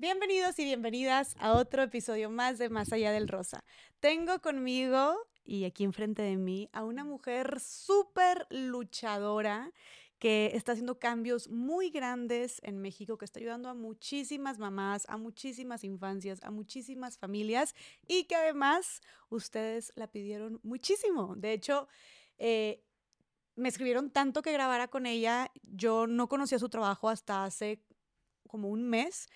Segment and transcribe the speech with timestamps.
[0.00, 3.64] Bienvenidos y bienvenidas a otro episodio más de Más allá del Rosa.
[3.98, 9.72] Tengo conmigo y aquí enfrente de mí a una mujer súper luchadora
[10.20, 15.16] que está haciendo cambios muy grandes en México, que está ayudando a muchísimas mamás, a
[15.16, 17.74] muchísimas infancias, a muchísimas familias
[18.06, 21.34] y que además ustedes la pidieron muchísimo.
[21.36, 21.88] De hecho,
[22.38, 22.84] eh,
[23.56, 25.50] me escribieron tanto que grabara con ella.
[25.64, 27.82] Yo no conocía su trabajo hasta hace
[28.46, 29.28] como un mes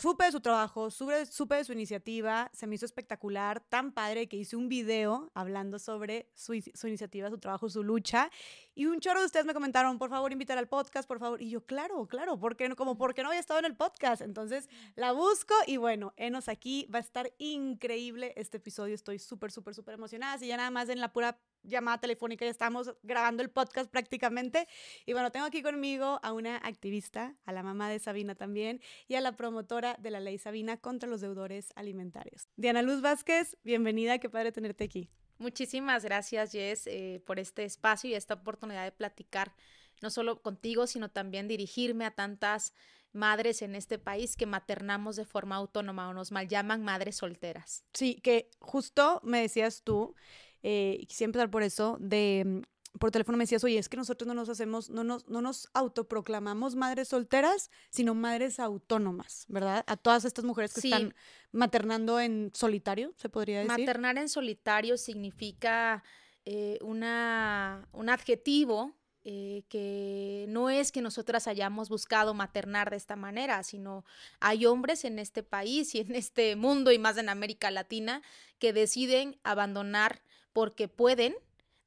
[0.00, 4.28] supe de su trabajo, supe, supe, de su iniciativa, se me hizo espectacular, tan padre
[4.28, 8.30] que hice un video hablando sobre su, su, iniciativa, su trabajo, su lucha.
[8.74, 11.42] Y un chorro de ustedes me comentaron, por favor, invitar al podcast, por favor.
[11.42, 14.22] Y yo, claro, claro, porque no, como porque no había estado en el podcast.
[14.22, 18.94] Entonces la busco y bueno, enos aquí, va a estar increíble este episodio.
[18.94, 20.38] Estoy súper, súper, súper emocionada.
[20.38, 24.66] Si ya nada más en la pura llamada telefónica, ya estamos grabando el podcast prácticamente.
[25.06, 29.14] Y bueno, tengo aquí conmigo a una activista, a la mamá de Sabina también, y
[29.14, 32.48] a la promotora de la ley Sabina contra los deudores alimentarios.
[32.56, 35.10] Diana Luz Vázquez, bienvenida, qué padre tenerte aquí.
[35.38, 39.54] Muchísimas gracias, Jess, eh, por este espacio y esta oportunidad de platicar,
[40.02, 42.74] no solo contigo, sino también dirigirme a tantas
[43.12, 47.84] madres en este país que maternamos de forma autónoma o nos mal llaman madres solteras.
[47.94, 50.14] Sí, que justo me decías tú
[50.62, 54.26] eh, quisiera empezar por eso, de mm, por teléfono me decías, oye, es que nosotros
[54.26, 59.84] no nos hacemos, no nos, no nos autoproclamamos madres solteras, sino madres autónomas, ¿verdad?
[59.86, 61.14] A todas estas mujeres que están
[61.52, 63.78] maternando en solitario, se podría decir.
[63.78, 66.02] Maternar en solitario significa
[66.44, 73.16] eh, una, un adjetivo eh, que no es que nosotras hayamos buscado maternar de esta
[73.16, 74.04] manera, sino
[74.40, 78.22] hay hombres en este país y en este mundo y más en América Latina
[78.58, 81.34] que deciden abandonar porque pueden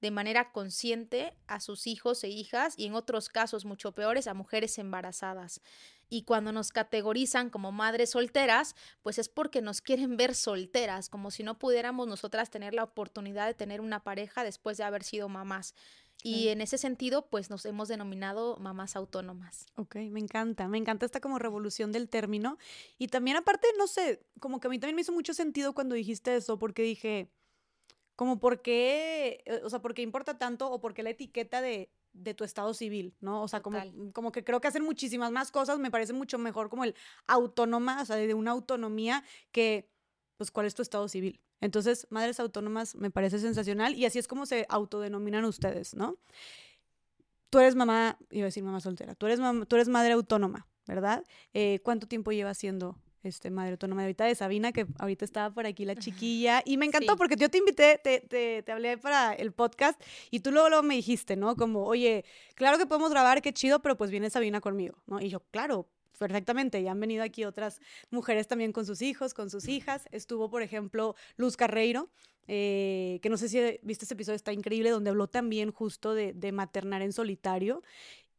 [0.01, 4.33] de manera consciente a sus hijos e hijas y en otros casos mucho peores a
[4.33, 5.61] mujeres embarazadas.
[6.09, 11.31] Y cuando nos categorizan como madres solteras, pues es porque nos quieren ver solteras, como
[11.31, 15.29] si no pudiéramos nosotras tener la oportunidad de tener una pareja después de haber sido
[15.29, 15.73] mamás.
[16.21, 19.65] Y en ese sentido, pues nos hemos denominado mamás autónomas.
[19.75, 22.57] Ok, me encanta, me encanta esta como revolución del término.
[22.97, 25.95] Y también aparte, no sé, como que a mí también me hizo mucho sentido cuando
[25.95, 27.29] dijiste eso, porque dije,
[28.15, 31.61] como por qué, eh, o sea, por qué importa tanto o por qué la etiqueta
[31.61, 33.41] de, de tu estado civil, ¿no?
[33.43, 33.79] O sea, como,
[34.13, 36.95] como que creo que hacen muchísimas más cosas, me parece mucho mejor como el
[37.27, 39.89] autónoma, o sea, de una autonomía que,
[40.37, 41.41] pues, ¿cuál es tu estado civil?
[41.59, 46.17] Entonces, madres autónomas me parece sensacional y así es como se autodenominan ustedes, ¿no?
[47.49, 51.23] Tú eres mamá, iba a decir mamá soltera, tú eres, tú eres madre autónoma, ¿verdad?
[51.53, 55.65] Eh, ¿Cuánto tiempo llevas siendo este, madre autónoma ahorita de Sabina, que ahorita estaba por
[55.65, 59.33] aquí la chiquilla, y me encantó porque yo te invité, te, te, te, hablé para
[59.33, 60.01] el podcast,
[60.31, 61.55] y tú luego, luego me dijiste, ¿no?
[61.55, 62.25] Como, oye,
[62.55, 65.21] claro que podemos grabar, qué chido, pero pues viene Sabina conmigo, ¿no?
[65.21, 66.81] Y yo, claro, perfectamente.
[66.81, 67.79] Ya han venido aquí otras
[68.09, 70.07] mujeres también con sus hijos, con sus hijas.
[70.11, 72.09] Estuvo, por ejemplo, Luz Carreiro,
[72.47, 76.33] eh, que no sé si viste ese episodio, está increíble, donde habló también justo de,
[76.33, 77.83] de, maternar en solitario.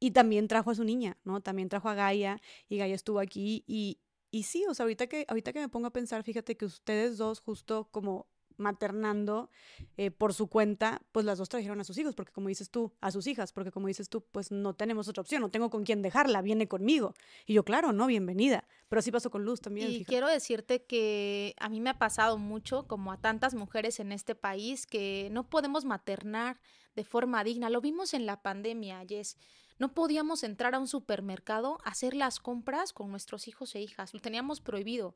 [0.00, 1.40] Y también trajo a su niña, ¿no?
[1.40, 3.98] También trajo a Gaia y Gaia estuvo aquí y,
[4.34, 7.18] y sí, o sea, ahorita que, ahorita que me pongo a pensar, fíjate que ustedes
[7.18, 9.48] dos, justo como maternando
[9.96, 12.92] eh, por su cuenta, pues las dos trajeron a sus hijos, porque como dices tú,
[13.00, 15.84] a sus hijas, porque como dices tú, pues no tenemos otra opción, no tengo con
[15.84, 17.14] quién dejarla, viene conmigo.
[17.46, 18.66] Y yo, claro, no, bienvenida.
[18.88, 19.88] Pero así pasó con Luz también.
[19.88, 24.10] Y quiero decirte que a mí me ha pasado mucho, como a tantas mujeres en
[24.10, 26.58] este país, que no podemos maternar
[26.96, 27.70] de forma digna.
[27.70, 29.36] Lo vimos en la pandemia, Jess.
[29.78, 34.14] No podíamos entrar a un supermercado a hacer las compras con nuestros hijos e hijas,
[34.14, 35.14] lo teníamos prohibido.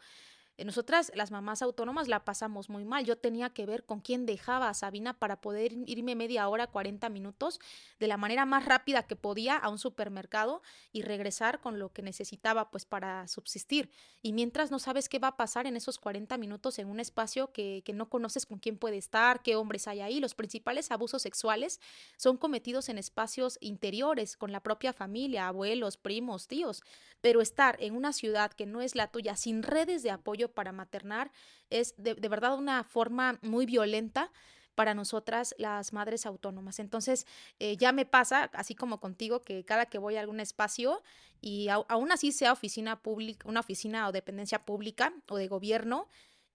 [0.65, 3.05] Nosotras, las mamás autónomas, la pasamos muy mal.
[3.05, 7.09] Yo tenía que ver con quién dejaba a Sabina para poder irme media hora, 40
[7.11, 7.61] minutos,
[8.01, 10.61] de la manera más rápida que podía a un supermercado
[10.91, 13.91] y regresar con lo que necesitaba pues para subsistir.
[14.21, 17.53] Y mientras no sabes qué va a pasar en esos 40 minutos en un espacio
[17.53, 21.23] que, que no conoces con quién puede estar, qué hombres hay ahí, los principales abusos
[21.23, 21.81] sexuales
[22.17, 26.83] son cometidos en espacios interiores, con la propia familia, abuelos, primos, tíos.
[27.21, 30.73] Pero estar en una ciudad que no es la tuya, sin redes de apoyo para
[30.73, 31.31] maternar
[31.71, 34.31] es de, verdad una forma muy violenta
[34.75, 36.79] para nosotras las madres autónomas.
[36.79, 37.27] Entonces,
[37.59, 41.03] eh, ya me pasa, así como contigo, que cada que voy a algún espacio
[41.41, 46.09] y aún así sea oficina pública, una oficina o dependencia pública o de gobierno,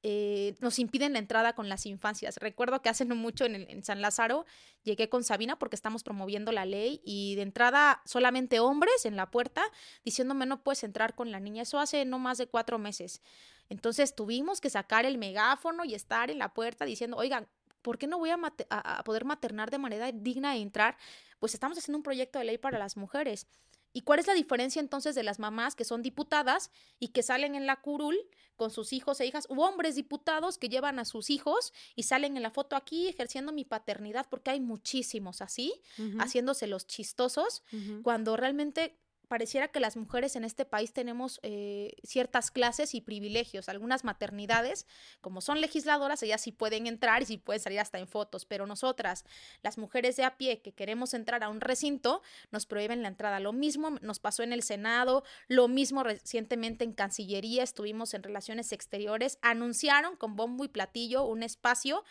[0.06, 2.36] eh, nos impiden la entrada con las infancias.
[2.36, 4.46] Recuerdo que hace no mucho en, en, San Lázaro
[4.84, 9.32] llegué con Sabina porque estamos promoviendo la ley y de entrada solamente hombres en la
[9.32, 9.64] puerta
[10.04, 11.64] diciéndome no puedes entrar con la niña.
[11.64, 13.22] Eso hace no más de cuatro meses.
[13.70, 17.48] Entonces tuvimos que sacar el megáfono y estar en la puerta diciendo, oigan,
[17.82, 18.40] ¿por qué no voy a,
[18.70, 20.98] a, poder maternar de manera digna e entrar?
[21.40, 23.48] Pues estamos haciendo un proyecto de ley para las mujeres.
[23.96, 27.54] ¿Y cuál es la diferencia entonces de las mamás que son diputadas y que salen
[27.54, 28.18] en la curul
[28.56, 32.38] con sus hijos e hijas, u hombres diputados que llevan a sus hijos y salen
[32.38, 35.74] en la foto aquí ejerciendo mi paternidad, porque hay muchísimos así,
[36.20, 37.64] haciéndose los chistosos,
[38.02, 38.98] cuando realmente
[39.28, 43.70] pareciera que las mujeres en este país tenemos eh, ciertas clases y privilegios.
[43.70, 44.86] Algunas maternidades,
[45.22, 48.66] como son legisladoras, ellas sí pueden entrar y sí pueden salir hasta en fotos, pero
[48.66, 49.26] nosotras,
[49.62, 52.22] las mujeres de a pie que queremos entrar a un recinto,
[52.52, 53.40] nos prohíben la entrada.
[53.40, 58.72] Lo mismo nos pasó en el Senado, lo mismo recientemente en Cancillería, estuvimos en Relaciones
[58.72, 62.04] Exteriores, anunciaron con bombo y platillo un espacio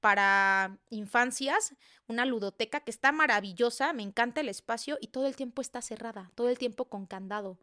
[0.00, 1.74] para infancias,
[2.08, 6.32] una ludoteca que está maravillosa, me encanta el espacio y todo el tiempo está cerrada,
[6.34, 7.58] todo el tiempo con candado.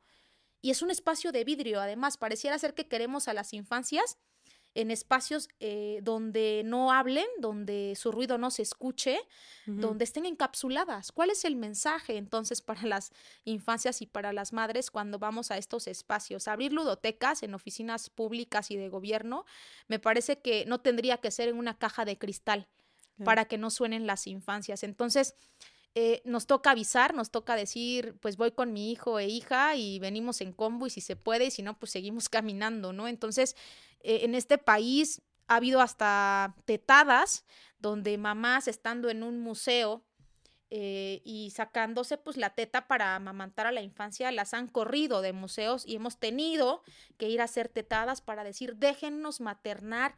[0.62, 4.18] Y es un espacio de vidrio, además, pareciera ser que queremos a las infancias
[4.78, 9.20] en espacios eh, donde no hablen, donde su ruido no se escuche,
[9.66, 11.12] donde estén encapsuladas.
[11.12, 13.12] ¿Cuál es el mensaje entonces para las
[13.44, 16.48] infancias y para las madres cuando vamos a estos espacios?
[16.48, 19.46] Abrir ludotecas en oficinas públicas y de gobierno
[19.88, 22.68] me parece que no tendría que ser en una caja de cristal
[23.26, 24.84] para que no suenen las infancias.
[24.84, 25.34] Entonces,
[26.00, 29.98] eh, nos toca avisar, nos toca decir, pues voy con mi hijo e hija y
[29.98, 33.08] venimos en combo y si se puede y si no, pues seguimos caminando, ¿no?
[33.08, 33.56] Entonces,
[34.02, 37.46] eh, en este país ha habido hasta tetadas
[37.80, 40.06] donde mamás estando en un museo
[40.70, 45.34] eh, y sacándose pues la teta para amamantar a la infancia, las han corrido de
[45.34, 46.84] museos y hemos tenido
[47.18, 50.14] que ir a hacer tetadas para decir, déjennos maternar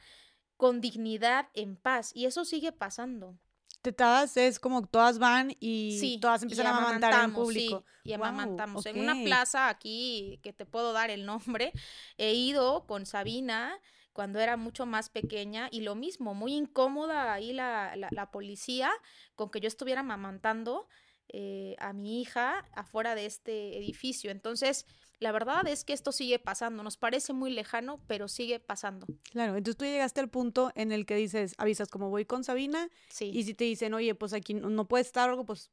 [0.57, 2.11] con dignidad, en paz.
[2.13, 3.37] Y eso sigue pasando.
[3.81, 7.85] Tetadas es como todas van y todas empiezan a amamantar en público.
[8.03, 8.85] y amamantamos.
[8.85, 11.71] En una plaza aquí, que te puedo dar el nombre,
[12.17, 13.79] he ido con Sabina
[14.11, 18.91] cuando era mucho más pequeña y lo mismo, muy incómoda ahí la, la, policía
[19.35, 20.89] con que yo estuviera amamantando
[21.29, 24.31] eh, a mi hija afuera de este edificio.
[24.31, 24.85] Entonces,
[25.19, 29.05] la verdad es que esto sigue pasando, nos parece muy lejano, pero sigue pasando.
[29.31, 32.89] Claro, entonces tú llegaste al punto en el que dices, avisas como voy con Sabina,
[33.09, 33.31] sí.
[33.33, 35.71] y si te dicen, oye, pues aquí no, puede estar algo, pues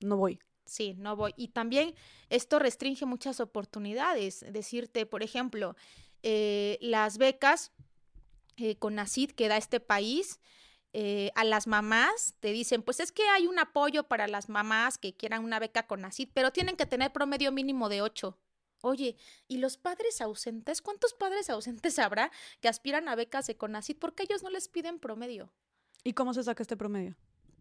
[0.00, 0.40] no voy.
[0.64, 1.32] Sí, no voy.
[1.36, 1.94] Y también
[2.28, 4.44] esto restringe muchas oportunidades.
[4.52, 5.76] Decirte, por ejemplo,
[6.22, 7.72] eh, las becas
[8.56, 10.40] eh, con NACID que da este país,
[10.92, 14.98] eh, a las mamás te dicen, pues es que hay un apoyo para las mamás
[14.98, 18.36] que quieran una beca con NACID, pero tienen que tener promedio mínimo de 8.
[18.80, 19.16] Oye,
[19.48, 20.82] ¿y los padres ausentes?
[20.82, 22.30] ¿Cuántos padres ausentes habrá
[22.60, 25.52] que aspiran a becas de CONACYT porque ellos no les piden promedio?
[26.04, 27.16] ¿Y cómo se saca este promedio?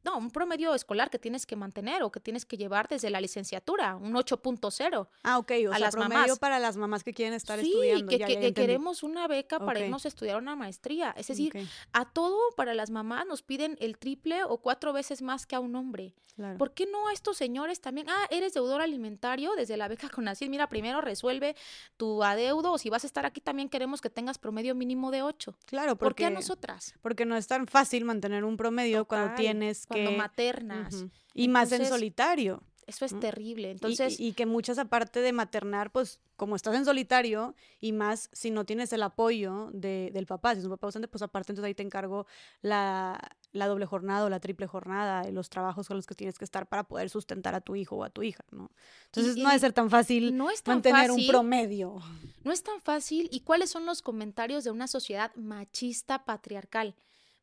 [0.07, 3.19] No, un promedio escolar que tienes que mantener o que tienes que llevar desde la
[3.19, 7.33] licenciatura, un 8.0 Ah, ok, o a sea, las promedio para las mamás que quieren
[7.33, 8.09] estar estudiando.
[8.09, 11.13] Sí, que, queremos una beca para irnos a estudiar una maestría.
[11.17, 11.51] Es decir,
[11.91, 15.59] a todo para las mamás nos piden el triple o cuatro veces más que a
[15.59, 16.13] un hombre.
[16.57, 18.07] ¿Por qué no a estos señores también?
[18.09, 20.47] Ah, eres deudor alimentario desde la beca con así.
[20.49, 21.55] Mira, primero resuelve
[21.97, 25.23] tu adeudo o si vas a estar aquí también queremos que tengas promedio mínimo de
[25.23, 25.57] 8.
[25.65, 26.93] Claro, porque, ¿por qué a nosotras?
[27.01, 31.05] Porque no es tan fácil mantener un promedio cuando tienes que cuando maternas.
[31.33, 32.63] Y más en solitario.
[32.87, 33.69] Eso es terrible.
[33.69, 34.17] Entonces.
[34.17, 38.65] Y, que muchas, aparte de maternar, pues, como estás en solitario, y más si no
[38.65, 41.75] tienes el apoyo de, del papá, si es un papá ausente, pues aparte, entonces ahí
[41.75, 42.27] te encargo
[42.61, 43.19] la,
[43.51, 46.69] la doble jornada o la triple jornada, los trabajos con los que tienes que estar
[46.69, 48.71] para poder sustentar a tu hijo o a tu hija, ¿no?
[49.07, 51.99] Entonces no debe ser tan fácil no es mantener un promedio.
[52.45, 53.27] No es tan fácil.
[53.33, 56.95] ¿Y cuáles son los comentarios de una sociedad machista patriarcal?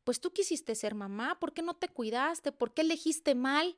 [0.05, 2.53] Pues tú quisiste ser mamá, ¿por qué no te cuidaste?
[2.53, 3.75] ¿Por qué elegiste mal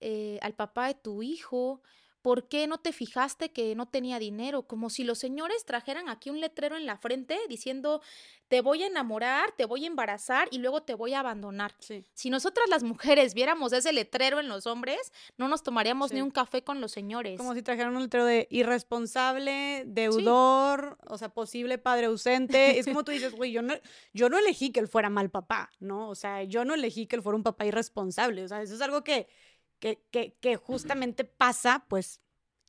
[0.00, 1.82] eh, al papá de tu hijo?
[2.22, 4.62] ¿Por qué no te fijaste que no tenía dinero?
[4.62, 8.02] Como si los señores trajeran aquí un letrero en la frente diciendo,
[8.48, 11.74] te voy a enamorar, te voy a embarazar y luego te voy a abandonar.
[12.14, 16.30] Si nosotras las mujeres viéramos ese letrero en los hombres, no nos tomaríamos ni un
[16.30, 17.38] café con los señores.
[17.38, 22.78] Como si trajeran un letrero de irresponsable, deudor, o sea, posible padre ausente.
[22.78, 23.74] es como tú dices, güey, yo no,
[24.12, 26.08] yo no elegí que él fuera mal papá, ¿no?
[26.08, 28.44] O sea, yo no elegí que él fuera un papá irresponsable.
[28.44, 29.28] O sea, eso es algo que
[29.78, 32.20] que, justamente pasa, pues,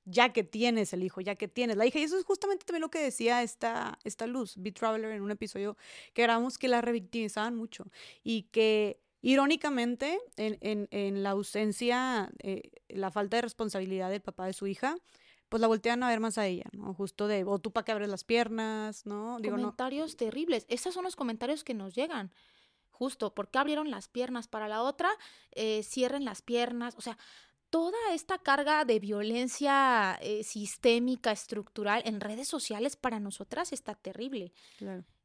[0.06, 2.00] ya que tienes el hijo, ya que tienes la hija.
[2.00, 5.32] Y eso es justamente también lo que decía esta, esta Luz, Beat Traveler, en un
[5.32, 5.78] episodio
[6.14, 7.86] que grabamos que la revictimizaban mucho
[8.24, 14.66] y que irónicamente en, la ausencia, eh, la falta de responsabilidad del papá de su
[14.68, 14.96] hija,
[15.50, 16.94] pues la voltean a ver más a ella, ¿no?
[16.94, 19.40] Justo de, o tú para que abres las piernas, ¿no?
[19.44, 20.66] comentarios terribles.
[20.70, 22.32] Esos son los comentarios que nos llegan
[23.00, 25.10] justo, ¿por qué abrieron las piernas para la otra?
[25.52, 27.18] Eh, cierren las piernas, o sea,
[27.70, 34.52] toda esta carga de violencia eh, sistémica, estructural en redes sociales para nosotras está terrible.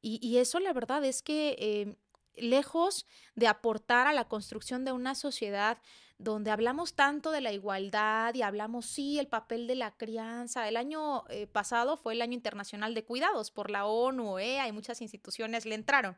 [0.00, 1.96] Y, eso la verdad es que eh,
[2.36, 5.78] lejos de aportar a la construcción de una sociedad
[6.18, 10.68] donde hablamos tanto de la igualdad y hablamos, sí, el papel de la crianza.
[10.68, 14.72] El año eh, pasado fue el Año Internacional de Cuidados por la ONU, EA y
[14.72, 16.16] muchas instituciones le entraron.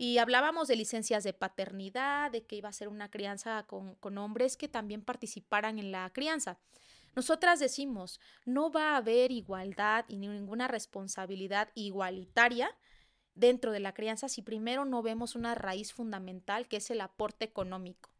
[0.00, 4.56] Y hablábamos de licencias de paternidad, de que iba a ser una crianza con, hombres
[4.56, 6.60] que también participaran en la crianza.
[7.16, 12.70] Nosotras decimos, no va a haber igualdad y ninguna responsabilidad igualitaria
[13.34, 17.44] dentro de la crianza si primero no vemos una raíz fundamental que es el aporte
[17.44, 18.10] económico.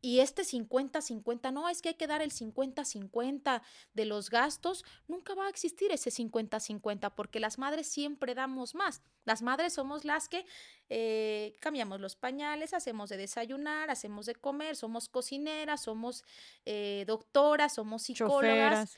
[0.00, 3.62] Y este 50-50, no, es que hay que dar el 50-50
[3.94, 9.02] de los gastos, nunca va a existir ese 50-50 porque las madres siempre damos más.
[9.24, 10.44] Las madres somos las que
[10.88, 16.24] eh, cambiamos los pañales, hacemos de desayunar, hacemos de comer, somos cocineras, somos
[16.66, 18.96] eh, doctoras, somos psicólogas.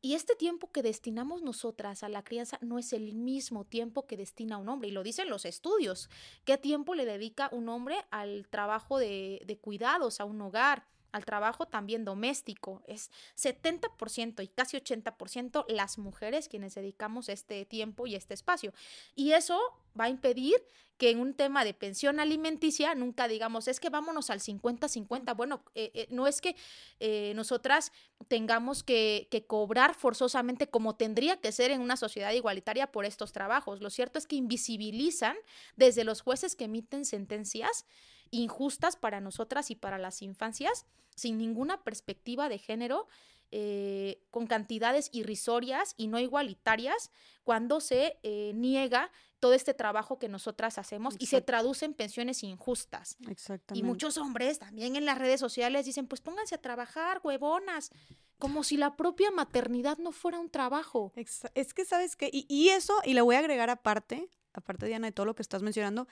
[0.00, 4.16] Y este tiempo que destinamos nosotras a la crianza no es el mismo tiempo que
[4.16, 4.88] destina un hombre.
[4.88, 6.08] Y lo dicen los estudios.
[6.44, 9.58] ¿Qué tiempo le dedica un hombre al trabajo de, de
[10.20, 10.86] a un hogar?
[11.14, 12.82] al trabajo también doméstico.
[12.88, 18.74] Es 70% y casi 80% las mujeres quienes dedicamos este tiempo y este espacio.
[19.14, 19.56] Y eso
[19.98, 20.56] va a impedir
[20.98, 25.36] que en un tema de pensión alimenticia nunca digamos, es que vámonos al 50-50.
[25.36, 26.56] Bueno, eh, eh, no es que
[26.98, 27.92] eh, nosotras
[28.26, 33.32] tengamos que, que, cobrar forzosamente como tendría que ser en una sociedad igualitaria por estos
[33.32, 33.80] trabajos.
[33.80, 35.36] Lo cierto es que invisibilizan
[35.76, 37.86] desde los jueces que emiten sentencias
[38.34, 43.06] injustas para nosotras y para las infancias, sin ninguna perspectiva de género,
[43.50, 47.10] eh, con cantidades irrisorias y no igualitarias,
[47.44, 52.42] cuando se eh, niega todo este trabajo que nosotras hacemos y se traduce en pensiones
[52.42, 53.16] injustas.
[53.28, 53.78] Exactamente.
[53.78, 57.90] Y muchos hombres también en las redes sociales dicen, pues pónganse a trabajar, huevonas,
[58.38, 61.12] como si la propia maternidad no fuera un trabajo.
[61.14, 62.30] Es que, ¿sabes qué?
[62.32, 65.42] Y, y eso, y le voy a agregar aparte, aparte, Diana, de todo lo que
[65.42, 66.08] estás mencionando,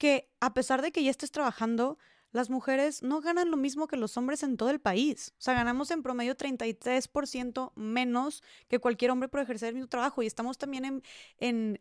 [0.00, 1.98] que a pesar de que ya estés trabajando,
[2.32, 5.34] las mujeres no ganan lo mismo que los hombres en todo el país.
[5.38, 10.22] O sea, ganamos en promedio 33% menos que cualquier hombre por ejercer el mismo trabajo
[10.22, 11.02] y estamos también
[11.38, 11.80] en,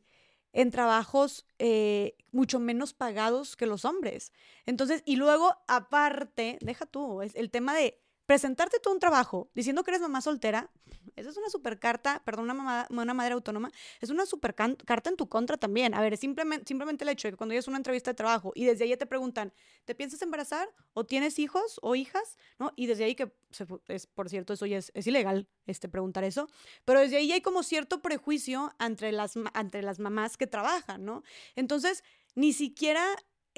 [0.52, 4.34] en, trabajos eh, mucho menos pagados que los hombres.
[4.66, 9.84] Entonces, y luego, aparte, deja tú, es el tema de presentarte tú un trabajo diciendo
[9.84, 10.70] que eres mamá soltera,
[11.16, 13.72] esa es una super carta, perdón, una, mamá, una madre autónoma,
[14.02, 15.96] es una super carta en tu contra también.
[15.96, 18.66] A ver, simplemente, simplemente el hecho de que cuando es una entrevista de trabajo y
[18.66, 19.52] desde ahí te preguntan,
[19.84, 22.38] ¿te piensas embarazar o tienes hijos o hijas?
[22.60, 22.72] ¿No?
[22.76, 23.34] Y desde ahí que,
[23.88, 26.50] es, por cierto, eso ya es, es ilegal, este, preguntar eso,
[26.86, 31.24] pero desde ahí hay como cierto prejuicio entre las, entre las mamás que trabajan, ¿no?
[31.56, 32.04] Entonces,
[32.36, 33.04] ni siquiera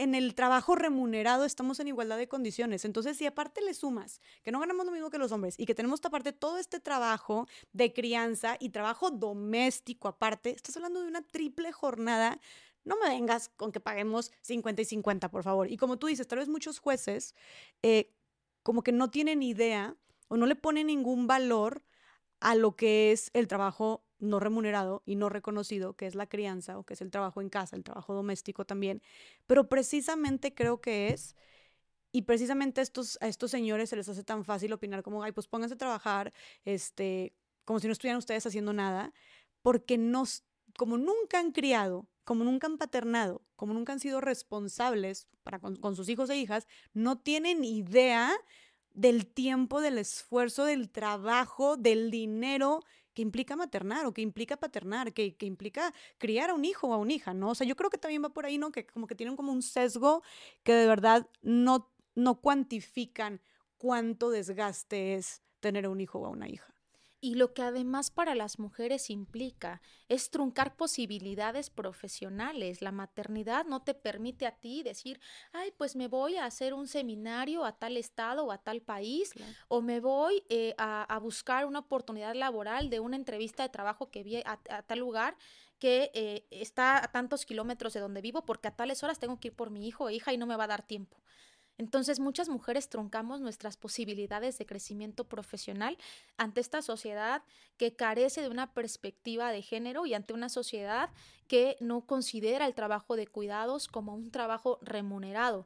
[0.01, 2.85] en el trabajo remunerado estamos en igualdad de condiciones.
[2.85, 5.75] Entonces, si aparte le sumas que no ganamos lo mismo que los hombres y que
[5.75, 11.21] tenemos aparte todo este trabajo de crianza y trabajo doméstico aparte, estás hablando de una
[11.21, 12.39] triple jornada.
[12.83, 15.71] No me vengas con que paguemos 50 y 50, por favor.
[15.71, 17.35] Y como tú dices, tal vez muchos jueces
[17.83, 18.11] eh,
[18.63, 19.95] como que no tienen idea
[20.29, 21.83] o no le ponen ningún valor
[22.39, 26.77] a lo que es el trabajo no remunerado y no reconocido, que es la crianza
[26.77, 29.01] o que es el trabajo en casa, el trabajo doméstico también.
[29.47, 31.35] Pero precisamente creo que es,
[32.11, 35.47] y precisamente estos, a estos señores se les hace tan fácil opinar como, ay, pues
[35.47, 37.33] pónganse a trabajar, este,
[37.65, 39.13] como si no estuvieran ustedes haciendo nada,
[39.61, 40.43] porque nos,
[40.77, 45.75] como nunca han criado, como nunca han paternado, como nunca han sido responsables para con,
[45.75, 48.31] con sus hijos e hijas, no tienen idea
[48.93, 55.13] del tiempo, del esfuerzo, del trabajo, del dinero que implica maternar o que implica paternar,
[55.13, 57.49] que, que, implica criar a un hijo o a una hija, ¿no?
[57.49, 58.71] O sea, yo creo que también va por ahí, ¿no?
[58.71, 60.23] Que como que tienen como un sesgo
[60.63, 63.41] que de verdad no, no cuantifican
[63.77, 66.70] cuánto desgaste es tener un hijo o una hija
[67.21, 72.81] y lo que además para las mujeres implica es truncar posibilidades profesionales.
[72.81, 75.19] La maternidad no te permite a ti decir,
[75.53, 79.33] ay, pues me voy a hacer un seminario a tal estado o a tal país,
[79.67, 84.23] o me voy eh, a, buscar una oportunidad laboral de una entrevista de trabajo que
[84.23, 85.37] vi a, tal lugar
[85.77, 89.49] que eh, está a tantos kilómetros de donde vivo, porque a tales horas tengo que
[89.49, 91.17] ir por mi hijo o hija y no me va a dar tiempo.
[91.81, 95.97] Entonces muchas mujeres truncamos nuestras posibilidades de crecimiento profesional
[96.37, 97.41] ante esta sociedad
[97.77, 101.09] que carece de una perspectiva de género y ante una sociedad
[101.47, 105.65] que no considera el trabajo de cuidados como un trabajo remunerado.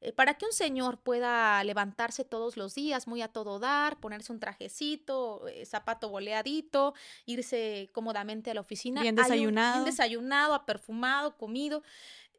[0.00, 4.32] Eh, para que un señor pueda levantarse todos los días muy a todo dar, ponerse
[4.32, 6.94] un trajecito, eh, zapato boleadito,
[7.26, 9.02] irse cómodamente a la oficina.
[9.02, 9.74] Bien desayunado.
[9.74, 11.82] bien desayunado, perfumado, comido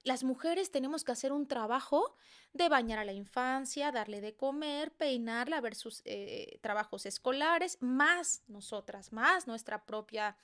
[0.04, 2.16] las mujeres tenemos que hacer un trabajo
[2.54, 8.44] de bañar a la infancia, darle de comer, peinarla, ver sus eh, trabajos escolares, más
[8.48, 10.36] nosotras, más nuestra propia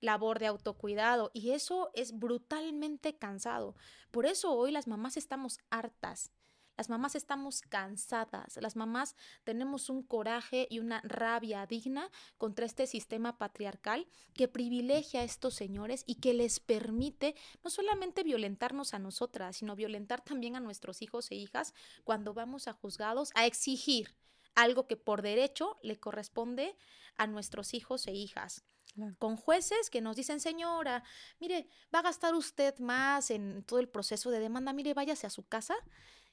[0.00, 1.30] labor de autocuidado.
[1.32, 3.74] Y eso es brutalmente cansado.
[4.10, 6.30] Por eso hoy las mamás estamos hartas.
[6.76, 12.86] Las mamás estamos cansadas, las mamás tenemos un coraje y una rabia digna contra este
[12.86, 18.98] sistema patriarcal que privilegia a estos señores y que les permite no solamente violentarnos a
[18.98, 21.72] nosotras, sino violentar también a nuestros hijos e hijas
[22.04, 24.14] cuando vamos a juzgados a exigir
[24.54, 26.76] algo que por derecho le corresponde
[27.16, 28.64] a nuestros hijos e hijas.
[29.18, 31.04] Con jueces que nos dicen, señora,
[31.38, 35.30] mire, va a gastar usted más en todo el proceso de demanda, mire, váyase a
[35.30, 35.76] su casa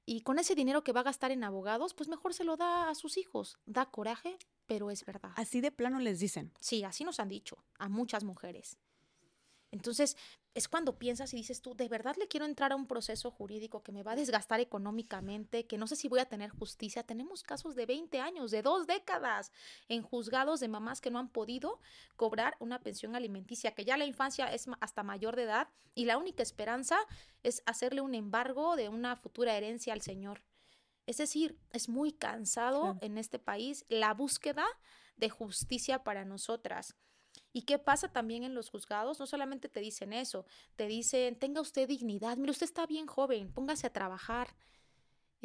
[0.06, 2.90] y con ese dinero que va a gastar en abogados, pues mejor se lo da
[2.90, 3.58] a sus hijos.
[3.66, 5.32] Da coraje, pero es verdad.
[5.36, 6.52] Así de plano les dicen.
[6.60, 8.78] Sí, así nos han dicho a muchas mujeres.
[9.74, 10.16] Entonces,
[10.54, 13.82] es cuando piensas y dices tú, ¿de verdad le quiero entrar a un proceso jurídico
[13.82, 17.02] que me va a desgastar económicamente, que no sé si voy a tener justicia?
[17.02, 19.52] Tenemos casos de 20 años, de dos décadas,
[19.90, 21.80] en juzgados de mamás que no han podido
[22.16, 26.20] cobrar una pensión alimenticia, que ya la infancia es hasta mayor de edad y la
[26.20, 27.00] única esperanza
[27.42, 30.44] es hacerle un embargo de una futura herencia al Señor.
[31.08, 34.68] Es decir, es muy cansado en este país la búsqueda
[35.18, 36.96] de justicia para nosotras.
[37.52, 39.20] ¿Y qué pasa también en los juzgados?
[39.20, 43.52] No solamente te dicen eso, te dicen, tenga usted dignidad, mire, usted está bien joven,
[43.52, 44.56] póngase a trabajar,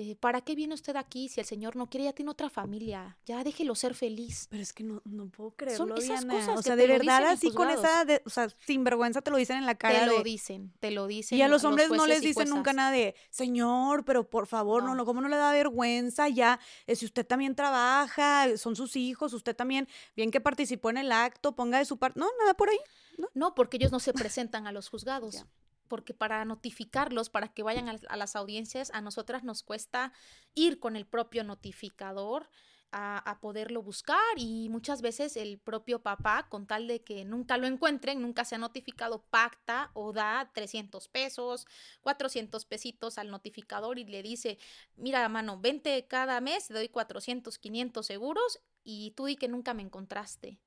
[0.00, 2.04] eh, ¿para qué viene usted aquí si el Señor no quiere?
[2.04, 4.46] Ya tiene otra familia, ya déjelo ser feliz.
[4.48, 7.50] Pero es que no, no puedo creerlo, Son esas cosas O sea, de verdad así
[7.50, 9.98] con esa, o sea, sin vergüenza te lo dicen en la cara.
[9.98, 11.36] Te lo dicen, te lo dicen.
[11.36, 14.94] Y a los hombres no les dicen nunca nada de, Señor, pero por favor, no,
[14.94, 16.28] no, ¿cómo no le da vergüenza?
[16.28, 20.98] Ya, eh, si usted también trabaja, son sus hijos, usted también, bien que participó en
[20.98, 22.20] el acto, ponga de su parte.
[22.20, 22.78] No, nada por ahí.
[23.16, 25.44] No, no porque ellos no se presentan a los juzgados
[25.88, 30.12] porque para notificarlos, para que vayan a, las audiencias, a nosotras nos cuesta
[30.54, 32.48] ir con el propio notificador
[32.90, 37.66] a, poderlo buscar y muchas veces el propio papá, con tal de que nunca lo
[37.66, 41.66] encuentren, nunca se ha notificado, pacta o da 300 pesos,
[42.00, 44.58] 400 pesitos al notificador y le dice,
[44.96, 49.74] mira, mano, vente cada mes, te doy 400, 500 seguros y tú di que nunca
[49.74, 50.58] me encontraste.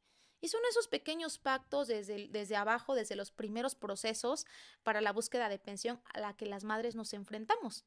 [0.41, 4.45] Y son esos pequeños pactos desde, desde abajo, desde los primeros procesos
[4.83, 7.85] para la búsqueda de pensión a la que las madres nos enfrentamos.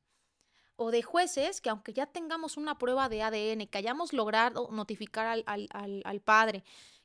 [0.76, 5.26] O de jueces que aunque ya tengamos una prueba de ADN, que hayamos logrado notificar
[5.26, 6.64] al, al, al padre,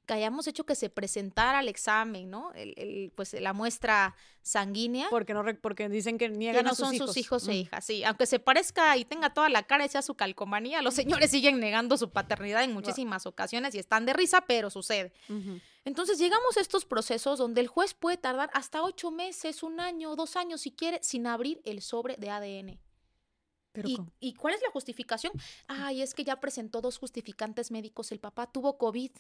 [0.10, 2.52] que hayamos hecho que se presentara al examen, ¿no?
[2.56, 5.06] El, pues la muestra sanguínea.
[5.12, 7.10] Porque no porque dicen que niegan no a sus son hijos.
[7.10, 7.54] sus hijos e mm.
[7.54, 8.04] hijas, sí.
[8.04, 11.60] Aunque se parezca y tenga toda la cara y sea su calcomanía, los señores siguen
[11.60, 15.14] negando su paternidad en muchísimas ocasiones y están de risa, pero sucede.
[15.86, 20.16] Entonces llegamos a estos procesos donde el juez puede tardar hasta ocho meses, un año,
[20.16, 22.80] dos años, si quiere, sin abrir el sobre de ADN.
[23.86, 25.32] ¿Y, ¿Y, cuál es la justificación?
[25.68, 28.12] Ay, es que ya presentó dos justificantes médicos.
[28.12, 29.12] El papá tuvo COVID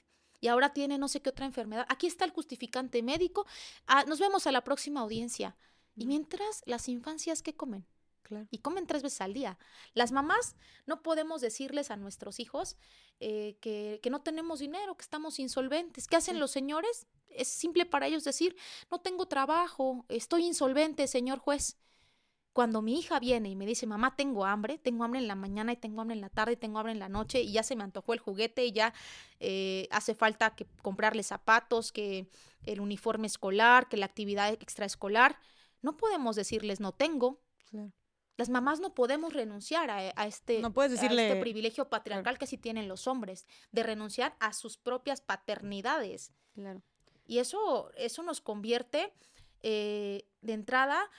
[0.41, 1.86] y ahora tiene no sé qué otra enfermedad.
[1.89, 3.45] Aquí está el justificante médico.
[3.88, 5.56] Ah, nos vemos a la próxima audiencia.
[5.95, 7.86] Y mientras las infancias, ¿qué comen?
[8.23, 8.47] Claro.
[8.52, 9.58] Y comen tres veces al día.
[9.93, 12.78] Las mamás no podemos decirles a nuestros hijos
[13.19, 16.08] eh, que, que, no tenemos dinero, que estamos insolventes.
[16.08, 17.08] ¿Qué hacen los señores?
[17.30, 18.56] Es simple para ellos decir,
[18.91, 21.78] no tengo trabajo, estoy insolvente, señor juez.
[22.53, 25.71] Cuando mi hija viene y me dice, mamá, tengo hambre, tengo hambre en la mañana
[25.71, 27.75] y tengo hambre en la tarde y tengo hambre en la noche y ya se
[27.75, 28.93] me antojó el juguete y ya
[29.39, 32.27] eh, hace falta que comprarle zapatos, que
[32.65, 35.38] el uniforme escolar, que la actividad extraescolar,
[35.81, 37.39] no podemos decirles no tengo.
[38.35, 41.27] Las mamás no podemos renunciar a, este, no puedes decirle...
[41.27, 46.31] este privilegio patriarcal que sí tienen los hombres, de renunciar a sus propias paternidades.
[46.53, 46.81] Claro.
[47.25, 49.13] Y eso, eso nos convierte
[49.62, 51.09] eh, de entrada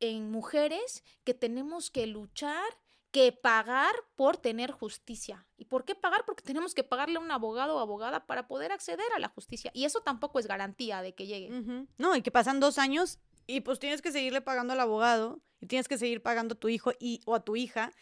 [0.00, 2.64] en mujeres que tenemos que luchar,
[3.10, 5.46] que pagar por tener justicia.
[5.56, 6.24] ¿Y por qué pagar?
[6.24, 9.70] Porque tenemos que pagarle a un abogado o abogada para poder acceder a la justicia.
[9.74, 11.50] Y eso tampoco es garantía de que llegue.
[11.98, 15.66] No, y que pasan dos años y pues tienes que seguirle pagando al abogado y
[15.66, 17.92] tienes que seguir pagando a tu hijo y, o a tu hija.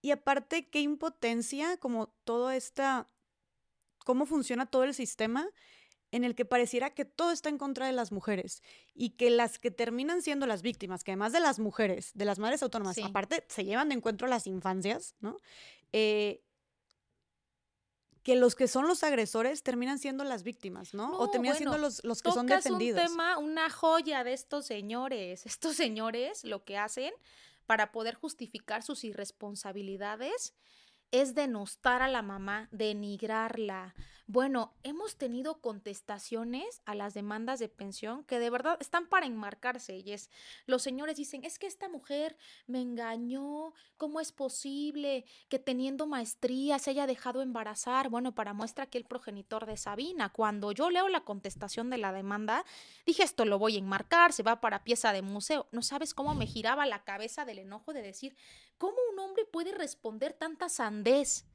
[0.00, 3.08] Y aparte, qué impotencia como toda esta,
[4.04, 5.48] cómo funciona todo el sistema
[6.16, 8.62] en el que pareciera que todo está en contra de las mujeres
[8.94, 12.38] y que las que terminan siendo las víctimas, que además de las mujeres, de las
[12.38, 15.36] madres autónomas, aparte se llevan de encuentro a las infancias, ¿no?
[15.92, 16.42] Eh,
[18.22, 21.16] que los que son los agresores terminan siendo las víctimas, ¿no?
[21.16, 23.00] o terminan siendo los, los que son defendidos.
[23.00, 25.46] un tema, una joya de estos señores.
[25.46, 27.12] Estos señores lo que hacen
[27.66, 30.54] para poder justificar sus irresponsabilidades
[31.12, 33.94] es denostar a la mamá, denigrarla,
[34.28, 39.98] Bueno, hemos tenido contestaciones a las demandas de pensión que de verdad están para enmarcarse.
[39.98, 40.30] Y es,
[40.66, 42.36] los señores dicen, es que esta mujer
[42.66, 48.08] me engañó, ¿cómo es posible que teniendo maestría se haya dejado embarazar?
[48.08, 52.12] Bueno, para muestra que el progenitor de Sabina, cuando yo leo la contestación de la
[52.12, 52.64] demanda,
[53.06, 55.68] dije, esto lo voy a enmarcar, se va para pieza de museo.
[55.70, 58.36] No sabes cómo me giraba la cabeza del enojo de decir,
[58.76, 61.46] ¿cómo un hombre puede responder tanta sandez?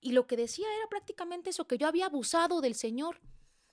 [0.00, 3.20] Y lo que decía era prácticamente eso, que yo había abusado del Señor.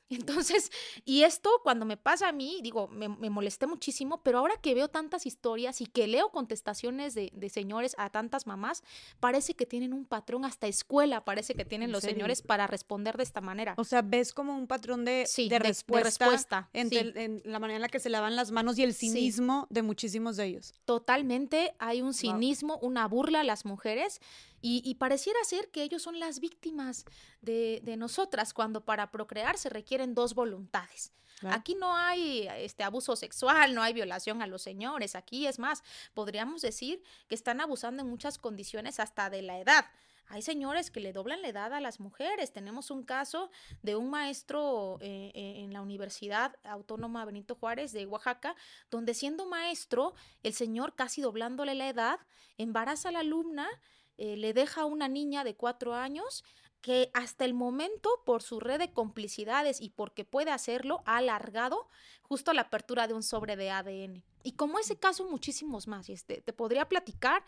[0.10, 0.72] Entonces,
[1.04, 4.88] y esto cuando me pasa a mí, digo, me, molesté muchísimo, pero ahora que veo
[4.88, 8.84] tantas historias y que leo contestaciones de, señores a tantas mamás,
[9.20, 13.24] parece que tienen un patrón, hasta escuela parece que tienen los señores para responder de
[13.24, 13.74] esta manera.
[13.78, 18.00] O sea, ves como un patrón de, de, respuesta, en la manera en la que
[18.00, 20.74] se lavan las manos y el cinismo de muchísimos de ellos.
[20.86, 24.22] Totalmente, hay un cinismo, una burla a las mujeres
[24.70, 27.06] y, pareciera ser que ellos son las víctimas
[27.42, 31.14] de, nosotras cuando para procrear se requieren dos voluntades.
[31.44, 35.16] Aquí no hay este abuso sexual, no hay violación a los señores.
[35.16, 39.86] Aquí es más, podríamos decir que están abusando en muchas condiciones hasta de la edad.
[40.30, 42.52] Hay señores que le doblan la edad a las mujeres.
[42.52, 43.50] Tenemos un caso
[43.82, 48.56] de un maestro eh, eh, en la Universidad Autónoma Benito Juárez de Oaxaca,
[48.92, 52.20] donde siendo maestro, el señor casi doblándole la edad,
[52.58, 53.70] embaraza a la alumna
[54.18, 56.44] eh, le deja a una niña de cuatro años
[56.82, 61.88] que hasta el momento, por su red de complicidades y porque puede hacerlo, ha alargado
[62.22, 64.24] justo la apertura de un sobre de ADN.
[64.44, 66.10] Y como ese caso, muchísimos más.
[66.10, 67.44] Este, te podría platicar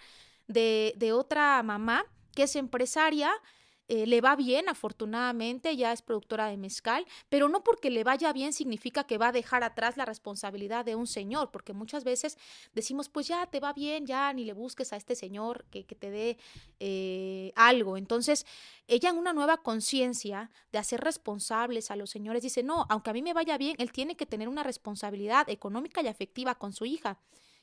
[0.48, 3.32] de, de otra mamá que es empresaria,
[3.90, 8.32] eh, le va bien, afortunadamente, ya es productora de mezcal, pero no porque le vaya
[8.32, 12.38] bien significa que va a dejar atrás la responsabilidad de un señor, porque muchas veces
[12.76, 16.12] decimos, pues ya te va bien, ya ni le busques a este señor que, te
[16.12, 16.38] dé
[16.80, 17.98] eh, algo.
[17.98, 18.46] Entonces,
[18.88, 23.14] ella en una nueva conciencia de hacer responsables a los señores dice, no, aunque a
[23.14, 26.86] mí me vaya bien, él tiene que tener una responsabilidad económica y afectiva con su
[26.86, 27.18] hija.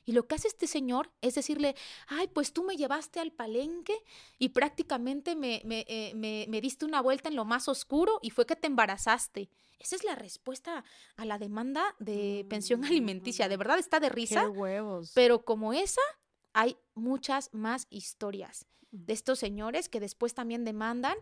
[0.07, 1.75] Y lo que hace este señor es decirle,
[2.07, 3.93] ay, pues tú me llevaste al palenque
[4.39, 8.29] y prácticamente me, me, eh, me, me, diste una vuelta en lo más oscuro y
[8.29, 9.49] fue que te embarazaste.
[9.79, 10.85] Esa es la respuesta
[11.17, 13.49] a la demanda de pensión alimenticia.
[13.49, 14.47] De verdad está de risa.
[14.47, 15.11] huevos.
[15.13, 16.01] Pero como esa,
[16.53, 21.17] hay muchas más historias de estos señores que después también demandan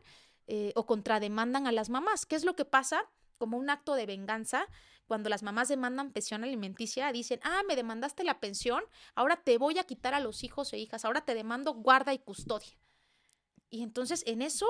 [0.46, 2.28] eh, o contrademandan a las mamás.
[2.28, 3.10] ¿Qué es lo que pasa?
[3.38, 4.68] Como un acto de venganza
[5.08, 9.78] cuando las mamás demandan pensión alimenticia, dicen, ah, me demandaste la pensión, ahora te voy
[9.78, 12.78] a quitar a los hijos e hijas, ahora te demando guarda y custodia.
[13.70, 14.68] Y entonces en eso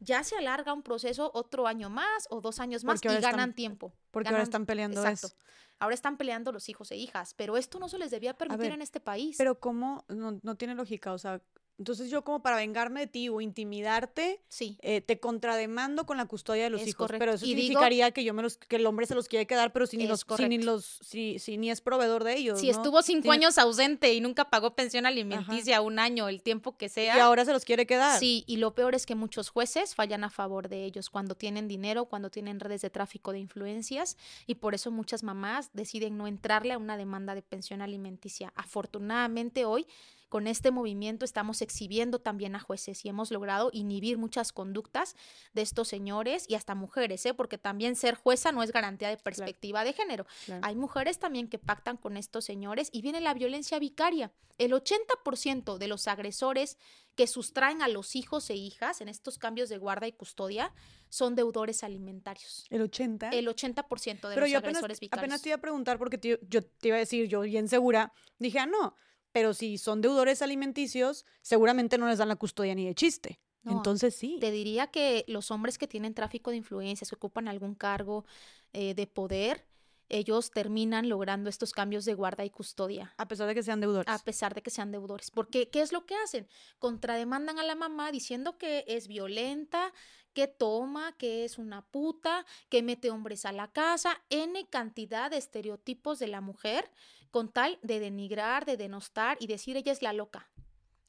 [0.00, 3.94] ya se alarga un proceso otro año más o dos años más y ganan tiempo.
[4.10, 5.30] Porque ahora están peleando eso.
[5.78, 8.82] Ahora están peleando los hijos e hijas, pero esto no se les debía permitir en
[8.82, 9.36] este país.
[9.38, 10.04] Pero ¿cómo?
[10.08, 11.40] No, no tiene lógica, o sea,
[11.78, 14.78] entonces yo como para vengarme de ti o intimidarte, sí.
[14.82, 17.08] Eh, te contrademando con la custodia de los hijos.
[17.16, 19.86] Pero eso significaría que yo me los, que el hombre se los quiere quedar, pero
[19.86, 22.60] si ni los, si ni los, si, si, ni es proveedor de ellos.
[22.60, 26.88] Si estuvo cinco años ausente y nunca pagó pensión alimenticia un año, el tiempo que
[26.88, 27.16] sea.
[27.16, 28.18] Y ahora se los quiere quedar.
[28.18, 31.68] Sí, y lo peor es que muchos jueces fallan a favor de ellos cuando tienen
[31.68, 34.16] dinero, cuando tienen redes de tráfico de influencias,
[34.48, 38.52] y por eso muchas mamás deciden no entrarle a una demanda de pensión alimenticia.
[38.56, 39.86] Afortunadamente hoy
[40.28, 45.16] con este movimiento estamos exhibiendo también a jueces y hemos logrado inhibir muchas conductas
[45.54, 47.34] de estos señores y hasta mujeres, ¿eh?
[47.34, 50.26] porque también ser jueza no es garantía de perspectiva de género.
[50.62, 54.32] Hay mujeres también que pactan con estos señores y viene la violencia vicaria.
[54.58, 56.78] El 80% de los agresores
[57.14, 60.72] que sustraen a los hijos e hijas en estos cambios de guarda y custodia
[61.08, 62.66] son deudores alimentarios.
[62.70, 63.30] ¿El 80?
[63.30, 65.22] El 80% de los agresores vicarios.
[65.22, 68.58] Apenas te iba a preguntar porque yo te iba a decir, yo bien segura, dije,
[68.58, 68.94] ah, no,
[69.32, 73.40] pero si son deudores alimenticios, seguramente no les dan la custodia ni de chiste.
[73.64, 74.38] Entonces sí.
[74.40, 78.24] Te diría que los hombres que tienen tráfico de influencias, que ocupan algún cargo
[78.72, 79.66] eh, de poder,
[80.08, 83.14] ellos terminan logrando estos cambios de guarda y custodia.
[83.18, 84.08] A pesar de que sean deudores.
[84.08, 85.30] A pesar de que sean deudores.
[85.30, 86.48] Porque, ¿qué es lo que hacen?
[86.78, 89.92] Contrademandan a la mamá diciendo que es violenta,
[90.38, 95.36] que toma, que es una puta, que mete hombres a la casa, N cantidad de
[95.36, 96.88] estereotipos de la mujer
[97.32, 100.48] con tal de denigrar, de denostar y decir ella es la loca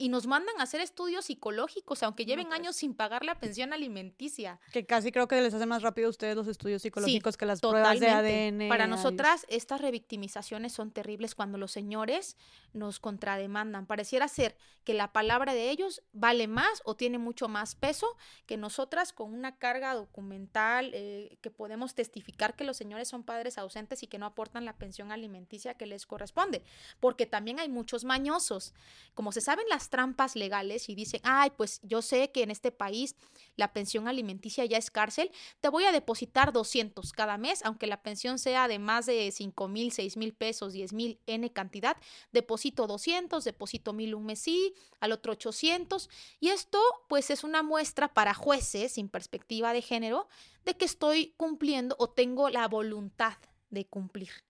[0.01, 2.59] y nos mandan a hacer estudios psicológicos, aunque lleven pues.
[2.59, 4.57] años sin pagar la pensión alimenticia.
[4.71, 7.59] Que casi creo que les hace más rápido a ustedes los estudios psicológicos que las
[7.59, 8.69] pruebas de ADN.
[8.69, 12.37] Para nosotras, estas revictimizaciones son terribles cuando los señores
[12.71, 13.87] nos contrademandan.
[13.87, 18.55] Pareciera ser que la palabra de ellos vale más o tiene mucho más peso que
[18.55, 24.01] nosotras con una carga documental eh, que podemos testificar que los señores son padres ausentes
[24.01, 26.63] y que no aportan la pensión alimenticia que les corresponde.
[27.01, 28.73] Porque también hay muchos mañosos.
[29.13, 32.71] Como se saben las trampas legales y dicen, ay, pues yo sé que en este
[32.71, 33.15] país
[33.55, 38.01] la pensión alimenticia ya es cárcel, te voy a depositar 200 cada mes, aunque la
[38.01, 41.97] pensión sea de más de 5 mil, 6 mil pesos, 10 mil, N cantidad,
[42.31, 46.09] deposito 200, deposito mil un mes sí, al otro 800.
[46.39, 50.27] Y esto pues es una muestra para jueces sin perspectiva de género
[50.65, 53.37] de que estoy cumpliendo o tengo la voluntad
[53.69, 54.48] de cumplir.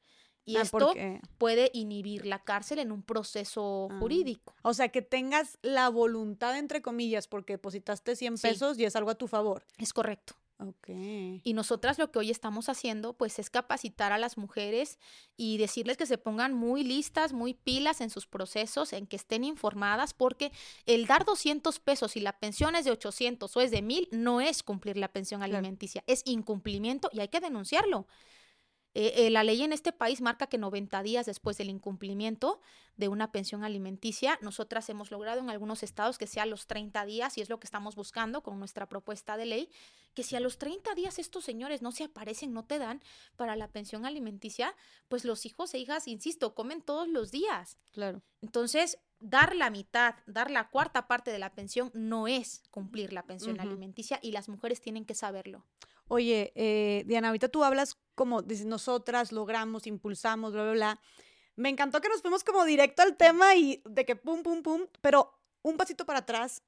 [0.49, 3.97] Y Ah, esto porque- puede inhibir la cárcel en un proceso Ah.
[3.99, 4.55] jurídico.
[4.63, 8.47] O sea, que tengas la voluntad, entre comillas, porque depositaste 100 Sí.
[8.47, 9.63] pesos y es algo a tu favor.
[9.77, 10.33] Es correcto.
[10.61, 10.89] Ok.
[11.43, 14.97] Y nosotras lo que hoy estamos haciendo, pues es capacitar a las mujeres
[15.37, 19.45] y decirles que se pongan muy listas, muy pilas en sus procesos, en que estén
[19.45, 20.51] informadas, porque
[20.85, 24.41] el dar 200 pesos y la pensión es de 800 o es de 1000 no
[24.41, 25.57] es cumplir la pensión Claro.
[25.59, 28.05] alimenticia, es incumplimiento y hay que denunciarlo.
[28.95, 32.59] Eh, eh, la ley en este país marca que 90 días después del incumplimiento
[32.97, 37.05] de una pensión alimenticia, nosotras hemos logrado en algunos estados que sea a los 30
[37.05, 39.69] días y es lo que estamos buscando con nuestra propuesta de ley,
[40.15, 43.01] que si a los 30 días estos señores no se aparecen, no te dan
[43.35, 44.75] para la pensión alimenticia,
[45.07, 47.77] pues los hijos e hijas, insisto, comen todos los días.
[47.91, 48.21] Claro.
[48.41, 53.23] Entonces, dar la mitad, dar la cuarta parte de la pensión no es cumplir la
[53.23, 55.63] pensión alimenticia y las mujeres tienen que saberlo.
[56.09, 61.01] Oye, eh, Diana, ahorita tú hablas como dices, nosotras logramos, impulsamos, bla, bla, bla.
[61.55, 64.87] Me encantó que nos fuimos como directo al tema y de que pum, pum, pum,
[64.99, 66.61] pero un pasito para atrás.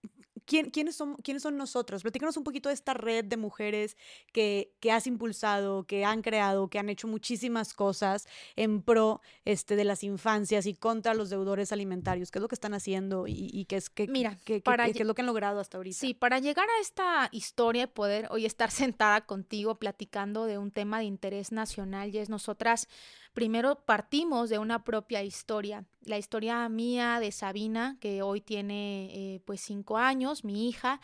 [0.45, 2.01] ¿Quién, quiénes, son, ¿Quiénes son nosotros?
[2.01, 3.95] Platícanos un poquito de esta red de mujeres
[4.34, 9.75] que, que has impulsado, que han creado, que han hecho muchísimas cosas en pro este,
[9.75, 12.32] de las infancias y contra los deudores alimentarios.
[12.32, 14.86] ¿Qué es lo que están haciendo y, y qué, es, qué, Mira, qué- qué- para
[14.86, 15.97] qué- lle- qué es lo que han logrado hasta ahorita?
[15.99, 20.71] Sí, para llegar a esta historia y poder hoy estar sentada contigo platicando de un
[20.71, 22.88] tema de interés nacional, y es nosotras
[23.34, 29.39] primero partimos de una propia historia, la historia mía de Sabina, que hoy tiene eh,
[29.46, 31.00] pues cinco años, mi hija,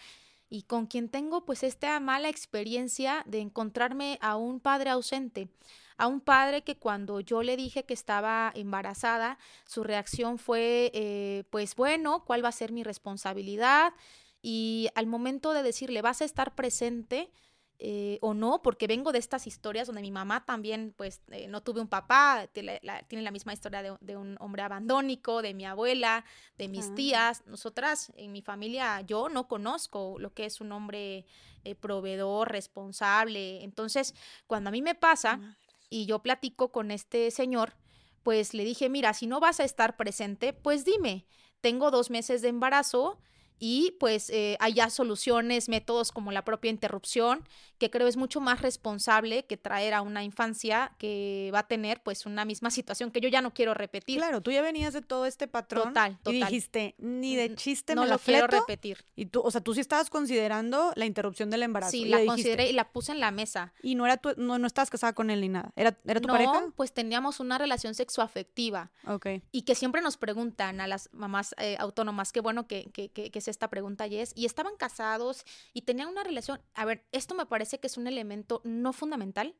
[0.49, 5.49] y con quien tengo pues esta mala experiencia de encontrarme a un padre ausente,
[5.97, 11.43] a un padre que cuando yo le dije que estaba embarazada, su reacción fue eh,
[11.49, 13.93] pues bueno, ¿cuál va a ser mi responsabilidad?
[14.41, 17.31] Y al momento de decirle, vas a estar presente,
[17.79, 21.61] eh, o no, porque vengo de estas historias donde mi mamá también, pues, eh, no
[21.61, 25.53] tuve un papá, tiene la, tiene la misma historia de, de un hombre abandónico, de
[25.53, 26.25] mi abuela,
[26.57, 26.95] de mis Ah.
[26.95, 27.43] tías.
[27.45, 31.25] Nosotras, en mi familia, yo no conozco lo que es un hombre
[31.63, 33.63] eh, proveedor, responsable.
[33.63, 34.15] Entonces,
[34.47, 35.39] cuando a mí me pasa
[35.89, 37.73] y yo platico con este señor,
[38.23, 41.25] pues le dije, mira, si no vas a estar presente, pues dime,
[41.61, 43.19] tengo dos meses de embarazo
[43.59, 47.43] y pues eh, hay ya soluciones, métodos como la propia interrupción,
[47.77, 52.01] que creo es mucho más responsable que traer a una infancia que va a tener
[52.01, 54.17] pues una misma situación que yo ya no quiero repetir.
[54.17, 56.39] Claro, tú ya venías de todo este patrón Total, y total.
[56.39, 59.05] dijiste, ni de chiste no me lo quiero repetir.
[59.15, 61.91] Y tú, o sea, tú sí estabas considerando la interrupción del embarazo.
[61.91, 62.27] Sí, y la dijiste.
[62.27, 63.73] consideré y la puse en la mesa.
[63.81, 65.71] Y no era tu, no, no estabas casada con él ni nada.
[65.75, 66.71] ¿Era, era tu no, pareja?
[66.75, 68.91] pues teníamos una relación sexoafectiva.
[69.07, 69.27] Ok.
[69.51, 73.31] y que siempre nos preguntan a las mamás eh, autónomas, qué bueno que, que, que,
[73.31, 76.61] que es esta pregunta, Jess, y estaban casados y tenían una relación.
[76.73, 79.55] A ver, esto me parece que es un elemento no fundamental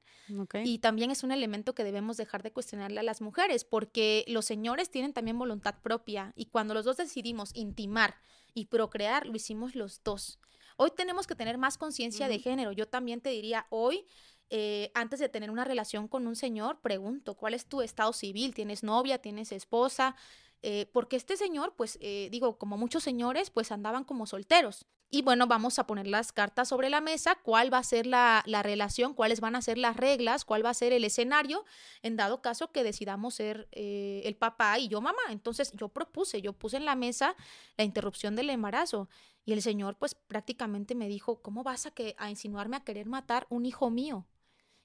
[0.64, 4.46] y también es un elemento que debemos dejar de cuestionarle a las mujeres, porque los
[4.46, 8.16] señores tienen también voluntad propia y cuando los dos decidimos intimar
[8.54, 10.40] y procrear, lo hicimos los dos.
[10.78, 12.72] Hoy tenemos que tener más conciencia de género.
[12.72, 14.06] Yo también te diría, hoy,
[14.50, 18.54] eh, antes de tener una relación con un señor, pregunto, ¿cuál es tu estado civil?
[18.54, 19.18] ¿Tienes novia?
[19.18, 20.16] ¿Tienes esposa?
[20.64, 24.86] Eh, porque este señor, pues eh, digo, como muchos señores, pues andaban como solteros.
[25.10, 28.44] Y bueno, vamos a poner las cartas sobre la mesa, cuál va a ser la,
[28.46, 31.64] la relación, cuáles van a ser las reglas, cuál va a ser el escenario,
[32.02, 35.22] en dado caso que decidamos ser eh, el papá y yo mamá.
[35.30, 37.36] Entonces yo propuse, yo puse en la mesa
[37.78, 39.08] la interrupción del embarazo.
[39.46, 43.06] Y el señor pues prácticamente me dijo, ¿cómo vas a, que, a insinuarme a querer
[43.06, 44.28] matar un hijo mío?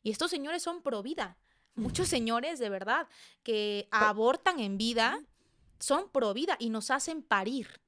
[0.04, 1.36] Y estos señores son pro vida.
[1.74, 3.08] Muchos señores de verdad
[3.42, 5.18] que abortan en vida
[5.82, 7.80] son pro vida y nos hacen parir.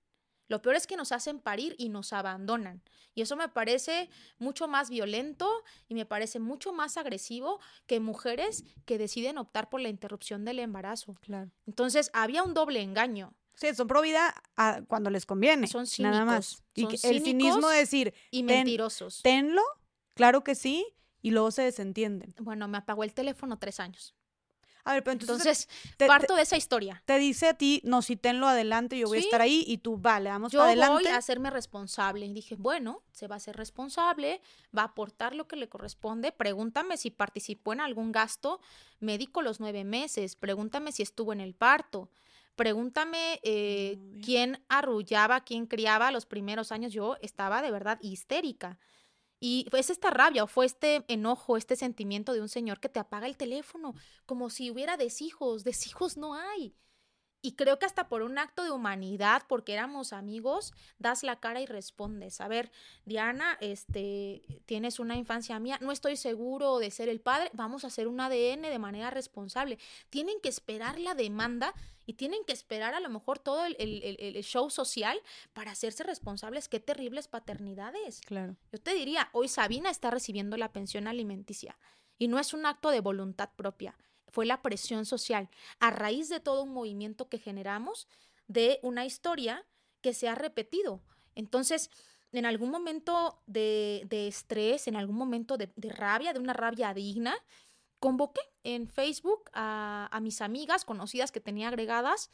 [0.48, 2.82] Lo peor es que nos hacen parir y nos abandonan.
[3.14, 5.48] Y eso me parece mucho más violento
[5.88, 10.58] y me parece mucho más agresivo que mujeres que deciden optar por la interrupción del
[10.58, 11.14] embarazo.
[11.22, 11.50] Claro.
[11.66, 13.32] Entonces, había un doble engaño.
[13.54, 15.66] Sí, son pro vida a- cuando les conviene.
[15.68, 16.62] Son Nada más.
[16.74, 19.22] cínicos, Y son el cinismo cínicos de decir, Y Ten- mentirosos.
[19.22, 19.62] tenlo,
[20.14, 20.84] claro que sí,
[21.22, 22.34] y luego se desentienden.
[22.40, 24.14] Bueno, me apagó el teléfono tres años.
[24.86, 27.02] A ver, pero entonces, Entonces, te, te- parto de esa historia.
[27.06, 29.96] te dice a ti, no, si tenlo adelante, yo voy a estar ahí, y tú,
[29.96, 31.08] vale, vamos Yo para voy adelante.
[31.10, 32.26] a hacerme responsable.
[32.26, 34.42] Y dije, bueno, se va a ser responsable,
[34.76, 36.32] va a aportar lo que le corresponde.
[36.32, 38.60] Pregúntame si participó en algún gasto
[39.00, 40.36] médico los nueve meses.
[40.36, 42.10] Pregúntame si estuvo en el parto.
[42.54, 46.92] Pregúntame eh, quién arrullaba, quién criaba los primeros años.
[46.92, 48.78] Yo estaba de verdad histérica.
[49.46, 52.98] Y es esta rabia o fue este enojo, este sentimiento de un señor que te
[52.98, 55.64] apaga el teléfono, como si hubiera deshijos.
[55.64, 56.74] Deshijos no hay.
[57.42, 61.60] Y creo que hasta por un acto de humanidad, porque éramos amigos, das la cara
[61.60, 62.40] y respondes.
[62.40, 62.72] A ver,
[63.04, 67.88] Diana, este, tienes una infancia mía, no estoy seguro de ser el padre, vamos a
[67.88, 69.78] hacer un ADN de manera responsable.
[70.08, 71.74] Tienen que esperar la demanda
[72.06, 75.20] y tienen que esperar a lo mejor todo el, el show social
[75.52, 76.68] para hacerse responsables.
[76.68, 78.20] Qué terribles paternidades.
[78.22, 78.56] Claro.
[78.72, 81.78] Yo te diría, hoy Sabina está recibiendo la pensión alimenticia
[82.18, 83.96] y no es un acto de voluntad propia
[84.34, 88.08] fue la presión social, a raíz de todo un movimiento que generamos
[88.48, 89.64] de una historia
[90.00, 91.00] que se ha repetido.
[91.36, 91.88] Entonces,
[92.32, 97.36] en algún momento de, estrés, en algún momento de, rabia, de una rabia digna,
[98.04, 102.30] convoqué en Facebook a, mis amigas conocidas que tenía agregadas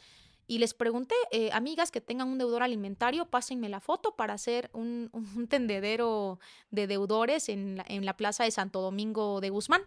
[0.49, 4.69] y les pregunté, eh, amigas que tengan un deudor alimentario, pásenme la foto para hacer
[4.73, 5.13] un,
[5.49, 6.41] tendedero
[6.73, 9.83] de deudores en en la plaza de Santo Domingo de Guzmán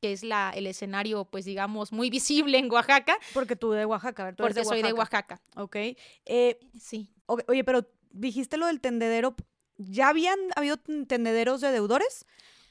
[0.00, 3.18] que es la, el escenario, pues digamos, muy visible en Oaxaca.
[3.32, 4.44] Porque tú de Oaxaca, ¿verdad?
[4.44, 5.40] Porque soy de Oaxaca.
[5.56, 5.76] Ok.
[6.26, 7.08] Eh, sí.
[7.26, 9.34] Oye, pero dijiste lo del tendedero.
[9.78, 12.26] ¿Ya habían habido tendederos de deudores?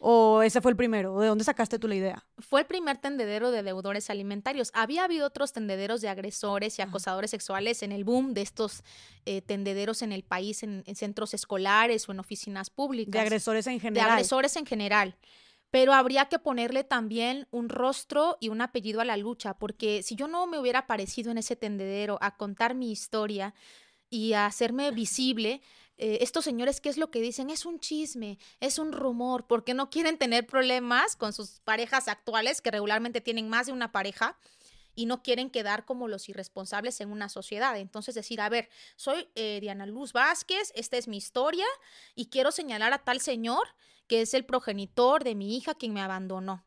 [0.06, 1.18] ¿O ese fue el primero?
[1.18, 2.26] ¿De dónde sacaste tú la idea?
[2.38, 4.70] Fue el primer tendedero de deudores alimentarios.
[4.74, 8.84] Había habido otros tendederos de agresores y acosadores sexuales en el boom de estos
[9.26, 13.13] eh, tendederos en el país, en, en, centros escolares o en oficinas públicas.
[13.13, 14.08] De agresores en general.
[14.08, 15.16] De agresores en general
[15.72, 20.16] pero habría que ponerle también un rostro y un apellido a la lucha, porque si
[20.16, 23.56] yo no me hubiera aparecido en ese tendedero a contar mi historia
[24.08, 25.63] y a hacerme visible,
[26.04, 27.50] eh, estos señores, ¿qué es lo que dicen?
[27.50, 32.60] Es un chisme, es un rumor, porque no quieren tener problemas con sus parejas actuales,
[32.60, 34.38] que regularmente tienen más de una pareja
[34.96, 37.78] y no quieren quedar como los irresponsables en una sociedad.
[37.78, 41.66] Entonces decir, a ver, soy eh, Diana Luz Vázquez, esta es mi historia
[42.16, 43.66] y quiero señalar a tal señor
[44.08, 46.66] que es el progenitor de mi hija quien me abandonó.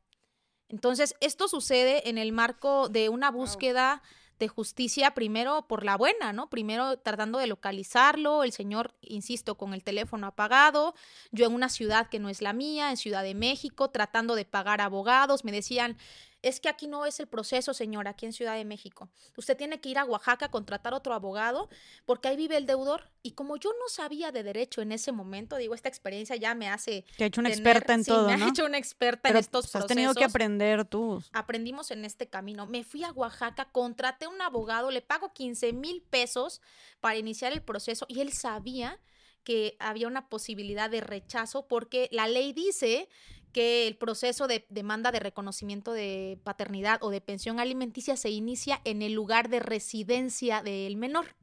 [0.71, 4.03] Entonces, esto sucede en el marco de una búsqueda
[4.39, 6.51] de justicia primero por la buena, ¿no?
[6.51, 10.95] Primero tratando de localizarlo, el señor, insisto, con el teléfono apagado,
[11.31, 14.45] yo en una ciudad que no es la mía, en Ciudad de México, tratando de
[14.45, 15.97] pagar abogados, me decían,
[16.43, 19.09] es que aquí no es el proceso, señor, aquí en Ciudad de México.
[19.37, 21.69] Usted tiene que ir a Oaxaca a contratar otro abogado
[22.05, 23.11] porque ahí vive el deudor.
[23.23, 26.69] Y como yo no sabía de derecho en ese momento, digo, esta experiencia ya me
[26.69, 27.05] hace...
[27.17, 29.77] Te ha hecho una experta en todo, me ha hecho una experta en estos pues,
[29.77, 31.23] has tenido que aprender tú.
[31.33, 32.67] Aprendimos en este camino.
[32.67, 36.61] Me fui a Oaxaca, contraté un abogado, le pago 15 mil pesos
[37.01, 39.01] para iniciar el proceso y él sabía
[39.47, 43.09] que había una posibilidad de rechazo porque la ley dice
[43.57, 48.83] que el proceso de demanda de reconocimiento de paternidad o de pensión alimenticia se inicia
[48.85, 51.37] en el lugar de residencia del menor.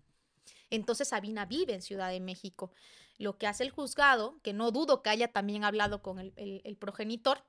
[0.69, 2.71] Entonces Sabina vive en Ciudad de México.
[3.17, 7.43] Lo que hace el juzgado, que no dudo que haya también hablado con el, progenitor,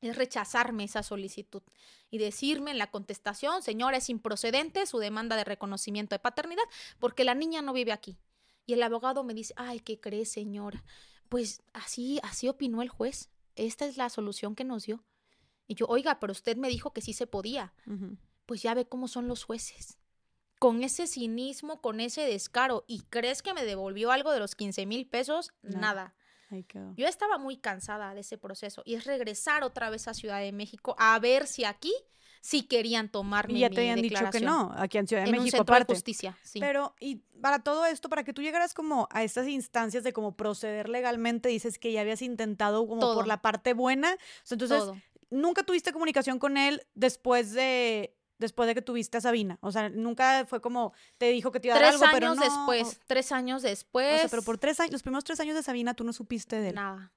[0.00, 1.62] es rechazarme esa solicitud
[2.10, 6.64] y decirme en la contestación, señora, es improcedente su demanda de reconocimiento de paternidad
[6.98, 8.16] porque la niña no vive aquí.
[8.64, 10.82] Y el abogado me dice, ay, ¿qué cree, señora?
[11.28, 15.04] Pues así, así opinó el juez esta es la solución que nos dio.
[15.66, 17.72] Y yo, oiga, pero usted me dijo que sí se podía.
[18.46, 19.98] Pues ya ve cómo son los jueces.
[20.58, 22.84] Con ese cinismo, con ese descaro.
[22.86, 25.52] ¿Y crees que me devolvió algo de los 15 mil pesos?
[25.62, 26.14] Nada.
[26.96, 28.82] Yo estaba muy cansada de ese proceso.
[28.84, 31.92] Y es regresar otra vez a Ciudad de México a ver si aquí
[32.42, 35.58] sí querían tomarme Y ya te habían dicho que no, aquí en Ciudad de México,
[35.58, 36.60] un centro justicia, sí.
[36.60, 40.36] Pero, y para todo esto, para que tú llegaras como a estas instancias de como
[40.36, 44.16] proceder legalmente, dices que ya habías intentado como por la parte buena.
[44.50, 44.82] entonces,
[45.30, 49.56] nunca tuviste comunicación con él después de después de que tuviste a Sabina.
[49.60, 52.40] O sea, nunca fue como te dijo que te iba a dar algo, pero no.
[52.40, 54.16] Tres años después, tres años después.
[54.16, 56.56] O sea, pero por tres años, los primeros tres años de Sabina tú no supiste
[56.60, 56.74] de él.
[56.74, 57.12] Nada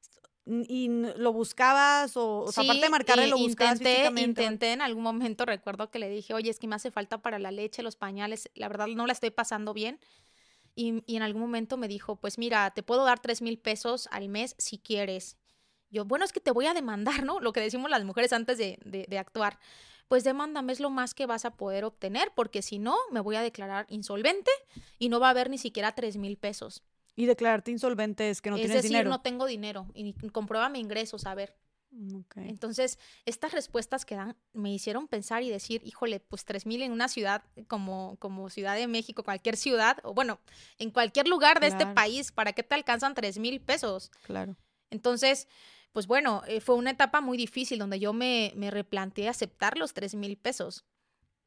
[0.45, 5.89] y lo buscabas o, aparte de marcarle lo buscabas intenté, intenté en algún momento recuerdo
[5.89, 8.67] que le dije oye es que me hace falta para la leche los pañales la
[8.67, 9.99] verdad no la estoy pasando bien
[10.75, 14.08] y, y en algún momento me dijo pues mira te puedo dar tres mil pesos
[14.12, 15.38] al mes si quieres
[15.89, 18.58] yo bueno es que te voy a demandar no lo que decimos las mujeres antes
[18.58, 19.60] de, de, de actuar.
[20.08, 23.38] Pues demándame es lo más que vas a poder obtener porque si no me voy
[23.38, 24.51] a declarar insolvente
[24.99, 26.84] y no va a haber ni siquiera tres mil pesos
[27.15, 28.99] y declararte insolvente es que no tienes dinero.
[28.99, 31.56] Es decir, no tengo dinero y comprueba mi ingresos, a ver.
[31.91, 36.82] Mm, Entonces, estas respuestas que dan me hicieron pensar y decir, híjole, pues tres mil
[36.82, 40.39] en una ciudad como, como Ciudad de México, cualquier ciudad, o bueno,
[40.78, 44.12] en cualquier lugar de este país, ¿para qué te alcanzan tres mil pesos?
[44.23, 44.58] Claro.
[44.89, 45.47] Entonces,
[45.93, 49.93] pues bueno, eh, fue una etapa muy difícil donde yo me, me replanteé aceptar los
[49.93, 50.84] tres mil pesos.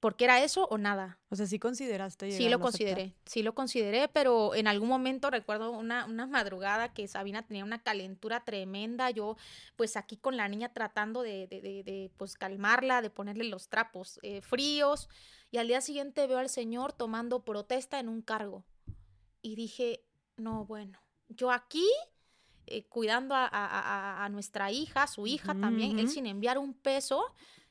[0.00, 1.18] Porque era eso o nada.
[1.28, 2.30] O sea, sí consideraste.
[2.30, 7.08] Sí lo consideré, sí lo consideré, pero en algún momento recuerdo una, una madrugada que
[7.08, 9.36] Sabina tenía una calentura tremenda, yo
[9.76, 14.20] pues aquí con la niña tratando de, de, de, pues calmarla, de ponerle los trapos
[14.22, 15.08] eh, fríos,
[15.50, 18.64] y al día siguiente veo al señor tomando protesta en un cargo.
[19.40, 20.04] Y dije,
[20.36, 21.86] no, bueno, yo aquí
[22.66, 27.24] eh, cuidando a, nuestra hija, su hija también, él sin enviar un peso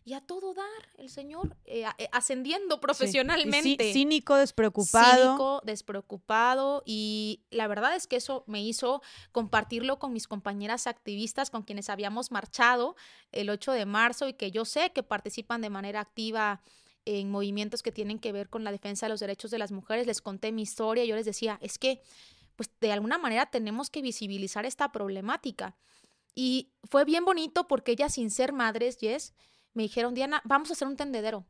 [0.07, 0.65] y a todo dar,
[0.97, 3.91] el señor eh, eh, ascendiendo profesionalmente.
[3.91, 5.25] cínico, despreocupado.
[5.25, 6.81] Cínico, despreocupado.
[6.85, 9.01] Y la verdad es que eso me hizo
[9.33, 12.95] compartirlo con mis compañeras activistas con quienes habíamos marchado
[13.33, 16.61] el 8 de marzo y que yo sé que participan de manera activa
[17.03, 20.07] en movimientos que tienen que ver con la defensa de los derechos de las mujeres.
[20.07, 21.99] Les conté mi historia y yo les decía, es que
[22.55, 25.75] pues de alguna manera tenemos que visibilizar esta problemática.
[26.33, 29.33] Y fue bien bonito porque ellas, sin ser madres, Jess,
[29.77, 31.45] me dijeron, Diana, vamos a hacer un tendedero.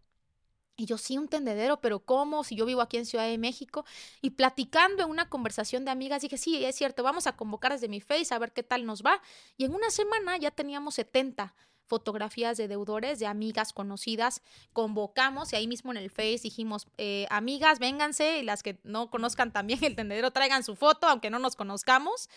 [0.76, 2.44] Y yo, sí, un tendedero, pero ¿cómo?
[2.44, 3.86] Si yo vivo aquí en Ciudad de México.
[4.22, 7.88] Y platicando en una conversación de amigas, dije, sí, es cierto, vamos a convocar desde
[7.88, 9.22] mi Face a ver qué tal nos va.
[9.56, 11.56] Y en una semana ya teníamos 70
[11.86, 14.42] fotografías de deudores, de amigas conocidas.
[14.74, 19.10] Convocamos y ahí mismo en el Face dijimos, eh, amigas, vénganse y las que no
[19.10, 22.30] conozcan también el tendedero, traigan su foto, aunque no nos conozcamos.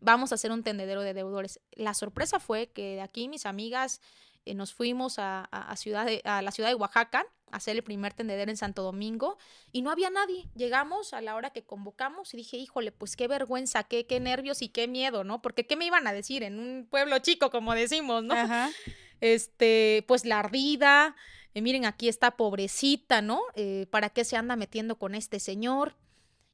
[0.00, 1.60] Vamos a hacer un tendedero de deudores.
[1.72, 4.00] La sorpresa fue que de aquí mis amigas
[4.44, 8.50] eh, nos fuimos a, ciudad a la ciudad de Oaxaca a hacer el primer tendedero
[8.50, 9.38] en Santo Domingo
[9.72, 10.48] y no había nadie.
[10.54, 14.62] Llegamos a la hora que convocamos y dije, híjole, pues qué vergüenza, qué, qué nervios
[14.62, 15.40] y qué miedo, ¿no?
[15.40, 18.34] Porque qué me iban a decir en un pueblo chico, como decimos, ¿no?
[19.20, 21.16] Este, pues la ardida,
[21.54, 23.40] eh, miren, aquí está pobrecita, ¿no?
[23.54, 25.96] Eh, ¿Para qué se anda metiendo con este señor?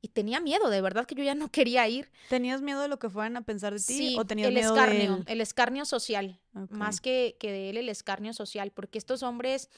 [0.03, 2.11] Y tenía miedo, de verdad que yo ya no quería ir.
[2.28, 4.74] ¿Tenías miedo de lo que fueran a pensar de ti sí, o tenías el miedo
[4.74, 6.40] escarnio, de el escarnio social,
[6.70, 9.70] más que, que de él el escarnio social, porque estos hombres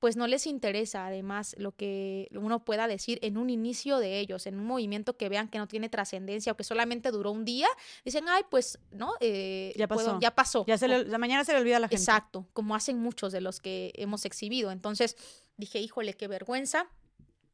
[0.00, 4.46] pues no les interesa además lo que uno pueda decir en un inicio de ellos,
[4.46, 7.68] en un movimiento que vean que no tiene trascendencia o que solamente duró un día,
[8.02, 9.12] dicen, ay, pues, ¿no?
[9.20, 10.18] Eh, ya pasó.
[10.18, 10.64] ya pasó.
[10.66, 12.02] Ya se la mañana se le olvida a la gente.
[12.02, 14.70] Exacto, como hacen muchos de los que hemos exhibido.
[14.70, 15.16] Entonces
[15.58, 16.88] dije, híjole, qué vergüenza.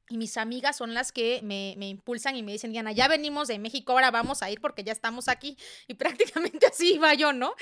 [0.09, 3.49] Y mis amigas son las que me, me, impulsan y me dicen, Diana, ya venimos
[3.49, 5.57] de México, ahora vamos a ir porque ya estamos aquí.
[5.89, 7.55] Y prácticamente así iba yo, ¿no?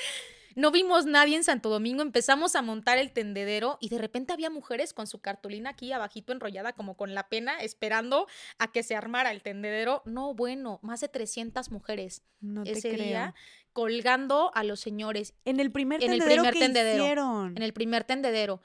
[0.55, 4.51] No vimos nadie en Santo Domingo, empezamos a montar el tendedero y de repente había
[4.51, 8.28] mujeres con su cartulina aquí abajito enrollada como con la pena esperando
[8.59, 10.03] a que se armara el tendedero.
[10.05, 13.05] No, bueno, más de 300 mujeres no ese creo.
[13.05, 13.34] día
[13.72, 15.34] colgando a los señores.
[15.45, 17.03] En el primer en tendedero el primer que tendedero.
[17.03, 17.57] hicieron.
[17.57, 18.62] En el primer tendedero.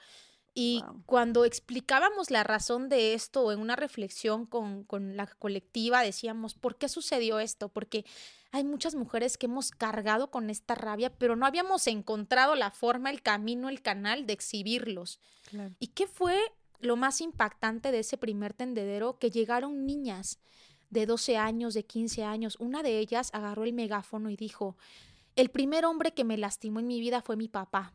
[0.52, 1.02] Y Wow.
[1.06, 6.76] cuando explicábamos la razón de esto en una reflexión con, con la colectiva, decíamos, ¿por
[6.76, 7.68] qué sucedió esto?
[7.68, 8.04] Porque
[8.50, 13.10] hay muchas mujeres que hemos cargado con esta rabia, pero no habíamos encontrado la forma,
[13.10, 15.20] el camino, el canal de exhibirlos.
[15.48, 15.74] Claro.
[15.78, 16.36] ¿Y qué fue
[16.80, 19.18] lo más impactante de ese primer tendedero?
[19.18, 20.40] Que llegaron niñas
[20.90, 22.56] de 12 años, de 15 años.
[22.58, 24.76] Una de ellas agarró el megáfono y dijo,
[25.36, 27.94] el primer hombre que me lastimó en mi vida fue mi papá.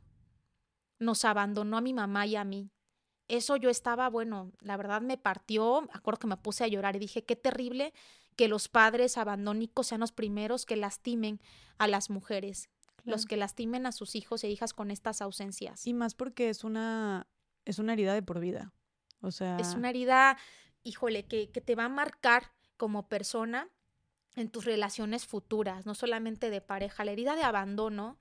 [1.00, 2.72] Nos abandonó a mi mamá y a mí.
[3.28, 7.00] Eso yo estaba, bueno, la verdad me partió, acuerdo que me puse a llorar y
[7.00, 7.94] dije, qué terrible
[8.36, 11.40] que los padres abandónicos sean los primeros que lastimen
[11.78, 12.70] a las mujeres,
[13.04, 15.86] los que lastimen a sus hijos e hijas con estas ausencias.
[15.88, 17.28] Y más porque es una,
[17.66, 18.74] es una herida de por vida.
[19.22, 20.38] O sea, Es una herida,
[20.84, 23.70] híjole, que, que te va a marcar como persona
[24.36, 27.06] en tus relaciones futuras, no solamente de pareja.
[27.06, 28.20] La herida de abandono,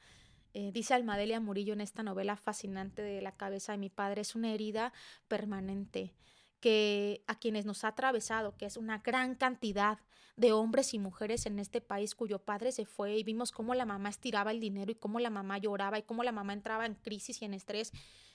[0.54, 4.34] eh, dice Almadelia Murillo en esta novela fascinante de La cabeza de mi padre, es
[4.34, 4.92] una herida
[5.28, 6.14] permanente
[6.60, 9.98] que a quienes nos ha atravesado, que es una gran cantidad
[10.36, 13.84] de hombres y mujeres en este país cuyo padre se fue y vimos cómo la
[13.84, 16.94] mamá estiraba el dinero y cómo la mamá lloraba y cómo la mamá entraba en
[16.94, 17.92] crisis y en estrés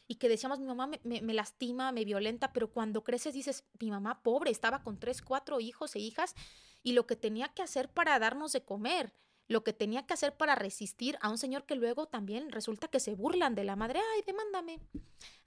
[0.07, 3.65] y que decíamos, mi mamá me, me- me lastima, me violenta, pero cuando creces dices,
[3.80, 6.36] mi mamá pobre, estaba con tres, cuatro hijos e hijas
[6.84, 9.11] y lo que tenía que hacer para darnos de comer,
[9.50, 13.00] lo que tenía que hacer para resistir a un señor que luego también resulta que
[13.00, 14.80] se burlan de la madre, ay, demándame,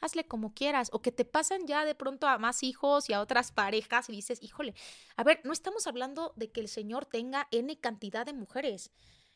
[0.00, 3.20] hazle como quieras, o que te pasan ya de pronto a más hijos y a
[3.20, 4.74] otras parejas y dices, híjole,
[5.16, 8.90] a ver, no estamos hablando de que el señor tenga N cantidad de mujeres.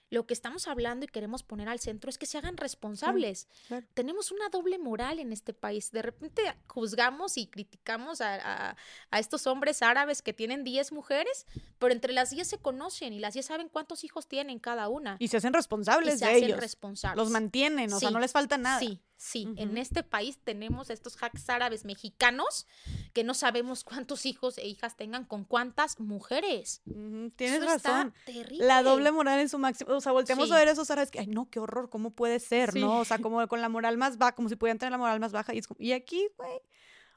[0.09, 3.49] Lo que estamos hablando y queremos poner al centro es que se hagan responsables.
[3.67, 3.87] claro.
[3.95, 5.91] Tenemos una doble moral en este país.
[5.91, 8.35] De repente juzgamos y criticamos a,
[8.71, 8.77] a-
[9.11, 11.47] a estos hombres árabes que tienen 10 mujeres,
[11.79, 15.17] pero entre las 10 se conocen y las 10 saben cuántos hijos tienen cada una.
[15.19, 16.61] y se hacen Y responsables se de hacen ellos.
[16.61, 17.17] responsables.
[17.17, 18.79] Los mantienen, o sea, no les falta nada.
[18.79, 19.49] Sí, sí.
[19.57, 22.67] En este país tenemos estos hacks árabes mexicanos
[23.13, 26.83] que no sabemos cuántos hijos e hijas tengan con cuántas mujeres.
[26.85, 28.15] Tienes Eso está razón.
[28.27, 28.67] terrible.
[28.67, 29.95] La doble moral en su máximo.
[29.95, 30.55] O sea, volteamos Sí.
[30.55, 32.73] a ver esos árabes que, ay, no, qué horror, ¿cómo puede ser?
[32.73, 32.81] Sí.
[32.81, 32.99] ¿No?
[33.01, 35.33] O sea, como con la moral más baja, como si pudieran tener la moral más
[35.33, 35.55] baja.
[35.55, 36.61] Y, es como- y aquí, güey.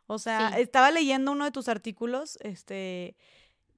[0.07, 3.15] O sea, estaba leyendo uno de tus artículos, este,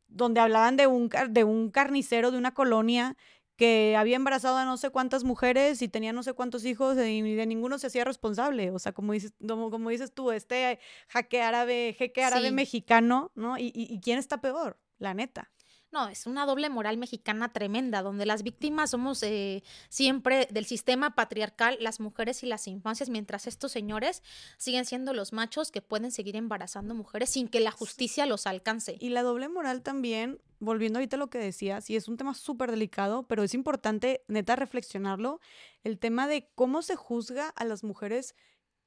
[0.08, 3.18] donde hablaban de un, de un carnicero de una colonia
[3.56, 7.22] que había embarazado a no sé cuántas mujeres y tenía no sé cuántos hijos y
[7.22, 8.72] de ninguno se hacía responsable.
[8.72, 13.58] O sea, como dices, como, dices tú, este jaque árabe, jeque árabe mexicano, ¿no?
[13.58, 14.80] ¿Y, y quién está peor?
[14.98, 15.52] La neta.
[15.92, 21.16] No, es una doble moral mexicana tremenda, donde las víctimas somos eh, siempre del sistema
[21.16, 24.24] patriarcal, las mujeres y las infancias, mientras estos señores
[24.58, 28.96] siguen siendo los machos que pueden seguir embarazando mujeres sin que la justicia los alcance.
[29.02, 32.36] Y la doble moral también, volviendo ahorita a lo que decías, y es un tema
[32.36, 35.42] súper delicado, pero es importante, neta, reflexionarlo,
[35.84, 38.34] el tema de cómo se juzga a las mujeres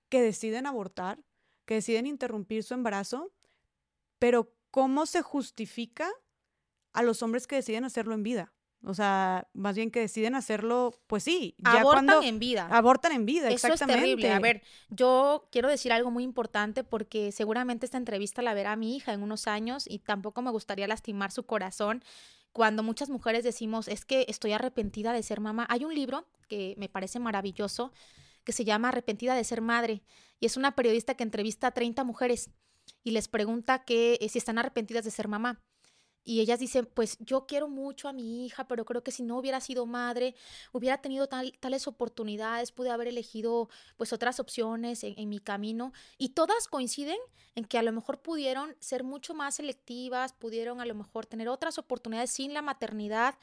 [0.08, 1.22] que deciden abortar,
[1.66, 3.30] que deciden interrumpir su embarazo,
[4.18, 6.10] pero cómo se justifica
[6.94, 8.52] a los hombres que deciden hacerlo en vida.
[8.86, 11.54] O sea, más bien que deciden hacerlo, pues sí.
[11.58, 12.68] Ya abortan en vida.
[12.70, 13.94] Abortan en vida, Eso exactamente.
[13.94, 14.30] es terrible.
[14.30, 18.96] A ver, yo quiero decir algo muy importante porque seguramente esta entrevista la verá mi
[18.96, 22.04] hija en unos años y tampoco me gustaría lastimar su corazón
[22.52, 25.66] cuando muchas mujeres decimos, es que estoy arrepentida de ser mamá.
[25.70, 27.92] Hay un libro que me parece maravilloso
[28.44, 30.02] que se llama Arrepentida de ser madre
[30.38, 32.50] y es una periodista que entrevista a 30 mujeres
[33.02, 35.62] y les pregunta que eh, si están arrepentidas de ser mamá
[36.24, 39.38] y ellas dicen, pues yo quiero mucho a mi hija, pero creo que si no
[39.38, 40.34] hubiera sido madre,
[40.72, 45.92] hubiera tenido tales oportunidades, pude haber elegido pues otras opciones en, en, mi camino.
[46.16, 47.18] Y todas coinciden
[47.54, 51.48] en que a lo mejor pudieron ser mucho más selectivas, pudieron a lo mejor tener
[51.48, 53.36] otras oportunidades sin la maternidad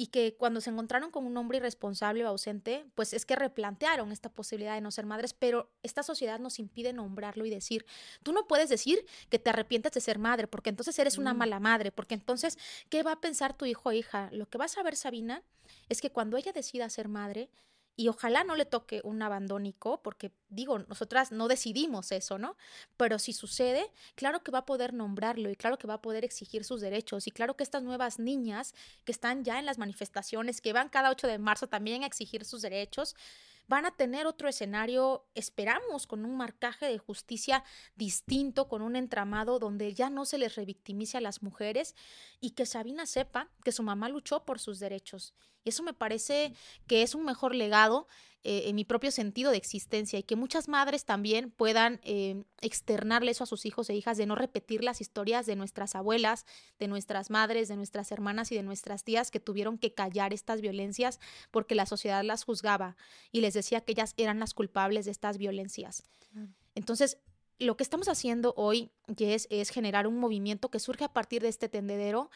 [0.00, 4.12] y que cuando se encontraron con un hombre irresponsable o ausente, pues es que replantearon
[4.12, 7.84] esta posibilidad de no ser madres, pero esta sociedad nos impide nombrarlo y decir,
[8.22, 11.38] tú no puedes decir que te arrepientes de ser madre, porque entonces eres una mm.
[11.38, 14.30] mala madre, porque entonces, ¿qué va a pensar tu hijo o hija?
[14.30, 15.42] Lo que vas a ver, Sabina,
[15.88, 17.50] es que cuando ella decida ser madre,
[17.98, 22.56] y ojalá no le toque un abandónico, porque digo, nosotras no decidimos eso, ¿no?
[22.96, 26.24] Pero si sucede, claro que va a poder nombrarlo y claro que va a poder
[26.24, 28.72] exigir sus derechos y claro que estas nuevas niñas
[29.04, 32.44] que están ya en las manifestaciones, que van cada 8 de marzo también a exigir
[32.44, 33.16] sus derechos,
[33.66, 37.64] van a tener otro escenario, esperamos, con un marcaje de justicia
[37.96, 41.96] distinto, con un entramado donde ya no se les revictimice a las mujeres
[42.40, 45.34] y que Sabina sepa que su mamá luchó por sus derechos.
[45.68, 46.54] Y eso me parece
[46.86, 48.06] que es un mejor legado
[48.42, 53.32] eh, en mi propio sentido de existencia y que muchas madres también puedan eh, externarle
[53.32, 56.46] eso a sus hijos e hijas de no repetir las historias de nuestras abuelas,
[56.78, 60.62] de nuestras madres, de nuestras hermanas y de nuestras tías que tuvieron que callar estas
[60.62, 62.96] violencias porque la sociedad las juzgaba
[63.30, 66.02] y les decía que ellas eran las culpables de estas violencias.
[66.74, 67.18] Entonces,
[67.58, 71.68] lo que estamos haciendo hoy, es generar un movimiento que surge a partir de este
[71.68, 72.30] tendedero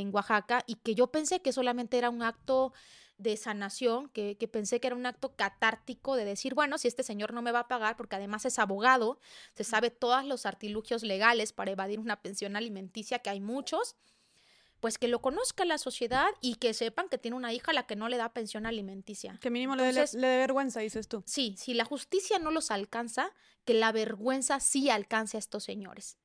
[0.00, 2.72] en Oaxaca y que yo pensé que solamente era un acto
[3.18, 7.02] de sanación, que, que, pensé que era un acto catártico de decir, bueno, si este
[7.02, 9.20] señor no me va a pagar, porque además es abogado,
[9.54, 13.96] se sabe todos los artilugios legales para evadir una pensión alimenticia, que hay muchos,
[14.80, 17.86] pues que lo conozca la sociedad y que sepan que tiene una hija a la
[17.86, 19.38] que no le da pensión alimenticia.
[19.40, 21.22] Que mínimo le, dé vergüenza, dices tú.
[21.24, 23.30] Sí, si la justicia no los alcanza,
[23.64, 26.18] que la vergüenza sí alcance a estos señores.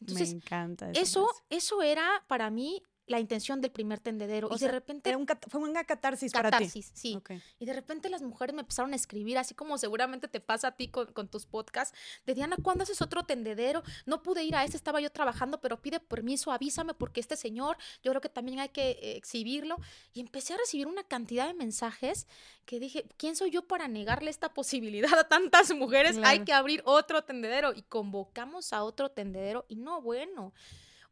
[0.00, 0.90] Me encanta.
[0.90, 4.48] Eso, eso era para mí la intención del primer tendedero.
[4.50, 5.14] y de repente.
[5.48, 6.68] fue una catarsis, para ti.
[6.68, 7.18] sí.
[7.58, 10.72] Y de repente las mujeres me empezaron a escribir, así como seguramente te pasa a
[10.72, 11.96] ti con, tus podcasts,
[12.26, 13.82] de Diana, ¿cuándo haces otro tendedero?
[14.06, 17.76] No pude ir a este, estaba yo trabajando, pero pide permiso, avísame, porque este señor,
[18.02, 19.76] yo creo que también hay que eh, exhibirlo.
[20.14, 22.26] Y empecé a recibir una cantidad de mensajes
[22.64, 26.18] que dije, ¿quién soy yo para negarle esta posibilidad a tantas mujeres?
[26.24, 27.74] Hay que abrir otro tendedero.
[27.74, 29.66] Y convocamos a otro tendedero.
[29.68, 30.54] Y no, bueno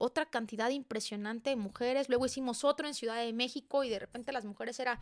[0.01, 2.09] otra cantidad impresionante de mujeres.
[2.09, 4.99] Luego hicimos otro en Ciudad de México y de repente las mujeres era,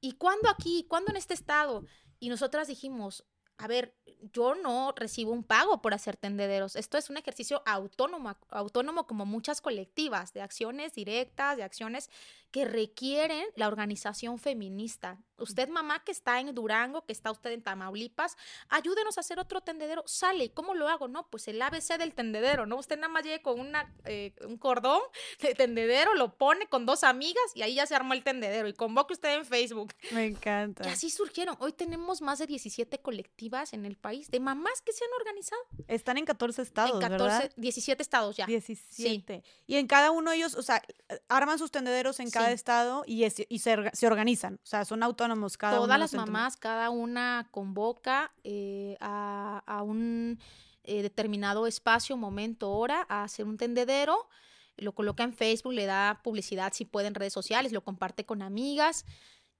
[0.00, 0.84] ¿y cuándo aquí?
[0.88, 1.86] ¿Cuándo en este estado?
[2.20, 3.24] Y nosotras dijimos,
[3.56, 3.96] a ver,
[4.32, 6.76] yo no recibo un pago por hacer tendederos.
[6.76, 12.10] Esto es un ejercicio autónomo, autónomo como muchas colectivas, de acciones directas, de acciones
[12.52, 15.18] que requieren la organización feminista.
[15.38, 18.36] Usted, mamá, que está en Durango, que está usted en Tamaulipas,
[18.68, 20.04] ayúdenos a hacer otro tendedero.
[20.06, 21.08] Sale, ¿cómo lo hago?
[21.08, 22.76] No, pues el ABC del tendedero, ¿no?
[22.76, 25.00] Usted nada más llegue con una, eh, un cordón
[25.40, 28.68] de tendedero, lo pone con dos amigas y ahí ya se armó el tendedero.
[28.68, 29.94] Y convoque usted en Facebook.
[30.12, 30.86] Me encanta.
[30.86, 31.56] Y así surgieron.
[31.58, 35.62] Hoy tenemos más de 17 colectivas en el país de mamás que se han organizado.
[35.88, 37.52] Están en 14 estados, en 14, ¿verdad?
[37.56, 38.46] 17 estados ya.
[38.46, 39.42] 17.
[39.66, 40.82] Y en cada uno de ellos, o sea,
[41.28, 45.76] arman sus tendederos en cada estado y, y se, organizan, o sea, son autónomos cada
[45.76, 50.38] Todas las mamás, cada una convoca eh, a, un
[50.84, 54.28] eh, determinado espacio, momento, hora, a hacer un tendedero,
[54.76, 58.42] lo coloca en Facebook, le da publicidad si puede en redes sociales, lo comparte con
[58.42, 59.04] amigas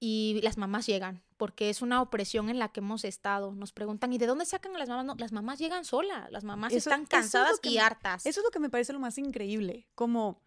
[0.05, 3.53] y las mamás llegan, porque es una opresión en la que hemos estado.
[3.53, 5.05] Nos preguntan, ¿y de dónde sacan a las mamás?
[5.05, 8.25] No, las mamás llegan solas, las mamás están cansadas y hartas.
[8.25, 10.41] Eso es lo que me parece lo más increíble, como,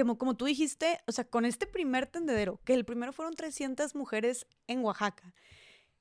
[0.00, 3.94] como, como tú dijiste, o sea, con este primer tendedero, que el primero fueron 300
[3.94, 5.34] mujeres en Oaxaca,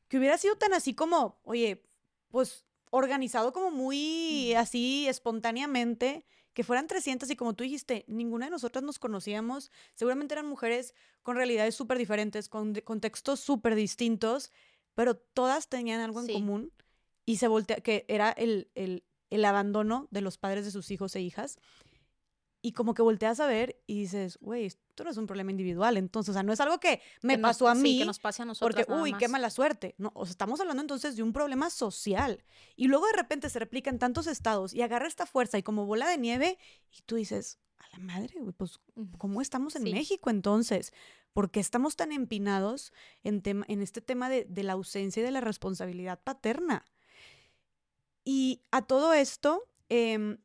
[0.08, 1.84] que hubiera sido tan así como, oye,
[2.30, 8.52] pues organizado como muy así espontáneamente, que fueran 300 y como tú dijiste, ninguna de
[8.52, 14.52] nosotras nos conocíamos, seguramente eran mujeres con realidades súper diferentes, con contextos súper distintos,
[14.96, 16.74] pero todas tenían algo en común
[17.26, 21.16] y se voltea, que era el, el, el abandono de los padres de sus hijos
[21.16, 21.60] e hijas
[22.62, 25.96] y como que volteas a ver y dices, güey, esto no es un problema individual.
[25.96, 28.00] Entonces, o sea, no es algo que me pasó a mí.
[28.00, 28.86] que nos pase a nosotros.
[28.86, 29.96] Porque, uy, qué mala suerte.
[29.98, 32.44] No, o sea, estamos hablando entonces de un problema social.
[32.76, 35.86] Y luego de repente se replica en tantos estados y agarra esta fuerza y como
[35.86, 36.58] bola de nieve
[36.92, 38.80] y tú dices, a la madre, güey, pues,
[39.18, 40.94] ¿cómo estamos en México entonces?
[41.32, 42.92] ¿Por qué estamos tan empinados
[43.24, 46.86] en, en este tema de, de la ausencia y de la responsabilidad paterna?
[48.26, 50.38] Y a todo esto, eh,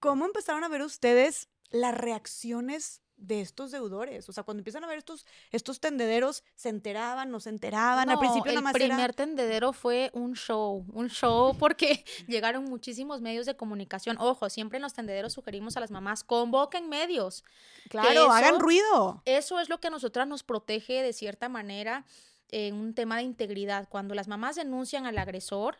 [0.00, 4.28] ¿cómo empezaron a ver ustedes las reacciones de estos deudores.
[4.28, 8.08] O sea, cuando empiezan a ver estos, estos tendederos, se enteraban, no se enteraban.
[8.08, 13.56] Al principio el primer tendedero fue un show, un show porque llegaron muchísimos medios de
[13.56, 14.16] comunicación.
[14.20, 17.44] Ojo, siempre en los tendederos sugerimos a las mamás, convoquen medios.
[17.90, 19.22] Claro, hagan ruido.
[19.24, 22.06] Eso es lo que a nosotras nos protege de cierta manera
[22.50, 23.88] en un tema de integridad.
[23.88, 25.78] Cuando las mamás denuncian al agresor,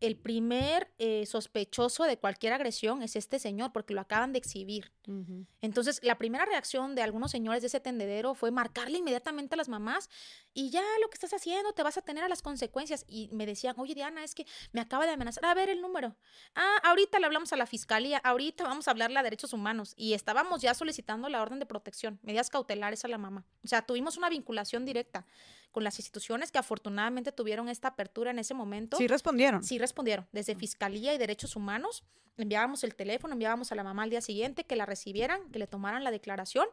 [0.00, 4.92] el primer eh, sospechoso de cualquier agresión es este señor, porque lo acaban de exhibir.
[5.60, 9.68] Entonces, la primera reacción de algunos señores de ese tendedero fue marcarle inmediatamente a las
[9.68, 10.10] mamás
[10.52, 13.04] y ya lo que estás haciendo te vas a tener a las consecuencias.
[13.08, 15.44] Y me decían, oye Diana, es que me acaba de amenazar.
[15.44, 16.16] A ver el número.
[16.54, 19.94] Ah, ahorita le hablamos a la fiscalía, ahorita vamos a hablarle a derechos humanos.
[19.96, 23.44] Y estábamos ya solicitando la orden de protección, medidas cautelares a la mamá.
[23.64, 25.24] O sea, tuvimos una vinculación directa
[25.72, 28.96] con las instituciones que afortunadamente tuvieron esta apertura en ese momento.
[28.96, 29.62] Sí respondieron.
[29.62, 30.26] Sí respondieron.
[30.32, 32.04] Desde Fiscalía y Derechos Humanos
[32.38, 35.66] enviábamos el teléfono, enviábamos a la mamá al día siguiente que la recibieran, que le
[35.66, 36.66] tomaran la declaración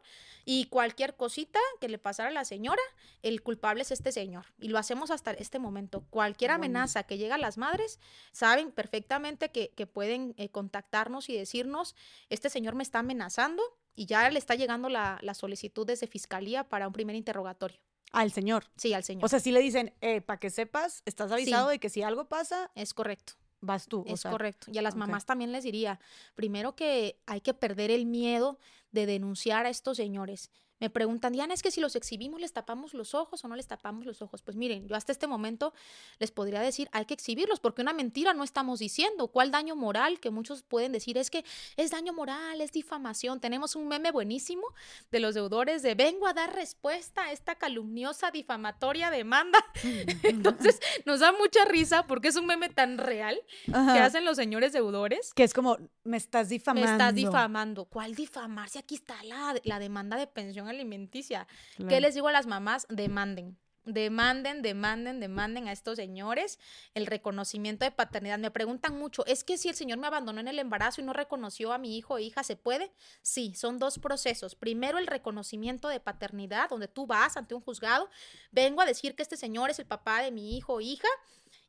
[0.46, 2.82] y cualquier cosita que le pasara a la señora,
[3.22, 4.46] el culpable es este señor.
[4.60, 6.04] Y lo hacemos hasta este momento.
[6.10, 8.00] Cualquier amenaza que llega a las madres,
[8.32, 11.96] saben perfectamente que, pueden eh, contactarnos y decirnos,
[12.30, 13.62] este señor me está amenazando
[13.96, 17.80] y ya le está llegando la, la solicitud desde Fiscalía para un primer interrogatorio.
[18.12, 18.66] Al señor.
[18.78, 19.26] Sí, al señor.
[19.26, 22.28] O sea, si le dicen, eh, para que sepas, estás avisado de que si algo
[22.28, 22.72] pasa.
[22.76, 23.34] Es correcto.
[23.62, 24.04] Vas tú.
[24.08, 24.68] Es correcto.
[24.72, 26.00] Y a las mamás también les diría,
[26.36, 28.60] primero que hay que perder el miedo
[28.92, 30.52] de denunciar a estos señores.
[30.84, 33.68] Me preguntan, Diana, es que si los exhibimos, ¿les tapamos los ojos o no les
[33.68, 34.42] tapamos los ojos?
[34.42, 35.74] Pues miren, yo hasta este momento
[36.20, 39.30] les podría decir, hay que exhibirlos, porque una mentira no estamos diciendo.
[39.30, 40.20] ¿Cuál daño moral?
[40.20, 41.46] Que muchos pueden decir, es que
[41.78, 43.40] es daño moral, es difamación.
[43.40, 44.62] Tenemos un meme buenísimo
[45.10, 49.64] de los deudores de, vengo a dar respuesta a esta calumniosa, difamatoria demanda.
[50.24, 54.74] Entonces, nos da mucha risa porque es un meme tan real que hacen los señores
[54.74, 55.34] deudores.
[55.34, 56.86] Que es como, me estás difamando.
[56.86, 57.86] Me estás difamando.
[57.86, 58.68] ¿Cuál difamar?
[58.68, 61.48] Si aquí está la, la demanda de pensión alimenticia.
[61.90, 62.86] ¿Qué les digo a las mamás?
[62.90, 63.58] Demanden.
[63.86, 66.58] Demanden, demanden, demanden a estos señores
[66.94, 68.40] el reconocimiento de paternidad.
[68.40, 71.12] Me preguntan mucho, ¿es que si el señor me abandonó en el embarazo y no
[71.12, 72.94] reconoció a mi hijo o hija, ¿se puede?
[73.22, 74.56] Sí, son dos procesos.
[74.56, 78.10] Primero, el reconocimiento de paternidad, donde tú vas ante un juzgado,
[78.52, 81.10] vengo a decir que este señor es el papá de mi hijo o hija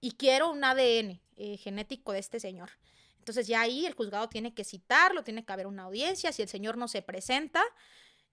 [0.01, 2.71] y quiero un ADN eh, genético de este señor.
[3.19, 6.49] Entonces ya ahí el juzgado tiene que citarlo, tiene que haber una audiencia, si el
[6.49, 7.65] señor no se presenta,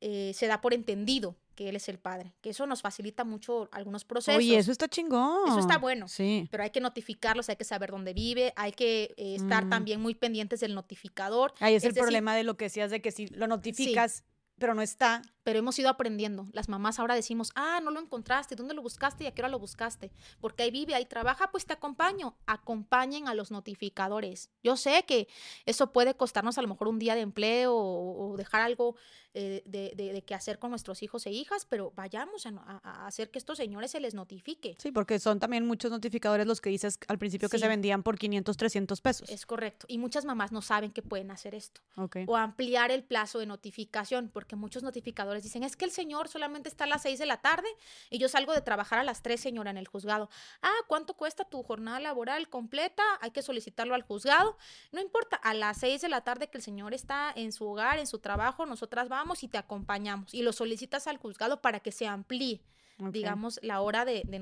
[0.01, 3.69] eh, se da por entendido que él es el padre, que eso nos facilita mucho
[3.71, 4.39] algunos procesos.
[4.39, 5.47] Oye, eso está chingón.
[5.47, 6.07] Eso está bueno.
[6.07, 6.47] Sí.
[6.49, 9.69] Pero hay que notificarlos, hay que saber dónde vive, hay que eh, estar mm.
[9.69, 11.53] también muy pendientes del notificador.
[11.59, 14.23] Ahí es, el problema de lo que decías de que si lo notificas,
[14.61, 15.23] pero no está.
[15.43, 16.45] Pero hemos ido aprendiendo.
[16.53, 19.49] Las mamás ahora decimos, ah, no lo encontraste, ¿dónde lo buscaste y a qué hora
[19.49, 20.11] lo buscaste?
[20.39, 22.35] Porque ahí vive, ahí trabaja, pues te acompaño.
[22.45, 24.51] Acompañen a los notificadores.
[24.61, 25.27] Yo sé que
[25.65, 28.95] eso puede costarnos a lo mejor un día de empleo o, dejar algo
[29.33, 33.39] eh, de, de, qué hacer con nuestros hijos e hijas, pero vayamos a, hacer que
[33.39, 34.75] estos señores se les notifique.
[34.77, 38.19] Sí, porque son también muchos notificadores los que dices al principio que se vendían por
[38.19, 39.29] 500, 300 pesos.
[39.29, 39.87] Es correcto.
[39.89, 41.81] Y muchas mamás no saben que pueden hacer esto.
[42.27, 46.69] O ampliar el plazo de notificación, porque muchos notificadores dicen, es que el señor solamente
[46.69, 47.67] está a las 6 de la tarde
[48.09, 50.29] y yo salgo de trabajar a las 3, señora, en el juzgado.
[50.61, 53.03] Ah, ¿cuánto cuesta tu jornada laboral completa?
[53.21, 54.57] Hay que solicitarlo al juzgado.
[54.91, 57.99] No importa, a las 6 de la tarde que el señor está en su hogar,
[57.99, 61.91] en su trabajo, nosotras vamos y te acompañamos y lo solicitas al juzgado para que
[61.91, 62.61] se amplíe
[63.09, 64.39] digamos, la hora de, de,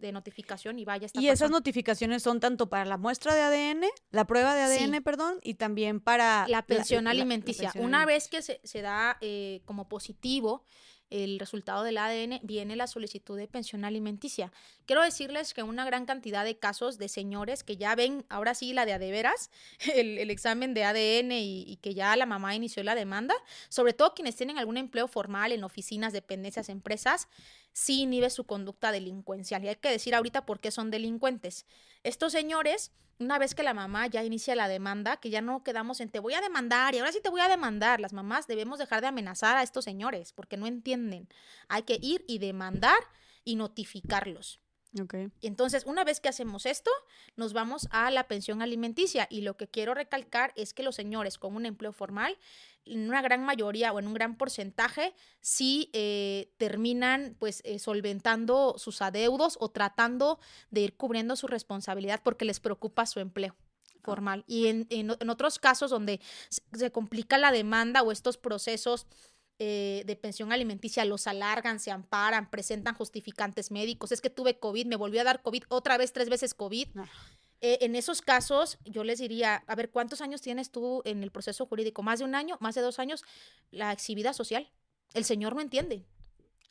[0.00, 3.84] de notificación y vaya esta Y esas notificaciones son tanto para la muestra de ADN,
[4.10, 6.46] la prueba de ADN, perdón, y también para...
[6.48, 7.72] La pensión alimenticia.
[7.76, 10.64] Una vez que se, se da eh, como positivo
[11.10, 14.52] el resultado del ADN, viene la solicitud de pensión alimenticia.
[14.86, 18.72] Quiero decirles que una gran cantidad de casos de señores que ya ven, ahora sí,
[18.72, 19.50] la de adeveras,
[19.94, 23.34] el, el examen de ADN y, y, que ya la mamá inició la demanda,
[23.68, 27.28] sobre todo quienes tienen algún empleo formal en oficinas, dependencias, empresas,
[27.76, 29.62] sí inhibe su conducta delincuencial.
[29.62, 31.66] Y hay que decir ahorita por qué son delincuentes.
[32.02, 36.00] Estos señores una vez que la mamá ya inicia la demanda, que ya no quedamos
[36.00, 38.78] en te voy a demandar y ahora sí te voy a demandar, las mamás debemos
[38.78, 41.26] dejar de amenazar a estos señores porque no entienden.
[41.68, 42.98] Hay que ir y demandar
[43.42, 44.60] y notificarlos.
[45.00, 45.28] Okay.
[45.42, 46.90] Entonces, una vez que hacemos esto,
[47.36, 51.38] nos vamos a la pensión alimenticia y lo que quiero recalcar es que los señores
[51.38, 52.38] con un empleo formal,
[52.84, 58.76] en una gran mayoría o en un gran porcentaje, sí eh, terminan pues eh, solventando
[58.78, 60.38] sus adeudos o tratando
[60.70, 63.56] de ir cubriendo su responsabilidad porque les preocupa su empleo
[64.02, 64.44] formal.
[64.46, 69.06] Y en, en, en otros casos donde se complica la demanda o estos procesos
[69.58, 74.12] eh, de pensión alimenticia los alargan, se amparan, presentan justificantes médicos.
[74.12, 76.88] Es que tuve COVID, me volvió a dar COVID, otra vez tres veces COVID.
[76.94, 77.08] No.
[77.62, 81.30] Eh, en esos casos, yo les diría, a ver, ¿cuántos años tienes tú en el
[81.30, 82.02] proceso jurídico?
[82.02, 82.58] ¿Más de un año?
[82.60, 83.24] ¿Más de dos años?
[83.70, 84.70] La exhibida social.
[85.14, 86.04] El señor no entiende.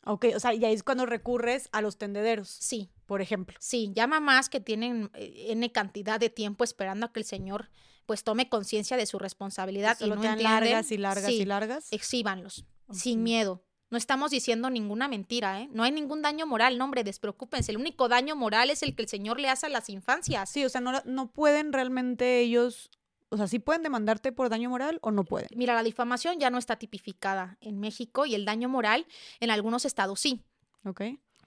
[0.04, 2.48] Ok, o sea, y ahí es cuando recurres a los tendederos.
[2.48, 2.88] Sí.
[3.06, 3.56] Por ejemplo.
[3.60, 7.68] Sí, ya mamás que tienen eh, N cantidad de tiempo esperando a que el señor
[8.04, 11.92] pues tome conciencia de su responsabilidad y no largas y largas sí, y largas.
[11.92, 13.00] Exhíbanlos okay.
[13.00, 13.62] sin miedo.
[13.88, 15.68] No estamos diciendo ninguna mentira, ¿eh?
[15.72, 17.70] No hay ningún daño moral, no, hombre, despreocúpense.
[17.70, 20.50] El único daño moral es el que el Señor le hace a las infancias.
[20.50, 22.90] Sí, o sea, no, no pueden realmente ellos,
[23.28, 25.48] o sea, ¿sí pueden demandarte por daño moral o no pueden?
[25.54, 29.06] Mira, la difamación ya no está tipificada en México y el daño moral
[29.38, 30.42] en algunos estados sí.
[30.84, 31.02] Ok.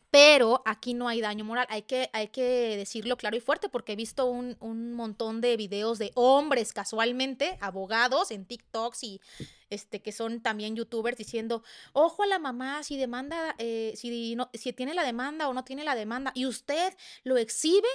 [0.10, 3.92] Pero aquí no hay daño moral, hay que, hay que decirlo claro y fuerte porque
[3.92, 9.22] he visto un, un montón de videos de hombres casualmente, abogados en TikToks y
[9.70, 11.64] este, que son también youtubers diciendo,
[11.94, 15.64] ojo a la mamá si demanda, eh, si, no, si tiene la demanda o no
[15.64, 17.88] tiene la demanda, y usted lo exhibe,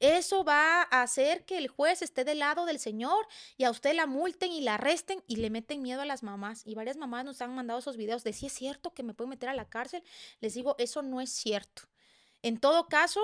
[0.00, 3.26] eso va a hacer que el juez esté del lado del señor
[3.56, 6.62] y a usted la multen y la arresten y le meten miedo a las mamás.
[6.64, 9.30] Y varias mamás nos han mandado esos videos de si es cierto que me pueden
[9.30, 10.02] meter a la cárcel.
[10.40, 11.82] Les digo, eso no es cierto.
[12.42, 13.20] En todo caso,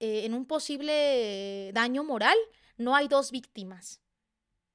[0.00, 2.36] eh, en un posible daño moral,
[2.76, 4.00] no hay dos víctimas.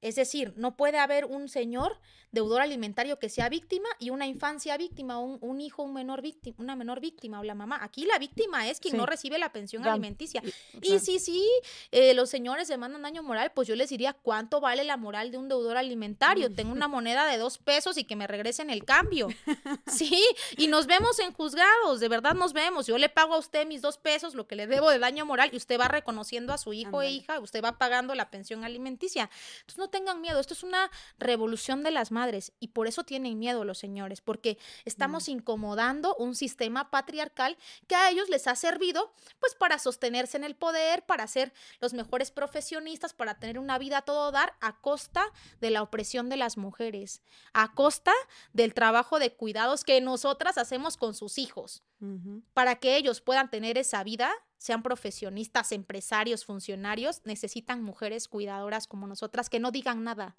[0.00, 1.98] Es decir, no puede haber un señor
[2.32, 6.56] deudor alimentario que sea víctima y una infancia víctima, un, un hijo, un menor víctima,
[6.58, 7.78] una menor víctima o la mamá.
[7.82, 8.98] Aquí la víctima es quien sí.
[8.98, 10.42] no recibe la pensión alimenticia.
[10.82, 11.48] Y, y sí, sí,
[11.90, 15.38] eh, los señores demandan daño moral, pues yo les diría cuánto vale la moral de
[15.38, 16.52] un deudor alimentario.
[16.52, 19.28] Tengo una moneda de dos pesos y que me regresen el cambio.
[19.86, 20.22] Sí,
[20.56, 22.86] y nos vemos en juzgados, de verdad nos vemos.
[22.86, 25.50] Yo le pago a usted mis dos pesos, lo que le debo de daño moral,
[25.52, 27.08] y usted va reconociendo a su hijo Andale.
[27.08, 29.30] e hija, usted va pagando la pensión alimenticia.
[29.60, 33.38] Entonces no tengan miedo, esto es una revolución de las madres y por eso tienen
[33.38, 35.32] miedo los señores, porque estamos mm.
[35.32, 37.56] incomodando un sistema patriarcal
[37.86, 41.92] que a ellos les ha servido pues para sostenerse en el poder, para ser los
[41.94, 45.24] mejores profesionistas, para tener una vida a todo dar a costa
[45.60, 48.12] de la opresión de las mujeres, a costa
[48.52, 52.42] del trabajo de cuidados que nosotras hacemos con sus hijos, uh -huh.
[52.52, 59.06] para que ellos puedan tener esa vida sean profesionistas, empresarios, funcionarios, necesitan mujeres cuidadoras como
[59.06, 60.34] nosotras que no digan nada,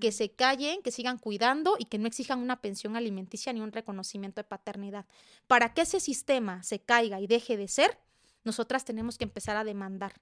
[0.00, 3.72] que se callen, que sigan cuidando y que no exijan una pensión alimenticia ni un
[3.72, 5.06] reconocimiento de paternidad.
[5.46, 7.98] Para que ese sistema se caiga y deje de ser,
[8.44, 10.20] nosotras tenemos que empezar a demandar.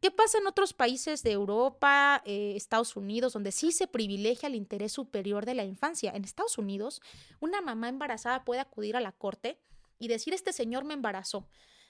[0.00, 4.54] ¿Qué pasa en otros países de Europa, eh, Estados Unidos, donde sí se privilegia el
[4.54, 6.12] interés superior de la infancia?
[6.14, 7.02] En Estados Unidos,
[7.38, 9.60] una mamá embarazada puede acudir a la corte
[9.98, 11.46] y decir, este señor me embarazó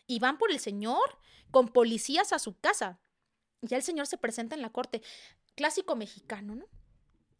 [0.08, 1.18] y van por el señor
[1.52, 3.00] con policías a su casa.
[3.62, 5.02] Ya el señor se presenta en la corte.
[5.54, 6.66] Clásico mexicano, ¿no?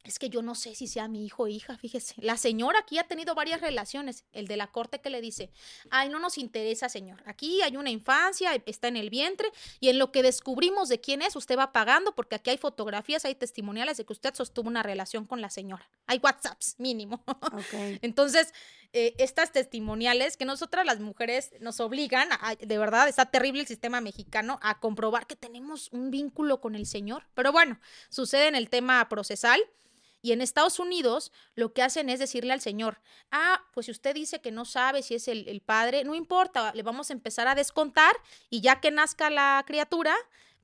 [0.03, 2.15] Es que yo no sé si sea mi hijo o hija, fíjese.
[2.19, 4.25] La señora aquí ha tenido varias relaciones.
[4.33, 5.51] El de la corte que le dice,
[5.91, 7.23] ay, no nos interesa, señor.
[7.27, 11.21] Aquí hay una infancia, está en el vientre, y en lo que descubrimos de quién
[11.21, 14.83] es, usted va pagando, porque aquí hay fotografías, hay testimoniales de que usted sostuvo una
[14.83, 15.87] relación con la señora.
[16.07, 17.23] Hay WhatsApps, mínimo.
[17.61, 17.99] Okay.
[18.03, 18.55] Entonces,
[18.93, 23.67] eh, estas testimoniales que nosotras las mujeres nos obligan, a, de verdad, está terrible el
[23.67, 27.25] sistema mexicano, a comprobar que tenemos un vínculo con el señor.
[27.35, 27.79] Pero bueno,
[28.09, 29.61] sucede en el tema procesal.
[30.23, 33.01] Y en Estados Unidos lo que hacen es decirle al señor,
[33.31, 36.73] ah, pues si usted dice que no sabe si es el, el, padre, no importa,
[36.75, 38.15] le vamos a empezar a descontar
[38.49, 40.15] y ya que nazca la criatura,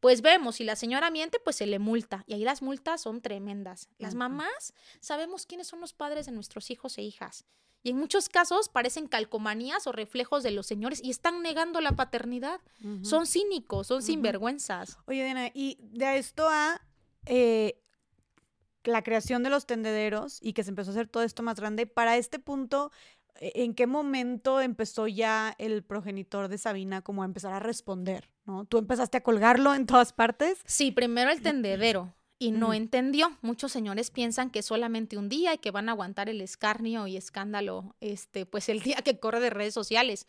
[0.00, 2.24] pues vemos, si la señora miente, pues se le multa.
[2.26, 3.88] Y ahí las multas son tremendas.
[3.98, 7.44] Las mamás sabemos quiénes son los padres de nuestros hijos e hijas.
[7.82, 11.92] Y en muchos casos parecen calcomanías o reflejos de los señores y están negando la
[11.92, 12.60] paternidad.
[12.82, 13.04] Uh -huh.
[13.04, 14.06] Son cínicos, son uh -huh.
[14.06, 14.98] sinvergüenzas.
[15.06, 16.80] Oye, Diana, y de esto a
[17.26, 17.80] eh,
[18.86, 21.86] la creación de los tendederos y que se empezó a hacer todo esto más grande,
[21.86, 22.90] para este punto,
[23.36, 28.30] e, ¿en qué momento empezó ya el progenitor de Sabina como a empezar a responder?
[28.44, 28.64] ¿no?
[28.64, 30.58] ¿Tú empezaste a colgarlo en todas partes?
[30.64, 33.36] Sí, primero el tendedero y no entendió.
[33.40, 37.16] Muchos señores piensan que solamente un día y que van a aguantar el escarnio y
[37.16, 40.26] escándalo, este, pues el día que corre de redes sociales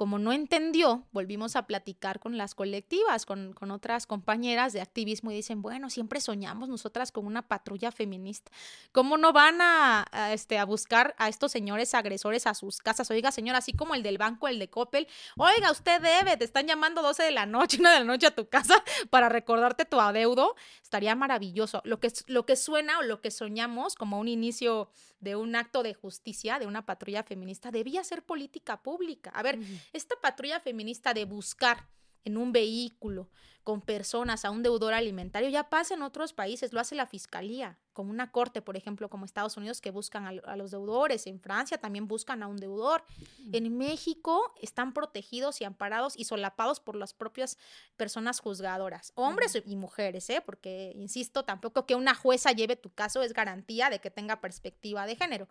[0.00, 5.34] como no entendió, volvimos a platicar con las colectivas, con, otras compañeras de activismo y
[5.34, 8.50] dicen, bueno, siempre soñamos nosotras con una patrulla feminista.
[8.92, 13.10] ¿Cómo no van a, este, a buscar a estos señores agresores a sus casas?
[13.10, 16.66] Oiga, señor, así como el del banco, el de Coppel, oiga, usted debe, te están
[16.66, 20.00] llamando 12 de la noche, una de la noche a tu casa para recordarte tu
[20.00, 20.56] adeudo.
[20.82, 21.82] Estaría maravilloso.
[21.84, 24.88] Lo que, lo que suena o lo que soñamos como un inicio
[25.20, 29.30] de un acto de justicia, de una patrulla feminista, debía ser política pública.
[29.34, 29.58] A ver,
[29.92, 31.88] esta patrulla feminista de buscar
[32.24, 33.28] en un vehículo
[33.64, 37.78] con personas a un deudor alimentario ya pasa en otros países, lo hace la fiscalía,
[37.92, 41.76] con una corte, por ejemplo, como Estados Unidos, que buscan a, los deudores, en Francia
[41.76, 43.04] también buscan a un deudor,
[43.52, 47.58] en México están protegidos y amparados y solapados por las propias
[47.96, 50.42] personas juzgadoras, hombres y mujeres, ¿eh?
[50.44, 55.04] porque, insisto, tampoco que una jueza lleve tu caso es garantía de que tenga perspectiva
[55.04, 55.48] de género.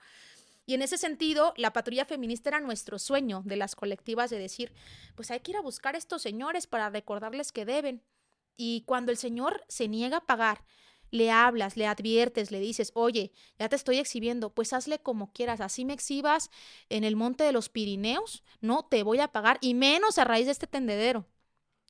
[0.69, 4.71] Y en ese sentido, la patrulla feminista era nuestro sueño de las colectivas de decir,
[5.15, 8.03] pues hay que ir a buscar a estos señores para recordarles que deben.
[8.55, 10.63] Y cuando el señor se niega a pagar,
[11.09, 15.59] le hablas, le adviertes, le dices, oye, ya te estoy exhibiendo, pues hazle como quieras,
[15.59, 16.51] así me exhibas
[16.89, 20.45] en el monte de los Pirineos, no te voy a pagar, y menos a raíz
[20.45, 21.25] de este tendedero.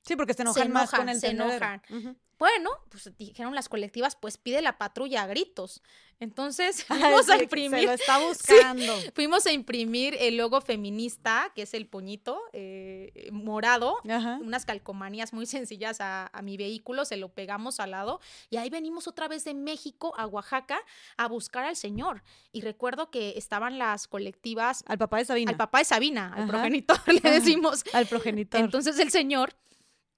[0.06, 1.82] Sí, porque se enojan, más con el se enojan.
[2.38, 5.82] Bueno, pues dijeron las colectivas, pues pide la patrulla a gritos.
[6.20, 7.80] Entonces fuimos a imprimir.
[7.80, 8.94] Se lo está buscando.
[9.14, 15.46] fuimos a imprimir el logo feminista, que es el puñito eh, morado, unas calcomanías muy
[15.46, 19.52] sencillas a, mi vehículo, se lo pegamos al lado y ahí venimos otra vez de
[19.54, 20.80] México a Oaxaca
[21.16, 22.22] a buscar al señor.
[22.52, 24.84] Y recuerdo que estaban las colectivas.
[24.86, 25.50] Al papá de Sabina.
[25.50, 27.84] Al papá de Sabina, al progenitor, le decimos.
[27.92, 28.60] Al progenitor.
[28.60, 29.54] Entonces el señor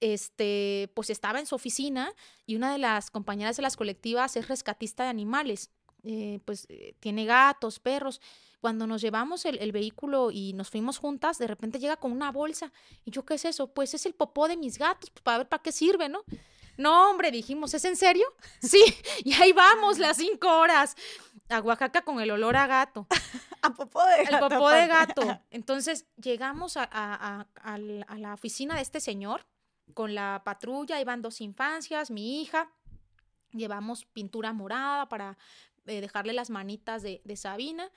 [0.03, 2.11] este, pues estaba en su oficina
[2.45, 5.69] y una de las compañeras de las colectivas es rescatista de animales.
[6.03, 8.19] Eh, pues eh, tiene gatos, perros.
[8.59, 12.71] Cuando nos llevamos el, vehículo y nos fuimos juntas, de repente llega con una bolsa.
[13.03, 13.67] ¿Y yo qué es eso?
[13.67, 16.23] Pues es el popó de mis gatos, pues, para ver para qué sirve, ¿no?
[16.77, 18.25] No, hombre, dijimos, ¿es en serio?
[18.61, 18.83] Sí,
[19.23, 20.95] y ahí vamos las cinco horas
[21.49, 23.05] a Oaxaca con el olor a gato.
[23.61, 24.45] a popó de gato.
[24.45, 25.39] El popó de gato.
[25.51, 29.45] Entonces llegamos a, a la oficina de este señor
[29.93, 32.71] con la patrulla, iban dos infancias, mi hija,
[33.53, 35.37] llevamos pintura morada para
[35.85, 37.89] eh, dejarle las manitas de, Sabina.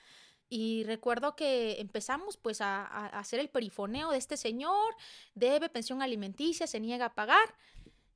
[0.48, 4.94] Y recuerdo que empezamos pues a, hacer el perifoneo de este señor,
[5.34, 7.54] debe pensión alimenticia, se niega a pagar.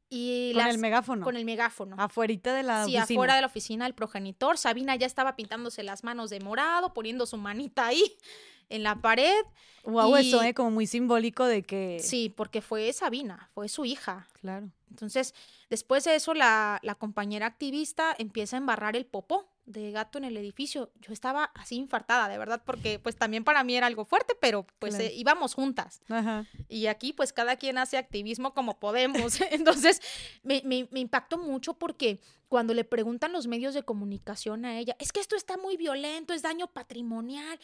[0.09, 1.25] Y con el megáfono.
[1.25, 1.97] Con el megáfono.
[1.99, 3.07] Afuera de la oficina.
[3.07, 4.59] Sí, afuera de la oficina del progenitor.
[4.59, 8.03] Sabina ya estaba pintándose las manos de morado, poniendo su manita ahí
[8.69, 9.45] en la pared.
[9.85, 10.53] Wow, eso, ¿eh?
[10.53, 12.01] Como muy simbólico de que...
[12.01, 14.27] Sí, porque fue Sabina, fue su hija.
[14.41, 14.71] Claro.
[14.91, 15.35] Entonces,
[15.69, 20.25] después de eso, la, la compañera activista empieza a embarrar el popó de gato en
[20.25, 20.93] el edificio.
[21.01, 24.67] Yo estaba así infartada, de verdad, porque pues también para mí era algo fuerte, pero
[24.79, 26.01] pues eh, íbamos juntas.
[26.09, 26.47] Ajá.
[26.69, 29.41] Y aquí pues cada quien hace activismo como podemos.
[29.51, 30.01] Entonces
[30.43, 34.97] me, me, me, impactó mucho porque cuando le preguntan los medios de comunicación a ella,
[34.99, 37.59] es que esto está muy violento, es daño patrimonial.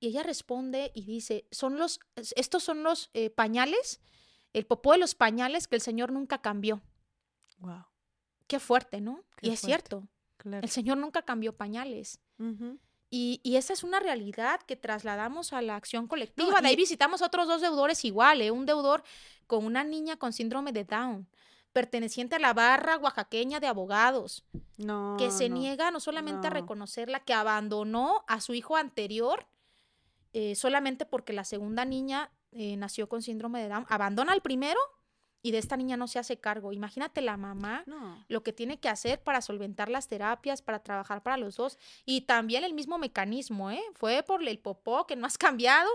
[0.00, 4.00] Y ella responde y dice, son los, estos son los eh, pañales,
[4.52, 6.82] el popó de los pañales que el Señor nunca cambió.
[7.58, 7.84] Wow.
[8.48, 9.24] Qué fuerte, ¿no?
[9.40, 10.08] y es cierto.
[10.44, 12.20] El Señor nunca cambió pañales.
[13.10, 16.60] y, esa es una realidad que trasladamos a la acción colectiva.
[16.60, 18.50] de ahí visitamos otros dos deudores iguales, ¿eh?
[18.50, 19.02] un deudor
[19.46, 21.28] con una niña con síndrome de Down,
[21.72, 24.44] perteneciente a la barra oaxaqueña de abogados,
[24.78, 29.46] no, que se niega no solamente a reconocerla, que abandonó a su hijo anterior
[30.32, 34.80] eh, solamente porque la segunda niña eh, nació con síndrome de Down, abandona al primero
[35.42, 36.72] y de esta niña no se hace cargo.
[36.72, 37.84] Imagínate la mamá
[38.28, 41.78] lo que tiene que hacer para solventar las terapias, para trabajar para los dos.
[42.06, 43.82] Y también el mismo mecanismo, ¿eh?
[43.94, 45.90] Fue por el popó que no has cambiado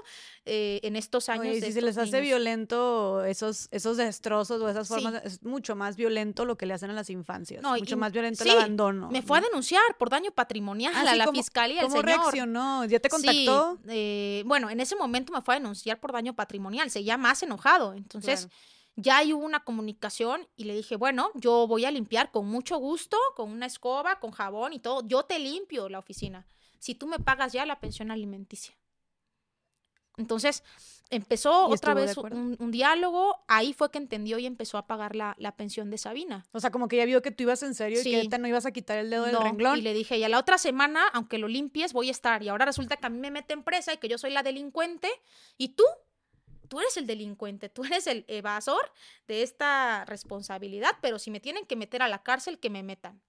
[0.45, 1.55] eh, en estos años.
[1.55, 6.43] si se les hace violento esos, esos destrozos o esas formas, es mucho más violento
[6.43, 7.63] lo que le hacen a las infancias.
[7.63, 9.09] mucho más violento el abandono.
[9.09, 11.83] Me fue a denunciar por daño patrimonial ah, a la fiscalía.
[11.83, 12.83] ¿Cómo reaccionó?
[12.85, 13.77] ¿Ya te contactó?
[13.87, 16.91] Eh, bueno, en ese momento me fue a denunciar por daño patrimonial.
[16.91, 17.93] Seguía más enojado.
[17.93, 18.49] Entonces
[18.97, 23.15] ya hubo una comunicación y le dije, bueno, yo voy a limpiar con mucho gusto,
[23.35, 25.07] con una escoba, con jabón y todo.
[25.07, 26.47] Yo te limpio la oficina.
[26.79, 28.75] Si tú me pagas ya la pensión alimenticia.
[30.17, 30.63] Entonces,
[31.11, 35.35] empezó otra vez un, un diálogo, ahí fue que entendió y empezó a pagar la,
[35.37, 36.47] la pensión de Sabina.
[36.53, 38.65] O sea, como que ya vio que tú ibas en serio y que no ibas
[38.65, 39.77] a quitar el dedo del renglón.
[39.77, 42.41] Y le dije, y a la otra semana, aunque lo limpies, voy a estar.
[42.41, 44.41] Y ahora resulta que a mí me mete en presa y que yo soy la
[44.41, 45.07] delincuente.
[45.55, 45.83] Y tú,
[46.68, 48.91] tú eres el delincuente, tú eres el evasor
[49.28, 50.91] de esta responsabilidad.
[51.01, 53.22] Pero si me tienen que meter a la cárcel, que me metan.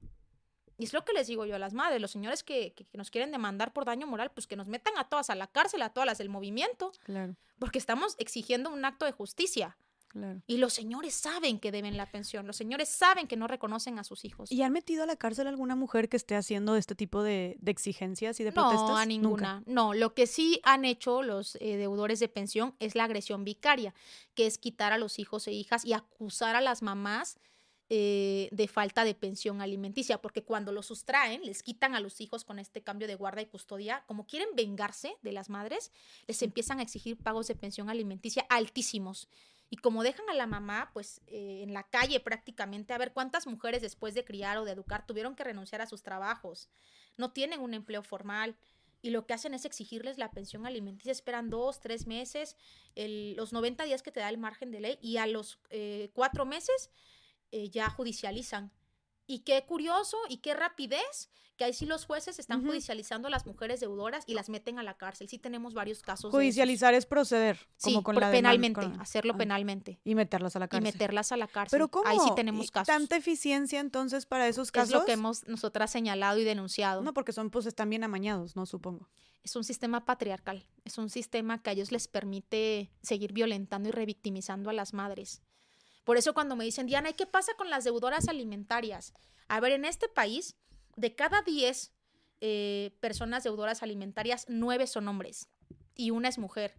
[0.81, 2.99] Y es lo que les digo yo a las madres, los señores que, que- que
[2.99, 5.83] nos quieren demandar por daño moral, pues que nos metan a todas a la cárcel,
[5.83, 9.77] a todas las del movimiento, Claro, porque estamos exigiendo un acto de justicia.
[10.09, 10.43] Claro.
[10.47, 14.05] Y los señores saben que deben la pensión, los señores saben que no reconocen a
[14.05, 14.51] sus hijos.
[14.51, 17.57] ¿Y han metido a la cárcel a alguna mujer que esté haciendo este tipo de,
[17.61, 18.89] de exigencias y de protestas?
[18.89, 19.07] No, a Nunca.
[19.07, 19.63] ninguna.
[19.67, 23.95] No, lo que sí han hecho los eh, deudores de pensión es la agresión vicaria,
[24.35, 27.39] que es quitar a los hijos e hijas y acusar a las mamás
[27.91, 32.45] eh, de falta de pensión alimenticia, porque cuando los sustraen, les quitan a los hijos
[32.45, 35.91] con este cambio de guarda y custodia, como quieren vengarse de las madres,
[36.27, 39.29] les empiezan a exigir pagos de pensión alimenticia altísimos.
[39.71, 43.47] Y como dejan a la mamá, pues eh, en la calle prácticamente, a ver cuántas
[43.47, 46.69] mujeres después de criar o de educar tuvieron que renunciar a sus trabajos,
[47.17, 48.57] no tienen un empleo formal
[49.01, 52.57] y lo que hacen es exigirles la pensión alimenticia, esperan dos, tres meses,
[52.97, 56.11] el- los 90 días que te da el margen de ley y a los eh,
[56.15, 56.91] cuatro meses
[57.53, 58.73] eh, ya judicializan.
[59.27, 63.45] Y qué curioso y qué rapidez que ahí sí los jueces están judicializando a las
[63.45, 65.29] mujeres deudoras y las meten a la cárcel.
[65.29, 66.31] Sí tenemos varios casos.
[66.31, 66.39] de.
[66.39, 70.55] Judicializar es proceder, Sí, como con por la penalmente, con- hacerlo ah, penalmente Y meterlas
[70.55, 70.93] a la y cárcel.
[70.93, 71.77] meterlas a la cárcel.
[71.77, 72.09] Pero ¿cómo?
[72.09, 72.87] Ahí sí tenemos ¿Y casos.
[72.87, 74.95] ¿Tanta eficiencia entonces para esos casos?
[74.95, 77.03] Es lo que hemos nosotras señalado y denunciado.
[77.03, 78.65] No, porque son, pues, están bien amañados, ¿no?
[78.65, 79.09] Supongo.
[79.43, 83.93] es un sistema patriarcal, es un sistema que a ellos les permite seguir violentando y
[83.93, 85.43] revictimizando a las madres.
[86.09, 89.13] Por eso cuando me dicen, Diana, ¿y qué pasa con las deudoras alimentarias?
[89.47, 90.57] A ver, en este país,
[90.97, 91.93] de cada 10
[92.41, 95.51] eh, personas deudoras alimentarias, 9 son hombres
[95.95, 96.79] y una es mujer.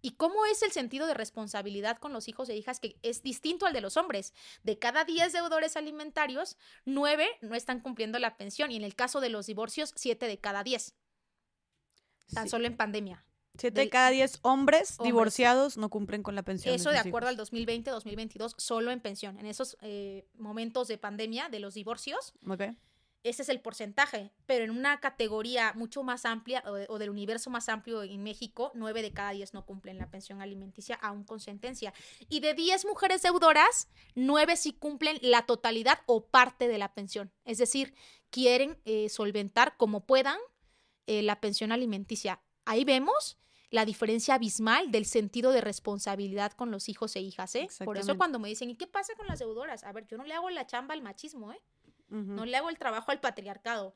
[0.00, 3.66] ¿Y cómo es el sentido de responsabilidad con los hijos e hijas que es distinto
[3.66, 4.32] al de los hombres?
[4.62, 9.20] De cada 10 deudores alimentarios, 9 no están cumpliendo la pensión y en el caso
[9.20, 10.94] de los divorcios, 7 de cada 10
[12.32, 12.50] tan Sí.
[12.50, 13.24] solo en pandemia.
[13.58, 15.04] Siete de cada diez hombres, Hombres.
[15.04, 16.74] divorciados no cumplen con la pensión.
[16.74, 17.50] Eso de acuerdo hijos.
[17.52, 19.38] al 2020-2022, solo en pensión.
[19.38, 22.62] En esos eh, momentos de pandemia de los divorcios, Ok.
[23.24, 24.30] ese es el porcentaje.
[24.46, 28.70] Pero en una categoría mucho más amplia o, o del universo más amplio en México,
[28.74, 31.92] 9 de cada 10 no cumplen la pensión alimenticia, aún con sentencia.
[32.28, 37.32] Y de 10 mujeres deudoras, 9 sí cumplen la totalidad o parte de la pensión.
[37.44, 37.92] Es decir,
[38.30, 40.38] quieren eh, solventar como puedan
[41.08, 42.40] eh, la pensión alimenticia.
[42.64, 43.36] Ahí vemos
[43.70, 47.68] la diferencia abismal del sentido de responsabilidad con los hijos e hijas, ¿eh?
[47.84, 49.84] Por eso cuando me dicen, ¿y qué pasa con las deudoras?
[49.84, 51.60] A ver, yo no le hago la chamba al machismo, ¿eh?
[52.08, 53.92] No le hago el trabajo al patriarcado.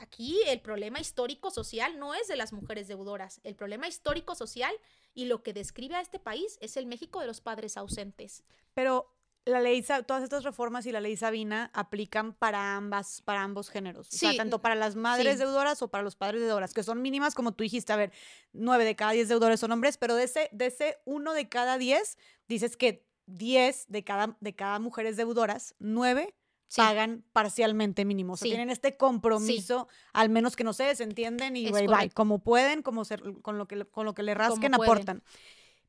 [0.00, 3.40] Aquí el problema histórico-social no es de las mujeres deudoras.
[3.44, 4.74] El problema histórico-social
[5.14, 8.42] y lo que describe a este país es el México de los padres ausentes.
[8.74, 9.14] Pero
[9.44, 14.08] la ley, todas estas reformas y la ley Sabina aplican para ambas, para ambos géneros.
[14.12, 15.38] O sea, tanto para las madres sí.
[15.40, 18.12] deudoras o para los padres deudoras, que son mínimas, como tú dijiste, a ver,
[18.52, 21.76] nueve de cada diez deudores son hombres, pero de ese, de ese uno de cada
[21.78, 26.34] diez, dices que diez de cada, de cada mujeres deudoras, nueve
[26.68, 26.80] Sí.
[26.80, 28.32] pagan parcialmente mínimo.
[28.32, 28.48] O sea, Sí.
[28.48, 33.04] tienen este compromiso, al menos que no se desentienden y bye, bye, como pueden, como
[33.04, 35.22] se- con, lo que, con lo que le rasquen, pueden.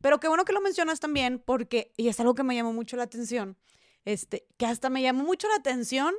[0.03, 2.97] Pero qué bueno que lo mencionas también, porque, y es algo que me llamó mucho
[2.97, 3.57] la atención,
[4.03, 6.13] este, que hasta me llamó mucho la atención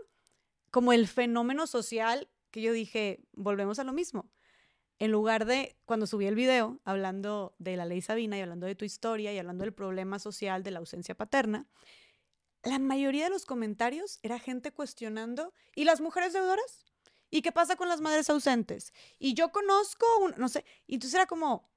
[0.71, 4.31] como el fenómeno social que yo dije, volvemos a lo mismo.
[4.99, 8.75] En lugar de, cuando subí el video hablando de la ley Sabina y hablando de
[8.75, 11.67] tu historia y hablando del problema social de la ausencia paterna,
[12.63, 16.87] la mayoría de los comentarios era gente cuestionando, ¿y las mujeres deudoras?
[17.29, 18.95] ¿Y qué pasa con las madres ausentes?
[19.19, 21.69] Y yo conozco, un, no sé, y entonces era como,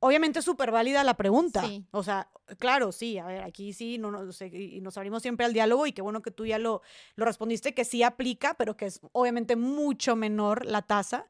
[0.00, 1.62] obviamente súper válida la pregunta.
[1.62, 1.86] Sí.
[1.90, 5.46] O sea, claro, sí, a ver, aquí sí, no, no, sé, y nos abrimos siempre
[5.46, 6.82] al diálogo y qué bueno que tú ya lo,
[7.16, 11.26] lo respondiste, que sí aplica, pero que es obviamente mucho menor la tasa.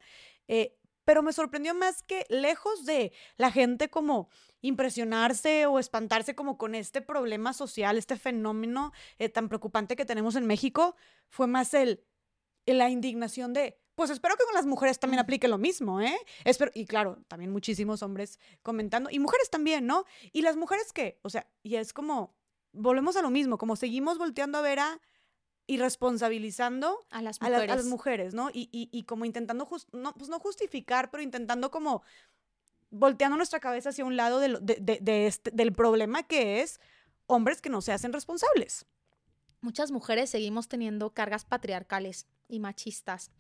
[0.49, 4.29] Eh, pero me sorprendió más que lejos de la gente como
[4.61, 10.37] impresionarse o espantarse como con este problema social, este fenómeno eh, tan preocupante que tenemos
[10.37, 10.97] en México,
[11.31, 12.05] fue más el,
[12.67, 16.17] la indignación de, pues espero que con las mujeres también aplique lo mismo, ¿eh?
[16.45, 20.05] Espero, y claro, también muchísimos hombres comentando, y mujeres también, ¿no?
[20.33, 21.19] ¿Y las mujeres qué?
[21.23, 22.33] O sea, y es como,
[22.73, 25.01] volvemos a lo mismo, como seguimos volteando a ver a
[25.67, 27.77] y responsabilizando A las a, la- a mujeres.
[27.77, 28.51] las mujeres, ¿no?
[28.51, 32.03] Y, y- y como intentando, jus- no, pues no justificar, pero intentando como
[32.91, 34.49] volteando nuestra cabeza hacia un lado de-
[35.03, 36.81] de este- del problema que es
[37.27, 38.87] hombres que no se hacen responsables.
[39.61, 43.31] Muchas mujeres seguimos teniendo cargas patriarcales y machistas.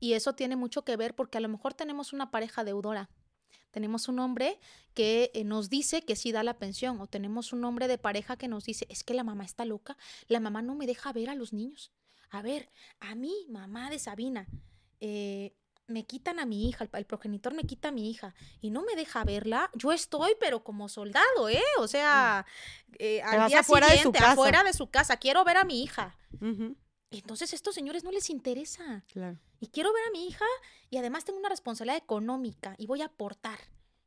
[0.00, 3.10] Y eso tiene mucho que ver porque a lo mejor tenemos una pareja deudora.
[3.70, 4.58] Tenemos un hombre
[4.94, 8.36] que eh, nos dice que sí da la pensión o tenemos un hombre de pareja
[8.36, 9.96] que nos dice, es que la mamá está loca,
[10.26, 11.92] la mamá no me deja ver a los niños.
[12.30, 14.48] A ver, a mí, mamá de Sabina,
[15.00, 15.54] eh,
[15.86, 18.94] me quitan a mi hija, el, progenitor me quita a mi hija y no me
[18.94, 21.62] deja verla, yo estoy, pero como soldado, ¿eh?
[21.78, 22.46] O sea,
[22.98, 26.16] eh, al día siguiente, afuera de su casa, quiero ver a mi hija.
[27.10, 29.04] Entonces, a estos señores no les interesa.
[29.60, 30.44] Y quiero ver a mi hija
[30.90, 33.58] y además tengo una responsabilidad económica y voy a aportar.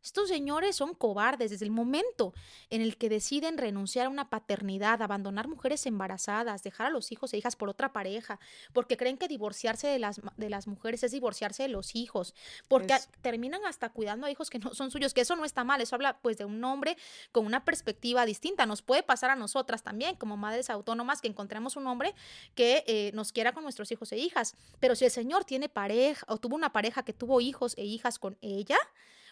[0.03, 2.33] Estos señores son cobardes desde el momento
[2.69, 7.33] en el que deciden renunciar a una paternidad, abandonar mujeres embarazadas, dejar a los hijos
[7.33, 8.37] e hijas por otra pareja,
[8.73, 12.35] porque creen que divorciarse de las, de las mujeres es divorciarse de los hijos,
[12.67, 15.79] porque terminan hasta cuidando a hijos que no son suyos, que eso no está mal,
[15.79, 16.97] eso habla pues de un hombre
[17.31, 18.65] con una perspectiva distinta.
[18.65, 22.13] Nos puede pasar a nosotras también, como madres autónomas, que encontremos un hombre
[22.55, 24.55] que eh, nos quiera con nuestros hijos e hijas.
[24.81, 28.19] Pero si el señor tiene pareja o tuvo una pareja que tuvo hijos e hijas
[28.19, 28.77] con ella,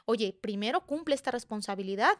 [0.05, 2.17] oye, primero cumple esta responsabilidad.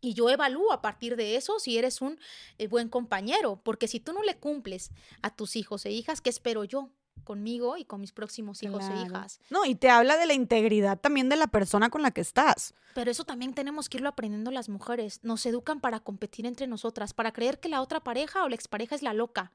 [0.00, 2.18] Y yo evalúo a partir de eso si eres un
[2.58, 4.90] eh, buen compañero, porque si tú no le cumples
[5.22, 6.90] a tus hijos e hijas, ¿qué espero yo?
[7.24, 9.40] conmigo y con mis próximos hijos e hijas.
[9.50, 12.74] No, y te habla de la integridad también de la persona con la que estás.
[12.94, 15.20] Pero eso también tenemos que irlo aprendiendo las mujeres.
[15.22, 18.94] Nos educan para competir entre nosotras, para creer que la otra pareja o la expareja
[18.94, 19.52] es la loca.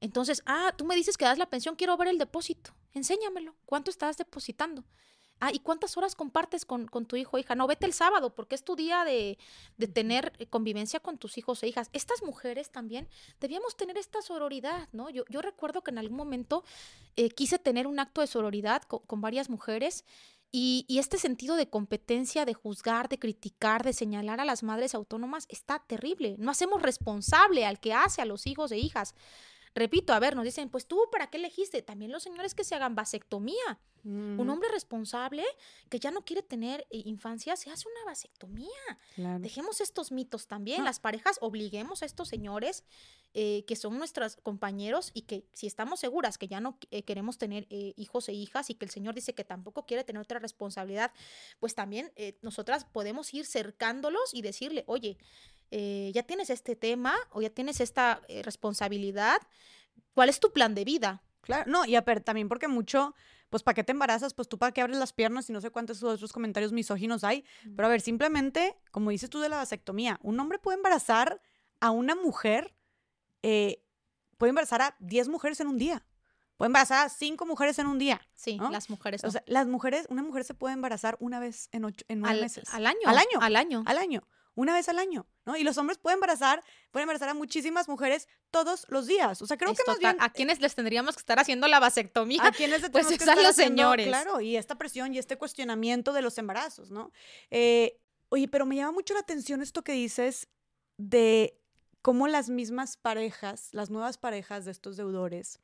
[0.00, 2.74] Entonces, ah, tú me dices que das la pensión, quiero ver el depósito.
[2.92, 3.54] Enséñamelo.
[3.66, 4.84] ¿Cuánto estás depositando?
[5.40, 7.54] Ah, ¿y cuántas horas compartes con, tu hijo o hija?
[7.54, 9.38] No, vete el sábado porque es tu día de,
[9.94, 11.88] tener eh, convivencia con tus hijos e hijas.
[11.94, 13.08] Estas mujeres también
[13.40, 15.08] debíamos tener esta sororidad, ¿no?
[15.08, 16.62] Yo, yo recuerdo que en algún momento
[17.16, 20.04] eh, quise tener un acto de sororidad con, varias mujeres
[20.52, 24.94] y, y, este sentido de competencia, de juzgar, de criticar, de señalar a las madres
[24.94, 26.36] autónomas está terrible.
[26.38, 29.14] No hacemos responsable al que hace a los hijos e hijas.
[29.74, 31.82] Repito, a ver, nos dicen, pues tú, ¿para qué elegiste?
[31.82, 33.78] También los señores que se hagan vasectomía.
[34.02, 35.44] Un hombre responsable
[35.90, 38.70] que ya no quiere tener eh, infancia se hace una vasectomía.
[39.40, 40.84] Dejemos estos mitos también.
[40.84, 42.84] Las parejas obliguemos a estos señores
[43.34, 47.36] eh, que son nuestros compañeros y que si estamos seguras que ya no eh, queremos
[47.36, 51.12] tener hijos e hijas y que el señor dice que tampoco quiere tener otra responsabilidad,
[51.58, 52.10] pues también
[52.40, 55.18] nosotras podemos ir cercándolos y decirle, oye,
[55.70, 59.38] eh, ya tienes este tema o ya tienes esta eh, responsabilidad,
[60.14, 61.22] ¿cuál es tu plan de vida?
[61.42, 63.14] Claro, no, y a ver, también porque mucho,
[63.48, 64.34] pues, ¿para qué te embarazas?
[64.34, 67.44] Pues tú para qué abres las piernas y no sé cuántos otros comentarios misóginos hay.
[67.76, 71.40] Pero a ver, simplemente, como dices tú de la vasectomía, un hombre puede embarazar
[71.80, 72.74] a una mujer,
[73.42, 73.82] eh,
[74.38, 76.04] puede embarazar a 10 mujeres en un día.
[76.56, 78.20] Puede embarazar a 5 mujeres en un día.
[78.34, 79.24] Sí, las mujeres.
[79.24, 82.42] O sea, las mujeres, una mujer se puede embarazar una vez en, ocho, en nueve
[82.42, 82.68] meses.
[82.74, 83.00] Al año.
[83.06, 83.40] Al año.
[83.40, 83.82] Al año.
[83.86, 84.22] Al año
[84.54, 85.56] una vez al año, ¿no?
[85.56, 89.40] Y los hombres pueden embarazar, pueden embarazar a muchísimas mujeres todos los días.
[89.42, 90.16] O sea, creo que más bien...
[90.20, 92.44] ¿A quienes les tendríamos que estar haciendo la vasectomía?
[92.44, 94.08] ¿A quienes pues que estar los señores.
[94.08, 97.12] Claro, y esta presión y este cuestionamiento de los embarazos, ¿no?
[97.50, 100.48] Eh, oye, pero me llama mucho la atención esto que dices
[100.96, 101.58] de
[102.02, 105.60] cómo las mismas parejas, las nuevas parejas de estos deudores,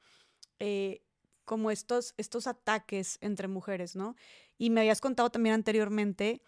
[0.59, 1.03] eh,
[1.45, 4.17] como estos, estos ataques entre mujeres, ¿no?
[4.59, 6.43] Y me habías contado también anteriormente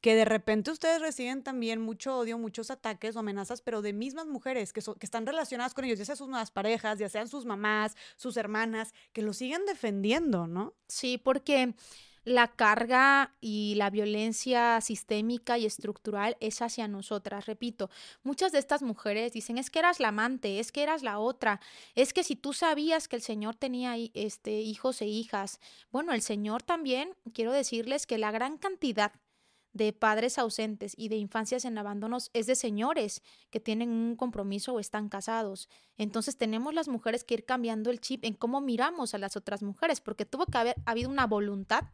[0.00, 4.26] que de repente ustedes reciben también mucho odio, muchos ataques o amenazas, pero de mismas
[4.26, 7.44] mujeres que, que están relacionadas con ellos, ya sean sus nuevas parejas, ya sean sus
[7.44, 10.74] mamás, sus hermanas, que lo siguen defendiendo, ¿no?
[10.88, 11.74] Sí, porque
[12.24, 17.46] la carga y la violencia sistémica y estructural es hacia nosotras.
[17.46, 17.90] Repito,
[18.22, 21.60] muchas de estas mujeres dicen, es que eras la amante, es que eras la otra,
[21.94, 26.22] es que si tú sabías que el Señor tenía este, hijos e hijas, bueno, el
[26.22, 29.12] Señor también, quiero decirles que la gran cantidad
[29.72, 34.74] de padres ausentes y de infancias en abandonos es de señores que tienen un compromiso
[34.74, 35.68] o están casados.
[35.96, 39.62] Entonces tenemos las mujeres que ir cambiando el chip en cómo miramos a las otras
[39.62, 41.84] mujeres, porque tuvo que haber habido una voluntad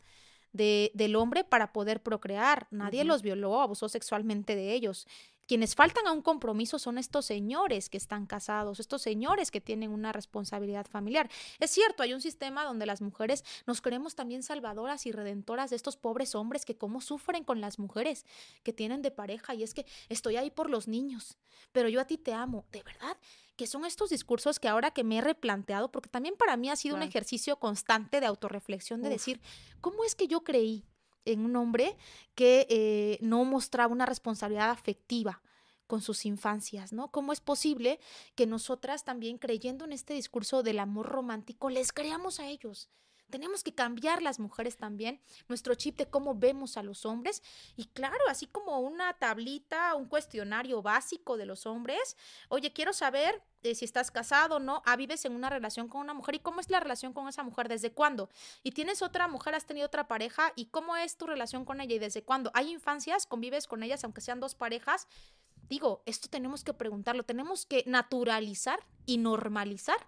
[0.52, 2.66] de, del hombre para poder procrear.
[2.70, 5.06] Nadie los violó, abusó sexualmente de ellos.
[5.46, 9.90] Quienes faltan a un compromiso son estos señores que están casados, estos señores que tienen
[9.90, 11.30] una responsabilidad familiar.
[11.60, 15.76] Es cierto, hay un sistema donde las mujeres nos creemos también salvadoras y redentoras de
[15.76, 18.26] estos pobres hombres que cómo sufren con las mujeres
[18.62, 21.38] que tienen de pareja y es que estoy ahí por los niños,
[21.72, 23.16] pero yo a ti te amo, ¿de verdad?
[23.56, 26.76] que son estos discursos que ahora que me he replanteado, porque también para mí ha
[26.76, 29.40] sido un ejercicio constante de autorreflexión, de decir,
[29.80, 30.84] ¿cómo es que yo creí
[31.26, 31.96] en un hombre
[32.34, 35.42] que eh, no mostraba una responsabilidad afectiva
[35.86, 37.10] con sus infancias, ¿no?
[37.10, 38.00] ¿Cómo es posible
[38.34, 42.90] que nosotras también creyendo en este discurso del amor romántico les creamos a ellos?
[43.30, 47.42] Tenemos que cambiar las mujeres también, nuestro chip de cómo vemos a los hombres.
[47.76, 52.16] Y claro, así como una tablita, un cuestionario básico de los hombres.
[52.48, 54.82] Oye, quiero saber eh, si estás casado o no.
[54.86, 56.36] Ah, vives en una relación con una mujer.
[56.36, 57.68] ¿Y cómo es la relación con esa mujer?
[57.68, 58.30] ¿Desde cuándo?
[58.62, 59.54] ¿Y tienes otra mujer?
[59.54, 60.52] ¿Has tenido otra pareja?
[60.54, 61.96] ¿Y cómo es tu relación con ella?
[61.96, 62.50] ¿Y desde cuándo?
[62.54, 63.26] ¿Hay infancias?
[63.26, 65.08] ¿Convives con ellas aunque sean dos parejas?
[65.68, 67.24] Digo, esto tenemos que preguntarlo.
[67.24, 69.98] Tenemos que naturalizar y normalizar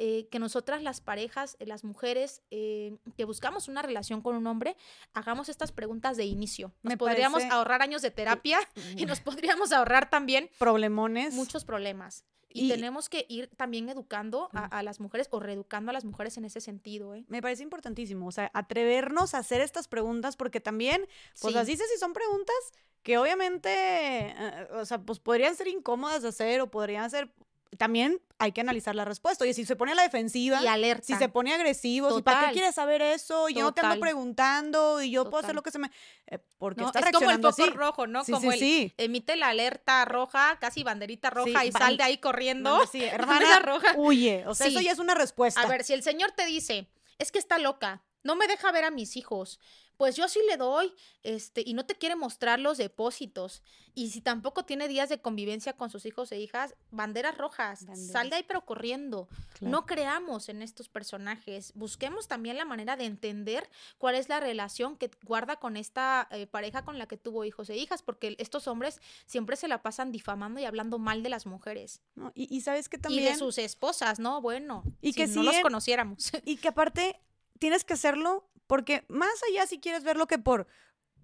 [0.00, 4.46] eh, que nosotras las parejas, eh, las mujeres eh, que buscamos una relación con un
[4.46, 4.76] hombre,
[5.12, 6.72] hagamos estas preguntas de inicio.
[6.82, 8.60] Nos podríamos ahorrar años de terapia
[8.96, 11.34] y nos podríamos ahorrar también problemones.
[11.34, 12.24] Muchos problemas.
[12.48, 16.44] Y, tenemos que ir también educando a, las mujeres o reeducando a las mujeres en
[16.44, 17.14] ese sentido.
[17.26, 21.06] Me parece importantísimo, o sea, atrevernos a hacer estas preguntas porque también,
[21.40, 22.56] pues así sé si son preguntas
[23.02, 24.34] que obviamente,
[24.72, 27.30] o sea, pues podrían ser incómodas de hacer o podrían ser
[27.76, 29.44] también hay que analizar la respuesta.
[29.44, 31.04] Oye, si se pone a la defensiva, y alerta.
[31.04, 34.00] si se pone agresivo, si para qué quieres saber eso, y yo no te ando
[34.00, 35.90] preguntando y yo puedo hacer lo que se me
[36.26, 38.24] eh, porque está es como el foco rojo, ¿no?
[38.24, 42.86] como el emite la alerta roja, casi banderita roja y sal de ahí corriendo.
[42.90, 43.94] sí, hermana roja.
[43.96, 45.60] Huye, o sea, eso ya es una respuesta.
[45.60, 46.88] A ver, si el señor te dice,
[47.18, 49.58] "Es que está loca, no me deja ver a mis hijos."
[49.98, 50.94] Pues yo sí le doy,
[51.24, 53.64] este, y no te quiere mostrar los depósitos.
[53.94, 58.30] Y si tampoco tiene días de convivencia con sus hijos e hijas, banderas rojas, sal
[58.30, 59.28] de ahí pero corriendo.
[59.60, 61.72] No creamos en estos personajes.
[61.74, 63.68] Busquemos también la manera de entender
[63.98, 67.68] cuál es la relación que guarda con esta eh, pareja con la que tuvo hijos
[67.68, 71.44] e hijas, porque estos hombres siempre se la pasan difamando y hablando mal de las
[71.44, 72.00] mujeres.
[72.36, 73.24] y, sabes que también...
[73.24, 74.40] Y de sus esposas, ¿no?
[74.40, 76.30] Bueno, y que si no los conociéramos.
[76.44, 77.20] Y que aparte
[77.58, 80.68] tienes que hacerlo porque más allá si quieres verlo que por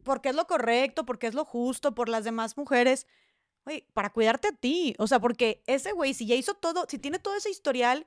[0.03, 3.07] porque es lo correcto, porque es lo justo, por las demás mujeres,
[3.95, 4.95] para cuidarte a ti.
[4.99, 8.07] O sea, porque ese güey, si ya hizo todo, si tiene todo ese historial,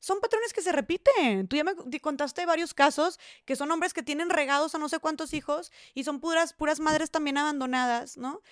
[0.00, 1.48] son patrones que se repiten.
[1.48, 4.98] Tú ya me contaste varios casos que son hombres que tienen regados a no sé
[4.98, 8.42] cuántos hijos y son puras, puras madres también abandonadas, ¿no?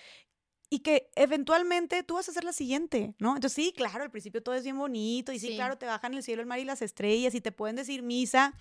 [0.71, 3.37] Y que eventualmente tú vas a ser la siguiente, ¿no?
[3.37, 6.23] Entonces, sí, claro, al principio todo es bien bonito y sí, claro, te bajan el
[6.23, 8.55] cielo, el mar y las estrellas y te pueden decir misa,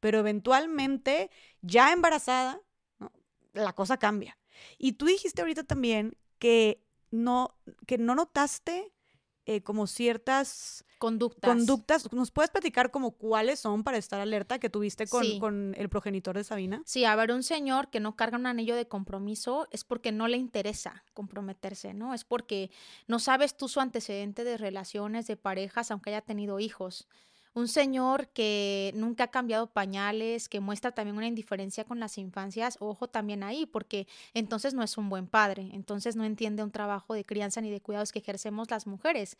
[0.00, 1.30] pero eventualmente,
[1.60, 2.60] ya embarazada,
[3.52, 4.38] la cosa cambia.
[4.78, 7.56] Y tú dijiste ahorita también que no,
[7.86, 8.92] que no notaste
[9.50, 11.48] eh, como ciertas conductas.
[11.48, 12.12] conductas.
[12.12, 16.36] ¿Nos puedes platicar como cuáles son para estar alerta que tuviste con, con, el progenitor
[16.36, 16.82] de Sabina?
[16.84, 20.28] Sí, a ver, un señor que no carga un anillo de compromiso es porque no
[20.28, 22.12] le interesa comprometerse, ¿no?
[22.12, 22.70] Es porque
[23.06, 27.08] no sabes tú su antecedente de relaciones, de parejas, aunque haya tenido hijos
[27.54, 32.76] un señor que nunca ha cambiado pañales, que muestra también una indiferencia con las infancias,
[32.80, 37.14] ojo también ahí, porque entonces no es un buen padre, entonces no entiende un trabajo
[37.14, 39.36] de crianza ni de cuidados que ejercemos las mujeres.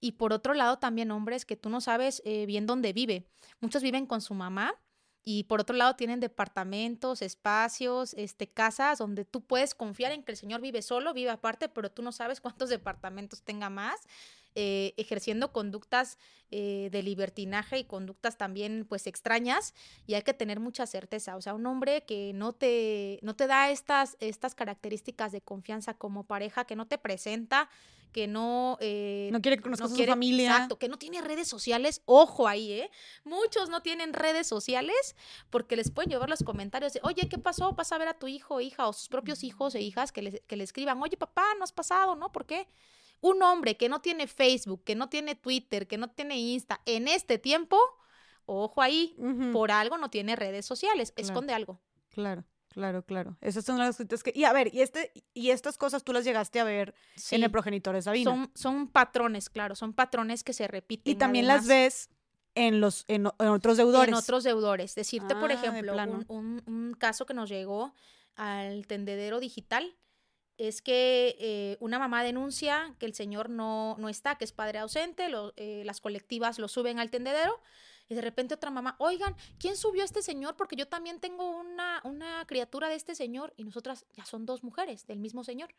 [0.00, 3.28] Y por otro lado, también hombres que tú no sabes eh, bien dónde vive.
[3.60, 4.74] Muchos viven con su mamá,
[5.24, 10.32] y por otro lado tienen departamentos, espacios, este, casas donde tú puedes confiar en que
[10.32, 14.00] el señor vive solo, vive aparte, pero tú no sabes cuántos departamentos tenga más.
[14.54, 16.18] Eh, ejerciendo conductas
[16.50, 19.72] eh, de libertinaje y conductas también pues extrañas
[20.06, 21.36] y hay que tener mucha certeza.
[21.36, 25.94] O sea, un hombre que no te, no te da estas, estas características de confianza
[25.94, 27.70] como pareja, que no te presenta,
[28.12, 28.76] que no...
[28.82, 30.50] Eh, no quiere que conozcas su familia.
[30.50, 32.02] Exacto, que no tiene redes sociales.
[32.04, 32.90] Ojo ahí, ¿eh?
[33.24, 35.16] Muchos no tienen redes sociales
[35.48, 37.72] porque les pueden llevar los comentarios de, oye, ¿qué pasó?
[37.72, 40.20] Vas a ver a tu hijo o hija o sus propios hijos e hijas que
[40.20, 42.30] le, que le escriban, oye, papá, no has pasado, ¿no?
[42.30, 42.68] ¿Por qué?
[43.22, 47.08] Un hombre que no tiene Facebook, que no tiene Twitter, que no tiene Insta en
[47.08, 47.78] este tiempo,
[48.44, 49.16] ojo ahí,
[49.52, 51.80] por algo no tiene redes sociales, esconde algo.
[52.10, 52.44] Claro.
[52.72, 53.36] Claro, claro.
[53.42, 54.32] Esas son las cosas que.
[54.34, 56.94] Y a ver, y este, y estas cosas tú las llegaste a ver
[57.30, 58.30] en el progenitor de Sabina.
[58.30, 61.12] Son, son patrones, claro, son patrones que se repiten.
[61.12, 62.08] Y también las ves
[62.54, 64.08] en los, en, otros deudores.
[64.08, 64.94] En otros deudores.
[64.94, 65.94] Decirte, por ah, ejemplo,
[66.28, 67.92] un, un, caso que nos llegó
[68.36, 69.94] al tendedero digital
[70.68, 74.78] es que eh, una mamá denuncia que el señor no, no está, que es padre
[74.78, 75.26] ausente,
[75.56, 77.60] eh, las colectivas lo suben al tendedero
[78.08, 80.56] y de repente otra mamá, oigan, ¿quién subió a este señor?
[80.56, 84.62] Porque yo también tengo una, una criatura de este señor y nosotras ya son dos
[84.62, 85.74] mujeres del mismo señor.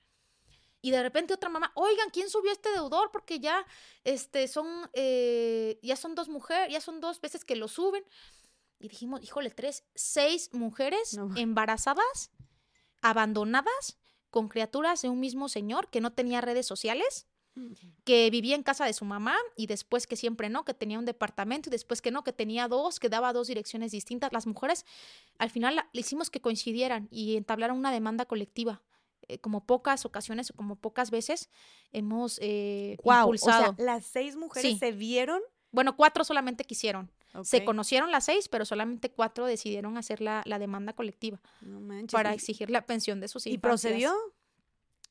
[0.82, 3.10] Y de repente otra mamá, oigan, ¿quién subió a este deudor?
[3.12, 3.66] Porque ya
[4.04, 8.04] este, son, eh, ya son dos mujeres, ya son dos veces que lo suben.
[8.80, 12.32] Y dijimos, híjole, tres, seis mujeres embarazadas,
[13.02, 13.98] abandonadas,
[14.34, 17.28] con criaturas de un mismo señor que no tenía redes sociales,
[18.04, 21.06] que vivía en casa de su mamá y después que siempre no, que tenía un
[21.06, 24.34] departamento y después que no, que tenía dos, que daba dos direcciones distintas.
[24.34, 24.88] Las mujeres
[25.38, 28.82] al final le hicimos que coincidieran y entablaron una demanda colectiva.
[29.28, 31.50] Eh, como pocas ocasiones o como pocas veces
[31.92, 33.76] hemos eh, impulsado.
[33.78, 35.42] las seis mujeres se vieron.
[35.72, 37.12] Bueno, cuatro solamente quisieron.
[37.44, 41.42] Se conocieron las seis, pero solamente cuatro decidieron hacer la, demanda colectiva
[42.12, 43.56] para exigir la pensión de sus hijos.
[43.56, 44.14] ¿Y procedió?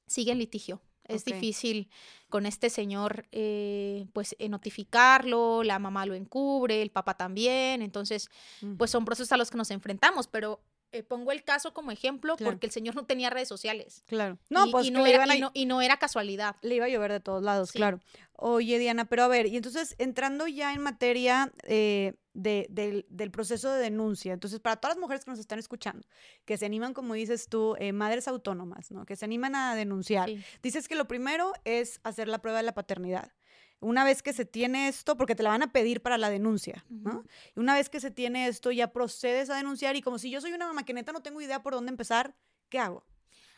[0.07, 0.81] Sigue en litigio.
[1.05, 1.91] Es difícil
[2.29, 8.31] con este señor, eh, pues, eh, notificarlo, la mamá lo encubre, el papá también, entonces,
[8.79, 10.61] pues son procesos a los que nos enfrentamos, pero
[10.93, 14.05] eh, pongo el caso como ejemplo porque el señor no tenía redes sociales.
[14.07, 14.39] Claro.
[14.51, 16.57] No, pues y no, era, y, no, era, casualidad.
[16.61, 18.01] Le iba a llover de todos lados, claro.
[18.35, 23.81] Oye, Diana, pero a ver, y entonces entrando ya en materia eh, del, proceso de
[23.81, 26.07] denuncia, entonces para todas las mujeres que nos están escuchando,
[26.45, 29.07] que se animan, como dices tú, eh, madres autónomas, ¿no?
[29.07, 30.29] Que se animan a denunciar,
[30.63, 33.33] dices que lo primero es hacer la prueba de la paternidad
[33.83, 36.85] una vez que se tiene esto, porque te la van a pedir para la denuncia,
[36.89, 37.25] ¿no?
[37.55, 40.41] Y una vez que se tiene esto, ya procedes a denunciar y como si yo
[40.41, 42.35] soy una maquineta, no tengo idea por dónde empezar,
[42.69, 43.05] ¿qué hago?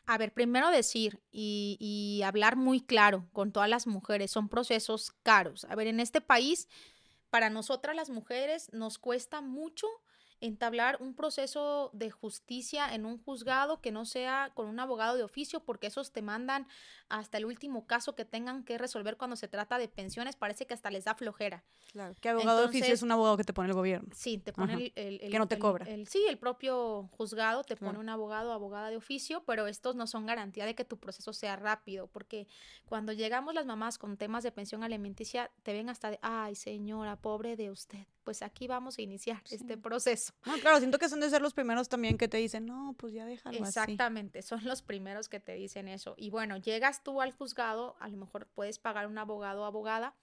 [0.07, 5.13] A ver, primero decir y, y hablar muy claro con todas las mujeres, son procesos
[5.23, 5.65] caros.
[5.65, 6.69] A ver, en este país,
[7.31, 9.87] para nosotras las mujeres nos cuesta mucho
[10.47, 15.23] entablar un proceso de justicia en un juzgado que no sea con un abogado de
[15.23, 16.67] oficio, porque esos te mandan
[17.09, 20.75] hasta el último caso que tengan que resolver cuando se trata de pensiones, parece que
[20.75, 21.65] hasta les da flojera.
[21.93, 24.09] Claro, que abogado de oficio es un abogado que te pone el gobierno.
[24.15, 25.87] Sí, te pone el, Que no te cobra.
[26.07, 30.07] sí, el propio juzgado te pone un abogado o abogada de oficio, pero estos no
[30.07, 32.47] son garantía de que tu proceso sea rápido, porque
[32.85, 37.17] cuando llegamos las mamás con temas de pensión alimenticia, te ven hasta de, ay señora,
[37.17, 40.33] pobre de usted, pues aquí vamos a iniciar este proceso.
[40.45, 43.13] No, claro, siento que son de ser los primeros también que te dicen, no, pues
[43.13, 46.15] ya déjalo Exactamente, son los primeros que te dicen eso.
[46.17, 50.15] Y bueno, llegas tú al juzgado, a lo mejor puedes pagar un abogado o abogada,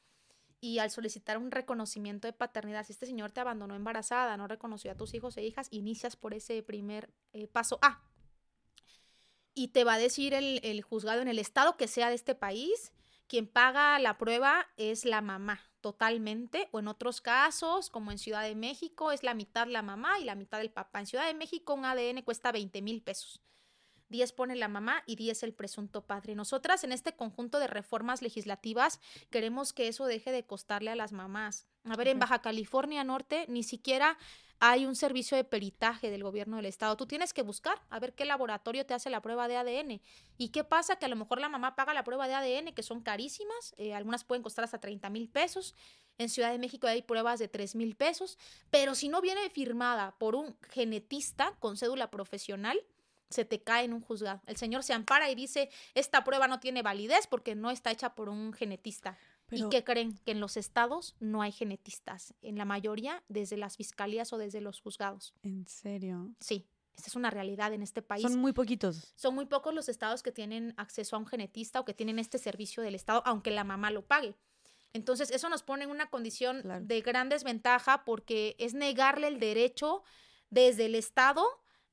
[0.59, 4.91] y al solicitar un reconocimiento de paternidad, si este señor te abandonó embarazada, no reconoció
[4.91, 8.03] a tus hijos e hijas, inicias por ese primer eh, paso A.
[9.53, 12.35] Y te va a decir el, el juzgado en el estado que sea de este
[12.35, 12.93] país,
[13.27, 18.43] quien paga la prueba es la mamá totalmente, o en otros casos, como en Ciudad
[18.43, 20.99] de México, es la mitad la mamá y la mitad el papá.
[20.99, 23.41] En Ciudad de México un ADN cuesta 20 mil pesos.
[24.11, 26.35] 10 pone la mamá y 10 el presunto padre.
[26.35, 28.99] Nosotras en este conjunto de reformas legislativas
[29.31, 31.65] queremos que eso deje de costarle a las mamás.
[31.85, 34.17] A ver, en Baja California Norte ni siquiera
[34.63, 36.95] hay un servicio de peritaje del gobierno del estado.
[36.95, 40.01] Tú tienes que buscar a ver qué laboratorio te hace la prueba de ADN.
[40.37, 40.97] ¿Y qué pasa?
[40.97, 43.95] Que a lo mejor la mamá paga la prueba de ADN, que son carísimas, eh,
[43.95, 45.73] algunas pueden costar hasta 30 mil pesos.
[46.19, 48.37] En Ciudad de México hay pruebas de 3 mil pesos,
[48.69, 52.79] pero si no viene firmada por un genetista con cédula profesional,
[53.31, 54.41] se te cae en un juzgado.
[54.45, 58.13] El señor se ampara y dice, esta prueba no tiene validez porque no está hecha
[58.15, 59.17] por un genetista.
[59.49, 60.17] ¿Y qué creen?
[60.25, 62.33] Que en los estados no hay genetistas.
[62.41, 65.33] En la mayoría, desde las fiscalías o desde los juzgados.
[65.43, 66.33] ¿En serio?
[66.39, 66.67] Sí.
[66.95, 68.21] Esta es una realidad en este país.
[68.21, 69.13] Son muy poquitos.
[69.15, 72.37] Son muy pocos los estados que tienen acceso a un genetista o que tienen este
[72.37, 74.35] servicio del estado, aunque la mamá lo pague.
[74.93, 80.03] Entonces, eso nos pone en una condición de gran desventaja porque es negarle el derecho
[80.49, 81.45] desde el estado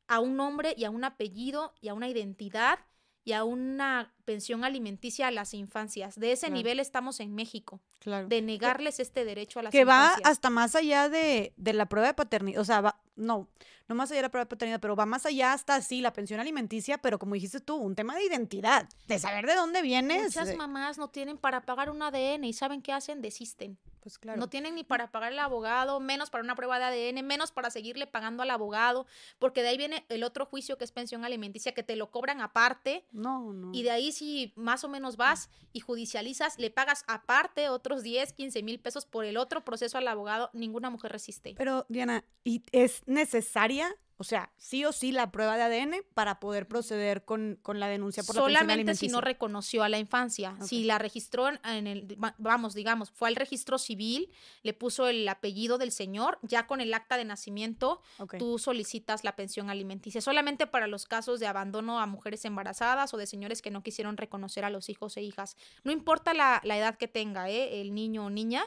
[0.08, 2.78] a un nombre y a un apellido y a una identidad
[3.24, 6.18] y a una pensión alimenticia a las infancias.
[6.18, 7.82] De ese nivel estamos en México.
[7.98, 8.26] Claro.
[8.26, 10.16] De negarles este derecho a las que infancias.
[10.16, 12.58] Que va hasta más allá de, de, la prueba de paternidad.
[12.58, 13.46] O sea, va, no,
[13.86, 16.14] no más allá de la prueba de paternidad, pero va más allá hasta sí, la
[16.14, 20.34] pensión alimenticia, pero como dijiste tú, un tema de identidad, de saber de dónde vienes.
[20.34, 23.20] Muchas mamás no tienen para pagar un ADN y ¿saben qué hacen?
[23.20, 23.78] Desisten.
[24.08, 24.40] Pues claro.
[24.40, 27.68] No tienen ni para pagar el abogado, menos para una prueba de ADN, menos para
[27.68, 29.06] seguirle pagando al abogado,
[29.38, 32.40] porque de ahí viene el otro juicio que es pensión alimenticia, que te lo cobran
[32.40, 33.04] aparte.
[33.12, 33.70] No, no.
[33.74, 38.32] Y de ahí si más o menos vas y judicializas, le pagas aparte otros 10,
[38.32, 41.54] 15 mil pesos por el otro proceso al abogado, ninguna mujer resiste.
[41.58, 46.40] Pero Diana, ¿y es necesaria o sea, sí o sí la prueba de ADN para
[46.40, 50.56] poder proceder con, la denuncia por Solamente la Solamente si no reconoció a la infancia.
[50.60, 54.32] Si la registró en el, vamos, digamos, fue al registro civil,
[54.64, 58.02] le puso el apellido del señor, ya con el acta de nacimiento,
[58.38, 60.20] tú solicitas la pensión alimenticia.
[60.20, 64.16] Solamente para los casos de abandono a mujeres embarazadas o de señores que no quisieron
[64.16, 65.56] reconocer a los hijos e hijas.
[65.84, 67.80] No importa la, la edad que tenga, ¿eh?
[67.80, 68.64] el niño o niña,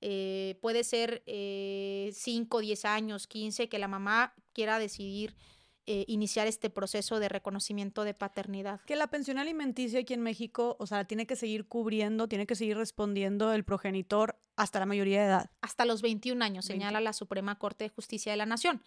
[0.00, 5.34] eh, puede ser 5, eh, 10 años, 15, que la mamá quiera decidir
[5.90, 8.82] eh, iniciar este proceso de reconocimiento de paternidad.
[8.82, 12.56] Que la pensión alimenticia aquí en México, o sea, tiene que seguir cubriendo, tiene que
[12.56, 15.50] seguir respondiendo el progenitor hasta la mayoría de edad.
[15.62, 18.82] Hasta los 21 años, señala la Suprema Corte de Justicia de la Nación.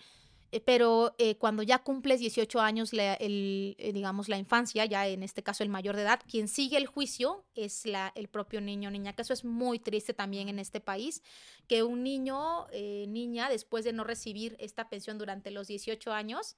[0.51, 5.23] Eh, pero eh, cuando ya cumples 18 años, el, eh, digamos, la infancia, ya en
[5.23, 8.89] este caso el mayor de edad, quien sigue el juicio es la, el propio niño
[8.89, 11.23] o niña, que eso es muy triste también en este país,
[11.67, 12.67] que un niño,
[13.07, 16.57] niña, después de no recibir esta pensión durante los 18 años,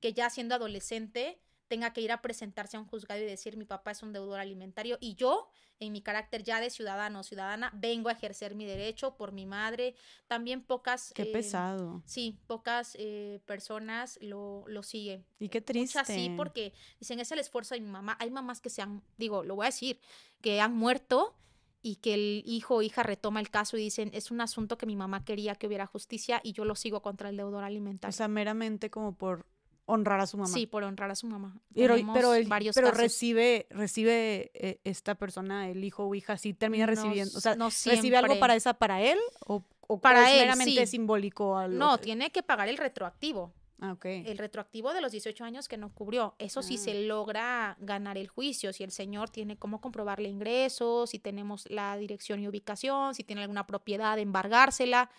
[0.00, 3.64] que ya siendo adolescente, tenga que ir a presentarse a un juzgado y decir mi
[3.64, 5.48] papá es un deudor alimentario y yo,
[5.82, 9.46] en mi carácter ya de ciudadano o ciudadana, vengo a ejercer mi derecho por mi
[9.46, 9.94] madre.
[10.28, 11.12] También pocas...
[11.14, 12.02] Qué eh, pesado.
[12.04, 15.24] Sí, pocas eh, personas lo, lo siguen.
[15.38, 15.98] Y qué triste.
[15.98, 18.16] Muchas sí, porque dicen, es el esfuerzo de mi mamá.
[18.20, 19.98] Hay mamás que se han, digo, lo voy a decir,
[20.40, 21.34] que han muerto
[21.82, 24.86] y que el hijo o hija retoma el caso y dicen, es un asunto que
[24.86, 28.16] mi mamá quería que hubiera justicia y yo lo sigo contra el deudor O alimentario.
[28.16, 29.46] sea, meramente como por
[29.86, 30.48] honrar a su mamá.
[30.52, 31.56] Sí, por honrar a su mamá.
[31.74, 33.00] Pero, pero, él- varios pero casos.
[33.02, 37.36] recibe, recibe eh, esta persona, el hijo o hija, sí termina No recibiendo.
[37.36, 39.18] O sea, no ¿recibe algo para esa para él?
[39.46, 40.90] ¿O, o Para es él, meramente sí.
[40.92, 41.56] simbólico?
[41.56, 43.52] a lo No, tiene que pagar el retroactivo.
[43.80, 44.04] Ah, ok.
[44.04, 46.36] El retroactivo de los 18 años que no cubrió.
[46.38, 46.84] Eso sí Ah.
[46.84, 48.72] se logra ganar el juicio.
[48.72, 53.42] Si el señor tiene cómo comprobarle ingresos, si tenemos la dirección y ubicación, si tiene
[53.42, 55.10] alguna propiedad, embargársela.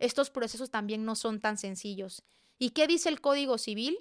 [0.00, 2.24] Estos procesos también no son tan sencillos.
[2.58, 4.00] ¿Y qué dice el Código Civil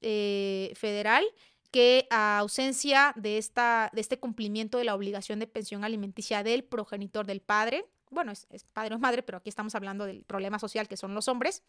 [0.00, 1.24] eh, Federal?
[1.70, 6.64] Que a ausencia de, esta, de este cumplimiento de la obligación de pensión alimenticia del
[6.64, 10.58] progenitor del padre, bueno, es, es padre o madre, pero aquí estamos hablando del problema
[10.58, 11.62] social que son los hombres,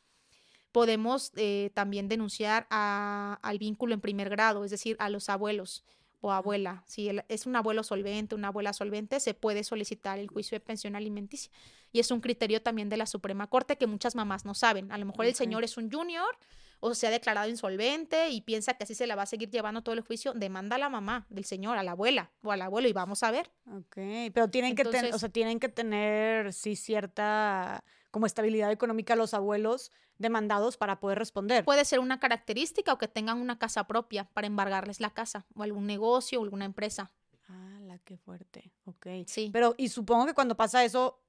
[0.71, 5.83] podemos eh, también denunciar a- al vínculo en primer grado, es decir, a los abuelos
[6.21, 6.83] o abuela.
[6.87, 10.95] Si es un abuelo solvente, una abuela solvente, se puede solicitar el juicio de pensión
[10.95, 11.51] alimenticia.
[11.91, 14.91] Y es un criterio también de la Suprema Corte que muchas mamás no saben.
[14.91, 16.37] A lo mejor el señor es un junior
[16.79, 19.81] o se ha declarado insolvente y piensa que así se la va a seguir llevando
[19.81, 22.87] todo el juicio, demanda a la mamá del señor, a la abuela o al abuelo
[22.87, 23.51] y vamos a ver.
[23.71, 23.97] Ok,
[24.33, 29.33] pero tienen que tener, o sea, tienen que tener, sí, cierta como estabilidad económica los
[29.33, 31.63] abuelos demandados para poder responder.
[31.63, 35.63] Puede ser una característica o que tengan una casa propia para embargarles la casa o
[35.63, 37.11] algún negocio o alguna empresa.
[37.49, 38.71] Ah, la qué fuerte.
[38.85, 39.07] Ok.
[39.25, 39.49] Sí.
[39.53, 41.21] Pero, y supongo que cuando pasa eso,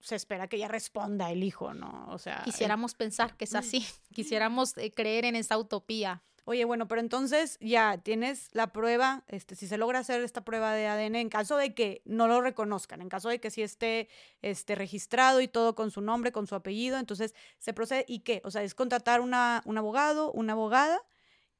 [0.00, 2.06] se espera que ya responda el hijo, ¿no?
[2.10, 2.42] O sea.
[2.44, 6.22] Quisiéramos pensar que es así, quisiéramos eh, creer en esa utopía.
[6.46, 10.72] Oye, bueno, pero entonces ya tienes la prueba, este, si se logra hacer esta prueba
[10.72, 14.08] de ADN, en caso de que no lo reconozcan, en caso de que sí esté
[14.42, 18.40] este, registrado y todo con su nombre, con su apellido, entonces se procede, ¿y qué?
[18.44, 21.00] O sea, es contratar una, un abogado, una abogada,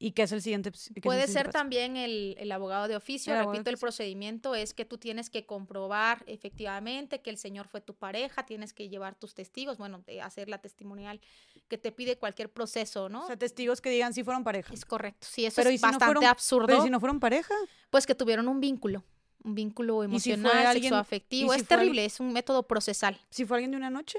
[0.02, 0.70] ¿y qué es el siguiente?
[0.70, 1.58] el Puede siguiente ser paso?
[1.58, 3.32] también el, el abogado de oficio.
[3.34, 7.68] El de Repito, el procedimiento es que tú tienes que comprobar efectivamente que el señor
[7.68, 11.20] fue tu pareja, tienes que llevar tus testigos, bueno, de hacer la testimonial
[11.68, 13.24] que te pide cualquier proceso, ¿no?
[13.24, 14.72] O sea, testigos que digan si fueron pareja.
[14.74, 15.26] es correcto.
[15.30, 16.66] Sí, eso Pero ¿y es si no bastante fueron- absurdo.
[16.66, 17.54] Pero ¿y si no fueron pareja.
[17.90, 19.04] Pues que tuvieron un vínculo,
[19.44, 21.52] un vínculo ¿Y si emocional, alguien- sexoafectivo.
[21.52, 23.20] si es al- terrible, es un método procesal.
[23.30, 24.18] Si fue alguien de una noche.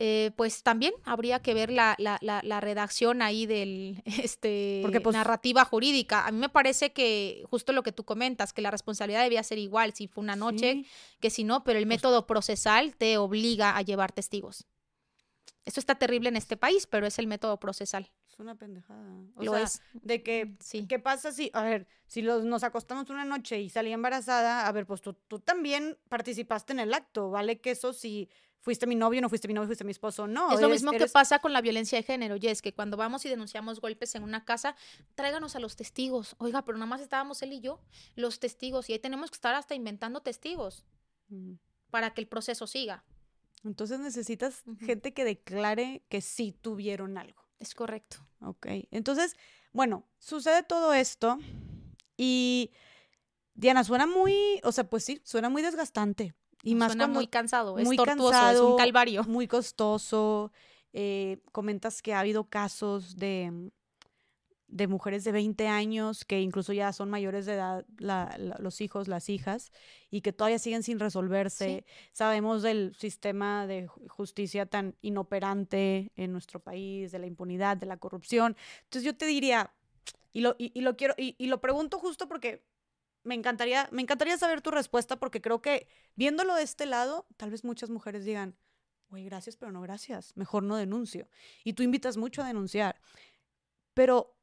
[0.00, 5.00] Eh, pues también habría que ver la, la, la, la redacción ahí del este Porque,
[5.00, 6.24] pues- narrativa jurídica.
[6.24, 9.58] A mí me parece que justo lo que tú comentas, que la responsabilidad debía ser
[9.58, 10.86] igual si fue una noche Sí.
[11.18, 14.66] que si no, pero el método procesal te obliga a llevar testigos.
[15.64, 18.10] Esto está terrible en este país, pero es el método procesal.
[18.28, 19.04] Es una pendejada.
[19.34, 19.82] O Lo sea, es.
[19.94, 20.86] de que Sí.
[20.86, 24.72] ¿Qué pasa si, a ver, si los, nos acostamos una noche y salí embarazada, a
[24.72, 27.60] ver, pues tú, tú también participaste en el acto, ¿vale?
[27.60, 28.30] Que eso si
[28.60, 30.52] fuiste mi novio, no fuiste mi novio, fuiste mi esposo, no.
[30.52, 32.96] es lo eres- mismo que pasa con la violencia de género, y es que cuando
[32.96, 34.74] vamos y denunciamos golpes en una casa,
[35.14, 36.34] tráiganos a los testigos.
[36.38, 37.80] Oiga, pero nada más estábamos él y yo,
[38.16, 40.84] los testigos, y ahí tenemos que estar hasta inventando testigos
[41.30, 41.54] Mm.
[41.90, 43.04] para que el proceso siga.
[43.64, 47.42] Entonces necesitas gente que declare que sí tuvieron algo.
[47.58, 48.18] Es correcto.
[48.40, 48.66] Ok.
[48.92, 49.36] Entonces,
[49.72, 51.38] bueno, sucede todo esto
[52.16, 52.70] y
[53.54, 56.34] Diana, suena muy, o sea, pues sí, suena muy desgastante.
[56.62, 59.24] Y más Suena muy cansado, es muy tortuoso, es cansado, un calvario.
[59.24, 60.52] muy costoso.
[60.94, 63.70] eh, comentas que ha habido casos de,
[64.68, 68.80] de mujeres de 20 años que incluso ya son mayores de edad, la- la- los
[68.80, 69.70] hijos, las hijas,
[70.10, 71.84] y que todavía siguen sin resolverse.
[72.12, 77.86] Sabemos del sistema de ju- justicia tan inoperante en nuestro país, de la impunidad, de
[77.86, 78.56] la corrupción.
[78.84, 79.70] Entonces yo te diría,
[80.32, 82.62] y lo, y, y lo quiero, y, y lo pregunto justo porque
[83.22, 87.50] me encantaría, me encantaría saber tu respuesta, porque creo que viéndolo de este lado, tal
[87.50, 88.56] vez muchas mujeres digan,
[89.08, 91.28] güey, gracias, pero no gracias, mejor no denuncio.
[91.64, 93.00] Y tú invitas mucho a denunciar.
[93.94, 94.36] Pero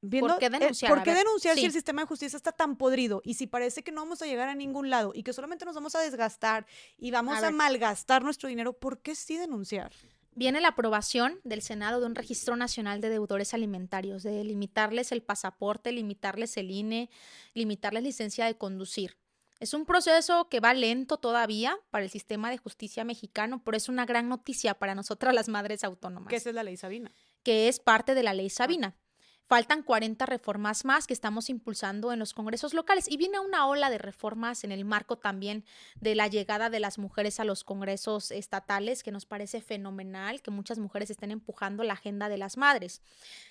[0.00, 0.92] viendo, qué eh, denunciar?
[0.92, 3.20] ¿por qué denunciar si el sistema de justicia está tan podrido?
[3.24, 5.74] Y si parece que no vamos a llegar a ningún lado y que solamente nos
[5.74, 9.92] vamos a desgastar y vamos A a, malgastar nuestro dinero, ¿por qué sí denunciar?
[10.34, 15.22] Viene la aprobación del Senado de un registro nacional de deudores alimentarios, de limitarles el
[15.22, 17.10] pasaporte, limitarles el INE,
[17.54, 19.18] limitarles licencia de conducir.
[19.60, 23.88] Es un proceso que va lento todavía para el sistema de justicia mexicano, pero es
[23.88, 26.28] una gran noticia para nosotras las madres autónomas.
[26.28, 27.12] Que esa es la ley Sabina.
[27.44, 28.96] que es parte de la ley Sabina.
[29.48, 33.90] Faltan 40 reformas más que estamos impulsando en los congresos locales y viene una ola
[33.90, 35.64] de reformas en el marco también
[36.00, 40.50] de la llegada de las mujeres a los congresos estatales, que nos parece fenomenal que
[40.50, 43.02] muchas mujeres estén empujando la agenda de las madres.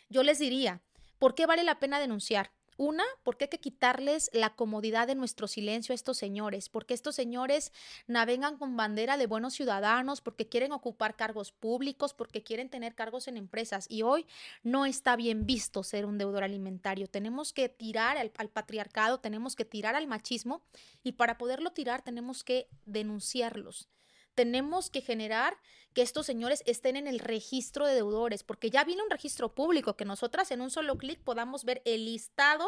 [0.10, 0.82] Yo les diría,
[1.20, 2.52] ¿por qué vale la pena denunciar?
[2.82, 7.14] Una, porque hay que quitarles la comodidad de nuestro silencio a estos señores, porque estos
[7.14, 7.72] señores
[8.08, 13.28] navegan con bandera de buenos ciudadanos, porque quieren ocupar cargos públicos, porque quieren tener cargos
[13.28, 13.86] en empresas.
[13.88, 14.26] Y hoy
[14.64, 17.06] no está bien visto ser un deudor alimentario.
[17.06, 20.64] Tenemos que tirar al, patriarcado, tenemos que tirar al machismo
[21.04, 23.90] y para poderlo tirar tenemos que denunciarlos
[24.36, 25.58] tenemos que generar
[25.94, 29.98] que estos señores estén en el registro de deudores, porque ya viene un registro público,
[29.98, 32.66] que nosotras en un solo clic podamos ver el listado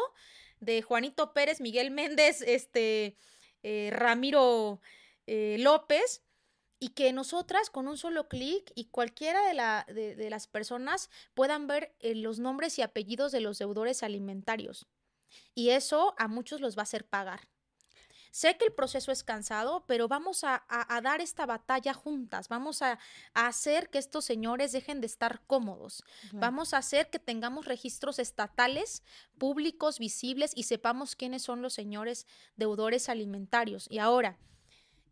[0.60, 3.16] de Juanito Pérez, Miguel Méndez, este,
[3.62, 4.80] eh, Ramiro
[5.26, 6.22] eh, López,
[6.78, 11.66] y que nosotras con un solo clic y cualquiera de, la, de, las personas puedan
[11.66, 14.86] ver eh, los nombres y apellidos de los deudores alimentarios.
[15.54, 17.48] Y eso a muchos los va a hacer pagar.
[18.34, 20.64] Sé que el proceso es cansado, pero vamos a,
[21.04, 22.98] dar esta batalla juntas, vamos a,
[23.32, 26.02] hacer que estos señores dejen de estar cómodos,
[26.32, 29.04] vamos a hacer que tengamos registros estatales,
[29.38, 33.86] públicos, visibles y sepamos quiénes son los señores deudores alimentarios.
[33.88, 34.36] Y ahora,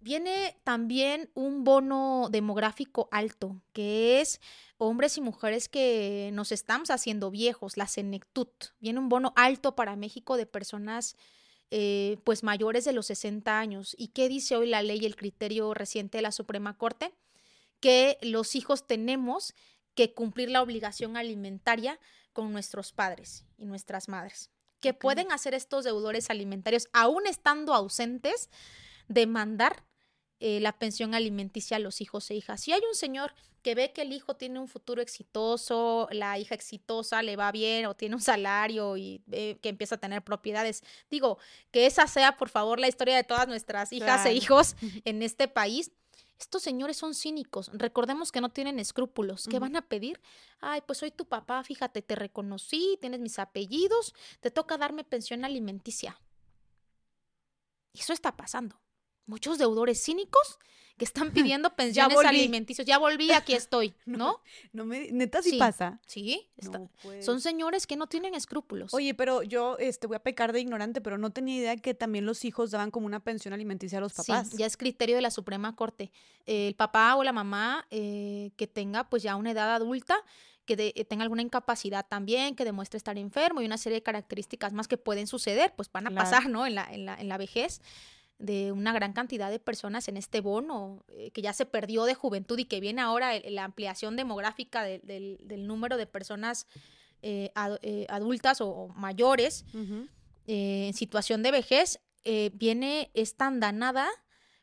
[0.00, 4.40] viene también un bono demográfico alto, que es
[4.78, 8.48] hombres y mujeres que nos estamos haciendo viejos, la senectud.
[8.80, 11.16] Viene un bono alto para México de personas
[11.74, 13.94] eh, pues mayores de los 60 años.
[13.96, 17.14] ¿Y qué dice hoy la ley y el criterio reciente de la Suprema Corte?
[17.80, 19.54] Que los hijos tenemos
[19.94, 21.98] que cumplir la obligación alimentaria
[22.34, 24.50] con nuestros padres y nuestras madres,
[24.80, 28.50] que pueden hacer estos deudores alimentarios, aún estando ausentes,
[29.08, 29.82] demandar
[30.44, 32.60] eh, la pensión alimenticia a los hijos e hijas.
[32.60, 33.32] Si hay un señor
[33.62, 37.86] que ve que el hijo tiene un futuro exitoso, la hija exitosa le va bien
[37.86, 41.38] o tiene un salario y que empieza a tener propiedades, digo,
[41.70, 44.74] que esa sea por favor la historia de todas nuestras hijas e hijos
[45.04, 45.92] en este país.
[46.40, 47.70] Estos señores son cínicos.
[47.72, 49.46] Recordemos que no tienen escrúpulos.
[49.48, 50.20] ¿Qué van a pedir?
[50.58, 55.44] Ay, pues soy tu papá, fíjate, te reconocí, tienes mis apellidos, te toca darme pensión
[55.44, 56.20] alimenticia.
[57.92, 58.81] Y eso está pasando
[59.26, 60.58] muchos deudores cínicos
[60.96, 62.86] que están pidiendo pensiones alimenticios.
[62.86, 64.40] Ya volví, aquí estoy, ¿no?
[64.72, 66.00] no, me, neta sí, pasa.
[66.06, 66.48] Sí,
[67.20, 68.94] son señores que no tienen escrúpulos.
[68.94, 72.26] Oye, pero yo este, voy a pecar de ignorante, pero no tenía idea que también
[72.26, 74.50] los hijos daban como una pensión alimenticia a los papás.
[74.50, 76.12] Sí, ya es criterio de la Suprema Corte.
[76.46, 80.16] el papá o la mamá eh, que tenga pues ya una edad adulta,
[80.64, 84.72] que eh, tenga alguna incapacidad también, que demuestre estar enfermo y una serie de características
[84.72, 86.66] más que pueden suceder, pues van a pasar, ¿no?
[86.66, 87.80] En la, en la, en la vejez
[88.38, 92.14] de una gran cantidad de personas en este bono eh, que ya se perdió de
[92.14, 96.66] juventud y que viene ahora la ampliación demográfica del, número de personas
[97.22, 97.52] eh,
[97.82, 99.64] eh, adultas o, mayores
[100.46, 102.00] en situación de vejez,
[102.54, 104.08] viene esta andanada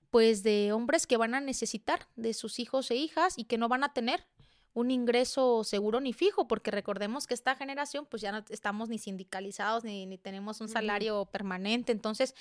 [0.10, 3.70] pues de hombres que van a necesitar de sus hijos e hijas y que no
[3.70, 4.26] van a tener
[4.74, 9.00] un ingreso seguro ni fijo, porque recordemos que esta generación pues ya no estamos ni
[9.00, 12.36] sindicalizados ni, ni tenemos un salario permanente, entonces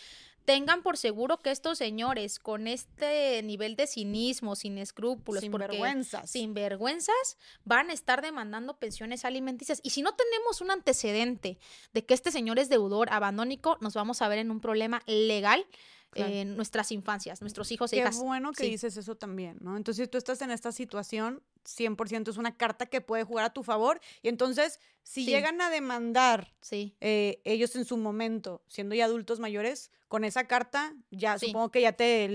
[0.48, 6.30] tengan por seguro que estos señores con este nivel de cinismo, sin escrúpulos, sin vergüenzas,
[6.30, 9.80] sin vergüenzas, van a estar demandando pensiones alimenticias.
[9.82, 11.58] Y si no tenemos un antecedente
[11.92, 15.66] de que este señor es deudor abandónico, nos vamos a ver en un problema legal
[16.14, 18.16] en nuestras infancias, nuestros hijos e hijas.
[18.16, 19.76] Qué bueno que dices eso también, ¿no?
[19.76, 23.52] Entonces, si tú estás en esta situación, 100% es una carta que puede jugar a
[23.52, 24.00] tu favor.
[24.22, 26.96] Y entonces, si llegan a demandar sí.
[27.00, 31.82] Eh, ellos en su momento, siendo ya adultos mayores, con esa carta, ya supongo que
[31.82, 32.26] ya te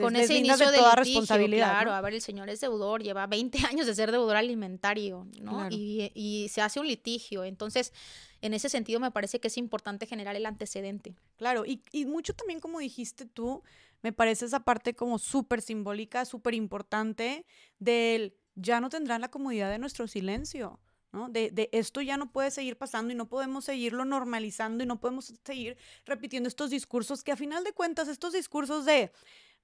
[0.00, 1.70] con ese inicio de, toda responsabilidad.
[1.70, 5.68] Claro, a ver, el señor es deudor, lleva 20 años de ser deudor alimentario, ¿no?
[5.70, 7.44] Y, y se hace un litigio.
[7.44, 7.94] Entonces,
[8.44, 11.14] en ese sentido me parece que es importante generar el antecedente.
[11.36, 13.62] Claro, y, y mucho también como dijiste tú,
[14.02, 17.46] me parece esa parte como súper simbólica, súper importante
[17.78, 20.78] del ya no tendrán la comodidad de nuestro silencio.
[21.10, 21.30] ¿no?
[21.30, 25.00] De, de, esto ya no puede seguir pasando y no podemos seguirlo normalizando y no
[25.00, 29.10] podemos seguir repitiendo estos discursos que a final de cuentas, estos discursos de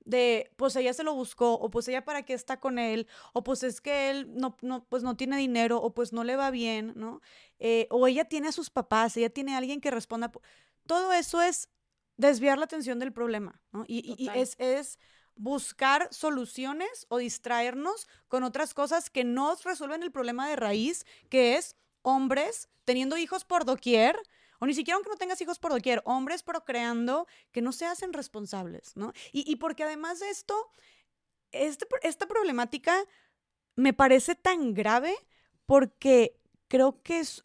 [0.05, 3.45] de pues ella se lo buscó o pues ella para qué está con él o
[3.45, 6.51] pues es que él no, no pues no tiene dinero o pues no le va
[6.51, 7.21] bien, ¿no?
[7.59, 10.33] Eh, o ella tiene a sus papás, ella tiene a alguien que responda.
[10.87, 11.69] Todo eso es
[12.17, 13.85] desviar la atención del problema, ¿no?
[13.87, 14.99] Y, y es, es
[15.37, 21.57] buscar soluciones o distraernos con otras cosas que no resuelven el problema de raíz, que
[21.57, 24.21] es hombres teniendo hijos por doquier,
[24.61, 28.13] o ni siquiera aunque no tengas hijos por doquier, hombres procreando que no se hacen
[28.13, 29.13] responsables, ¿no?
[29.33, 30.55] Y, porque además de esto,
[31.51, 32.95] este, esta problemática
[33.75, 35.15] me parece tan grave
[35.67, 37.43] porque creo que es,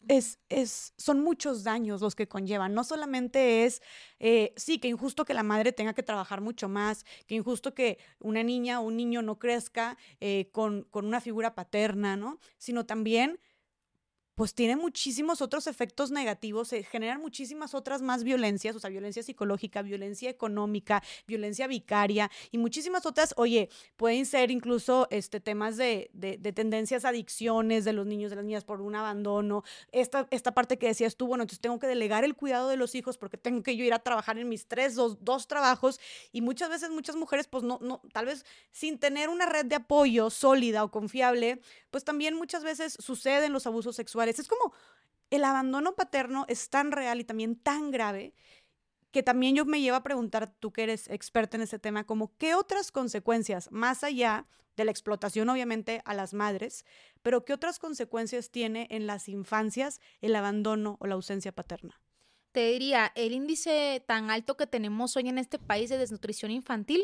[0.48, 2.74] es, son muchos daños los que conllevan.
[2.74, 3.82] No solamente es,
[4.20, 7.98] eh, sí, que injusto que la madre tenga que trabajar mucho más, que injusto que
[8.20, 12.38] una niña o un niño no crezca eh, con, con, una figura paterna, ¿no?
[12.58, 13.40] Sino también
[14.36, 19.22] pues tiene muchísimos otros efectos negativos, se generan muchísimas otras más violencias, o sea, violencia
[19.22, 26.10] psicológica, violencia económica, violencia vicaria y muchísimas otras, oye, pueden ser incluso este, temas de,
[26.12, 30.78] de, tendencias, adicciones de los niños, de las niñas por un abandono, esta, esta parte
[30.78, 33.62] que decías tú, bueno, entonces tengo que delegar el cuidado de los hijos porque tengo
[33.62, 35.98] que yo ir a trabajar en mis tres, dos, dos trabajos
[36.30, 39.76] y muchas veces muchas mujeres, pues no, no, tal vez sin tener una red de
[39.76, 41.58] apoyo sólida o confiable,
[41.90, 44.72] pues también muchas veces suceden los abusos sexuales es como
[45.30, 48.34] el abandono paterno es tan real y también tan grave
[49.10, 52.36] que también yo me llevo a preguntar, tú que eres experta en ese tema, como
[52.36, 54.46] qué otras consecuencias, más allá
[54.76, 56.84] de la explotación obviamente a las madres,
[57.22, 61.98] pero qué otras consecuencias tiene en las infancias el abandono o la ausencia paterna.
[62.52, 67.02] Te diría, el índice tan alto que tenemos hoy en este país de desnutrición infantil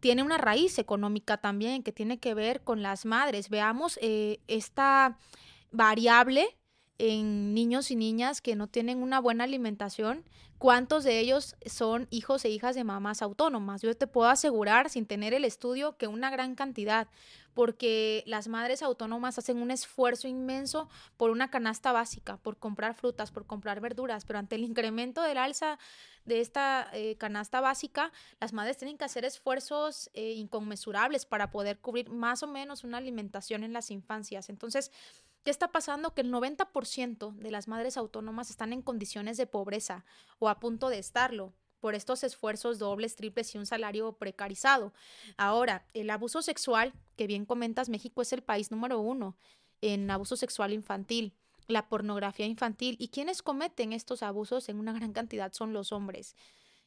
[0.00, 3.48] tiene una raíz económica también que tiene que ver con las madres.
[3.50, 5.18] Veamos eh, esta
[5.76, 6.56] variable
[6.98, 10.24] en niños y niñas que no tienen una buena alimentación,
[10.58, 13.82] ¿cuántos de ellos son hijos e hijas de mamás autónomas?
[13.82, 17.08] Yo te puedo asegurar, sin tener el estudio, que una gran cantidad,
[17.52, 23.30] porque las madres autónomas hacen un esfuerzo inmenso por una canasta básica, por comprar frutas,
[23.30, 25.78] por comprar verduras, pero ante el incremento del alza
[26.24, 31.78] de esta eh, canasta básica, las madres tienen que hacer esfuerzos eh, inconmensurables para poder
[31.78, 34.48] cubrir más o menos una alimentación en las infancias.
[34.48, 34.90] Entonces,
[35.46, 36.12] ¿Qué está pasando?
[36.12, 40.04] Que el 90% de las madres autónomas están en condiciones de pobreza
[40.40, 44.92] o a punto de estarlo por estos esfuerzos dobles, triples y un salario precarizado.
[45.36, 49.36] Ahora, el abuso sexual, que bien comentas, México es el país número uno
[49.82, 51.32] en abuso sexual infantil,
[51.68, 52.96] la pornografía infantil.
[52.98, 56.34] ¿Y quienes cometen estos abusos en una gran cantidad son los hombres?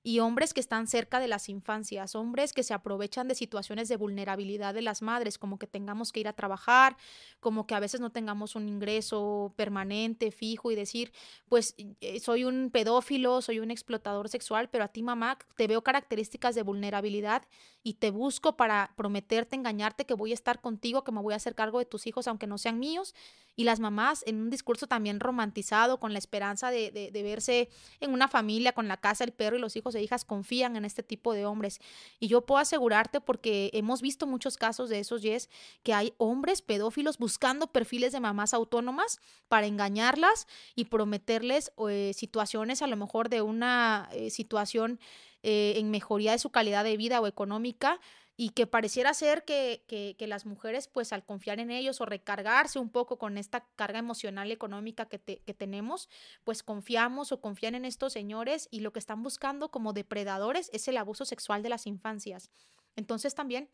[0.02, 3.98] Y hombres que están cerca de las infancias, hombres que se aprovechan de situaciones de
[3.98, 6.96] vulnerabilidad de las madres, como que tengamos que ir a trabajar,
[7.40, 11.12] como que a veces no tengamos un ingreso permanente, fijo y decir,
[11.50, 15.84] pues eh, soy un pedófilo, soy un explotador sexual, pero a ti mamá te veo
[15.84, 17.44] características de vulnerabilidad
[17.84, 21.38] y te busco para prometerte, engañarte que voy a estar contigo, que me voy a
[21.38, 23.16] hacer cargo de tus hijos aunque no sean míos.
[23.56, 27.70] Y las mamás en un discurso también romantizado, con la esperanza de, de, verse
[28.00, 30.86] en una familia, con la casa, el perro y los hijos e hijas, confían en
[30.86, 31.80] este tipo de hombres.
[32.20, 35.50] Y yo puedo asegurarte, porque hemos visto muchos casos de esos, Yes,
[35.84, 42.82] que hay hombres pedófilos buscando perfiles de mamás autónomas para engañarlas y prometerles eh, situaciones
[42.82, 45.00] a lo mejor de una eh, situación
[45.44, 48.00] eh, en mejoría de su calidad de vida o económica
[48.42, 52.80] y que pareciera ser que, que, las mujeres, pues al confiar en ellos o recargarse
[52.80, 56.08] un poco con esta carga emocional y económica que, que, tenemos,
[56.46, 60.88] pues confiamos o confían en estos señores y lo que están buscando como depredadores es
[60.88, 62.50] el abuso sexual de las infancias.
[62.96, 63.70] Entonces también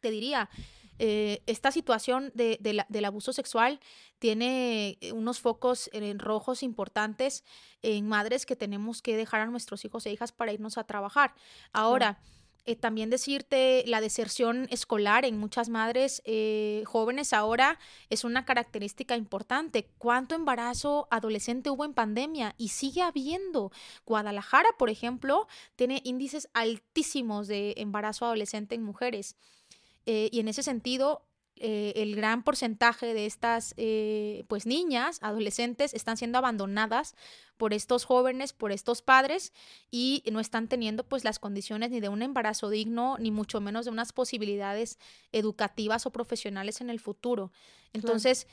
[0.00, 0.50] te diría,
[0.98, 2.58] eh, esta situación de,
[2.88, 3.78] del abuso sexual
[4.18, 7.44] tiene eh, unos focos en rojos importantes
[7.80, 11.36] en madres que tenemos que dejar a nuestros hijos e hijas para irnos a trabajar.
[11.72, 12.18] Ahora,
[12.64, 16.22] eh, también decirte la deserción escolar en muchas madres
[16.84, 17.78] jóvenes ahora
[18.10, 19.88] es una característica importante.
[19.98, 22.54] ¿Cuánto embarazo adolescente hubo en pandemia?
[22.58, 23.72] Y sigue habiendo.
[24.06, 25.46] Guadalajara, por ejemplo,
[25.76, 29.36] tiene índices altísimos de embarazo adolescente en mujeres.
[30.06, 31.22] Eh, y en ese sentido,
[31.56, 37.14] eh, el gran porcentaje de estas eh, pues niñas, adolescentes, están siendo abandonadas
[37.56, 39.52] por estos jóvenes, por estos padres
[39.90, 43.84] y no están teniendo pues las condiciones ni de un embarazo digno, ni mucho menos
[43.84, 44.98] de unas posibilidades
[45.32, 47.52] educativas o profesionales en el futuro.
[47.92, 48.48] Entonces,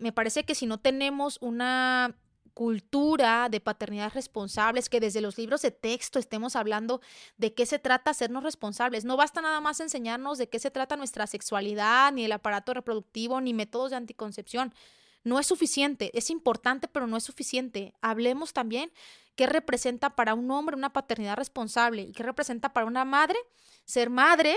[0.00, 2.16] me parece que si no tenemos una
[2.60, 7.00] cultura de paternidad responsables, que desde los libros de texto estemos hablando
[7.38, 9.06] de qué se trata hacernos responsables.
[9.06, 13.40] No basta nada más enseñarnos de qué se trata nuestra sexualidad, ni el aparato reproductivo,
[13.40, 14.74] ni métodos de anticoncepción.
[15.24, 17.94] No es suficiente, es importante, pero no es suficiente.
[18.02, 18.92] Hablemos también
[19.36, 23.38] qué representa para un hombre una paternidad responsable y qué representa para una madre
[23.86, 24.54] ser madre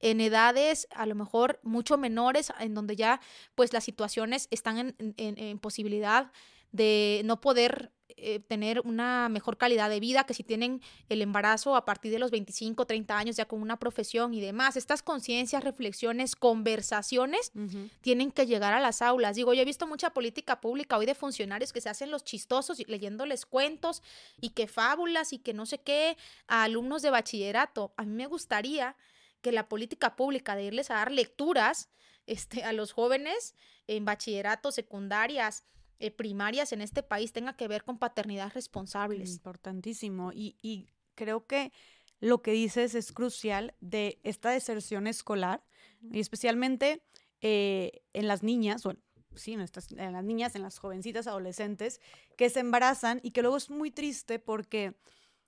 [0.00, 3.18] en edades a lo mejor mucho menores, en donde ya
[3.54, 6.30] pues las situaciones están en, en posibilidad
[6.72, 10.80] de no poder eh, tener una mejor calidad de vida que si tienen
[11.10, 14.78] el embarazo a partir de los 25, 30 años ya con una profesión y demás.
[14.78, 17.52] Estas conciencias, reflexiones, conversaciones
[18.00, 19.36] tienen que llegar a las aulas.
[19.36, 22.78] Digo, yo he visto mucha política pública hoy de funcionarios que se hacen los chistosos
[22.88, 24.02] leyéndoles cuentos
[24.40, 26.16] y que fábulas y que no sé qué
[26.46, 27.92] a alumnos de bachillerato.
[27.98, 28.96] A mí me gustaría
[29.42, 31.90] que la política pública de irles a dar lecturas
[32.26, 33.54] este, a los jóvenes
[33.86, 35.64] en bachillerato, secundarias,
[35.98, 39.30] eh, primarias en este país tenga que ver con paternidad responsables.
[39.30, 40.32] Importantísimo.
[40.32, 41.72] Y, y creo que
[42.20, 45.64] lo que dices es crucial de esta deserción escolar,
[46.10, 47.02] y especialmente
[47.40, 48.94] eh, en las niñas, o
[49.34, 52.00] sí, en, estas, en las niñas, en las jovencitas adolescentes,
[52.36, 54.94] que se embarazan y que luego es muy triste porque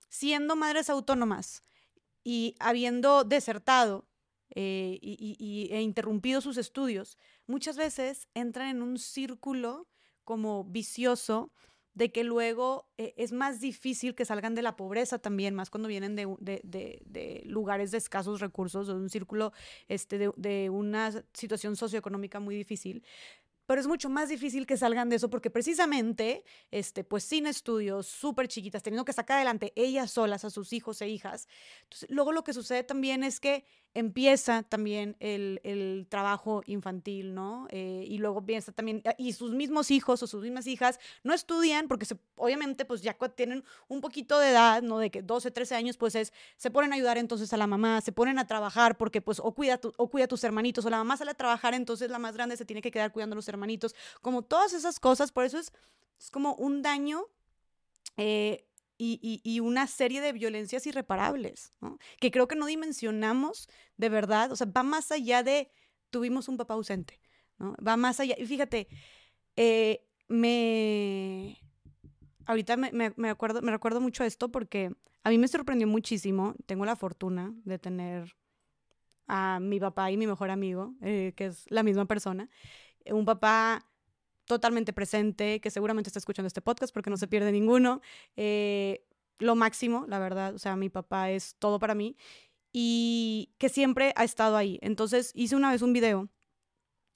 [0.09, 1.63] siendo madres autónomas
[2.23, 4.07] y habiendo desertado
[4.51, 7.17] eh, y, e interrumpido sus estudios,
[7.47, 9.87] muchas veces entran en un círculo
[10.29, 11.51] como vicioso
[11.95, 15.89] de que luego eh, es más difícil que salgan de la pobreza también, más cuando
[15.89, 19.53] vienen de, lugares de escasos recursos, de un círculo
[19.87, 23.03] este, de, una situación socioeconómica muy difícil
[23.65, 28.07] pero es mucho más difícil que salgan de eso porque precisamente, este, pues sin estudios,
[28.07, 31.47] súper chiquitas, teniendo que sacar adelante ellas solas a sus hijos e hijas.
[32.07, 37.67] Luego lo que sucede también es que empieza también el, el trabajo infantil, ¿no?
[37.71, 41.33] Eh, y luego empieza también, ah, y sus mismos hijos o sus mismas hijas no
[41.33, 44.99] estudian porque se, obviamente pues ya tienen un poquito de edad, ¿no?
[44.99, 48.01] De que 12, 13 años, pues es, se ponen a ayudar entonces a la mamá,
[48.01, 50.97] se ponen a trabajar porque pues o cuida, o cuida a tus hermanitos, o la
[50.97, 53.49] mamá sale a trabajar, entonces la más grande se tiene que quedar cuidando a los
[53.49, 55.73] hermanitos, como todas esas cosas, por eso es,
[56.19, 57.25] es como un daño
[58.17, 58.65] eh,
[59.01, 61.73] y, una serie de violencias irreparables,
[62.19, 65.71] que creo que no dimensionamos de verdad, o sea, va más allá de
[66.09, 67.19] tuvimos un papá ausente,
[67.57, 67.75] ¿no?
[67.85, 68.35] va más allá.
[68.37, 68.87] Y fíjate,
[69.55, 71.57] eh, me...
[72.45, 74.91] Ahorita me, acuerdo, me recuerdo mucho esto porque
[75.23, 78.35] a mí me sorprendió muchísimo, tengo la fortuna de tener
[79.27, 82.49] a mi papá y mi mejor amigo, eh, que es la misma persona,
[83.05, 83.88] un papá
[84.49, 88.01] totalmente presente, que seguramente está escuchando este podcast porque no se pierde ninguno.
[88.35, 89.05] Eh,
[89.37, 92.17] lo máximo, la verdad, o sea, mi papá es todo para mí
[92.73, 94.79] y que siempre ha estado ahí.
[94.81, 96.29] Entonces hice una vez un video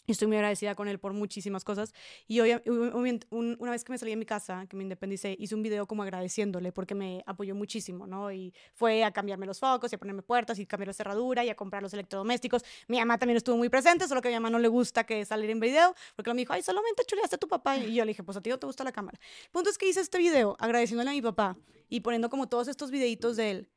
[0.06, 1.94] Estoy muy agradecida con él por muchísimas cosas.
[2.28, 5.64] Y hoy, una vez que me salí de mi casa, que me independicé, hice un
[5.64, 8.32] video como agradeciéndole porque me apoyó muchísimo, ¿no?
[8.32, 11.50] Y fue a cambiarme los focos y a ponerme puertas y cambiar la cerradura y
[11.50, 12.64] a comprar los electrodomésticos.
[12.88, 15.24] Mi mamá también estuvo muy presente, solo que a mi mamá no le gusta que
[15.24, 17.78] salir en video, porque me dijo, ay, solamente chuleaste a tu papá.
[17.78, 19.18] Y yo le dije, pues a ti no te gusta la cámara.
[19.46, 21.58] El punto es que hice este video agradeciéndole a mi papá
[21.88, 23.70] y poniendo como todos estos videitos de él.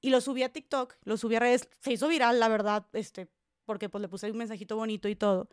[0.00, 3.26] Y lo subí a TikTok, lo subí a redes, se hizo viral, la verdad, este,
[3.64, 5.48] porque pues le puse un mensajito bonito y todo.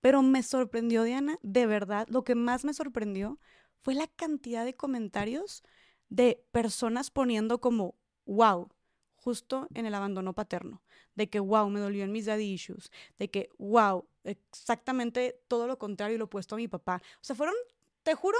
[0.00, 3.38] Pero me sorprendió, Diana, de verdad, lo que más me sorprendió
[3.82, 5.62] fue la cantidad de comentarios
[6.08, 7.94] de personas poniendo como,
[8.26, 8.68] wow,
[9.16, 10.82] justo en el abandono paterno,
[11.14, 15.78] de que, wow, me dolió en mis daddy issues, de que, wow, exactamente todo lo
[15.78, 17.00] contrario y lo opuesto a mi papá.
[17.16, 17.54] O sea, fueron,
[18.02, 18.38] te juro,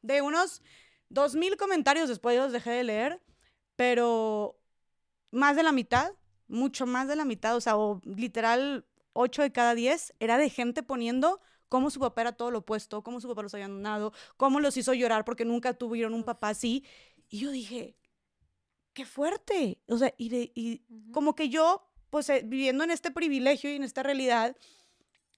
[0.00, 0.62] de unos
[1.08, 3.22] dos mil comentarios después los dejé de leer,
[3.76, 4.58] pero
[5.30, 6.12] más de la mitad
[6.48, 10.50] mucho más de la mitad, o sea, o literal 8 de cada 10 era de
[10.50, 14.12] gente poniendo cómo su papá era todo lo opuesto, cómo su papá los había dado,
[14.36, 16.84] cómo los hizo llorar porque nunca tuvieron un papá así.
[17.28, 17.96] Y yo dije,
[18.92, 19.80] qué fuerte.
[19.88, 24.02] O sea, y, como que yo, pues eh, viviendo en este privilegio y en esta
[24.02, 24.56] realidad,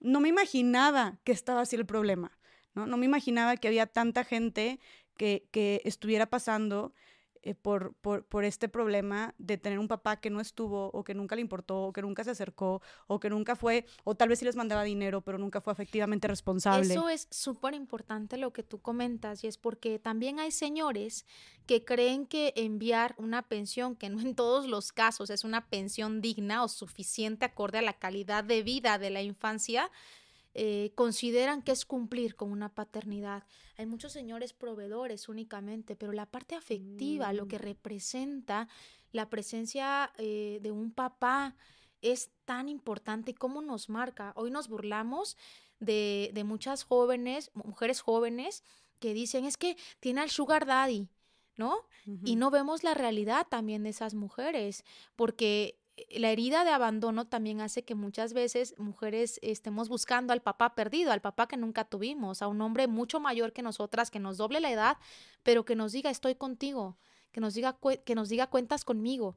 [0.01, 2.39] no me imaginaba que estaba así el problema,
[2.75, 2.87] ¿no?
[2.87, 4.79] No me imaginaba que había tanta gente
[5.17, 6.93] que, que estuviera pasando
[7.47, 11.37] eh, por, por, este problema de tener un papá que no estuvo o que nunca
[11.37, 14.45] le importó o que nunca se acercó o que nunca fue, o tal vez sí
[14.45, 16.93] les mandaba dinero, pero nunca fue efectivamente responsable.
[16.93, 21.25] Eso es súper importante lo que tú comentas y es porque también hay señores
[21.67, 26.21] que creen que enviar una pensión, que no en todos los casos es una pensión
[26.21, 29.93] digna o suficiente acorde a la calidad de vida de la infancia,
[30.59, 33.45] eh, consideran que es cumplir con una paternidad.
[33.77, 37.63] Hay muchos señores proveedores únicamente, pero la parte afectiva, lo que mm.
[37.63, 38.67] representa
[39.13, 41.57] la presencia eh, de un papá
[42.01, 44.33] es tan importante y cómo nos marca.
[44.35, 45.37] Hoy nos burlamos
[45.79, 48.65] de, de muchas jóvenes, mujeres jóvenes,
[48.99, 51.11] que dicen es que tiene al sugar daddy,
[51.57, 51.87] ¿no?
[52.25, 54.85] Y no vemos la realidad también de esas mujeres,
[55.17, 55.79] porque
[56.11, 61.13] la herida de abandono también hace que muchas veces mujeres estemos buscando al papá perdido,
[61.13, 64.61] al papá que nunca tuvimos, a un hombre mucho mayor que nosotras, que nos doble
[64.61, 64.99] la edad,
[65.43, 66.99] pero que nos diga estoy contigo,
[67.33, 69.37] que nos diga, que nos diga cuentas conmigo.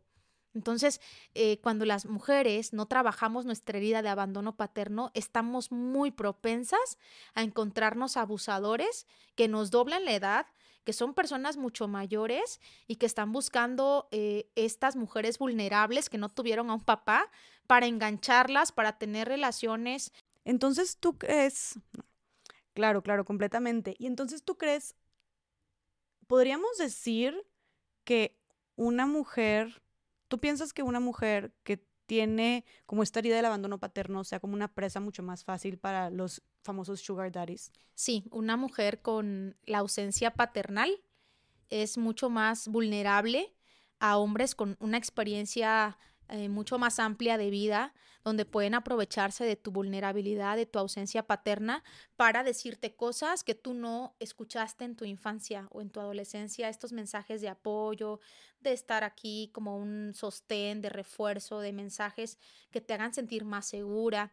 [0.54, 1.00] Entonces,
[1.36, 6.98] eh, cuando las mujeres no trabajamos nuestra herida de abandono paterno, estamos muy propensas
[7.36, 9.06] a encontrarnos abusadores
[9.36, 10.48] que nos doblan la edad,
[10.84, 16.30] que son personas mucho mayores y que están buscando eh, estas mujeres vulnerables que no
[16.30, 17.30] tuvieron a un papá
[17.68, 20.12] para engancharlas, para tener relaciones.
[20.46, 21.80] Entonces tú crees,
[22.74, 23.96] claro, claro, completamente.
[24.00, 24.96] Y entonces tú crees,
[26.28, 27.46] podríamos decir
[28.04, 28.40] que
[28.76, 29.82] una mujer,
[30.28, 34.40] tú piensas que una mujer que tiene como esta herida del abandono paterno, o sea,
[34.40, 37.72] como una presa mucho más fácil para los famosos sugar daddies.
[37.94, 40.90] Sí, una mujer con la ausencia paternal
[41.70, 43.54] es mucho más vulnerable
[44.00, 46.00] a hombres con una experiencia
[46.30, 47.94] eh, mucho más amplia de vida,
[48.24, 51.84] donde pueden aprovecharse de tu vulnerabilidad, de tu ausencia paterna,
[52.16, 56.92] para decirte cosas que tú no escuchaste en tu infancia o en tu adolescencia, estos
[56.92, 58.20] mensajes de apoyo,
[58.60, 62.38] de estar aquí como un sostén, de refuerzo, de mensajes
[62.72, 64.32] que te hagan sentir más segura.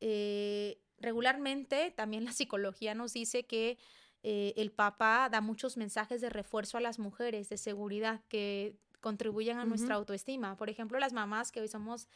[0.00, 3.78] Eh, regularmente también la psicología nos dice que
[4.22, 9.58] eh, el papá da muchos mensajes de refuerzo a las mujeres, de seguridad, que contribuyen
[9.58, 10.56] a nuestra autoestima.
[10.56, 12.08] Por ejemplo, las mamás que hoy somos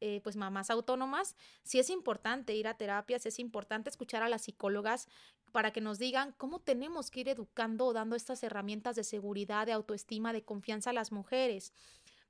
[0.00, 4.42] eh, pues mamás autónomas, sí es importante ir a terapias, es importante escuchar a las
[4.42, 5.08] psicólogas
[5.52, 9.64] para que nos digan cómo tenemos que ir educando o dando estas herramientas de seguridad,
[9.64, 11.72] de autoestima, de confianza a las mujeres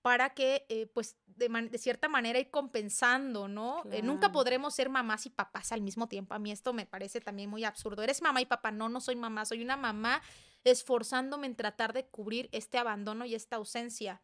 [0.03, 3.85] para que, eh, pues, de, de, cierta manera ir compensando, ¿no?
[3.91, 6.35] Eh, nunca podremos ser mamás y papás al mismo tiempo.
[6.35, 8.03] A mí esto me parece también muy absurdo.
[8.03, 8.73] Eres mamá y papá.
[8.73, 10.21] No, no soy mamá, soy una mamá
[10.65, 14.23] esforzándome en tratar de cubrir este abandono y esta ausencia.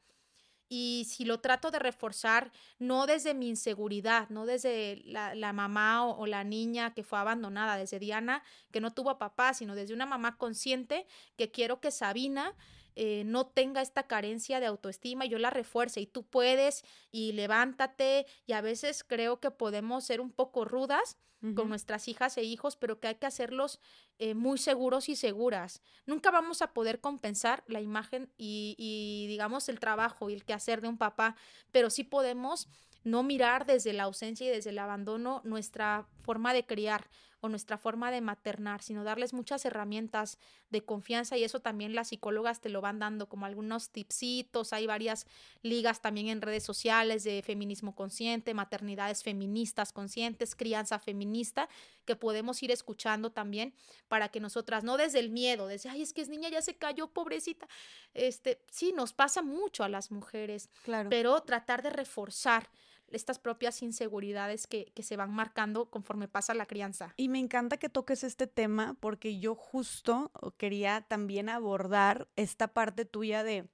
[0.70, 6.26] Y si lo trato de reforzar, no desde mi inseguridad, no desde la, mamá o,
[6.26, 10.04] la niña que fue abandonada, desde Diana, que no tuvo a papá, sino desde una
[10.04, 11.06] mamá consciente
[11.36, 12.54] que quiero que Sabina
[12.96, 18.26] eh, no tenga esta carencia de autoestima, yo la refuerce y tú puedes y levántate
[18.44, 21.16] y a veces creo que podemos ser un poco rudas
[21.54, 23.80] con nuestras hijas e hijos, pero que hay que hacerlos
[24.18, 25.82] eh, muy seguros y seguras.
[26.04, 30.80] Nunca vamos a poder compensar la imagen y, y, digamos, el trabajo y el quehacer
[30.80, 31.36] de un papá,
[31.70, 32.68] pero sí podemos
[33.04, 37.08] no mirar desde la ausencia y desde el abandono nuestra forma de criar,
[37.40, 40.38] o nuestra forma de maternar, sino darles muchas herramientas
[40.70, 44.86] de confianza y eso también las psicólogas te lo van dando como algunos tipsitos, hay
[44.86, 45.26] varias
[45.62, 51.68] ligas también en redes sociales de feminismo consciente, maternidades feministas conscientes, crianza feminista,
[52.04, 53.74] que podemos ir escuchando también
[54.08, 56.76] para que nosotras, no desde el miedo, desde, ay, es que es niña, ya se
[56.76, 57.68] cayó, pobrecita,
[58.14, 61.08] este, sí, nos pasa mucho a las mujeres, claro.
[61.08, 62.68] pero tratar de reforzar
[63.10, 67.14] estas propias inseguridades que, se van marcando conforme pasa la crianza.
[67.16, 73.04] Y me encanta que toques este tema porque yo justo quería también abordar esta parte
[73.04, 73.68] tuya de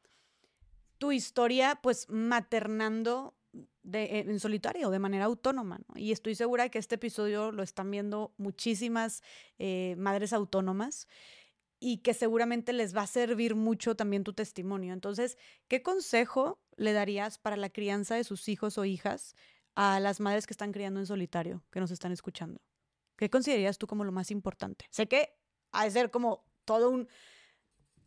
[0.99, 3.35] tu historia, pues maternando
[3.83, 5.81] de, en solitario, de manera autónoma.
[5.95, 9.23] Y estoy segura que este episodio lo están viendo muchísimas
[9.59, 11.09] eh, madres autónomas
[11.87, 14.95] y que seguramente les va a servir mucho también tu testimonio.
[14.95, 15.37] Entonces,
[15.69, 19.37] ¿qué consejo le darías para la crianza de sus hijos o hijas
[19.75, 22.63] a las madres que están criando en solitario, que nos están escuchando?
[23.17, 24.87] ¿Qué considerarías tú como lo más importante?
[24.89, 25.37] Sé que
[25.73, 27.07] ha de ser como todo un,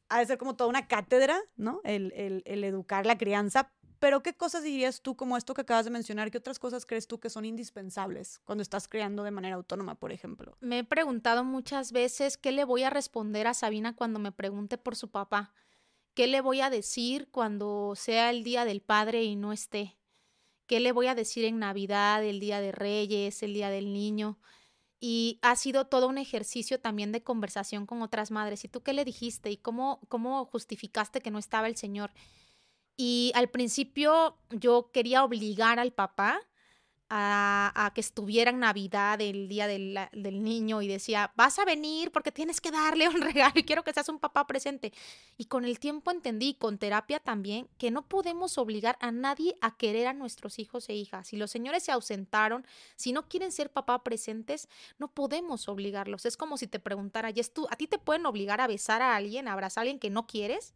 [0.10, 1.80] ha de ser como toda una cátedra, ¿no?
[1.84, 5.86] El, el, el educar la crianza, pero ¿qué cosas dirías tú como esto que acabas
[5.86, 6.32] de mencionar?
[6.32, 10.12] ¿Qué otras cosas crees tú que son indispensables cuando estás creando de manera autónoma, por
[10.12, 10.58] ejemplo?
[10.60, 14.78] Me he preguntado muchas veces qué le voy a responder a Sabina cuando me pregunte
[14.78, 15.54] por su papá.
[16.14, 19.98] ¿Qué le voy a decir cuando sea el día del padre y no esté?
[20.66, 24.40] ¿Qué le voy a decir en Navidad, el día de Reyes, el día del niño?
[25.00, 28.66] Y ha sido todo un ejercicio también de conversación con otras madres.
[28.66, 29.52] ¿Y tú qué le dijiste?
[29.52, 32.12] ¿Y cómo, cómo justificaste que no estaba el Señor?
[32.98, 36.42] Y al principio yo quería obligar al papá
[37.10, 42.12] a, que estuviera en Navidad, el día del, del, niño, y decía, vas a venir
[42.12, 44.92] porque tienes que darle un regalo y quiero que seas un papá presente.
[45.38, 49.78] Y con el tiempo entendí, con terapia también, que no podemos obligar a nadie a
[49.78, 51.28] querer a nuestros hijos e hijas.
[51.28, 52.66] Si los señores se ausentaron,
[52.96, 54.68] si no quieren ser papá presentes,
[54.98, 56.26] no podemos obligarlos.
[56.26, 59.02] Es como si te preguntara, ¿y es tú, a ti te pueden obligar a besar
[59.02, 60.74] a alguien, a abrazar a alguien que no quieres?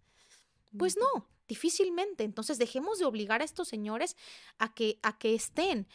[0.77, 2.23] Pues no, difícilmente.
[2.23, 4.15] Entonces dejemos de obligar a estos señores
[4.57, 5.85] a que, a que estén.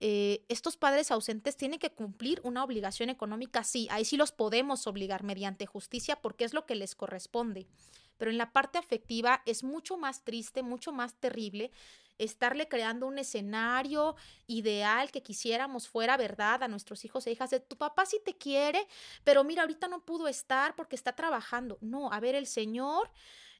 [0.00, 4.86] Eh, estos padres ausentes tienen que cumplir una obligación económica, sí, ahí sí los podemos
[4.86, 7.68] obligar mediante justicia porque es lo que les corresponde.
[8.16, 11.70] Pero en la parte afectiva es mucho más triste, mucho más terrible
[12.18, 14.16] estarle creando un escenario
[14.46, 18.34] ideal que quisiéramos fuera verdad a nuestros hijos e hijas de tu papá sí te
[18.34, 18.86] quiere,
[19.24, 21.78] pero mira, ahorita no pudo estar porque está trabajando.
[21.80, 23.10] No, a ver, el Señor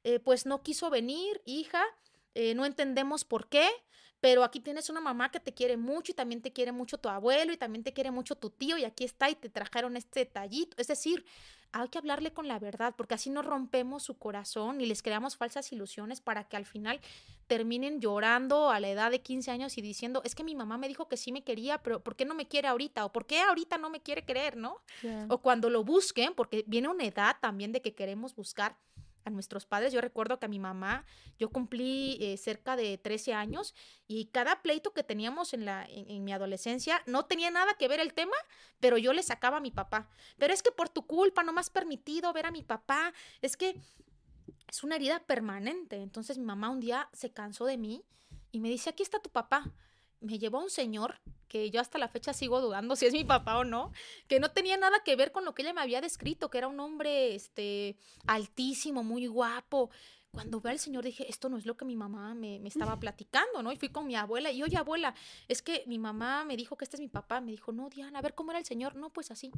[0.04, 1.82] eh, pues no quiso venir, hija,
[2.34, 3.68] eh, no entendemos por qué,
[4.22, 7.08] pero aquí tienes una mamá que te quiere mucho y también te quiere mucho tu
[7.08, 10.20] abuelo y también te quiere mucho tu tío y aquí está y te trajeron este
[10.20, 10.76] detallito.
[10.78, 11.24] Es decir,
[11.72, 15.36] hay que hablarle con la verdad porque así no rompemos su corazón y les creamos
[15.36, 17.00] falsas ilusiones para que al final
[17.48, 20.86] terminen llorando a la edad de 15 años y diciendo, es que mi mamá me
[20.86, 23.04] dijo que sí me quería, pero ¿por qué no me quiere ahorita?
[23.04, 24.82] ¿O por qué ahorita no me quiere creer, no?
[25.30, 28.78] O cuando lo busquen, porque viene una edad también de que queremos buscar
[29.24, 29.92] a nuestros padres.
[29.92, 31.04] Yo recuerdo que a mi mamá,
[31.38, 33.74] yo cumplí eh, cerca de 13 años
[34.06, 38.00] y cada pleito que teníamos en, la, en, mi adolescencia no tenía nada que ver
[38.00, 38.36] el tema,
[38.80, 40.08] pero yo le sacaba a mi papá.
[40.38, 43.12] Pero es que por tu culpa no me has permitido ver a mi papá.
[43.40, 43.80] Es que
[44.68, 45.96] es una herida permanente.
[45.96, 48.04] Entonces mi mamá un día se cansó de mí
[48.50, 49.72] y me dice, aquí está tu papá.
[50.22, 53.24] Me llevó a un señor que yo hasta la fecha sigo dudando si es mi
[53.24, 53.92] papá o no,
[54.26, 56.68] que no tenía nada que ver con lo que ella me había descrito, que era
[56.68, 57.96] un hombre este,
[58.26, 59.90] altísimo, muy guapo.
[60.30, 62.96] Cuando ve al señor dije, esto no es lo que mi mamá me, me estaba
[63.00, 63.70] platicando, ¿no?
[63.70, 65.14] Y fui con mi abuela y, oye, abuela,
[65.46, 67.42] es que mi mamá me dijo que este es mi papá.
[67.42, 68.96] Me dijo, no, Diana, a ver cómo era el señor.
[68.96, 69.52] No, pues así.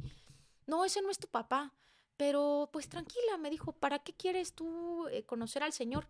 [0.67, 1.71] No, ese no es tu papá.
[2.17, 6.07] Pero pues tranquila, me dijo, ¿para qué quieres tú eh, conocer al Señor?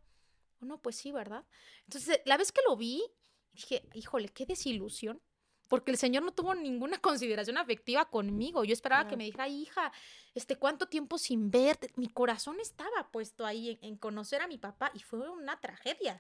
[0.61, 1.43] No, pues sí, ¿verdad?
[1.85, 3.03] Entonces, la vez que lo vi,
[3.55, 5.21] dije, híjole, qué desilusión,
[5.67, 8.63] porque el Señor no tuvo ninguna consideración afectiva conmigo.
[8.63, 9.91] Yo esperaba que me dijera, hija,
[10.33, 11.91] este, ¿cuánto tiempo sin verte?
[11.95, 16.19] Mi corazón estaba puesto ahí en conocer a mi papá y fue una tragedia.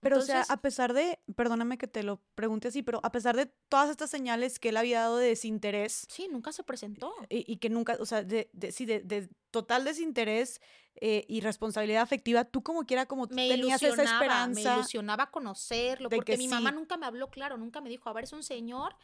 [0.00, 3.36] Pero, o sea, a pesar de, perdóname que te lo pregunte así, pero a pesar
[3.36, 6.06] de todas estas señales que él había dado de desinterés.
[6.08, 7.12] Sí, nunca se presentó.
[7.28, 10.62] Y, que nunca, o sea, de, de sí, de, total desinterés
[10.94, 14.70] eh, y responsabilidad afectiva, tú como quiera, como me tenías esa esperanza.
[14.70, 18.24] Me ilusionaba conocerlo, porque mi mamá nunca me habló claro, nunca me dijo, a ver,
[18.24, 18.96] es un señor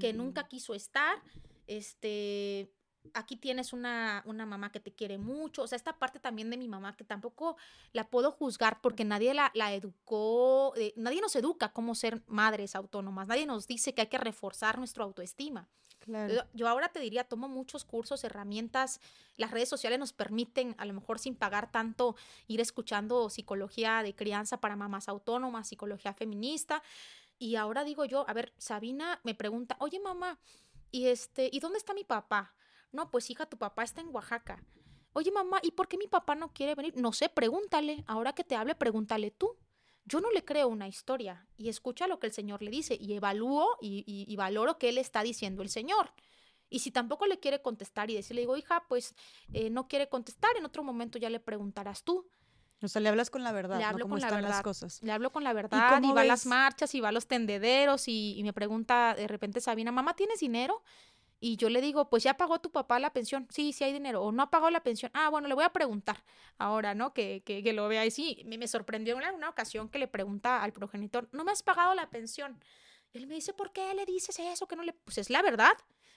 [0.00, 0.48] que nunca mm.
[0.48, 1.22] quiso estar,
[1.66, 2.70] este,
[3.14, 5.62] aquí tienes una, una, mamá que te quiere mucho.
[5.62, 7.56] O sea, esta parte también de mi mamá que tampoco
[7.92, 12.74] la puedo juzgar porque nadie la, la educó, eh, nadie nos educa cómo ser madres
[12.74, 15.68] autónomas, nadie nos dice que hay que reforzar nuestra autoestima.
[16.52, 19.00] Yo, ahora te diría, tomo muchos cursos, herramientas,
[19.36, 22.16] las redes sociales nos permiten, a lo mejor sin pagar tanto,
[22.48, 26.82] ir escuchando psicología de crianza para mamás autónomas, psicología feminista.
[27.38, 30.38] Y ahora digo yo, a ver, Sabina me pregunta, oye mamá,
[30.90, 32.54] ¿y, este, ¿y dónde está mi papá?
[32.92, 34.62] No, pues hija, tu papá está en Oaxaca.
[35.14, 36.94] Oye, mamá, ¿y por qué mi papá no quiere venir?
[36.96, 38.04] No sé, pregúntale.
[38.06, 39.56] Ahora que te hable, pregúntale tú.
[40.04, 43.12] Yo no le creo una historia y escucha lo que el Señor le dice y
[43.12, 46.12] evalúo y, valoro qué le está diciendo el Señor.
[46.68, 49.14] Y si tampoco le quiere contestar y decirle, digo, hija, pues
[49.52, 52.26] eh, no quiere contestar, en otro momento ya le preguntarás tú.
[52.82, 54.48] O sea, le hablas con la verdad, le hablo con la verdad.
[54.48, 55.00] las cosas.
[55.02, 58.08] Le hablo con la verdad y, va a las marchas y va a los tendederos
[58.08, 60.82] y, y, me pregunta de repente Sabina, mamá, ¿tienes dinero?
[61.44, 64.22] Y yo le digo, pues ya pagó tu papá la pensión, sí, sí hay dinero,
[64.22, 66.22] o no ha pagado la pensión, ah, bueno, le voy a preguntar
[66.56, 67.12] ahora, ¿no?
[67.12, 68.06] Que, que, que lo vea.
[68.06, 71.64] Y sí, me, sorprendió en una ocasión que le pregunta al progenitor, ¿no me has
[71.64, 72.62] pagado la pensión?
[73.12, 74.68] él me dice, ¿por qué le dices eso?
[74.68, 75.72] Que no le, pues es la verdad.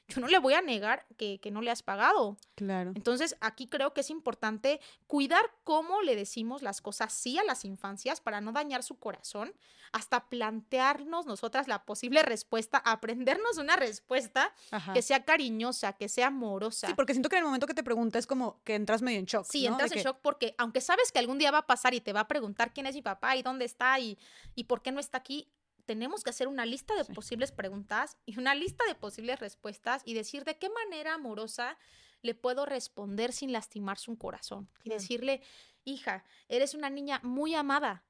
[0.07, 2.37] Yo no le voy a negar que, que, no le has pagado.
[2.55, 2.91] Claro.
[2.95, 7.65] Entonces, aquí creo que es importante cuidar cómo le decimos las cosas sí a las
[7.65, 9.53] infancias para no dañar su corazón,
[9.91, 14.53] hasta plantearnos nosotras la posible respuesta, aprendernos una respuesta
[14.93, 16.87] que sea cariñosa, que sea amorosa.
[16.87, 19.19] Sí, porque siento que en el momento que te pregunta es como que entras medio
[19.19, 19.45] en shock.
[19.49, 22.13] Sí, entras en shock porque aunque sabes que algún día va a pasar y te
[22.13, 24.19] va a preguntar quién es mi papá y dónde está y,
[24.53, 25.49] y por qué no está aquí,
[25.85, 30.13] tenemos que hacer una lista de posibles preguntas y una lista de posibles respuestas y
[30.13, 31.77] decir de qué manera amorosa
[32.21, 34.69] le puedo responder sin lastimar su corazón.
[34.83, 35.41] Y decirle,
[35.83, 38.03] hija, eres una niña muy amada.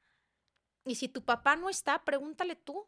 [0.85, 2.87] Y si tu papá no está, pregúntale tú.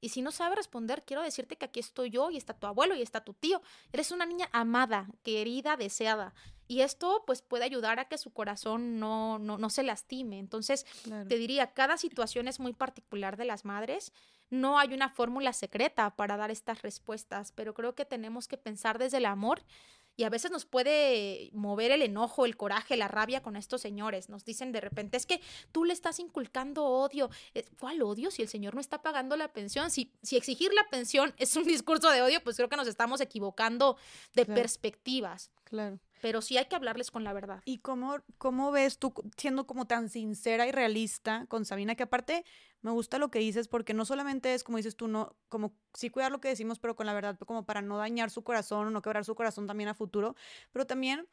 [0.00, 2.94] Y si no sabe responder, quiero decirte que aquí estoy yo y está tu abuelo
[2.94, 3.62] y está tu tío.
[3.92, 6.34] Eres una niña amada, querida, deseada.
[6.68, 10.38] Y esto pues puede ayudar a que su corazón no, no, no se lastime.
[10.38, 10.86] Entonces,
[11.28, 14.12] te diría, cada situación es muy particular de las madres.
[14.50, 18.98] No hay una fórmula secreta para dar estas respuestas, pero creo que tenemos que pensar
[18.98, 19.62] desde el amor
[20.16, 24.30] y a veces nos puede mover el enojo, el coraje, la rabia con estos señores.
[24.30, 27.28] Nos dicen de repente, es que tú le estás inculcando odio.
[27.54, 29.90] Eh, ¿Cuál odio si el señor no está pagando la pensión?
[29.90, 33.20] Si, si exigir la pensión es un discurso de odio, pues creo que nos estamos
[33.20, 33.98] equivocando
[34.34, 35.50] de perspectivas.
[35.64, 37.62] Claro pero sí hay que hablarles con la verdad.
[37.64, 41.94] ¿Y cómo, cómo ves tú siendo como tan sincera y realista con Sabina?
[41.94, 42.44] Que aparte
[42.80, 46.10] me gusta lo que dices porque no solamente es, como dices tú, no, como sí
[46.10, 48.90] cuidar lo que decimos, pero con la verdad, como para no dañar su corazón o
[48.90, 50.34] no quebrar su corazón también a futuro,
[50.72, 51.28] pero también,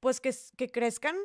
[0.00, 1.16] pues que, que crezcan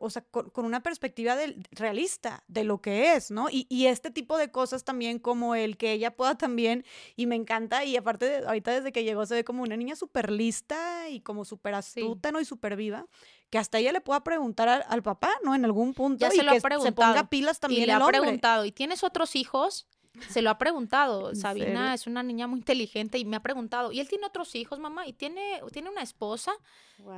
[0.00, 1.36] o sea, con, una perspectiva
[1.70, 3.48] realista de lo que es, ¿no?
[3.50, 6.84] Y, y, este tipo de cosas también como el que ella pueda también,
[7.14, 10.30] y me encanta, y aparte ahorita desde que llegó se ve como una niña súper
[10.30, 12.40] lista y como súper astuta, ¿no?
[12.40, 13.06] Y súper viva,
[13.50, 15.54] que hasta ella le pueda preguntar al, papá, ¿no?
[15.54, 16.26] En algún punto.
[16.26, 17.12] Ya se lo que ha preguntado.
[17.12, 19.86] se ponga pilas también y le ha preguntado, ¿y tienes otros hijos?
[20.28, 21.34] Se lo ha preguntado.
[21.34, 24.78] Sabina es una niña muy inteligente y me ha preguntado, ¿y él tiene otros hijos,
[24.78, 25.06] mamá?
[25.06, 26.52] ¿Y tiene, tiene una esposa?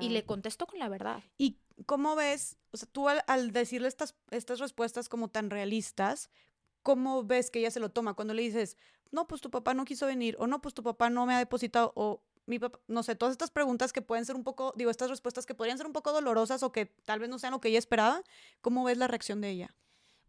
[0.00, 1.22] Y le contesto con la verdad.
[1.36, 6.30] ¿Y cómo ves, o sea, tú al, decirle estas, estas respuestas como tan realistas,
[6.82, 8.14] ¿cómo ves que ella se lo toma?
[8.14, 8.76] Cuando le dices,
[9.10, 11.38] no, pues tu papá no quiso venir, o no, pues tu papá no me ha
[11.38, 14.90] depositado, o mi papá, no sé, todas estas preguntas que pueden ser un poco, digo,
[14.90, 17.60] estas respuestas que podrían ser un poco dolorosas o que tal vez no sean lo
[17.60, 18.22] que ella esperaba,
[18.60, 19.76] ¿cómo ves la reacción de ella?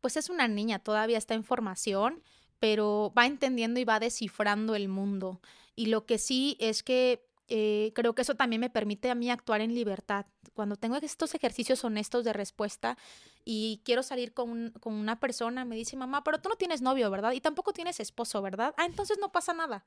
[0.01, 2.23] Pues es una niña, todavía está en formación
[2.59, 5.41] pero va entendiendo y va descifrando el mundo.
[5.75, 9.31] Y lo que sí es que eh, creo que eso también me permite a mí
[9.31, 10.27] actuar en libertad.
[10.53, 12.95] Cuando tengo estos ejercicios honestos de respuesta
[13.43, 17.09] y quiero salir con, con, una persona, me dice, mamá, pero tú no tienes novio,
[17.09, 17.31] ¿verdad?
[17.31, 18.75] Y tampoco tienes esposo, ¿verdad?
[18.77, 19.83] Ah, entonces no pasa nada.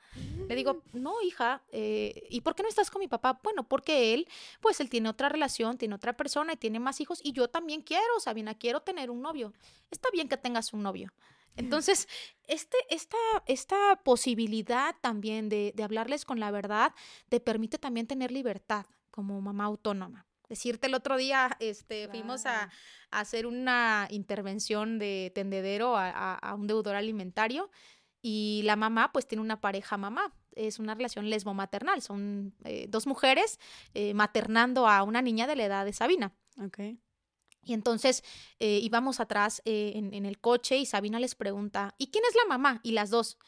[0.49, 3.39] Le digo, no, hija, eh, ¿y por qué no estás con mi papá?
[3.45, 4.27] Bueno, porque él,
[4.61, 7.83] pues él tiene otra relación, tiene otra persona y tiene más hijos y yo también
[7.83, 9.53] quiero, Sabina, quiero tener un novio.
[9.91, 11.13] Está bien que tengas un novio.
[11.57, 12.09] Entonces,
[12.45, 13.17] este, esta,
[13.47, 16.95] esta posibilidad también de, de, hablarles con la verdad
[17.29, 20.27] te permite también tener libertad como mamá autónoma.
[20.49, 26.55] Decirte el otro día, este, fuimos a, a, hacer una intervención de tendedero a, a,
[26.55, 27.71] un deudor alimentario
[28.21, 30.35] y la mamá pues tiene una pareja mamá.
[30.55, 32.03] Es una relación lesbo-maternal.
[32.03, 33.59] Son eh, dos mujeres
[33.95, 36.35] eh, maternando a una niña de la edad de Sabina.
[36.67, 36.99] Okay.
[37.65, 38.25] Y entonces
[38.59, 42.35] eh, íbamos atrás eh, en, en, el coche y Sabina les pregunta, ¿y quién es
[42.35, 42.81] la mamá?
[42.83, 43.39] Y las dos,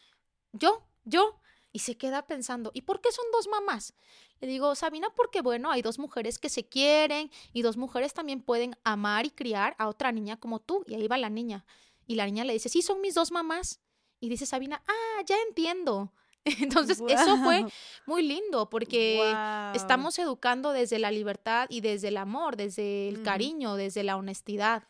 [0.53, 1.41] yo, yo.
[1.73, 3.95] Y se queda pensando, ¿y por qué son dos mamás?
[4.41, 8.43] Le digo, Sabina, porque bueno, hay dos mujeres que se quieren y dos mujeres también
[8.43, 10.85] pueden amar y criar a otra niña como tú.
[10.87, 11.65] Y ahí va la niña.
[12.07, 13.81] Y la niña le dice, sí, son mis dos mamás.
[14.21, 16.13] Y dice Sabina, ah, ya entiendo.
[16.61, 17.65] Entonces, eso fue
[18.07, 19.33] muy lindo porque
[19.75, 24.85] estamos educando desde la libertad y desde el amor, desde el cariño, desde la honestidad.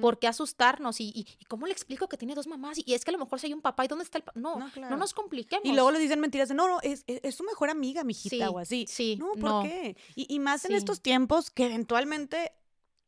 [0.00, 1.00] ¿Por qué asustarnos?
[1.00, 2.78] ¿Y, y, cómo le explico que tiene dos mamás?
[2.84, 4.38] Y es que a lo mejor si hay un papá, ¿y dónde está el papá?
[4.38, 5.64] No, no, nos compliquemos.
[5.64, 8.60] Y luego le dicen mentiras de, no, no, es, es, su mejor amiga, mijita, o
[8.60, 8.86] así.
[8.88, 9.96] Sí, no, ¿por qué?
[10.14, 12.52] Y, y más en estos tiempos que eventualmente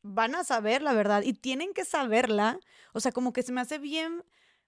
[0.02, 2.58] van a saber la verdad y tienen que saberla.
[2.92, 4.24] O sea, como que se me hace bien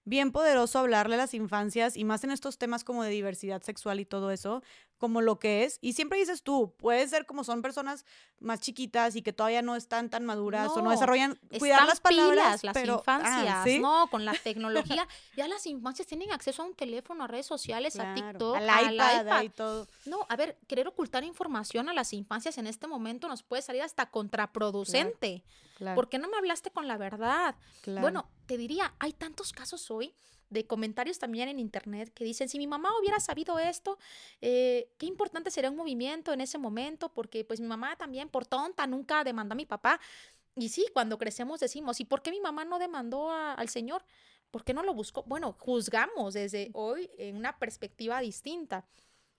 [0.09, 3.99] bien poderoso hablarle a las infancias y más en estos temas como de diversidad sexual
[3.99, 4.63] y todo eso,
[4.99, 5.79] como lo que es.
[5.81, 8.05] Y siempre dices tú, puede ser como son personas
[8.39, 12.63] más chiquitas y que todavía no están tan maduras o no desarrollan cuidar las palabras,
[12.63, 17.23] las pero, infancias, no, con la tecnología, ya las infancias tienen acceso a un teléfono,
[17.23, 19.87] a redes sociales, a TikTok, al iPad, y todo.
[20.05, 23.81] No, a ver, querer ocultar información a las infancias en este momento nos puede salir
[23.81, 25.43] hasta contraproducente.
[25.95, 27.55] ¿Por qué no me hablaste con la verdad?
[27.85, 30.13] Bueno, te diría, hay tantos casos hoy
[30.49, 33.97] de comentarios también en internet que dicen, si mi mamá hubiera sabido esto,
[34.41, 38.45] eh, qué importante sería un movimiento en ese momento, porque pues mi mamá también por
[38.45, 39.99] tonta nunca demandó a mi papá.
[40.55, 44.03] Y sí, cuando crecemos decimos, ¿y por qué mi mamá no demandó al Señor?
[44.51, 45.23] ¿Por qué no lo buscó?
[45.23, 48.85] Bueno, juzgamos desde hoy en una perspectiva distinta.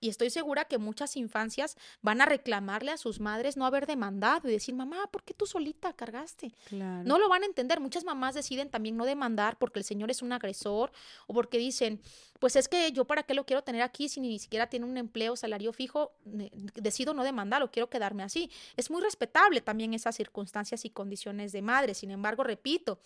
[0.01, 4.49] Y estoy segura que muchas infancias van a reclamarle a sus madres no haber demandado
[4.49, 6.53] y decir, mamá, ¿por qué tú solita cargaste?
[6.71, 7.81] No lo van a entender.
[7.81, 10.91] Muchas mamás deciden también no demandar porque el señor es un agresor
[11.27, 12.01] o porque dicen,
[12.39, 14.97] pues es que yo para qué lo quiero tener aquí si ni siquiera tiene un
[14.97, 18.51] empleo, salario fijo, decido no demandar o quiero quedarme así.
[18.79, 21.93] Es muy respetable también esas circunstancias y condiciones de madre.
[21.93, 23.01] Sin embargo, repito,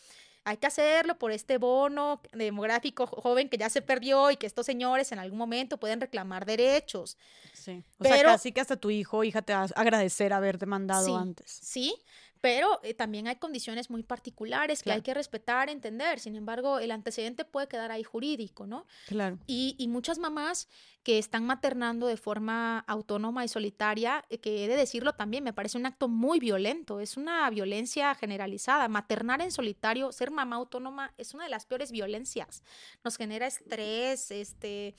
[0.45, 4.67] hay que hacerlo por este bono demográfico joven que ya se perdió y que estos
[4.67, 7.17] señores en algún momento pueden reclamar derechos.
[7.55, 7.83] Sí.
[7.99, 11.17] O sea, casi que hasta tu hijo o hija te va a agradecer haber demandado
[11.17, 11.51] antes.
[11.51, 11.97] Sí,
[12.45, 16.21] pero eh, también hay condiciones muy particulares que hay que respetar, entender.
[16.21, 18.85] Sin embargo, el antecedente puede quedar ahí jurídico, ¿no?
[19.07, 19.39] Claro.
[19.47, 20.69] Y, y muchas mamás
[21.03, 25.55] que están maternando de forma autónoma y solitaria, eh, que he de decirlo también, me
[25.55, 28.89] parece un acto muy violento, es una violencia generalizada.
[28.89, 32.63] Maternar en solitario, ser mamá autónoma, es una de las peores violencias.
[33.03, 34.95] Nos genera estrés, este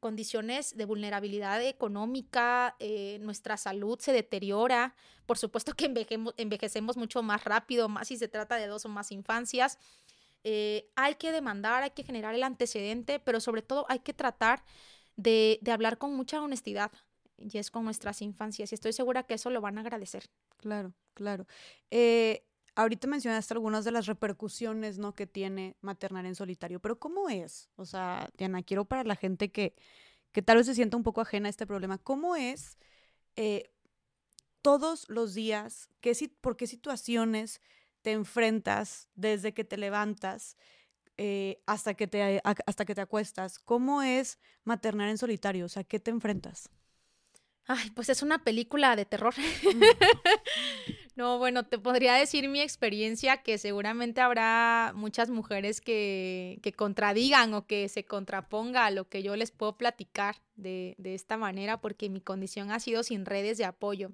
[0.00, 4.94] condiciones de vulnerabilidad económica, eh, nuestra salud se deteriora,
[5.26, 5.92] por supuesto que
[6.36, 9.78] envejecemos mucho más rápido, más si se trata de dos o más infancias.
[10.44, 14.62] Eh, hay que demandar, hay que generar el antecedente, pero sobre todo hay que tratar
[15.16, 16.92] de, de hablar con mucha honestidad,
[17.38, 20.24] y es con nuestras infancias, y estoy segura que eso lo van a agradecer.
[20.58, 21.46] Claro, claro.
[21.90, 25.14] Eh, ahorita mencionaste algunas de las repercusiones, ¿no?
[25.14, 27.68] Que tiene maternar en solitario, pero ¿cómo es?
[27.76, 29.74] O sea, Diana, quiero para la gente que,
[30.32, 32.78] que tal vez se sienta un poco ajena a este problema, ¿cómo es
[33.36, 33.70] eh,
[34.62, 35.88] todos los días?
[36.00, 37.60] Qué, ¿Por qué situaciones
[38.02, 40.56] te enfrentas desde que te levantas
[41.16, 43.58] eh, hasta, que te, hasta que te acuestas?
[43.58, 45.66] ¿Cómo es maternar en solitario?
[45.66, 46.70] O sea, ¿qué te enfrentas?
[47.66, 49.34] Ay, pues es una película de terror.
[51.16, 57.54] no, bueno, te podría decir mi experiencia que seguramente habrá muchas mujeres que, que contradigan
[57.54, 61.80] o que se contraponga a lo que yo les puedo platicar de, de esta manera,
[61.80, 64.10] porque mi condición ha sido sin redes de apoyo.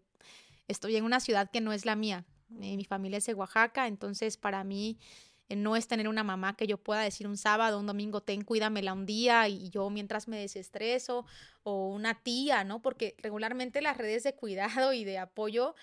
[0.68, 2.26] Estoy en una ciudad que no es la mía.
[2.60, 4.98] Eh, mi familia es de Oaxaca, entonces para mí
[5.48, 8.42] eh, no es tener una mamá que yo pueda decir un sábado, un domingo, ten,
[8.42, 11.24] cuídamela un día y yo mientras me desestreso,
[11.62, 12.82] o una tía, ¿no?
[12.82, 15.74] Porque regularmente las redes de cuidado y de apoyo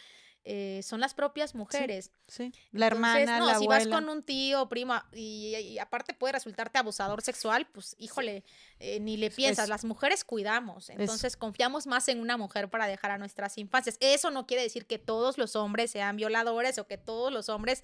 [0.49, 2.11] eh, son las propias mujeres.
[2.25, 3.83] Sí, la hermana, no, la si abuela.
[3.83, 8.45] vas con un tío, primo, y, y aparte puede resultarte abusador sexual, pues híjole,
[8.79, 9.67] eh, ni le piensas.
[9.67, 13.97] Las mujeres cuidamos, entonces confiamos más en una mujer para dejar a nuestras infancias.
[13.99, 17.83] Eso no quiere decir que todos los hombres sean violadores o que todos los hombres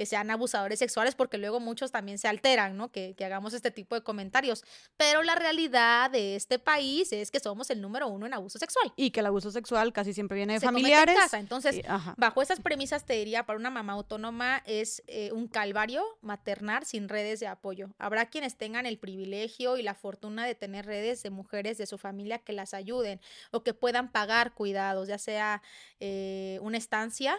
[0.00, 2.90] eh, sean abusadores sexuales, porque luego muchos también se alteran, ¿no?
[2.90, 4.64] Que, que hagamos este tipo de comentarios.
[4.96, 8.92] Pero la realidad de este país es que somos el número uno en abuso sexual.
[8.96, 11.16] Y que el abuso sexual casi siempre viene de Se comete en familiares.
[11.16, 11.38] casa.
[11.38, 11.82] Entonces, y-.
[12.16, 17.08] Bajo esas premisas te diría, para una mamá autónoma es eh, un calvario maternar sin
[17.10, 17.90] redes de apoyo.
[17.98, 21.98] Habrá quienes tengan el privilegio y la fortuna de tener redes de mujeres de su
[21.98, 23.20] familia que las ayuden
[23.50, 25.62] o que puedan pagar cuidados, ya sea
[25.98, 27.36] eh, una estancia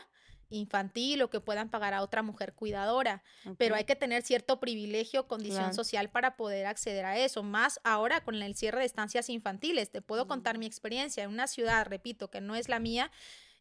[0.52, 3.24] infantil o que puedan pagar a otra mujer cuidadora,
[3.58, 5.74] pero hay que tener cierto privilegio, condición Claro.
[5.74, 9.90] social para poder acceder a eso, más ahora con el cierre de estancias infantiles.
[9.90, 13.12] Te puedo contar mi experiencia en una ciudad, repito, que no es la mía.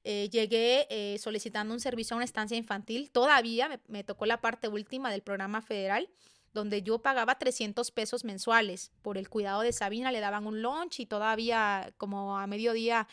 [0.02, 3.10] eh, llegué eh, solicitando un servicio a una estancia infantil.
[3.10, 6.08] Todavía me, me tocó la parte última del programa federal,
[6.54, 10.10] donde yo pagaba 300 pesos mensuales por el cuidado de Sabina.
[10.10, 13.06] Le daban un lunch y todavía como a mediodía,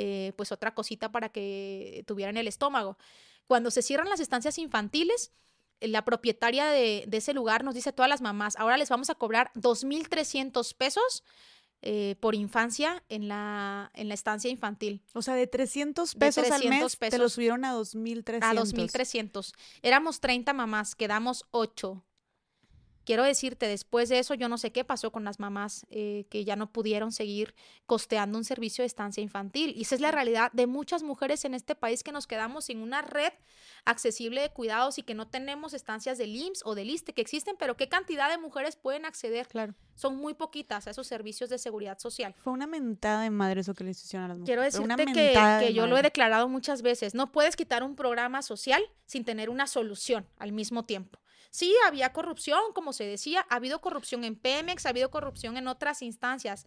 [0.00, 2.96] eh, pues otra cosita para que tuvieran el estómago.
[3.46, 5.32] Cuando se cierran las estancias infantiles,
[5.80, 9.10] la propietaria de, de ese lugar nos dice a todas las mamás, ahora les vamos
[9.10, 11.22] a cobrar 2.300 pesos
[11.82, 15.02] eh, por infancia en la, en la estancia infantil.
[15.14, 17.32] O sea, de 300 De pesos al 300 mes, te lo pesos.
[17.32, 18.38] subieron a 2.300.
[18.42, 19.52] A 2.300.
[19.82, 22.02] Éramos 30 mamás, quedamos 8.
[23.04, 26.44] Quiero decirte, después de eso, yo no sé qué pasó con las mamás eh, que
[26.44, 27.54] ya no pudieron seguir
[27.86, 29.72] costeando un servicio de estancia infantil.
[29.76, 32.82] Y esa es la realidad de muchas mujeres en este país que nos quedamos sin
[32.82, 33.32] una red
[33.84, 37.56] accesible de cuidados y que no tenemos estancias del IMSS o del ISTE que existen,
[37.58, 39.48] pero ¿qué cantidad de mujeres pueden acceder?
[39.48, 39.74] Claro.
[39.94, 42.34] Son muy poquitas a esos servicios de seguridad social.
[42.38, 44.74] Fue una mentada de madre eso que le hicieron a las mujeres.
[44.74, 47.14] Quiero una decirte que, yo lo he declarado muchas veces.
[47.14, 51.18] No puedes quitar un programa social sin tener una solución al mismo tiempo.
[51.50, 55.66] Sí, había corrupción, como se decía, ha habido corrupción en Pemex, ha habido corrupción en
[55.68, 56.66] otras instancias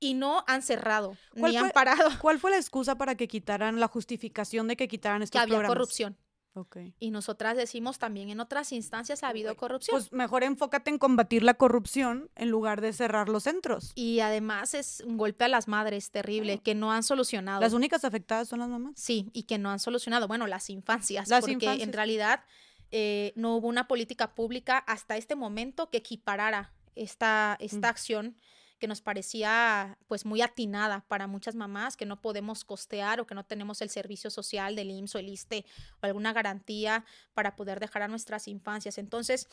[0.00, 3.80] y no han cerrado ¿Cuál ni han parado ¿Cuál fue la excusa para que quitaran
[3.80, 5.76] la justificación de que quitaran que estos había programas?
[5.76, 6.16] corrupción.
[6.54, 6.76] Ok.
[6.98, 9.94] Y nosotras decimos también en otras instancias ha habido corrupción.
[9.96, 13.92] Pues mejor enfócate en combatir la corrupción en lugar de cerrar los centros.
[13.94, 16.62] y además es un golpe a las madres terrible Claro.
[16.64, 17.60] que no han solucionado.
[17.60, 18.92] Las únicas afectadas son las mamás.
[18.96, 21.86] Sí, y que no han solucionado, bueno, las infancias, Las porque infancias.
[21.86, 22.40] en realidad
[22.90, 27.90] eh, no hubo una política pública hasta este momento que equiparara esta, esta Mm.
[27.90, 28.36] acción
[28.78, 33.34] que nos parecía pues muy atinada para muchas mamás que no podemos costear o que
[33.34, 35.64] no tenemos el servicio social del IMSS o el ISTE
[36.00, 37.04] o alguna garantía
[37.34, 38.98] para poder dejar a nuestras infancias.
[38.98, 39.48] Entonces,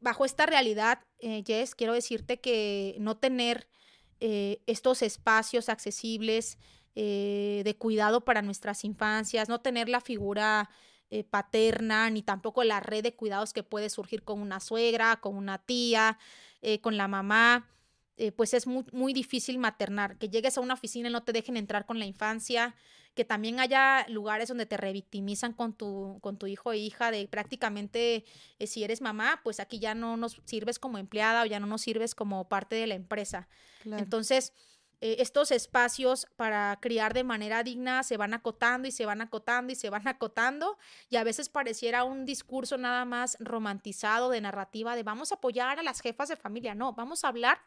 [0.00, 3.68] bajo esta realidad, eh, Jess, quiero decirte que no tener
[4.20, 6.58] eh, estos espacios accesibles
[6.94, 10.70] eh, de cuidado para nuestras infancias, no tener la figura
[11.10, 15.36] eh, paterna, ni tampoco la red de cuidados que puede surgir con una suegra, con
[15.36, 16.18] una tía,
[16.62, 17.68] eh, con la mamá,
[18.16, 20.18] eh, pues es muy, muy difícil maternar.
[20.18, 22.74] Que llegues a una oficina y no te dejen entrar con la infancia,
[23.14, 27.26] que también haya lugares donde te revictimizan con tu, con tu hijo o hija, de
[27.28, 28.26] prácticamente
[28.58, 31.66] eh, si eres mamá, pues aquí ya no nos sirves como empleada o ya no
[31.66, 33.48] nos sirves como parte de la empresa.
[33.82, 34.02] Claro.
[34.02, 34.52] Entonces,
[35.02, 39.72] eh, estos espacios para criar de manera digna se van acotando y se van acotando
[39.72, 40.78] y se van acotando
[41.08, 45.78] y a veces pareciera un discurso nada más romantizado de narrativa de vamos a apoyar
[45.78, 46.74] a las jefas de familia.
[46.74, 47.60] No, vamos a hablar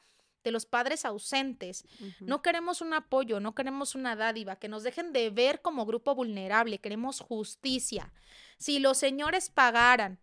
[0.44, 1.86] de los padres ausentes.
[2.20, 6.16] No queremos un apoyo, no queremos una dádiva, que nos dejen de ver como grupo
[6.16, 8.12] vulnerable, queremos justicia.
[8.58, 10.20] Si los señores pagaran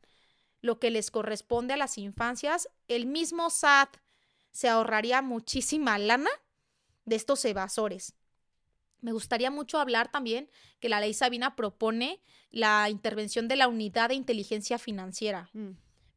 [0.60, 3.96] lo que les corresponde a las infancias, el mismo SAT
[4.50, 6.30] se ahorraría muchísima lana
[7.04, 8.14] de estos evasores.
[9.00, 12.20] Me gustaría mucho hablar también que la ley Sabina propone
[12.50, 15.70] la intervención de la unidad de inteligencia financiera Mm.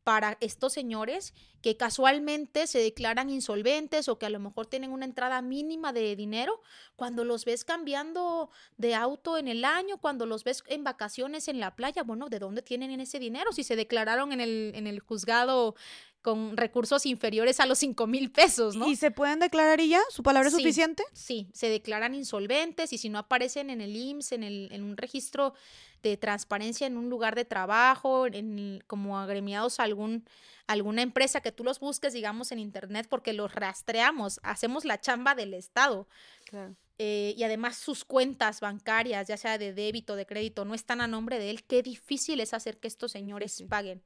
[0.04, 5.06] para estos señores que casualmente se declaran insolventes o que a lo mejor tienen una
[5.06, 6.62] entrada mínima de dinero,
[6.98, 11.62] cuando los ves cambiando de auto en el año, cuando los ves en vacaciones en
[11.62, 13.54] la playa, bueno, ¿de dónde tienen ese dinero?
[13.54, 15.76] Si se declararon en el, en el juzgado
[16.24, 18.88] con recursos inferiores a los 5 mil pesos, ¿no?
[18.90, 20.02] ¿Y se pueden declarar y ya?
[20.10, 20.62] ¿Su palabra es Sí.
[20.62, 21.04] suficiente?
[21.14, 24.98] Sí, se declaran insolventes y si no aparecen en el IMSS, en, el, en un
[24.98, 25.54] registro
[26.02, 30.26] de transparencia en un lugar de trabajo, en, como agremiados a algún,
[30.66, 35.36] alguna empresa que tú los busques, digamos, en internet, porque los rastreamos, hacemos la chamba
[35.36, 36.08] del Estado.
[36.46, 36.76] Claro.
[37.00, 41.08] eh, y además sus cuentas bancarias, ya sea de débito, de crédito, no están a
[41.08, 41.64] nombre de él.
[41.66, 44.04] Qué difícil es hacer que estos señores paguen.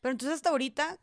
[0.00, 0.98] Pero entonces hasta ahorita,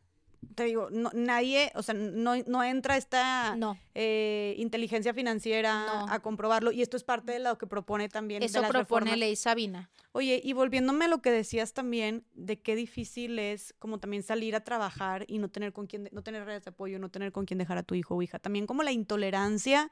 [0.55, 3.77] te digo, no, nadie, o sea, no, no entra esta No.
[3.95, 6.11] eh, inteligencia financiera No.
[6.11, 8.39] a comprobarlo y esto es parte de lo que propone también.
[8.39, 9.19] de Eso las propone reformas.
[9.19, 9.89] ley Sabina.
[10.14, 14.55] Oye, y volviéndome a lo que decías también de qué difícil es como también salir
[14.55, 17.31] a trabajar y no tener con quién, de- no tener redes de apoyo, no tener
[17.31, 18.39] con quién dejar a tu hijo o hija.
[18.39, 19.91] También como la intolerancia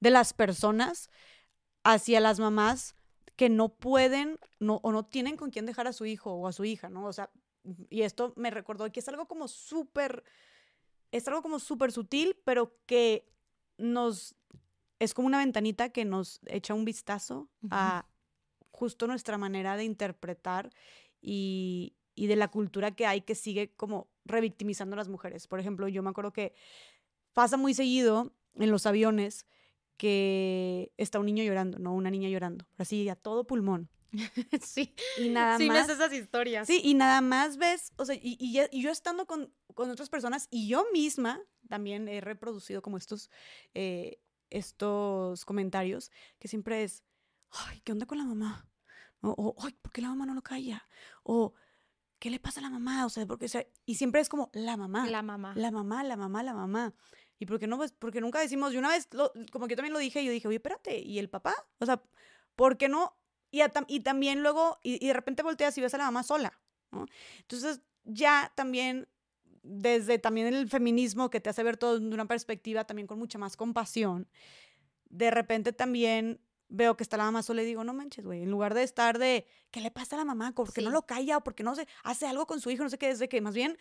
[0.00, 1.10] de las personas
[1.84, 2.94] hacia las mamás
[3.36, 6.52] que no pueden no, o no tienen con quién dejar a su hijo o a
[6.52, 7.04] su hija, ¿no?
[7.06, 7.30] O sea,
[7.90, 10.24] y esto me recordó que es algo como súper,
[11.12, 13.28] es algo como súper sutil, pero que
[13.78, 14.36] nos,
[14.98, 18.06] es como una ventanita que nos echa un vistazo a
[18.70, 20.70] justo nuestra manera de interpretar
[21.20, 25.46] y, y de la cultura que hay que sigue como revictimizando a las mujeres.
[25.46, 26.54] Por ejemplo, yo me acuerdo que
[27.32, 29.46] pasa muy seguido en los aviones
[29.96, 33.88] que está un niño llorando, no una niña llorando, así a todo pulmón.
[34.62, 34.94] sí.
[35.18, 35.86] Y nada sí, más.
[35.86, 36.66] ves esas historias.
[36.66, 40.08] Sí, y nada más ves, o sea, y, y y yo estando con, con otras
[40.08, 43.30] personas y yo misma también he reproducido como estos,
[43.74, 44.20] eh,
[44.50, 47.02] estos comentarios que siempre es,
[47.50, 48.68] ay, ¿qué onda con la mamá?
[49.20, 50.86] O, o, ay, ¿por qué la mamá no lo calla?
[51.22, 51.54] O,
[52.18, 53.04] ¿qué le pasa a la mamá?
[53.06, 55.06] O sea, porque, o sea, y siempre es como la mamá.
[55.08, 55.54] La mamá.
[55.56, 56.94] La mamá, la mamá, la mamá.
[57.38, 57.76] ¿Y por qué no?
[57.76, 60.30] Pues porque nunca decimos, y una vez, lo- como que yo también lo dije, yo
[60.30, 61.54] dije, oye, espérate, ¿y el papá?
[61.80, 62.02] O sea,
[62.54, 63.16] ¿por qué no?
[63.56, 66.22] Y, a y también luego, y, y de repente volteas y ves a la mamá
[66.22, 66.52] sola,
[66.90, 67.06] ¿no?
[67.40, 69.08] Entonces, ya también,
[69.62, 73.38] desde también el feminismo que te hace ver todo de una perspectiva también con mucha
[73.38, 74.28] más compasión,
[75.08, 76.38] de repente también
[76.68, 79.18] veo que está la mamá sola y digo, no manches, güey, en lugar de estar
[79.18, 80.52] de, ¿qué le pasa a la mamá?
[80.52, 81.38] ¿Por qué no lo calla?
[81.38, 82.82] ¿O por qué no se hace algo con su hijo?
[82.82, 83.78] No sé qué, es de que más bien,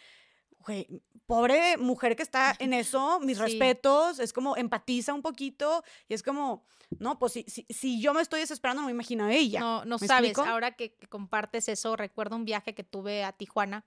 [0.66, 0.88] güey,
[1.28, 3.44] pobre mujer que está en eso, mis Sí.
[3.44, 6.64] respetos, es como empatiza un poquito y es como,
[7.00, 9.60] no, pues si, si, si yo me estoy desesperando, no me imagino a ella.
[9.60, 10.32] No, no ¿me sabes.
[10.32, 10.50] explico?
[10.50, 13.86] Ahora que, que compartes eso, recuerdo un viaje que tuve a Tijuana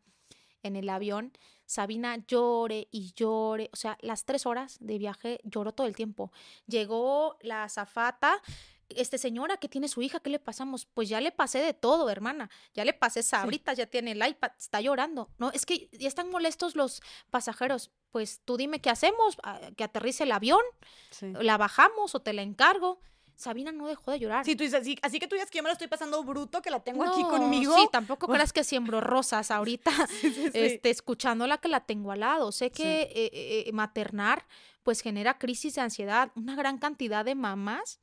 [0.63, 1.33] en el avión.
[1.67, 3.69] Sabina llore y llore.
[3.73, 6.33] O sea, las tres horas de viaje lloró todo el tiempo.
[6.67, 8.41] Llegó la azafata.
[8.91, 10.87] Este señora que tiene su hija, ¿qué le pasamos?
[10.87, 12.49] Pues ya le pasé de todo, hermana.
[12.75, 15.29] Ya le pasé sabritas, ya tiene el iPad, está llorando.
[15.39, 17.91] No, es que ya están molestos los pasajeros.
[18.11, 20.63] Pues tú dime qué hacemos, Ah, que aterrice el avión,
[21.11, 21.33] Sí.
[21.41, 23.01] la bajamos o te la encargo.
[23.37, 24.45] Sabina no dejó de llorar.
[24.45, 26.61] Sí, tú dices, sí, así que tú dices que yo me lo estoy pasando bruto,
[26.61, 27.73] que la tengo aquí conmigo.
[27.77, 28.33] Sí, tampoco Uf.
[28.35, 30.51] creas que siembro rosas ahorita, Sí, sí, sí.
[30.55, 32.51] este, escuchándola que la tengo al lado.
[32.51, 32.83] Sé Sí.
[32.83, 34.45] que eh, eh, eh, maternar
[34.83, 36.33] pues genera crisis de ansiedad.
[36.35, 38.01] Una gran cantidad de mamás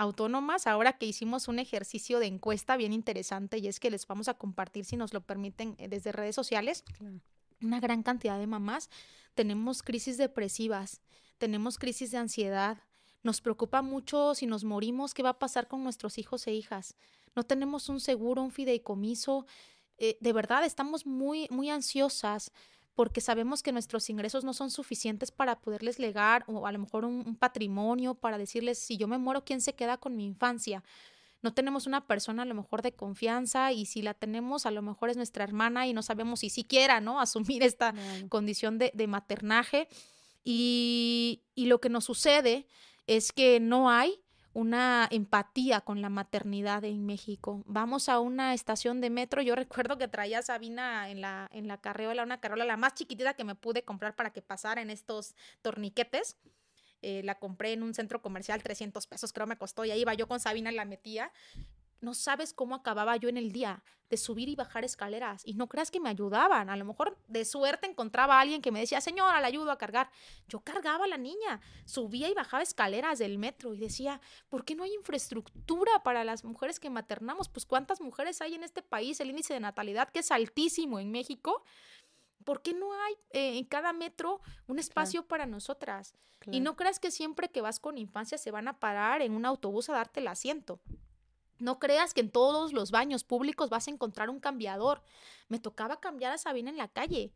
[0.00, 4.28] autónomas, ahora que hicimos un ejercicio de encuesta bien interesante y es que les vamos
[4.28, 7.20] a compartir, si nos lo permiten, eh, desde redes sociales, Claro.
[7.60, 8.88] una gran cantidad de mamás
[9.34, 11.00] tenemos crisis depresivas,
[11.38, 12.78] tenemos crisis de ansiedad,
[13.22, 16.94] nos preocupa mucho si nos morimos, qué va a pasar con nuestros hijos e hijas.
[17.36, 19.46] No tenemos un seguro, un fideicomiso.
[19.98, 22.50] eh, de verdad, estamos muy, muy ansiosas
[22.94, 27.04] porque sabemos que nuestros ingresos no son suficientes para poderles legar o a lo mejor
[27.04, 30.82] un, un patrimonio para decirles, si yo me muero, ¿quién se queda con mi infancia?
[31.42, 34.82] No tenemos una persona a lo mejor de confianza y si la tenemos, a lo
[34.82, 37.20] mejor es nuestra hermana y no sabemos si siquiera, ¿no?
[37.20, 37.94] Asumir esta
[38.28, 39.88] condición de, de maternaje.
[40.44, 42.66] Y, y lo que nos sucede
[43.06, 44.22] es que no hay
[44.52, 47.62] una empatía con la maternidad en México.
[47.66, 49.42] Vamos a una estación de metro.
[49.42, 52.94] Yo recuerdo que traía a Sabina en la, en la carreola, una carreola la más
[52.94, 56.36] chiquitita que me pude comprar para que pasara en estos torniquetes.
[57.02, 60.12] Eh, la compré en un centro comercial, 300 pesos creo me costó, y ahí iba
[60.14, 61.32] yo con Sabina, la metía.
[62.00, 65.42] No sabes cómo acababa yo en el día de subir y bajar escaleras.
[65.46, 66.68] Y no creas que me ayudaban.
[66.68, 69.78] A lo mejor de suerte encontraba a alguien que me decía, señora, le ayudo a
[69.78, 70.10] cargar.
[70.48, 74.74] Yo cargaba a la niña, subía y bajaba escaleras del metro y decía, ¿por qué
[74.74, 77.48] no hay infraestructura para las mujeres que maternamos?
[77.48, 81.12] Pues cuántas mujeres hay en este país, el índice de natalidad que es altísimo en
[81.12, 81.62] México.
[82.44, 86.14] ¿Por qué no hay eh, en cada metro un espacio para nosotras?
[86.50, 89.44] Y no creas que siempre que vas con infancia se van a parar en un
[89.44, 90.80] autobús a darte el asiento.
[91.60, 95.02] No creas que en todos los baños públicos vas a encontrar un cambiador.
[95.48, 97.32] Me tocaba cambiar a Sabina en la calle.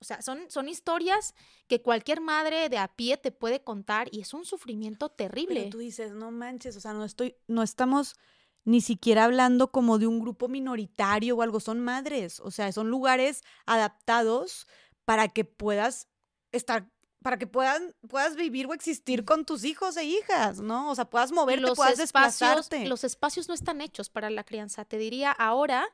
[0.00, 1.34] O sea, son, son historias
[1.68, 5.54] que cualquier madre de a pie te puede contar y es un sufrimiento terrible.
[5.54, 8.16] Pero tú dices, no manches, o sea, no estoy, no estamos
[8.64, 12.90] ni siquiera hablando como de un grupo minoritario o algo, son madres, o sea, son
[12.90, 14.66] lugares adaptados
[15.04, 16.08] para que puedas
[16.52, 16.91] estar,
[17.22, 20.90] para que puedan, puedas vivir o existir con tus hijos e hijas, ¿no?
[20.90, 22.86] O sea, puedas moverte, puedas desplazarte.
[22.86, 24.84] los espacios no están hechos para la crianza.
[24.84, 25.88] Te diría, ahora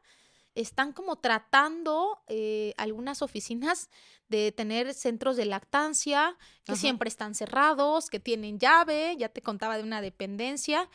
[0.55, 3.91] están como tratando eh, algunas oficinas
[4.29, 6.81] de tener centros de lactancia que Ajá.
[6.81, 10.89] siempre están cerrados, que tienen llave, ya te contaba de una dependencia.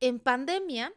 [0.00, 0.92] En pandemia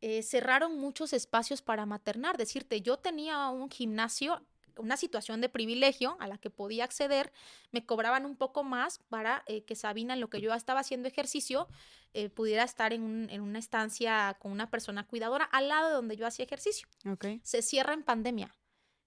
[0.00, 2.36] eh, cerraron muchos espacios para maternar.
[2.36, 4.44] Decirte, yo tenía un gimnasio
[4.76, 7.32] una situación de privilegio a la que podía acceder,
[7.72, 11.08] me cobraban un poco más para eh, que Sabina, en lo que yo estaba haciendo
[11.08, 11.68] ejercicio,
[12.14, 15.94] eh, pudiera estar en, un, en, una estancia con una persona cuidadora al lado de
[15.94, 16.88] donde yo hacía ejercicio.
[17.04, 17.40] Okay.
[17.42, 18.56] Se cierra en pandemia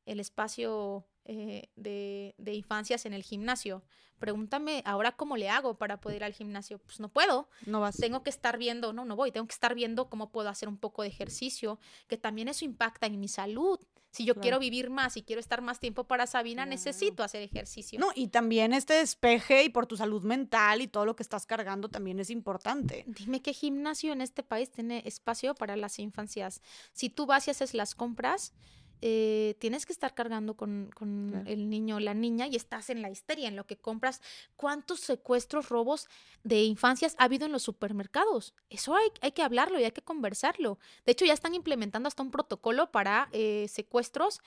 [0.05, 3.83] el espacio eh, de, de, infancias en el gimnasio.
[4.17, 6.79] Pregúntame ahora cómo le hago para poder ir al gimnasio.
[6.79, 7.49] Pues no puedo.
[7.67, 7.97] No vas.
[7.97, 9.31] Tengo que estar viendo, no, no voy.
[9.31, 13.05] Tengo que estar viendo cómo puedo hacer un poco de ejercicio, que también eso impacta
[13.05, 13.79] en mi salud.
[14.11, 14.41] Si yo claro.
[14.41, 16.71] quiero vivir más y quiero estar más tiempo para Sabina, claro.
[16.71, 17.99] necesito hacer ejercicio.
[17.99, 21.45] No, y también este despeje y por tu salud mental y todo lo que estás
[21.45, 23.05] cargando también es importante.
[23.07, 26.61] Dime qué gimnasio en este país tiene espacio para las infancias.
[26.91, 28.53] Si tú vas y haces las compras,
[29.01, 31.49] eh, tienes que estar cargando con, con claro.
[31.49, 34.21] el niño o la niña y estás en la histeria, en lo que compras.
[34.55, 36.07] ¿Cuántos secuestros, robos
[36.43, 38.53] de infancias ha habido en los supermercados?
[38.69, 40.79] Eso hay, hay que hablarlo y hay que conversarlo.
[41.05, 44.41] De hecho, ya están implementando hasta un protocolo para eh, secuestros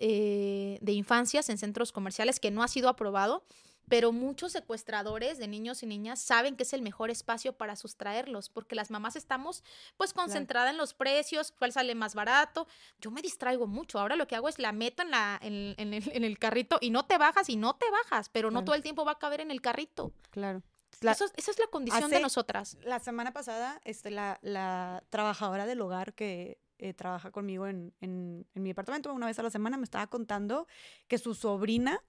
[0.00, 3.44] eh, de infancias en centros comerciales que no ha sido aprobado
[3.88, 8.48] pero muchos secuestradores de niños y niñas saben que es el mejor espacio para sustraerlos,
[8.48, 9.64] porque las mamás estamos
[9.96, 10.76] pues concentradas claro.
[10.76, 12.66] en los precios, cuál sale más barato.
[13.00, 15.94] Yo me distraigo mucho, ahora lo que hago es la meto en, la, en, en,
[15.94, 18.60] el, en el, carrito y no te bajas y no te bajas, pero claro.
[18.60, 20.12] no todo el tiempo va a caber en el carrito.
[20.30, 20.62] Claro.
[21.00, 22.76] La, Eso, esa es la condición de nosotras.
[22.82, 28.46] La semana pasada, este, la, la trabajadora del hogar que eh, trabaja conmigo en, en,
[28.54, 30.66] en mi departamento una vez a la semana me estaba contando
[31.08, 32.02] que su sobrina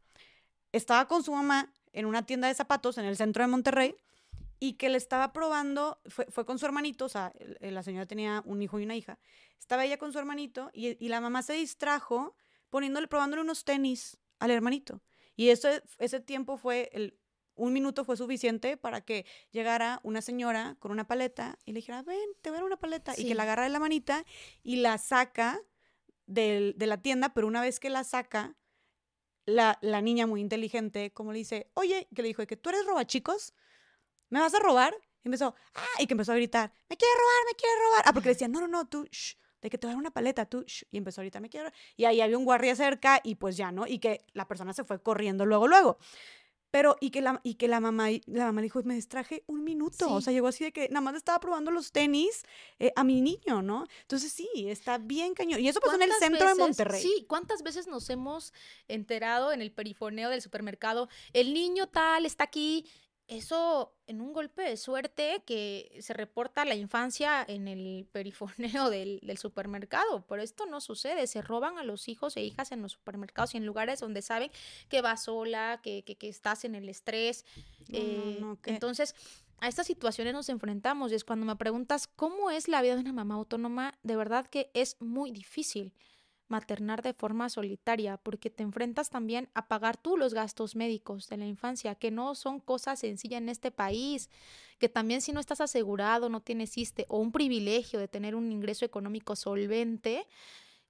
[0.72, 3.96] estaba con su mamá en una tienda de zapatos en el centro de Monterrey
[4.60, 8.44] y que le estaba probando, fue, fue con su hermanito, o sea, la señora tenía
[8.46, 9.20] un hijo y una hija,
[9.58, 12.36] estaba ella con su hermanito y, y la mamá se distrajo
[12.70, 15.02] poniéndole, probándole unos tenis al hermanito.
[15.36, 17.18] Y ese, ese tiempo fue, el,
[17.56, 22.02] un minuto fue suficiente para que llegara una señora con una paleta y le dijera,
[22.04, 23.24] ven, te voy a dar una paleta, sí.
[23.24, 24.26] y que la agarra de la manita
[24.64, 25.60] y la saca
[26.26, 28.56] de la tienda, pero una vez que la saca,
[29.50, 32.86] la, la, niña muy inteligente, como le dice, oye, que le dijo, que tú eres
[32.86, 33.54] robachicos,
[34.30, 34.96] ¿me vas a robar?
[35.24, 38.04] Y empezó, ah, y que empezó a gritar, me quiere robar, me quiere robar.
[38.06, 40.00] Ah, porque le decía, no, no, no, tú, shh, de que te va a dar
[40.00, 40.86] una paleta, tú, shh.
[40.92, 41.80] Y empezó a gritar, me quiere robar.
[41.98, 43.88] Y ahí había un guardia cerca y pues ya, ¿no?
[43.88, 45.98] Y que la persona se fue corriendo luego, luego.
[46.72, 50.08] Pero, y que la, y que la mamá, la mamá dijo, me distraje un minuto.
[50.08, 50.12] Sí.
[50.14, 52.44] O sea, llegó así de que nada más estaba probando los tenis
[52.78, 53.86] eh, a mi niño, ¿no?
[54.02, 55.60] Entonces, sí, está bien cañón.
[55.60, 57.02] Y eso pasó en el centro veces, de Monterrey.
[57.02, 58.54] Sí, ¿cuántas veces nos hemos
[58.88, 61.10] enterado en el perifoneo del supermercado?
[61.34, 62.86] El niño tal está aquí.
[63.30, 69.20] Eso en un golpe de suerte que se reporta la infancia en el perifoneo del,
[69.22, 72.94] del, supermercado, pero esto no sucede, se roban a los hijos e hijas en los
[72.94, 74.50] supermercados y en lugares donde saben
[74.90, 77.46] que vas sola, que, que, que estás en el estrés.
[77.88, 79.14] No, eh, no, no, entonces,
[79.60, 83.02] a estas situaciones nos enfrentamos y es cuando me preguntas cómo es la vida de
[83.02, 85.94] una mamá autónoma, de verdad que es muy difícil
[86.50, 91.38] maternar de forma solitaria, porque te enfrentas también a pagar tú los gastos médicos de
[91.38, 94.30] la infancia, que no son cosas sencillas en este país,
[94.80, 98.52] que también si no estás asegurado, no tienes ISTE o un privilegio de tener un
[98.52, 100.28] ingreso económico solvente,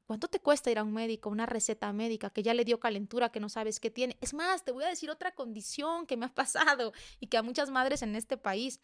[0.05, 3.29] ¿cuánto te cuesta ir a un médico, una receta médica que ya le dio calentura,
[3.29, 4.17] que no sabes qué tiene?
[4.21, 7.43] Es más, te voy a decir otra condición que me ha pasado y que a
[7.43, 8.79] muchas madres en este país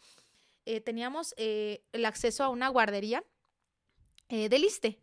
[0.66, 3.24] eh, teníamos eh, el acceso a una guardería
[4.30, 5.00] eh, del ISTE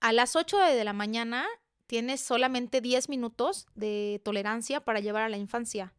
[0.00, 1.46] a las 8 de la mañana
[1.86, 5.94] tienes solamente 10 minutos de tolerancia para llevar a la infancia.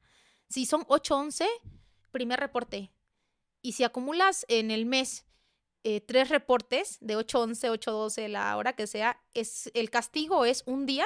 [0.48, 1.48] Si son 8 11,
[2.12, 2.92] primer reporte.
[3.62, 5.26] Y si acumulas en el mes
[5.84, 10.46] eh, tres reportes de 8 11, 8 12, la hora que sea, es, el castigo
[10.46, 11.06] es un día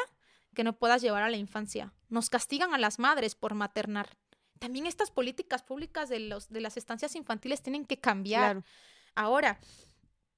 [0.53, 1.93] que no puedas llevar a la infancia.
[2.09, 4.17] Nos castigan a las madres por maternar.
[4.59, 8.51] También estas políticas públicas de, los, de las estancias infantiles tienen que cambiar.
[8.51, 8.63] Claro.
[9.15, 9.59] Ahora,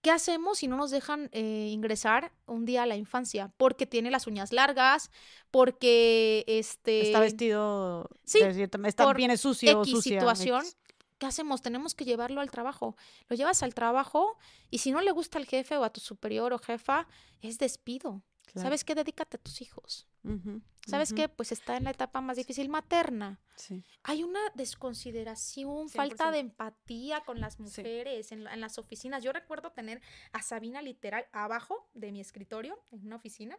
[0.05, 3.51] ¿Qué hacemos si no nos dejan eh, ingresar un día a la infancia?
[3.57, 5.09] Porque tiene las uñas largas,
[5.49, 10.61] porque este está vestido, sí, está bien sucio, X sucia, situación.
[10.61, 10.77] X.
[11.17, 11.63] ¿Qué hacemos?
[11.63, 12.95] Tenemos que llevarlo al trabajo.
[13.29, 14.37] Lo llevas al trabajo
[14.69, 17.07] y si no le gusta al jefe o a tu superior o jefa,
[17.41, 18.21] es despido.
[18.45, 18.67] Claro.
[18.67, 18.93] ¿Sabes qué?
[18.93, 20.05] Dedícate a tus hijos.
[20.25, 21.17] Uh -huh, ¿Sabes uh -huh.
[21.17, 21.29] qué?
[21.29, 23.39] Pues está en la etapa más difícil materna.
[23.55, 23.83] Sí.
[24.03, 25.91] Hay una desconsideración, 100%.
[25.91, 28.33] falta de empatía con las mujeres sí.
[28.33, 29.23] en, en, las oficinas.
[29.23, 33.57] Yo recuerdo tener a Sabina literal abajo de mi escritorio en una oficina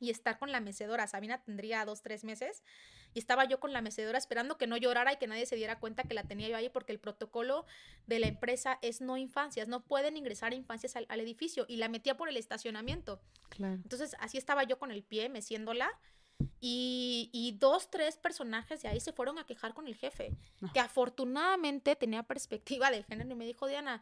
[0.00, 1.06] y estar con la mecedora.
[1.06, 2.62] Sabina tendría dos, tres meses
[3.14, 5.78] y estaba yo con la mecedora esperando que no llorara y que nadie se diera
[5.78, 7.64] cuenta que la tenía yo ahí porque el protocolo
[8.06, 11.88] de la empresa es no infancias, no pueden ingresar infancias al, al edificio y la
[11.88, 13.20] metía por el estacionamiento.
[13.48, 13.74] Claro.
[13.74, 15.90] Entonces así estaba yo con el pie meciéndola
[16.60, 20.72] y, y, dos, tres personajes de ahí se fueron a quejar con el jefe, no.
[20.72, 24.00] que afortunadamente tenía perspectiva de género y me dijo, Diana,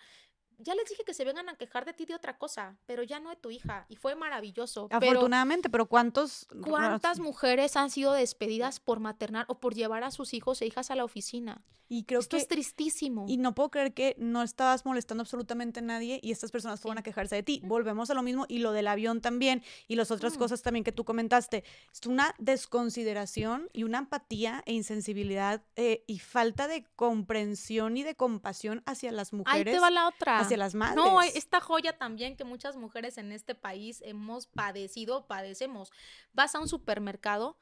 [0.59, 3.21] ya les dije que se vengan a quejar de ti de otra cosa, pero ya
[3.21, 3.87] no de tu hija.
[3.89, 4.89] Y fue maravilloso.
[4.91, 6.47] Afortunadamente, pero, ¿cuántos?
[6.65, 10.91] ¿Cuántas mujeres han sido despedidas por maternar o por llevar a sus hijos e hijas
[10.91, 11.63] a la oficina?
[11.93, 13.27] Y creo Esto es tristísimo.
[13.29, 16.97] Y no puedo creer que no estabas molestando absolutamente a nadie y estas personas fueron
[16.97, 17.61] a quejarse de ti.
[17.65, 20.39] Volvemos a lo mismo y lo del avión también y las otras mm.
[20.39, 21.65] cosas también que tú comentaste.
[21.93, 28.15] Es una desconsideración y una empatía e insensibilidad eh, y falta de comprensión y de
[28.15, 29.67] compasión hacia las mujeres.
[29.67, 30.97] Ahí te va la otra las madres.
[30.97, 35.91] No, esta joya también que muchas mujeres en este país hemos padecido, padecemos.
[36.33, 37.59] Vas a un supermercado,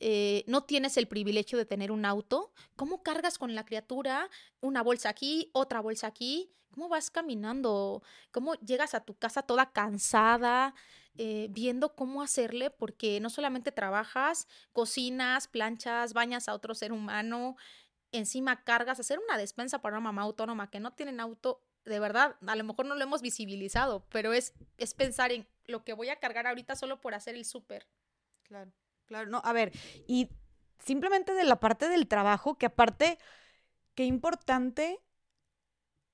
[0.00, 4.28] eh, no tienes el privilegio de tener un auto, ¿cómo cargas con la criatura
[4.60, 6.52] una bolsa aquí, otra bolsa aquí?
[6.70, 8.02] ¿Cómo vas caminando?
[8.32, 10.74] ¿Cómo llegas a tu casa toda cansada?
[11.16, 17.56] Eh, viendo cómo hacerle, porque no solamente trabajas, cocinas, planchas, bañas a otro ser humano,
[18.10, 22.36] encima cargas, hacer una despensa para una mamá autónoma que no tienen auto de verdad,
[22.46, 26.08] a lo mejor no lo hemos visibilizado, pero es, es pensar en lo que voy
[26.08, 27.86] a cargar ahorita solo por hacer el súper.
[28.44, 28.72] Claro,
[29.06, 29.72] claro, no, a ver,
[30.06, 30.30] y
[30.78, 33.18] simplemente de la parte del trabajo, que aparte,
[33.94, 35.00] qué importante,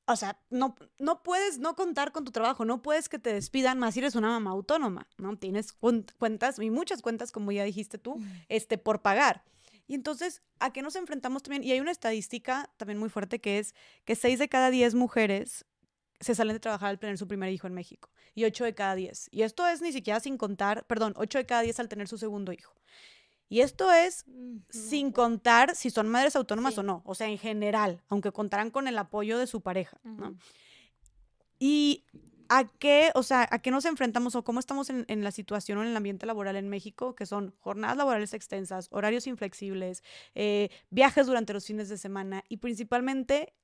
[0.06, 3.78] o sea, no, no puedes no contar con tu trabajo, no puedes que te despidan
[3.78, 5.36] más si eres una mamá autónoma, ¿no?
[5.36, 9.44] Tienes cuentas, y muchas cuentas, como ya dijiste tú, este, por pagar.
[9.90, 11.64] Y entonces, ¿a qué nos enfrentamos también?
[11.64, 15.66] Y hay una estadística también muy fuerte que es que 6 de cada 10 mujeres
[16.20, 18.94] se salen de trabajar al tener su primer hijo en México y 8 de cada
[18.94, 19.30] 10.
[19.32, 22.18] Y esto es ni siquiera sin contar, perdón, 8 de cada 10 al tener su
[22.18, 22.72] segundo hijo.
[23.48, 24.26] Y esto es
[24.68, 28.86] sin contar si son madres autónomas o no, o sea, en general, aunque contaran con
[28.86, 30.36] el apoyo de su pareja, ¿no?
[31.58, 32.06] Y
[32.52, 35.82] ¿A qué, o sea, a qué nos enfrentamos o cómo estamos en, la situación o
[35.82, 40.02] en el ambiente laboral en México, que son jornadas laborales extensas, horarios inflexibles,
[40.34, 43.54] eh, viajes durante los fines de semana y principalmente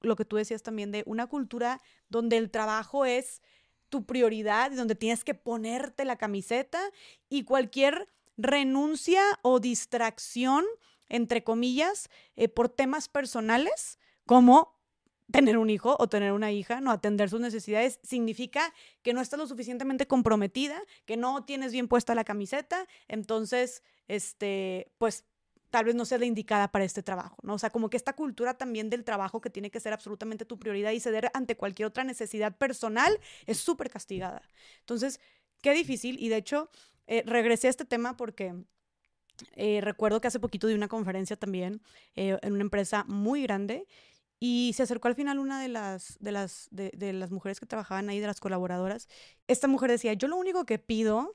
[0.00, 3.42] lo que tú decías también de una cultura donde el trabajo es
[3.88, 6.80] tu prioridad y donde tienes que ponerte la camiseta
[7.28, 10.64] y cualquier renuncia o distracción,
[11.08, 14.75] entre comillas, eh, por temas personales, como
[15.30, 18.72] tener un hijo o tener una hija, no atender sus necesidades, significa
[19.02, 24.92] que no estás lo suficientemente comprometida, que no tienes bien puesta la camiseta, entonces, este,
[24.98, 25.24] pues
[25.70, 27.54] tal vez no sea la indicada para este trabajo, ¿no?
[27.54, 30.58] O sea, como que esta cultura también del trabajo que tiene que ser absolutamente tu
[30.58, 34.42] prioridad y ceder ante cualquier otra necesidad personal es súper castigada.
[34.80, 35.20] Entonces,
[35.60, 36.70] qué difícil y de hecho,
[37.08, 38.54] eh, regresé a este tema porque
[39.54, 41.82] eh, recuerdo que hace poquito di una conferencia también
[42.14, 43.86] eh, en una empresa muy grande
[44.38, 48.08] y se acercó al final una de las, de, las, de, las mujeres que trabajaban
[48.08, 49.08] ahí, de las colaboradoras.
[49.46, 51.34] Esta mujer decía, yo lo único que pido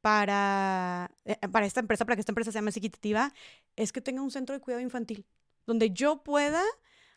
[0.00, 3.32] para, eh, para esta empresa, para que esta empresa sea más equitativa,
[3.74, 5.26] es que tenga un centro de cuidado infantil,
[5.66, 6.62] donde yo pueda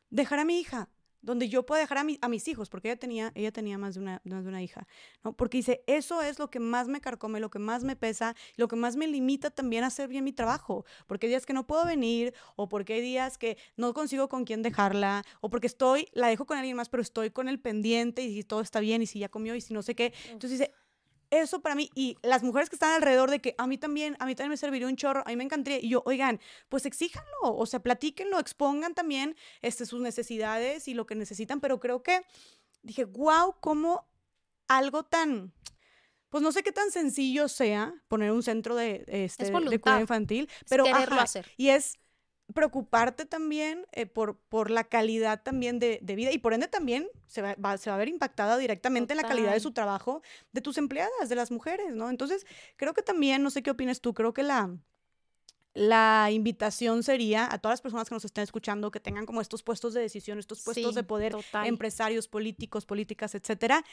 [0.09, 0.89] dejar a mi hija,
[1.21, 4.01] donde yo pueda dejar a, a mis hijos, porque ella tenía, ella tenía más, de
[4.01, 4.87] una, más de una hija,
[5.23, 5.33] ¿no?
[5.33, 8.67] Porque dice, eso es lo que más me carcome, lo que más me pesa, lo
[8.67, 11.67] que más me limita también a hacer bien mi trabajo, porque hay días que no
[11.67, 16.07] puedo venir, o porque hay días que no consigo con quién dejarla, o porque estoy,
[16.13, 19.01] la dejo con alguien más, pero estoy con el pendiente y si todo está bien,
[19.01, 20.13] y si ya comió, y si no sé qué.
[20.25, 20.73] Entonces dice,
[21.31, 24.25] eso para mí, y las mujeres que están alrededor de que a mí también, a
[24.25, 26.39] mí también me serviría un chorro, a mí me encantaría, y yo, oigan,
[26.69, 31.79] pues exíjanlo, o sea, platíquenlo, expongan también este, sus necesidades y lo que necesitan, pero
[31.79, 32.21] creo que
[32.81, 34.07] dije, wow, cómo
[34.67, 35.53] algo tan,
[36.29, 40.49] pues no sé qué tan sencillo sea poner un centro de, este, de cuidado infantil,
[40.69, 41.51] pero hacer.
[41.57, 41.97] y es
[42.53, 47.41] preocuparte también eh, por, por la calidad también de, vida y por ende también se
[47.41, 50.21] va, se va a ver impactada directamente en la calidad de su trabajo
[50.51, 52.09] de tus empleadas, de las mujeres, ¿no?
[52.09, 52.45] Entonces,
[52.75, 54.75] creo que también, no sé qué opinas tú, creo que la,
[55.73, 59.63] la invitación sería a todas las personas que nos estén escuchando, que tengan como estos
[59.63, 61.35] puestos de decisión, estos puestos de poder,
[61.65, 63.85] empresarios, políticos, políticas, etcétera,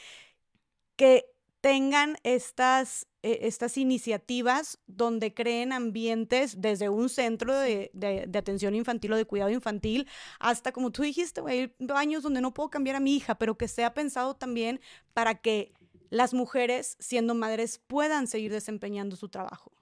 [0.95, 7.91] que tengan estas, eh, estas iniciativas donde creen ambientes desde un centro de,
[8.35, 10.07] atención infantil o de cuidado infantil
[10.39, 11.41] hasta, como tú dijiste,
[11.95, 14.79] años donde no puedo cambiar a mi hija, pero que sea pensado también
[15.13, 15.73] para que
[16.09, 19.73] las mujeres, siendo madres, puedan seguir desempeñando su trabajo.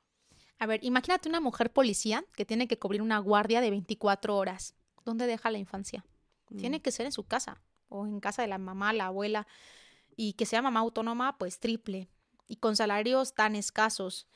[0.57, 4.73] A ver, imagínate una mujer policía que tiene que cubrir una guardia de 24 horas.
[5.03, 6.05] ¿Dónde deja la infancia?
[6.57, 6.81] Tiene mm.
[6.81, 9.45] que ser en su casa o en casa de la mamá, la abuela
[10.15, 12.09] y que sea mamá autónoma, pues triple,
[12.47, 14.27] y con salarios tan escasos.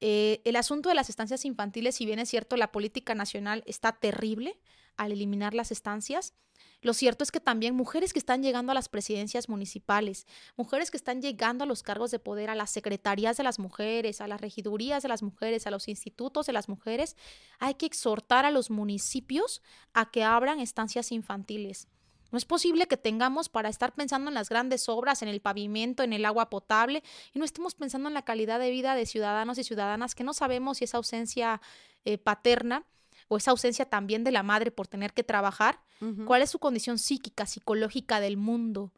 [0.00, 3.92] Eh, el asunto de las estancias infantiles, si bien es cierto, la política nacional está
[3.92, 4.58] terrible
[4.96, 6.34] al eliminar las estancias,
[6.82, 10.26] lo cierto es que también mujeres que están llegando a las presidencias municipales,
[10.56, 14.22] mujeres que están llegando a los cargos de poder, a las secretarías de las mujeres,
[14.22, 17.16] a las regidurías de las mujeres, a los institutos de las mujeres,
[17.58, 19.62] hay que exhortar a los municipios
[19.92, 21.88] a que abran estancias infantiles
[22.30, 26.02] No es posible que tengamos para estar pensando en las grandes obras, en el pavimento,
[26.02, 27.02] en el agua potable,
[27.32, 30.32] y no estemos pensando en la calidad de vida de ciudadanos y ciudadanas que no
[30.32, 31.60] sabemos si esa ausencia
[32.04, 32.84] eh, paterna
[33.28, 35.80] o esa ausencia también de la madre por tener que trabajar,
[36.24, 38.90] cuál es su condición psíquica, psicológica del mundo,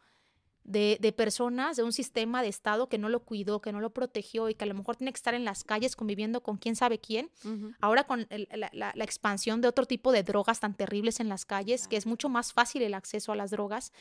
[0.65, 4.49] de, personas, de un sistema de Estado que no lo cuidó, que no lo protegió
[4.49, 6.99] y que a lo mejor tiene que estar en las calles conviviendo con quién sabe
[6.99, 7.31] quién.
[7.81, 11.97] Ahora con la, expansión de otro tipo de drogas tan terribles en las calles, que
[11.97, 13.93] es mucho más fácil el acceso a las drogas.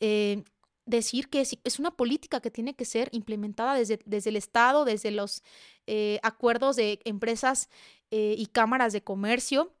[0.00, 0.42] Eh,
[0.84, 5.12] decir que es, una política que tiene que ser implementada desde, desde el Estado, desde
[5.12, 5.42] los
[5.86, 7.68] eh, acuerdos de empresas
[8.10, 9.72] eh, y cámaras de comercio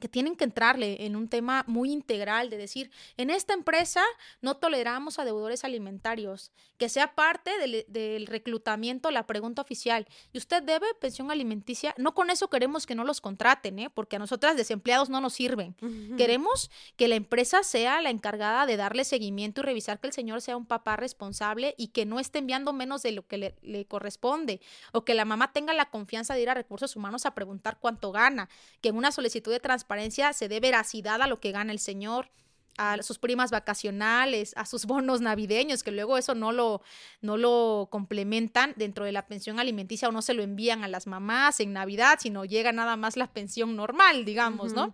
[0.00, 4.02] que tienen que entrarle en un tema muy integral de decir, en esta empresa
[4.40, 7.50] no toleramos a deudores alimentarios, que sea parte
[7.88, 10.06] del, reclutamiento la pregunta oficial.
[10.32, 11.94] ¿Y usted debe pensión alimenticia?
[11.96, 13.90] No con eso queremos que no los contraten, ¿eh?
[13.90, 15.74] porque a nosotras desempleados no nos sirven.
[16.18, 20.42] Queremos que la empresa sea la encargada de darle seguimiento y revisar que el señor
[20.42, 23.86] sea un papá responsable y que no esté enviando menos de lo que le, le
[23.86, 24.60] corresponde,
[24.92, 28.12] o que la mamá tenga la confianza de ir a recursos humanos a preguntar cuánto
[28.12, 28.48] gana,
[28.80, 31.78] que en una solicitud de transparencia transparencia se dé veracidad a lo que gana el
[31.78, 32.30] señor
[32.78, 36.82] a sus primas vacacionales, a sus bonos navideños, que luego eso no lo,
[37.22, 41.06] no lo complementan dentro de la pensión alimenticia o no se lo envían a las
[41.06, 44.92] mamás en Navidad, sino llega nada más la pensión normal, digamos, ¿no?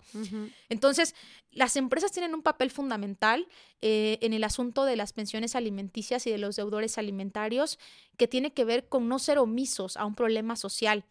[0.69, 1.17] Entonces,
[1.51, 3.49] las empresas tienen un papel fundamental
[3.81, 7.81] eh, en el asunto de las pensiones alimenticias y de los deudores alimentarios,
[8.17, 11.05] que tiene que ver con no ser omisos a un problema social.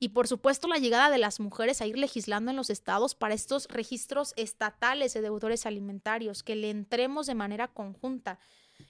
[0.00, 3.34] Y por supuesto la llegada de las mujeres a ir legislando en los estados para
[3.34, 8.38] estos registros estatales de deudores alimentarios, que le entremos de manera conjunta.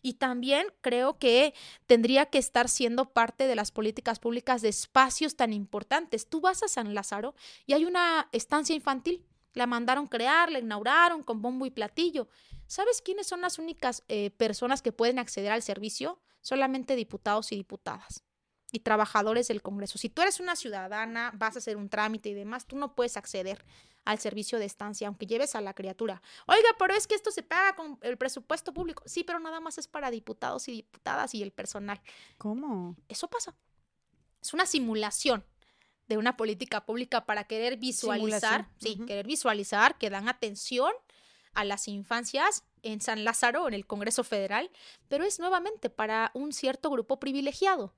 [0.02, 1.54] Y también creo que
[1.86, 6.28] tendría que estar siendo parte de las políticas públicas de espacios tan importantes.
[6.28, 9.24] Tú vas a San Lázaro y hay una estancia infantil.
[9.54, 12.28] La mandaron crear, la inauguraron con bombo y platillo.
[12.66, 16.20] ¿Sabes quiénes son las únicas eh, personas que pueden acceder al servicio?
[16.42, 18.27] Solamente diputados y diputadas
[18.72, 19.98] y trabajadores del Congreso.
[19.98, 23.16] Si tú eres una ciudadana, vas a hacer un trámite y demás, tú no puedes
[23.16, 23.64] acceder
[24.04, 26.22] al servicio de estancia, aunque lleves a la criatura.
[26.46, 29.02] Oiga, pero es que esto se paga con el presupuesto público.
[29.06, 32.00] Sí, pero nada más es para diputados y diputadas y el personal.
[32.38, 32.96] ¿Cómo?
[33.08, 33.54] Eso pasa.
[34.40, 35.44] Es una simulación
[36.06, 40.92] de una política pública para querer visualizar, sí, querer visualizar que dan atención
[41.54, 44.70] a las infancias en San Lázaro, en el Congreso Federal,
[45.08, 47.94] pero es nuevamente para un cierto grupo privilegiado.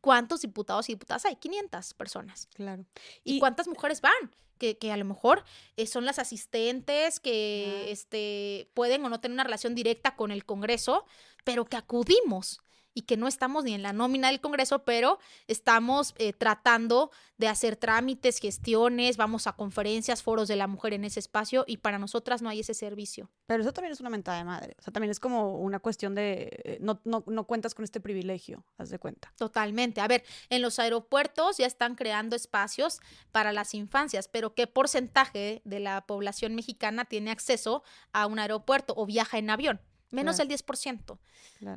[0.00, 1.36] ¿Cuántos diputados y diputadas hay?
[1.36, 2.48] 500 personas.
[2.54, 2.84] Claro.
[3.24, 4.34] ¿Y, cuántas mujeres van?
[4.58, 5.44] Que, que, a lo mejor
[5.76, 10.44] eh, son las asistentes que este, pueden o no tener una relación directa con el
[10.44, 11.04] Congreso,
[11.44, 12.62] pero que acudimos
[12.94, 17.48] y que no estamos ni en la nómina del Congreso, pero estamos eh, tratando de
[17.48, 21.98] hacer trámites, gestiones, vamos a conferencias, foros de la mujer en ese espacio y para
[21.98, 23.30] nosotras no hay ese servicio.
[23.46, 26.14] Pero eso también es una mentada de madre, o sea, también es como una cuestión
[26.14, 29.32] de eh, no, no, no cuentas con este privilegio, haz de cuenta.
[29.36, 30.00] Totalmente.
[30.00, 33.00] A ver, en los aeropuertos ya están creando espacios
[33.32, 37.82] para las infancias, pero ¿qué porcentaje de la población mexicana tiene acceso
[38.12, 39.80] a un aeropuerto o viaja en avión?
[40.12, 41.18] Menos del 10%.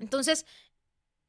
[0.02, 0.46] Entonces,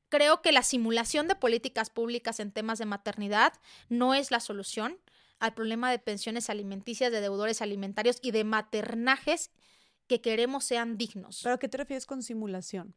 [0.08, 3.52] Creo que la simulación de políticas públicas en temas de maternidad
[3.88, 4.98] no es la solución
[5.38, 9.50] al problema de pensiones alimenticias, de deudores alimentarios y de maternajes
[10.06, 11.40] que queremos sean dignos.
[11.42, 12.94] ¿Pero a qué te refieres con simulación?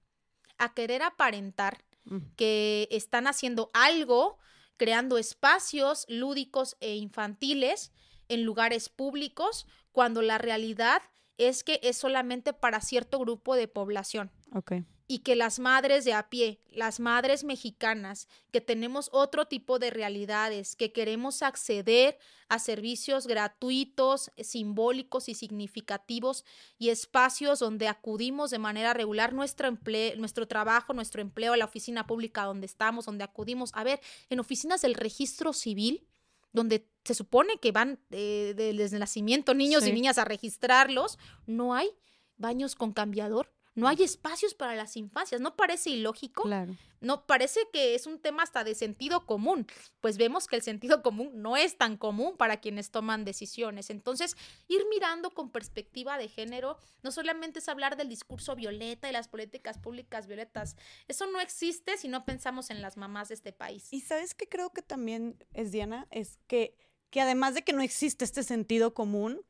[0.57, 2.18] A querer aparentar mm.
[2.36, 4.38] que están haciendo algo,
[4.77, 7.91] creando espacios lúdicos e infantiles
[8.30, 11.02] en lugares públicos, cuando la realidad
[11.38, 14.31] es que es solamente para cierto grupo de población.
[14.53, 19.80] Okay y que las madres de a pie, las madres mexicanas, que tenemos otro tipo
[19.80, 26.45] de realidades, que queremos acceder a servicios gratuitos, simbólicos y significativos
[26.77, 31.65] y espacios donde acudimos de manera regular nuestro, empleo, nuestro trabajo, nuestro empleo a la
[31.65, 33.99] oficina pública donde estamos, donde acudimos, a ver,
[34.30, 36.06] en oficinas del registro civil,
[36.53, 41.18] donde se supone que van eh, desde el nacimiento niños y niñas a registrarlos,
[41.48, 41.90] no hay
[42.38, 45.41] baños con cambiador, no hay espacios para las infancias.
[45.41, 46.43] ¿No parece ilógico?
[46.43, 46.75] Claro.
[47.01, 49.65] No parece que es un tema hasta de sentido común.
[50.01, 53.89] Pues vemos que el sentido común no es tan común para quienes toman decisiones.
[53.89, 54.35] Entonces,
[54.67, 59.29] ir mirando con perspectiva de género no solamente es hablar del discurso violeta y las
[59.29, 60.75] políticas públicas violetas.
[61.07, 63.87] Eso no existe si no pensamos en las mamás de este país.
[63.91, 66.75] Y sabes que creo que también es Diana, es que
[67.09, 69.41] que además de que no existe este sentido común,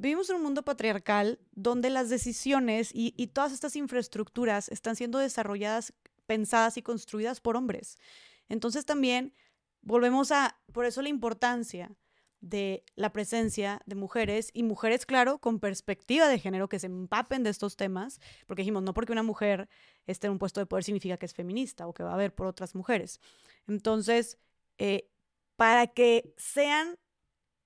[0.00, 5.92] Vivimos en un mundo patriarcal donde las decisiones y, todas estas infraestructuras están siendo desarrolladas,
[6.24, 7.98] pensadas y construidas por hombres.
[8.48, 9.34] Entonces también
[9.82, 11.94] volvemos a, por eso la importancia
[12.40, 17.42] de la presencia de mujeres y mujeres, claro, con perspectiva de género, que se empapen
[17.42, 19.68] de estos temas, porque dijimos, no porque una mujer
[20.06, 22.34] esté en un puesto de poder significa que es feminista o que va a haber
[22.34, 23.20] por otras mujeres.
[23.68, 24.38] Entonces,
[24.78, 25.10] eh,
[25.56, 26.96] para que sean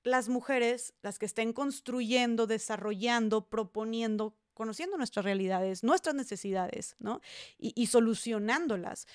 [0.05, 7.21] las mujeres las que estén construyendo, desarrollando, proponiendo, conociendo nuestras realidades, nuestras necesidades, ¿no?
[7.59, 9.07] Y, solucionándolas.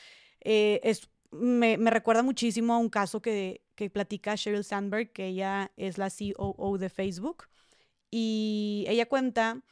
[0.41, 5.71] Eh, es, me, recuerda muchísimo a un caso que, que platica Sheryl Sandberg, que ella
[5.77, 7.45] es la COO de Facebook,
[8.11, 9.63] y ella cuenta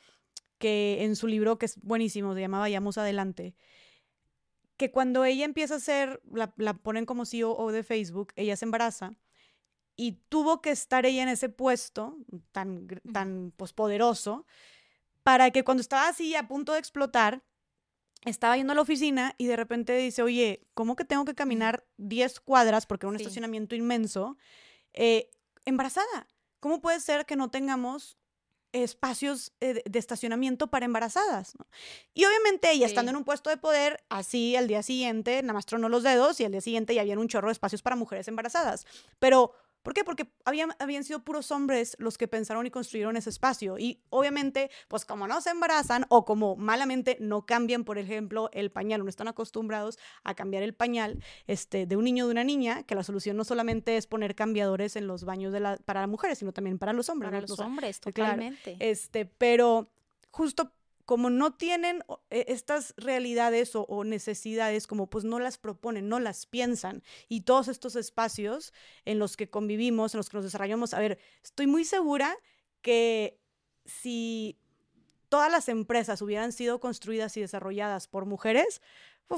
[0.59, 3.55] que en su libro, que es buenísimo, se llama Vayamos Adelante,
[4.77, 8.65] que cuando ella empieza a ser, la, la ponen como CEO de Facebook, ella se
[8.65, 9.17] embaraza
[9.97, 12.15] y tuvo que estar ella en ese puesto
[12.51, 14.45] tan, tan pues, poderoso
[15.23, 17.43] para que cuando estaba así a punto de explotar,
[18.23, 21.85] estaba yendo a la oficina y de repente dice, oye, ¿cómo que tengo que caminar
[21.97, 24.37] 10 cuadras porque era un estacionamiento inmenso?
[24.93, 25.29] Eh,
[25.65, 26.27] embarazada.
[26.59, 28.17] ¿Cómo puede ser que no tengamos
[28.71, 31.53] espacios eh, de estacionamiento para embarazadas.
[32.13, 35.65] Y obviamente ella estando en un puesto de poder, así al día siguiente, nada más
[35.65, 38.27] tronó los dedos y al día siguiente ya había un chorro de espacios para mujeres
[38.27, 38.85] embarazadas.
[39.19, 39.53] Pero
[39.87, 40.03] ¿Por qué?
[40.03, 43.77] Porque habían, habían sido puros hombres los que pensaron y construyeron ese espacio.
[43.79, 48.69] Y obviamente, pues como no se embarazan o como malamente no cambian, por ejemplo, el
[48.69, 52.43] pañal, no están acostumbrados a cambiar el pañal este, de un niño o de una
[52.43, 56.01] niña, que la solución no solamente es poner cambiadores en los baños de la, para
[56.01, 57.31] las mujeres, sino también para los hombres.
[57.31, 58.75] Para los, hombres, totalmente.
[58.81, 59.89] este, pero
[60.31, 60.73] justo
[61.07, 66.45] como no tienen e, estas realidades o, necesidades, como pues no las proponen, no las
[66.45, 68.73] piensan, y todos estos espacios
[69.05, 72.35] en los que convivimos, en los que nos desarrollamos, a ver, estoy muy segura
[72.81, 73.39] que
[73.85, 74.59] si
[75.29, 78.81] todas las empresas hubieran sido construidas y desarrolladas por mujeres,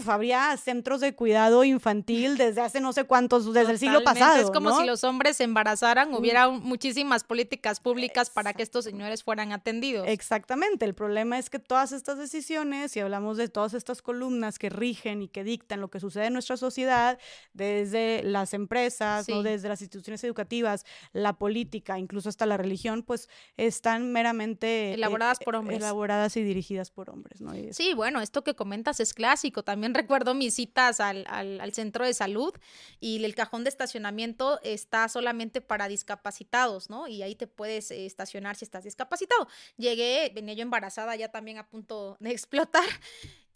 [0.07, 4.41] habría centros de cuidado infantil desde hace no sé cuántos, desde el siglo pasado.
[4.41, 9.23] Es como si los hombres se embarazaran, hubiera muchísimas políticas públicas para que estos señores
[9.23, 10.07] fueran atendidos.
[10.07, 14.69] Exactamente, el problema es que todas estas decisiones, si hablamos de todas estas columnas que
[14.69, 17.17] rigen y que dictan lo que sucede en nuestra sociedad,
[17.53, 19.43] desde las empresas, ¿no?
[19.43, 23.27] desde las instituciones educativas, la política, incluso hasta la religión, pues
[23.57, 24.91] están meramente...
[24.91, 25.79] Eh, elaboradas por hombres.
[25.79, 27.53] Elaboradas y dirigidas por hombres, ¿no?
[27.71, 32.13] sí, bueno, esto que comentas es clásico también también recuerdo mis citas al, centro de
[32.13, 32.53] salud
[32.99, 37.07] y el cajón de estacionamiento está solamente para discapacitados, ¿no?
[37.07, 39.47] Y ahí te puedes eh, estacionar si estás discapacitado.
[39.77, 42.83] Llegué, venía yo embarazada ya también a punto de explotar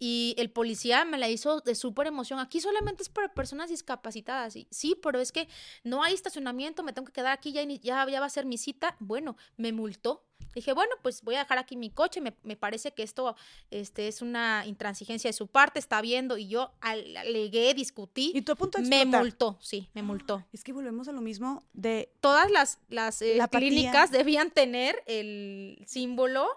[0.06, 2.38] y el policía me la hizo de súper emoción.
[2.40, 4.54] Aquí solamente es para personas discapacitadas.
[4.58, 5.48] Y, sí, pero es que
[5.86, 8.58] no hay estacionamiento, me tengo que quedar aquí, ya, ya, ya va a ser mi
[8.58, 8.98] cita.
[9.00, 13.02] Bueno, me multó Dije, bueno, pues voy a dejar aquí mi coche, me, parece que
[13.02, 13.36] esto
[13.72, 18.34] este, es una intransigencia de su parte, está viendo, y yo alegué, discutí.
[18.36, 20.46] ¿Y tú a punto de Me multó, sí, me multó.
[20.52, 22.12] Es que volvemos a lo mismo de...
[22.20, 26.48] Todas las, las eh, clínicas debían tener el símbolo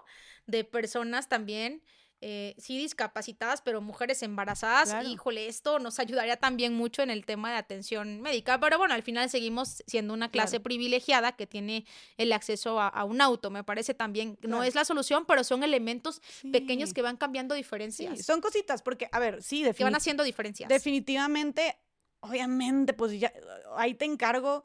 [0.45, 1.81] de personas también
[2.21, 7.51] eh, sí discapacitadas, pero mujeres embarazadas, híjole, esto nos ayudaría también mucho en el tema
[7.51, 11.85] de atención médica, pero bueno, al final seguimos siendo una clase privilegiada que tiene
[12.17, 16.21] el acceso a, un auto, me parece también, no es la solución, pero son elementos
[16.51, 18.25] pequeños que van cambiando diferencias.
[18.25, 20.69] son cositas, porque, a ver, sí, que van haciendo diferencias.
[20.69, 21.77] Definitivamente,
[22.21, 23.31] obviamente, pues ya,
[23.75, 24.63] ahí te encargo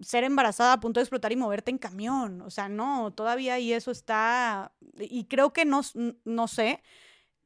[0.00, 2.42] ser embarazada a punto de explotar y moverte en camión.
[2.42, 5.82] O sea, no, todavía y eso está, y creo que no,
[6.24, 6.82] no sé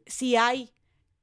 [0.07, 0.73] si hay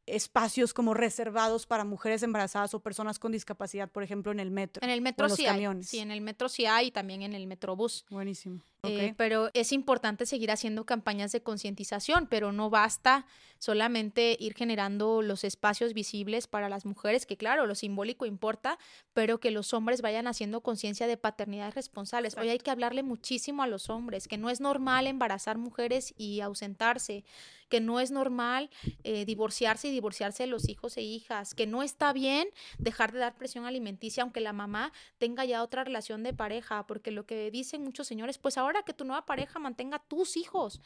[0.05, 4.83] espacios como reservados para mujeres embarazadas o personas con discapacidad, por ejemplo, en el metro.
[4.83, 5.87] En el metro sí camiones.
[5.87, 8.05] Sí, en el metro sí hay y también en el metrobús.
[8.09, 8.61] Buenísimo.
[8.83, 13.27] Eh, pero es importante seguir haciendo campañas de concientización, pero no basta
[13.59, 18.79] solamente ir generando los espacios visibles para las mujeres, que claro, lo simbólico importa,
[19.13, 22.35] pero que los hombres vayan haciendo conciencia de paternidades responsables.
[22.37, 26.41] Hoy hay que hablarle muchísimo a los hombres, que no es normal embarazar mujeres y
[26.41, 27.23] ausentarse,
[27.69, 28.71] que no es normal
[29.03, 32.47] eh, divorciarse y divorciarse de los hijos e hijas, que no está bien
[32.79, 37.11] dejar de dar presión alimenticia aunque la mamá tenga ya otra relación de pareja, porque
[37.11, 40.81] lo que dicen muchos señores, pues ahora que tu nueva pareja mantenga tus hijos.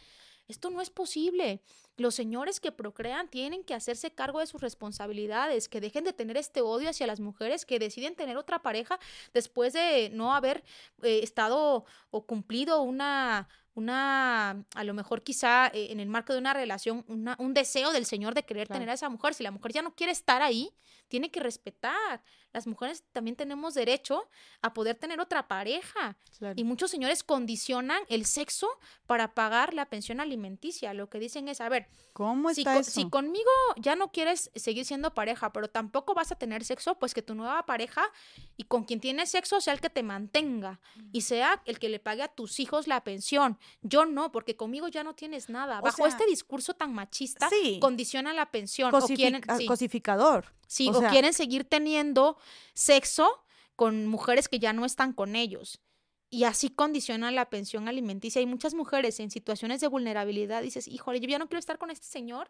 [0.48, 1.62] Esto no es posible.
[1.98, 6.38] Los señores que procrean tienen que hacerse cargo de sus responsabilidades, que dejen de tener
[6.38, 9.00] este odio hacia las mujeres que deciden tener otra pareja
[9.34, 10.64] después de no haber
[11.02, 16.40] eh, estado o cumplido una una, a lo mejor quizá eh, en el marco de
[16.40, 19.34] una relación, una, un deseo del Señor de querer tener a esa mujer.
[19.34, 20.74] Si la mujer ya no quiere estar ahí,
[21.08, 22.24] tiene que respetar.
[22.52, 24.30] Las mujeres también tenemos derecho
[24.62, 26.18] a poder tener otra pareja.
[26.56, 28.70] Y muchos señores condicionan el sexo
[29.06, 30.94] para pagar la pensión alimenticia.
[30.94, 32.92] Lo que dicen es, a ver, ¿cómo si, está eso?
[32.92, 37.14] si conmigo ya no quieres seguir siendo pareja, pero tampoco vas a tener sexo, pues
[37.14, 38.10] que tu nueva pareja
[38.56, 40.80] y con quien tienes sexo sea el que te mantenga
[41.12, 43.60] y sea el que le pague a tus hijos la pensión.
[43.82, 45.82] Yo no, porque conmigo ya no tienes nada.
[45.82, 48.94] Bajo este discurso tan machista, condiciona la pensión.
[48.94, 50.54] o quieren, Cosificador.
[50.68, 52.38] Sí, o, quieren seguir teniendo
[52.74, 53.44] sexo
[53.76, 55.82] con mujeres que ya no están con ellos.
[56.30, 58.40] Y así condiciona la pensión alimenticia.
[58.40, 60.64] Hay muchas mujeres en situaciones de vulnerabilidad.
[60.64, 62.50] Dices, híjole, yo ya no quiero estar con este señor,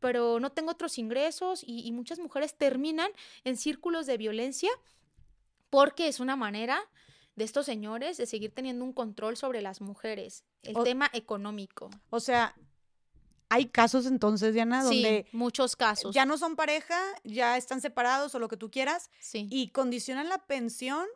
[0.00, 1.64] pero no tengo otros ingresos.
[1.66, 3.10] Y, muchas mujeres terminan
[3.44, 4.70] en círculos de violencia
[5.70, 6.80] porque es una manera
[7.36, 10.44] de estos señores de seguir teniendo un control sobre las mujeres.
[10.62, 11.90] El tema económico.
[12.10, 12.56] O sea,
[13.48, 15.26] hay casos entonces, Diana, donde...
[15.32, 16.14] muchos casos.
[16.14, 19.10] Ya no son pareja, ya están separados o lo que tú quieras.
[19.20, 19.46] Sí.
[19.50, 21.06] Y condicionan la pensión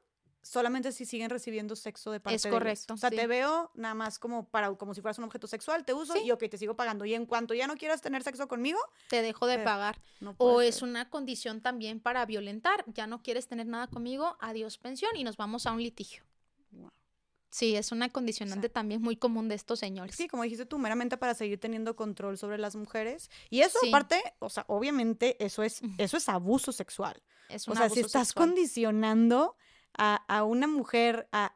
[0.43, 4.19] solamente si siguen recibiendo sexo de parte es correcto, O sea, te veo nada más
[4.19, 7.05] como para como si fueras un objeto sexual, te uso y ok, te sigo pagando.
[7.05, 8.79] Y en cuanto ya no quieras tener sexo conmigo,
[9.09, 10.01] te dejo de pagar.
[10.39, 12.85] o es una condición también para violentar.
[12.89, 16.25] Ya no quieres tener nada conmigo, adiós pensión y nos vamos a un litigio.
[17.51, 20.15] Sí, es una condicionante también muy común de estos señores.
[20.15, 23.29] Sí, como dijiste tú, meramente para seguir teniendo control sobre las mujeres.
[23.51, 27.21] Y eso aparte, o sea, obviamente eso es, eso es abuso sexual.
[27.49, 29.57] Es un o sea, si estás condicionando
[29.97, 31.55] a, una mujer a,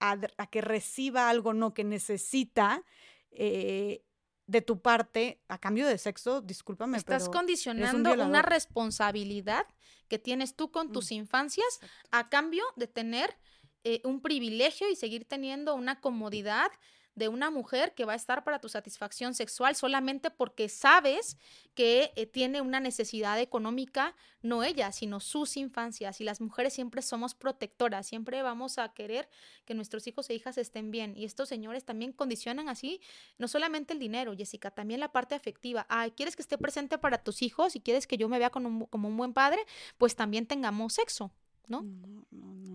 [0.00, 2.84] a, que reciba algo no que necesita,
[3.30, 4.04] eh,
[4.46, 6.98] de tu parte a cambio de sexo, discúlpame.
[6.98, 9.66] Estás condicionando una responsabilidad
[10.08, 13.36] que tienes tú con tus mm, infancias a cambio de tener
[13.84, 16.70] eh, un privilegio y seguir teniendo una comodidad
[17.14, 21.36] de una mujer que va a estar para tu satisfacción sexual solamente porque sabes
[21.74, 26.20] que eh, tiene una necesidad económica, no ella, sino sus infancias.
[26.20, 29.28] Y las mujeres siempre somos protectoras, siempre vamos a querer
[29.64, 31.16] que nuestros hijos e hijas estén bien.
[31.16, 33.00] Y estos señores también condicionan así,
[33.38, 35.86] no solamente el dinero, Jessica, también la parte afectiva.
[35.88, 38.88] Ay, ¿quieres que esté presente para tus hijos y quieres que yo me vea como
[38.90, 39.64] un buen padre?
[39.98, 41.32] Pues también tengamos sexo.
[41.68, 41.84] ¿No?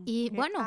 [0.06, 0.60] y bueno,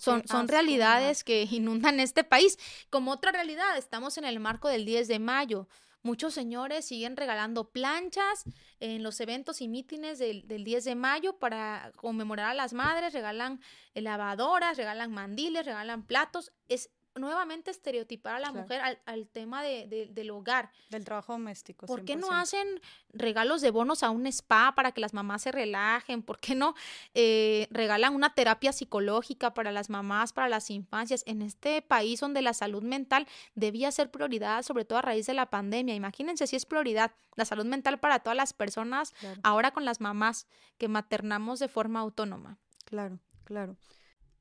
[0.00, 2.58] son, son realidades que inundan este país.
[2.90, 5.68] Como otra realidad, estamos en el marco del 10 de mayo.
[6.02, 8.44] Muchos señores siguen regalando planchas
[8.80, 13.12] en los eventos y mítines del, del 10 de mayo para conmemorar a las madres,
[13.12, 13.60] regalan
[13.94, 16.52] lavadoras, regalan mandiles, regalan platos.
[16.68, 20.70] Es nuevamente estereotipar a la mujer al, tema de, del hogar.
[20.90, 21.86] Del trabajo doméstico.
[21.86, 22.80] ¿Por qué no hacen
[23.12, 26.22] regalos de bonos a un spa para que las mamás se relajen?
[26.22, 26.74] ¿Por qué no
[27.14, 31.22] eh, regalan una terapia psicológica para las mamás, para las infancias?
[31.26, 35.34] En este país donde la salud mental debía ser prioridad, sobre todo a raíz de
[35.34, 35.94] la pandemia.
[35.94, 40.46] Imagínense si es prioridad la salud mental para todas las personas, ahora con las mamás
[40.78, 42.58] que maternamos de forma autónoma.
[42.84, 43.76] Claro, claro.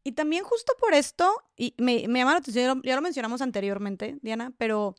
[0.03, 4.17] Y también justo por esto, y me, me llama la atención, ya lo mencionamos anteriormente,
[4.21, 4.95] Diana, pero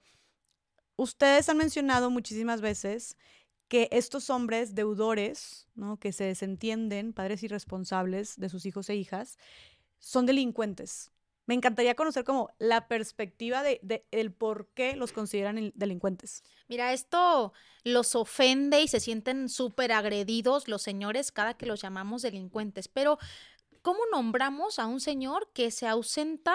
[0.96, 3.16] ustedes han mencionado muchísimas veces
[3.68, 5.96] que estos hombres deudores, ¿no?
[5.98, 9.38] que se desentienden, padres irresponsables de sus hijos e hijas,
[10.00, 11.12] son delincuentes.
[11.46, 16.42] Me encantaría conocer como la perspectiva de, de, el por qué los consideran delincuentes.
[16.68, 17.52] Mira, esto
[17.84, 23.18] los ofende y se sienten súper agredidos los señores cada que los llamamos delincuentes, pero
[23.82, 26.54] ¿Cómo nombramos a un señor que se ausenta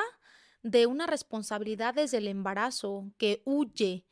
[0.63, 4.05] de una responsabilidad desde el embarazo, que huye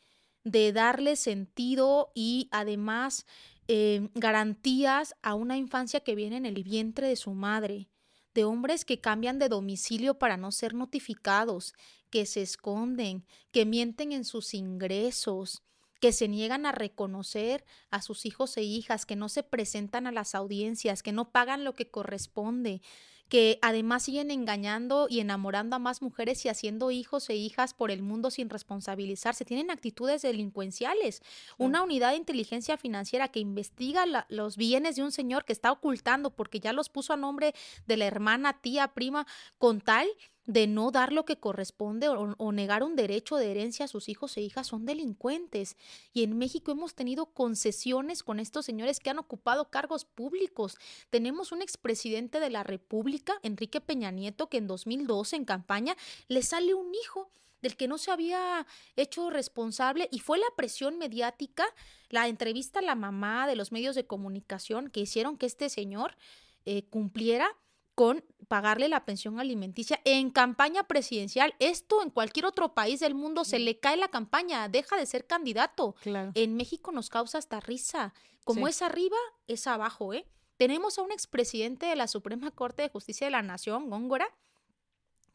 [0.44, 3.26] de darle sentido y además
[3.68, 7.90] eh, garantías a una infancia que viene en el vientre de su madre?
[8.34, 11.74] de hombres que cambian de domicilio para no ser notificados,
[12.10, 15.64] que se esconden, que mienten en sus ingresos,
[16.04, 20.12] que se niegan a reconocer a sus hijos e hijas, que no se presentan a
[20.12, 22.82] las audiencias, que no pagan lo que corresponde,
[23.30, 27.90] que además siguen engañando y enamorando a más mujeres y haciendo hijos e hijas por
[27.90, 29.46] el mundo sin responsabilizarse.
[29.46, 31.22] Tienen actitudes delincuenciales.
[31.58, 36.36] Una unidad de inteligencia financiera que investiga los bienes de un señor que está ocultando
[36.36, 37.56] porque ya los puso a nombre
[37.88, 39.26] de la hermana, tía, prima,
[39.58, 40.10] con tal
[40.46, 44.36] de no dar lo que corresponde o, negar un derecho de herencia a sus hijos
[44.36, 45.78] e hijas son delincuentes.
[46.14, 50.78] Y en México hemos tenido concesiones con estos señores que han ocupado cargos públicos.
[51.10, 55.96] Tenemos un expresidente de la República, Enrique Peña Nieto, que en 2012 en campaña
[56.28, 57.30] le sale un hijo
[57.62, 61.66] del que no se había hecho responsable y fue la presión mediática,
[62.10, 66.18] la entrevista a la mamá de los medios de comunicación que hicieron que este señor
[66.66, 67.48] eh, cumpliera
[67.96, 71.56] con pagarle la pensión alimenticia en campaña presidencial.
[71.60, 75.26] Esto en cualquier otro país del mundo se le cae la campaña, deja de ser
[75.26, 75.96] candidato.
[76.34, 78.14] En México nos causa hasta risa.
[78.44, 80.28] Como es arriba, es abajo, ¿eh?
[80.58, 84.28] Tenemos a un expresidente de la Suprema Corte de Justicia de la Nación, Góngora,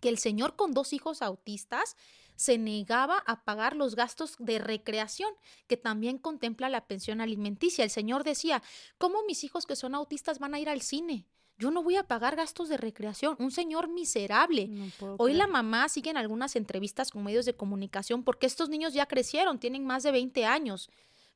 [0.01, 1.97] que el señor con dos hijos autistas
[2.37, 5.33] se negaba a pagar los gastos de recreación,
[5.67, 7.83] que también contempla la pensión alimenticia.
[7.83, 8.62] El señor decía,
[8.97, 11.27] ¿cómo mis hijos que son autistas van a ir al cine?
[11.59, 13.35] Yo no voy a pagar gastos de recreación.
[13.39, 14.70] Un señor miserable.
[15.19, 19.07] Hoy la mamá sigue en algunas entrevistas con medios de comunicación porque estos niños ya
[19.07, 20.89] crecieron, tienen más de 20 años.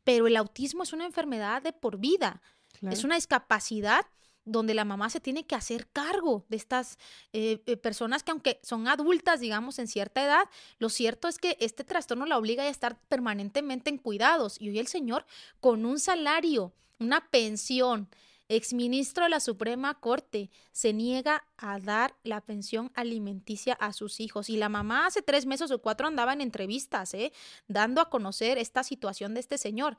[0.04, 2.40] Pero el autismo es una enfermedad de por vida.
[2.82, 4.06] Es una discapacidad
[4.44, 6.98] donde la mamá se tiene que hacer cargo de estas
[7.32, 11.56] eh, eh, personas que aunque son adultas, digamos, en cierta edad, lo cierto es que
[11.60, 14.60] este trastorno la obliga a estar permanentemente en cuidados.
[14.60, 15.26] Y hoy el señor,
[15.60, 18.08] con un salario, una pensión,
[18.56, 24.50] exministro de la Suprema Corte, se niega a dar la pensión alimenticia a sus hijos.
[24.50, 27.32] Y la mamá hace tres meses o cuatro andaba en entrevistas, ¿eh?
[27.68, 29.96] dando a conocer esta situación de este señor.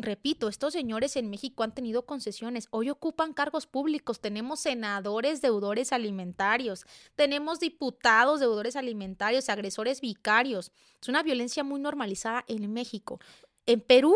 [0.00, 5.92] Repito, estos señores en México han tenido concesiones, hoy ocupan cargos públicos, tenemos senadores deudores
[5.92, 6.84] alimentarios,
[7.16, 10.70] tenemos diputados deudores alimentarios, agresores vicarios.
[11.02, 13.18] Es una violencia muy normalizada en México.
[13.66, 14.14] En Perú,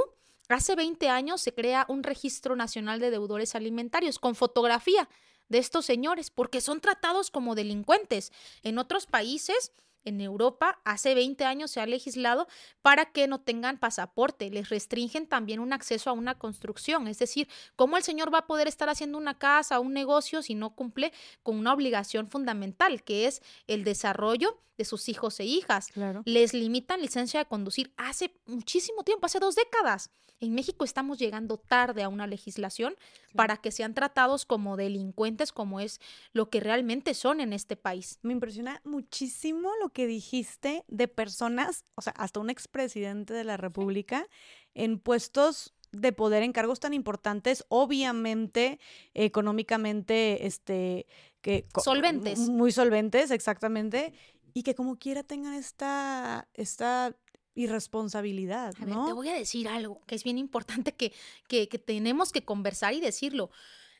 [0.54, 5.08] hace 20 años se crea un registro nacional de deudores alimentarios con fotografía
[5.48, 8.32] de estos señores porque son tratados como delincuentes.
[8.62, 9.72] En otros países
[10.04, 12.48] en Europa hace 20 años se ha legislado
[12.82, 14.50] para que no tengan pasaporte.
[14.50, 17.08] Les restringen también un acceso a una construcción.
[17.08, 20.54] Es decir, ¿cómo el señor va a poder estar haciendo una casa, un negocio, si
[20.54, 25.88] no cumple con una obligación fundamental, que es el desarrollo de sus hijos e hijas?
[26.24, 30.10] Les limitan licencia de conducir hace muchísimo tiempo, hace dos décadas.
[30.42, 32.96] En México estamos llegando tarde a una legislación
[33.32, 36.00] para que sean tratados como delincuentes, como es
[36.32, 38.18] lo que realmente son en este país.
[38.22, 43.56] Me impresiona muchísimo lo que dijiste de personas, o sea, hasta un expresidente de la
[43.56, 44.26] República,
[44.74, 48.80] en puestos de poder en cargos tan importantes, obviamente
[49.14, 51.06] económicamente, este,
[51.42, 54.14] que solventes, muy solventes, exactamente,
[54.54, 57.14] y que como quiera tengan esta, esta
[57.54, 58.74] irresponsabilidad.
[58.80, 61.12] A ver, te voy a decir algo que es bien importante que,
[61.48, 63.50] que, que tenemos que conversar y decirlo.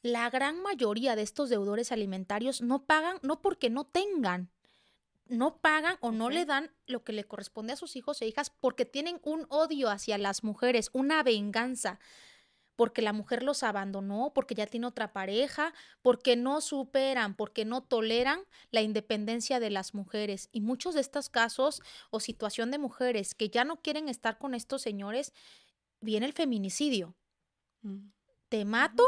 [0.02, 4.50] La gran mayoría de estos deudores alimentarios no pagan no porque no tengan,
[5.32, 8.50] no pagan o no le dan lo que le corresponde a sus hijos e hijas
[8.50, 11.98] porque tienen un odio hacia las mujeres, una venganza,
[12.76, 17.82] porque la mujer los abandonó, porque ya tiene otra pareja, porque no superan, porque no
[17.82, 20.48] toleran la independencia de las mujeres.
[20.52, 24.54] Y muchos de estos casos o situación de mujeres que ya no quieren estar con
[24.54, 25.32] estos señores,
[26.00, 27.14] viene el feminicidio.
[27.82, 28.08] Mm.
[28.48, 29.06] Te mato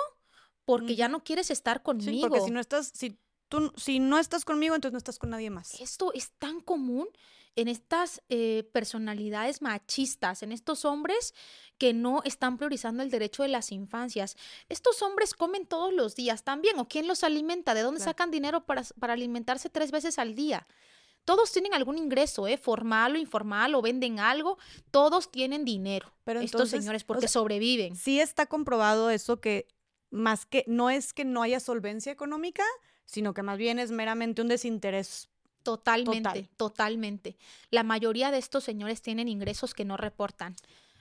[0.64, 2.10] porque ya no quieres estar conmigo.
[2.10, 3.18] Sí, porque si no estás, si
[3.76, 5.80] si no estás conmigo, entonces no estás con nadie más.
[5.80, 7.08] Esto es tan común
[7.56, 11.34] en estas eh, personalidades machistas, en estos hombres
[11.78, 14.36] que no están priorizando el derecho de las infancias.
[14.68, 17.74] Estos hombres comen todos los días también, ¿o quién los alimenta?
[17.74, 20.66] ¿De dónde sacan dinero para, para alimentarse tres veces al día?
[21.24, 22.58] Todos tienen algún ingreso, ¿eh?
[22.58, 24.58] formal o informal, o venden algo,
[24.90, 26.12] todos tienen dinero.
[26.24, 27.96] Pero estos señores, porque sobreviven.
[27.96, 29.66] Sí está comprobado eso que
[30.10, 32.62] más que no es que no haya solvencia económica,
[33.04, 35.28] sino que más bien es meramente un desinterés.
[35.62, 37.36] Totalmente, totalmente.
[37.70, 40.56] La mayoría de estos señores tienen ingresos que no reportan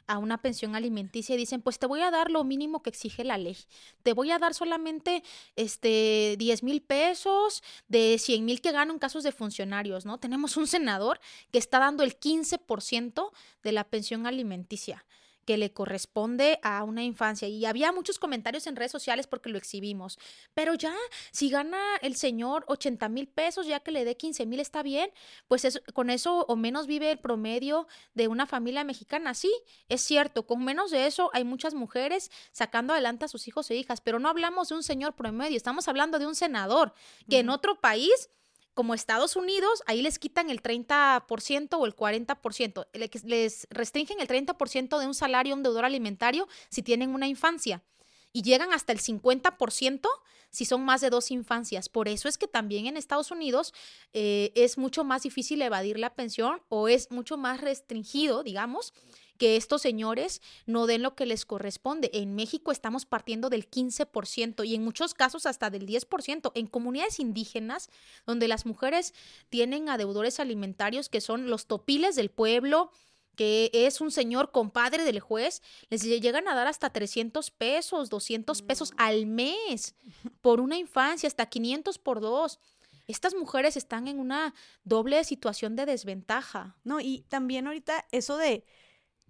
[0.08, 3.24] a una pensión alimenticia y dicen, pues te voy a dar lo mínimo que exige
[3.24, 3.58] la ley.
[4.04, 5.24] Te voy a dar solamente
[5.56, 10.18] este 10 mil pesos de 100 mil que gano en casos de funcionarios, ¿no?
[10.18, 11.20] Tenemos un senador
[11.52, 13.32] que está dando el 15%
[13.64, 15.06] de la pensión alimenticia
[15.46, 17.48] que le corresponde a una infancia.
[17.48, 20.20] Y había muchos comentarios en redes sociales porque lo exhibimos.
[20.54, 20.96] Pero ya,
[21.32, 25.12] si gana el señor 80 mil pesos, ya que le dé 15 mil está bien,
[25.48, 29.34] pues con eso o menos vive el promedio de una familia mexicana.
[29.34, 29.52] Sí,
[29.90, 33.76] es cierto, con menos de eso hay muchas mujeres sacando adelante a sus hijos e
[33.76, 36.94] hijas, pero no hablamos de un señor promedio, estamos hablando de un senador
[37.30, 38.30] que en otro país
[38.74, 42.88] como Estados Unidos, ahí les quitan el 30% o el 40%,
[43.26, 47.84] les restringen el 30% de un salario un deudor alimentario si tienen una infancia
[48.32, 50.08] y llegan hasta el 50%
[50.50, 51.90] si son más de dos infancias.
[51.90, 53.74] Por eso es que también en Estados Unidos
[54.14, 58.94] eh, es mucho más difícil evadir la pensión o es mucho más restringido, digamos,
[59.38, 62.10] que estos señores no den lo que les corresponde.
[62.14, 66.52] En México estamos partiendo del 15% y en muchos casos hasta del 10%.
[66.56, 67.90] En comunidades indígenas,
[68.26, 69.14] donde las mujeres
[69.50, 72.92] tienen a deudores alimentarios que son los topiles del pueblo,
[73.36, 78.62] que es un señor compadre del juez, les llegan a dar hasta 300 pesos, 200
[78.62, 79.96] pesos al mes
[80.42, 82.60] por una infancia, hasta 500 por dos.
[83.08, 84.54] Estas mujeres están en una
[84.84, 86.78] doble situación de desventaja.
[86.84, 88.64] No, y también ahorita eso de,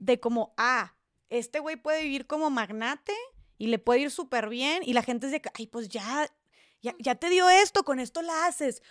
[0.05, 0.95] de como, ah,
[1.29, 3.13] este güey puede vivir como magnate
[3.57, 6.29] y le puede ir súper bien y la gente es de, ay, pues ya,
[6.81, 8.81] ya, ya te dio esto, con esto la haces.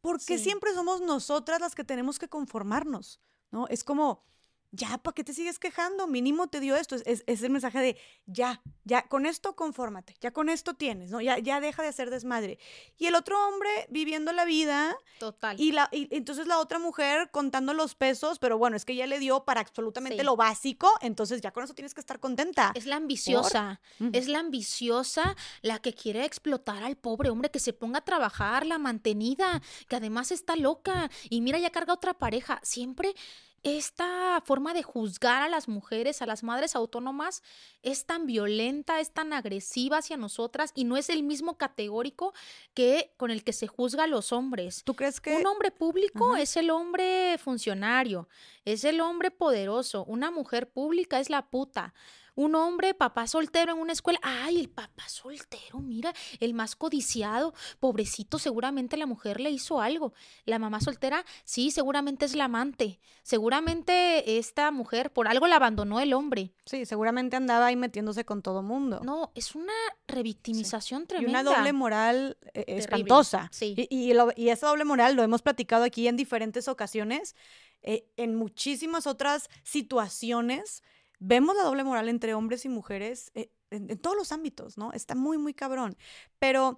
[0.00, 3.20] Porque siempre somos nosotras las que tenemos que conformarnos,
[3.52, 3.68] ¿no?
[3.68, 4.24] Es como,
[4.72, 6.06] ya, ¿para qué te sigues quejando?
[6.06, 6.96] Mínimo te dio esto.
[6.96, 11.20] Es, es, el mensaje de, ya, ya, con esto confórmate, ya con esto tienes, ¿no?
[11.20, 12.58] Ya, ya deja de hacer desmadre.
[12.96, 14.96] Y el otro hombre viviendo la vida.
[15.18, 15.60] Total.
[15.60, 19.06] Y, la, y entonces la otra mujer contando los pesos, pero bueno, es que ya
[19.06, 22.72] le dio para absolutamente lo básico, entonces ya con eso tienes que estar contenta.
[22.74, 23.80] Es la ambiciosa,
[24.12, 28.64] es la ambiciosa la que quiere explotar al pobre hombre, que se ponga a trabajar,
[28.64, 32.58] la mantenida, que además está loca y mira, ya carga otra pareja.
[32.62, 33.14] Siempre
[33.62, 37.42] esta forma de juzgar a las mujeres, a las madres autónomas,
[37.82, 42.32] es tan violenta, es tan agresiva hacia nosotras y no es el mismo categórico
[42.74, 44.82] que con el que se juzga a los hombres.
[44.84, 48.28] ¿Tú crees que un hombre público es el hombre funcionario,
[48.64, 51.94] es el hombre poderoso, una mujer pública es la puta?
[52.34, 54.18] Un hombre, papá soltero en una escuela.
[54.22, 60.14] Ay, el papá soltero, mira, el más codiciado, pobrecito, seguramente la mujer le hizo algo.
[60.44, 63.00] La mamá soltera, sí, seguramente es la amante.
[63.22, 66.54] Seguramente esta mujer por algo la abandonó el hombre.
[66.64, 69.00] Sí, seguramente andaba ahí metiéndose con todo mundo.
[69.04, 69.72] No, es una
[70.06, 71.40] revictimización tremenda.
[71.40, 73.48] Y una doble moral eh, espantosa.
[73.52, 73.74] Sí.
[73.76, 77.36] Y, y, esa doble moral lo hemos platicado aquí en diferentes ocasiones,
[77.82, 80.82] eh, en muchísimas otras situaciones
[81.22, 84.92] vemos la doble moral entre hombres y mujeres eh, en, todos los ámbitos, ¿no?
[84.92, 85.96] Está muy, muy cabrón.
[86.38, 86.74] Pero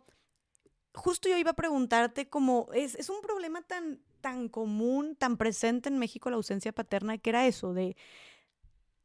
[0.94, 5.89] justo yo iba a preguntarte cómo es, es un problema tan, tan común, tan presente
[5.89, 7.97] en México la ausencia paterna, que era eso de...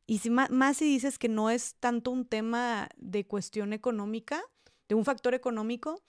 [0.05, 4.41] Y si, más, más si dices que no es tanto un tema de cuestión económica,
[4.87, 6.01] de un factor económico,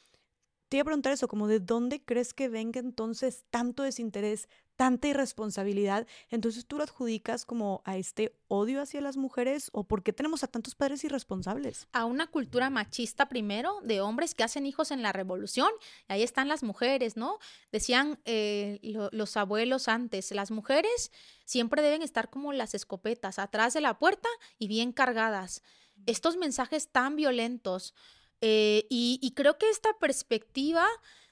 [0.68, 4.48] te iba a preguntar eso, como de dónde crees que venga entonces tanto desinterés,
[4.80, 10.02] tanta irresponsabilidad, entonces tú lo adjudicas como a este odio hacia las mujeres o por
[10.02, 11.86] qué tenemos a tantos padres irresponsables?
[11.92, 15.68] A una cultura machista primero, de hombres que hacen hijos en la revolución,
[16.08, 17.40] y ahí están las mujeres, ¿no?
[17.70, 18.80] Decían eh,
[19.12, 21.12] los abuelos antes, las mujeres
[21.44, 25.62] siempre deben estar como las escopetas, atrás de la puerta y bien cargadas.
[26.06, 27.92] Estos mensajes tan violentos,
[28.40, 30.86] eh, y, creo que esta perspectiva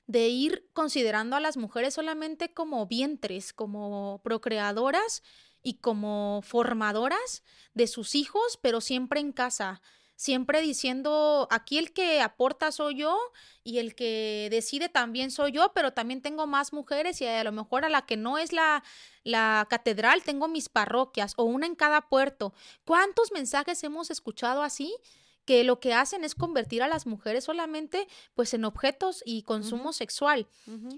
[0.08, 5.22] de ir considerando a las mujeres solamente como vientres, como procreadoras
[5.62, 9.82] y como formadoras de sus hijos, pero siempre en casa,
[10.16, 13.18] siempre diciendo, aquí el que aporta soy yo
[13.62, 17.52] y el que decide también soy yo, pero también tengo más mujeres y a lo
[17.52, 18.82] mejor a la que no es la,
[19.24, 22.54] la catedral tengo mis parroquias o una en cada puerto.
[22.86, 24.96] ¿Cuántos mensajes hemos escuchado así?
[25.48, 29.94] Que lo que hacen es convertir a las mujeres solamente pues en objetos y consumo
[29.94, 30.46] sexual.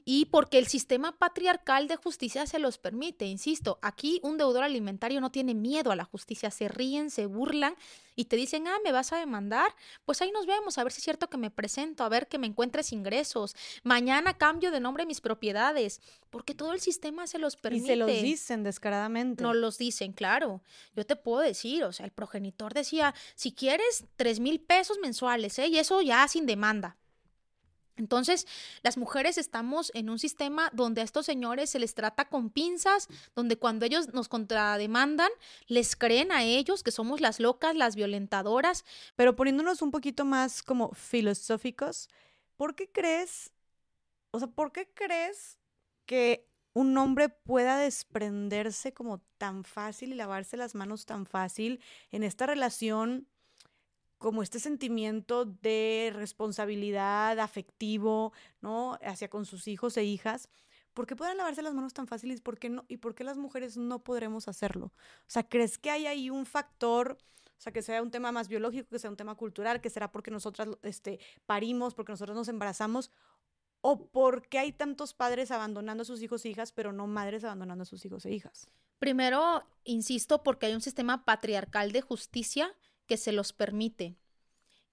[0.04, 5.20] Y porque el sistema patriarcal de justicia se los permite, insisto, aquí un deudor alimentario
[5.20, 7.76] no tiene miedo a la justicia, se ríen, se burlan
[8.20, 9.74] y te dicen, ah, me vas a demandar,
[10.04, 12.36] pues ahí nos vemos, a ver si es cierto que me presento, a ver que
[12.36, 17.56] me encuentres ingresos, mañana cambio de nombre mis propiedades, porque todo el sistema se los
[17.56, 17.84] permite.
[17.84, 19.42] Y se los dicen descaradamente.
[19.42, 20.62] No los dicen, claro.
[20.94, 25.58] Yo te puedo decir, o sea, el progenitor decía, si quieres, tres mil pesos mensuales,
[25.58, 25.68] ¿eh?
[25.68, 26.98] Y eso ya sin demanda.
[28.00, 28.46] Entonces,
[28.82, 33.06] las mujeres estamos en un sistema donde a estos señores se les trata con pinzas,
[33.36, 35.30] donde cuando ellos nos contrademandan,
[35.66, 38.84] les creen a ellos que somos las locas, las violentadoras.
[39.16, 42.08] Pero poniéndonos un poquito más como filosóficos,
[42.56, 43.52] ¿por qué crees,
[44.32, 45.58] o sea, por qué crees
[46.06, 51.80] que un hombre pueda desprenderse como tan fácil y lavarse las manos tan fácil
[52.12, 53.26] en esta relación
[54.20, 58.98] como este sentimiento de responsabilidad afectivo, ¿no?
[59.02, 60.50] Hacia con sus hijos e hijas.
[60.92, 62.84] ¿Por qué pueden lavarse las manos tan fáciles ¿por qué no?
[62.86, 64.92] y por qué las mujeres no podremos hacerlo?
[65.20, 67.16] O sea, ¿crees que hay ahí un factor,
[67.46, 70.12] o sea, que sea un tema más biológico, que sea un tema cultural, que será
[70.12, 73.10] porque nosotras este, parimos, porque nosotros nos embarazamos?
[73.80, 77.42] ¿O por qué hay tantos padres abandonando a sus hijos e hijas, pero no madres
[77.42, 78.68] abandonando a sus hijos e hijas?
[78.98, 82.76] Primero, insisto, porque hay un sistema patriarcal de justicia
[83.10, 84.14] que se los permite.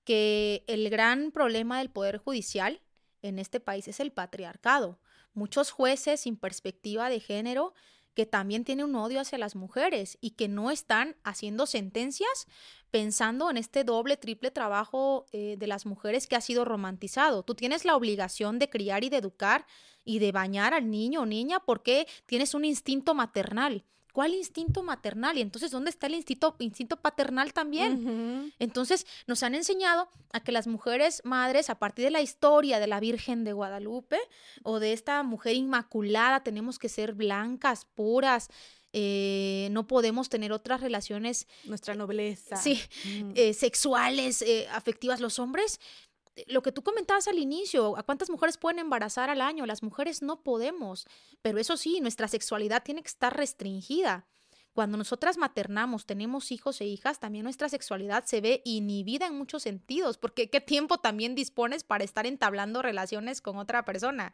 [0.04, 2.82] Que el gran problema del Poder Judicial
[3.22, 5.00] en este país es el patriarcado.
[5.36, 7.76] Muchos jueces sin perspectiva de género
[8.16, 12.48] que también tienen un odio hacia las mujeres y que no están haciendo sentencias
[12.90, 17.44] pensando en este doble, triple trabajo eh, de las mujeres que ha sido romantizado.
[17.44, 19.68] Tú tienes la obligación de criar y de educar
[20.04, 23.86] y de bañar al niño o niña porque tienes un instinto maternal.
[24.18, 25.38] ¿Cuál instinto maternal?
[25.38, 28.52] Y entonces, ¿dónde está el instinto, instinto paternal también?
[28.58, 32.88] Entonces, nos han enseñado a que las mujeres madres, a partir de la historia de
[32.88, 34.18] la Virgen de Guadalupe
[34.64, 38.50] o de esta mujer inmaculada, tenemos que ser blancas, puras,
[38.94, 41.46] eh, no podemos tener otras relaciones.
[41.66, 42.56] Nuestra nobleza.
[42.56, 42.82] Sí,
[43.36, 45.20] eh, sexuales, eh, afectivas.
[45.20, 45.80] Los hombres,
[46.48, 49.66] lo que tú comentabas al inicio, ¿a cuántas mujeres pueden embarazar al año?
[49.66, 51.08] Las mujeres no podemos,
[51.42, 54.28] pero eso sí, nuestra sexualidad tiene que estar restringida.
[54.78, 59.64] Cuando nosotras maternamos, tenemos hijos e hijas, también nuestra sexualidad se ve inhibida en muchos
[59.64, 64.34] sentidos, porque qué tiempo también dispones para estar entablando relaciones con otra persona.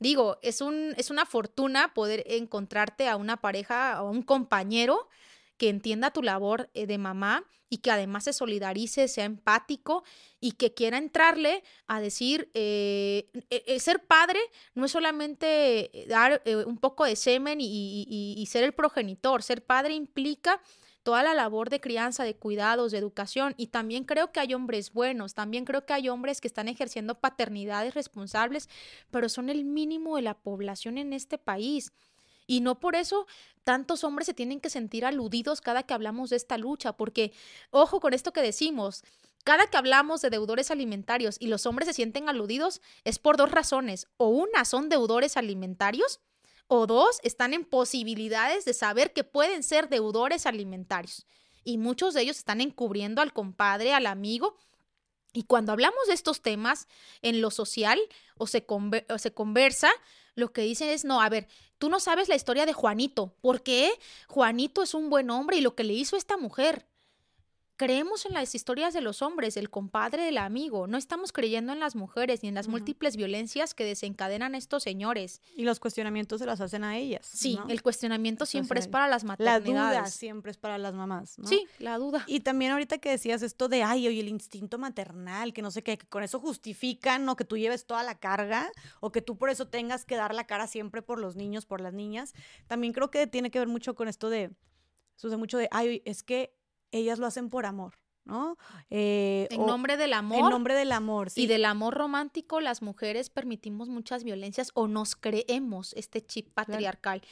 [0.00, 5.08] Digo, es, un, es una fortuna poder encontrarte a una pareja o a un compañero
[5.56, 10.04] que entienda tu labor eh, de mamá y que además se solidarice, sea empático
[10.40, 14.40] y que quiera entrarle a decir, eh, eh, ser padre
[14.74, 20.60] no es solamente dar un poco de semen y, ser el progenitor, ser padre implica
[21.02, 23.54] toda la labor de crianza, de cuidados, de educación.
[23.56, 27.20] Y también creo que hay hombres buenos, también creo que hay hombres que están ejerciendo
[27.20, 28.68] paternidades responsables,
[29.10, 31.92] pero son el mínimo de la población en este país.
[32.52, 33.26] Y no por eso
[33.64, 37.32] tantos hombres se tienen que sentir aludidos cada que hablamos de esta lucha, porque,
[37.70, 39.04] ojo con esto que decimos,
[39.42, 43.50] cada que hablamos de deudores alimentarios y los hombres se sienten aludidos es por dos
[43.50, 44.06] razones.
[44.18, 46.20] O una, son deudores alimentarios,
[46.66, 51.24] o dos, están en posibilidades de saber que pueden ser deudores alimentarios.
[51.64, 54.58] Y muchos de ellos están encubriendo al compadre, al amigo.
[55.32, 56.86] Y cuando hablamos de estos temas
[57.22, 57.98] en lo social
[58.36, 59.90] o se, o se conversa,
[60.34, 61.48] lo que dicen es, no, a ver,
[61.82, 63.34] tú no sabes la historia de Juanito.
[63.40, 63.90] ¿Por qué?
[64.28, 66.86] Juanito es un buen hombre y lo que le hizo esta mujer.
[67.82, 70.86] Creemos en las historias de los hombres, del compadre, del amigo.
[70.86, 75.42] No estamos creyendo en las mujeres ni en las múltiples violencias que desencadenan estos señores.
[75.56, 77.26] Y los cuestionamientos se las hacen a ellas.
[77.26, 79.68] Sí, el cuestionamiento siempre es para las maternidades.
[79.68, 81.40] La duda siempre es para las mamás.
[81.40, 81.48] ¿no?
[81.48, 82.22] Sí, la duda.
[82.28, 85.82] Y también ahorita que decías esto de, ay, oye, el instinto maternal, que no sé
[85.82, 88.70] qué, que con eso justifican o que tú lleves toda la carga
[89.00, 91.80] o que tú por eso tengas que dar la cara siempre por los niños, por
[91.80, 92.32] las niñas.
[92.68, 94.52] También creo que tiene que ver mucho con esto de,
[95.16, 96.61] sucede mucho de, ay, es que
[96.92, 97.94] ellas lo hacen por amor.
[98.24, 98.56] ¿no?
[98.90, 100.38] Eh, en nombre del amor.
[100.38, 101.42] En nombre del amor, sí.
[101.42, 107.22] Y del amor romántico, las mujeres permitimos muchas violencias o nos creemos este chip patriarcal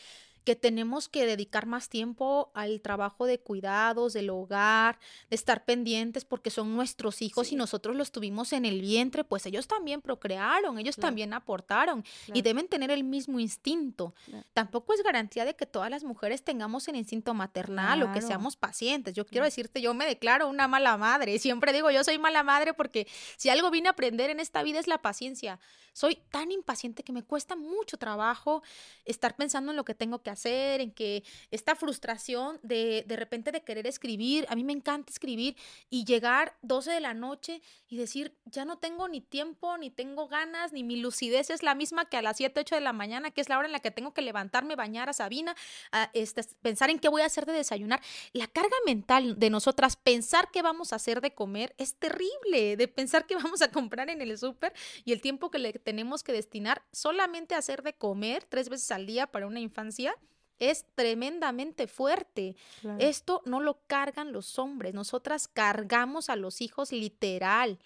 [0.50, 4.98] que tenemos que dedicar más tiempo al trabajo de cuidados, del hogar,
[5.28, 9.46] de estar pendientes porque son nuestros hijos y nosotros los tuvimos en el vientre, pues
[9.46, 12.04] ellos también procrearon, ellos también aportaron
[12.34, 14.12] y deben tener el mismo instinto.
[14.52, 18.56] Tampoco es garantía de que todas las mujeres tengamos el instinto maternal o que seamos
[18.56, 19.14] pacientes.
[19.14, 21.38] Yo quiero decirte, yo me declaro una mala madre.
[21.38, 23.06] Siempre digo, yo soy mala madre porque
[23.36, 25.60] si algo vine a aprender en esta vida es la paciencia.
[25.92, 28.62] Soy tan impaciente que me cuesta mucho trabajo
[29.04, 33.52] estar pensando en lo que tengo que hacer, en que esta frustración de de repente
[33.52, 35.56] de querer escribir, a mí me encanta escribir
[35.88, 40.28] y llegar 12 de la noche y decir, ya no tengo ni tiempo, ni tengo
[40.28, 43.30] ganas, ni mi lucidez es la misma que a las 7, 8 de la mañana,
[43.30, 45.54] que es la hora en la que tengo que levantarme, bañar a Sabina,
[45.92, 48.00] a este, pensar en qué voy a hacer de desayunar.
[48.32, 52.88] La carga mental de nosotras, pensar qué vamos a hacer de comer, es terrible, de
[52.88, 54.72] pensar qué vamos a comprar en el súper
[55.04, 58.90] y el tiempo que le tenemos que destinar solamente a hacer de comer tres veces
[58.90, 60.16] al día para una infancia
[60.60, 62.56] es tremendamente fuerte.
[62.98, 67.78] Esto no lo cargan los hombres, nosotras cargamos a los hijos literal.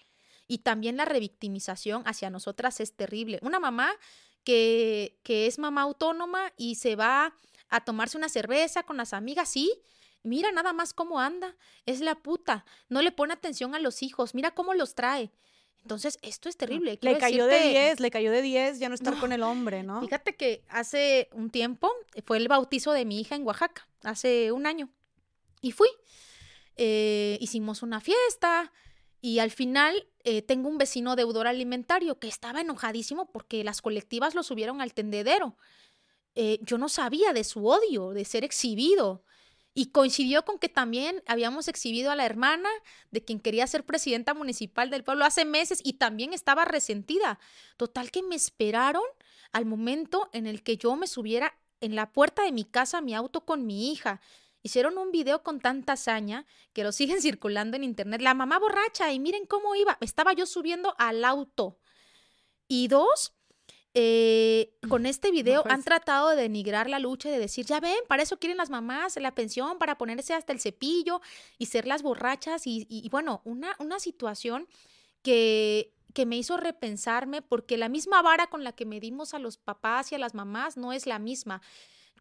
[0.47, 3.39] Y también la revictimización hacia nosotras es terrible.
[3.41, 3.91] Una mamá
[4.43, 7.33] que, que es mamá autónoma y se va
[7.69, 9.73] a tomarse una cerveza con las amigas, sí,
[10.21, 11.55] mira nada más cómo anda,
[11.85, 15.31] es la puta, no le pone atención a los hijos, mira cómo los trae.
[15.85, 16.97] Entonces, esto es terrible.
[16.99, 20.01] Le cayó de 10, le cayó de 10 ya no estar con el hombre, ¿no?
[20.01, 21.91] Fíjate que hace un tiempo
[22.25, 24.89] fue el bautizo de mi hija en Oaxaca, hace un año.
[25.61, 25.89] Y fui.
[26.75, 28.73] Eh, hicimos una fiesta
[29.21, 34.33] y al final eh, tengo un vecino deudor alimentario que estaba enojadísimo porque las colectivas
[34.33, 35.55] lo subieron al tendedero.
[36.33, 39.23] Eh, yo no sabía de su odio, de ser exhibido.
[39.77, 42.69] Y coincidió con que también habíamos exhibido a la hermana
[43.11, 47.39] de quien quería ser presidenta municipal del pueblo hace meses y también estaba resentida.
[47.75, 49.03] Total que me esperaron
[49.51, 53.13] al momento en el que yo me subiera en la puerta de mi casa mi
[53.13, 54.21] auto con mi hija.
[54.63, 58.21] Hicieron un video con tanta hazaña que lo siguen circulando en internet.
[58.21, 59.97] La mamá borracha y miren cómo iba.
[59.99, 61.77] Estaba yo subiendo al auto.
[62.67, 63.33] Y dos,
[63.97, 65.85] eh, con este video han pues.
[65.85, 69.15] tratado de denigrar la lucha y de decir, ya ven, para eso quieren las mamás
[69.15, 71.21] la pensión, para ponerse hasta el cepillo
[71.57, 74.67] y ser las borrachas y, y, bueno, una, una situación
[75.21, 79.57] que, que me hizo repensarme porque la misma vara con la que medimos a los
[79.57, 81.61] papás y a las mamás no es la misma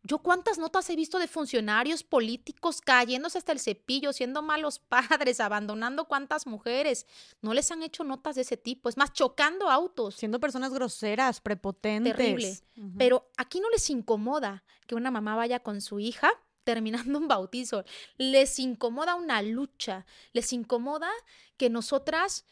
[0.06, 5.40] Yo cuántas notas he visto de funcionarios políticos cayéndose hasta el cepillo, siendo malos padres,
[5.40, 7.06] abandonando cuántas mujeres.
[7.40, 8.90] No les han hecho notas de ese tipo.
[8.90, 10.16] Es más, chocando autos.
[10.16, 12.14] Siendo personas groseras, prepotentes.
[12.14, 12.58] Terrible.
[12.98, 16.30] Pero aquí no les incomoda que una mamá vaya con su hija
[16.64, 17.84] terminando un bautizo.
[18.18, 20.04] Les incomoda una lucha.
[20.34, 21.08] Les incomoda
[21.56, 22.44] que nosotras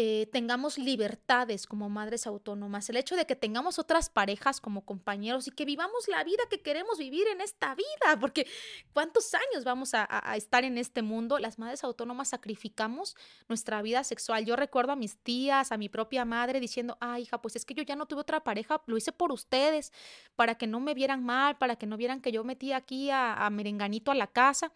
[0.00, 5.48] eh, tengamos libertades como madres autónomas, el hecho de que tengamos otras parejas como compañeros
[5.48, 8.46] y que vivamos la vida que queremos vivir en esta vida, porque
[8.92, 11.40] ¿cuántos años vamos a, estar en este mundo?
[11.40, 13.16] Las madres autónomas sacrificamos
[13.48, 14.44] nuestra vida sexual.
[14.44, 17.74] Yo recuerdo a mis tías, a mi propia madre diciendo, ah, hija, pues es que
[17.74, 19.92] yo ya no tuve otra pareja, lo hice por ustedes,
[20.36, 23.34] para que no me vieran mal, para que no vieran que yo metí aquí a,
[23.34, 24.72] a merenganito a la casa.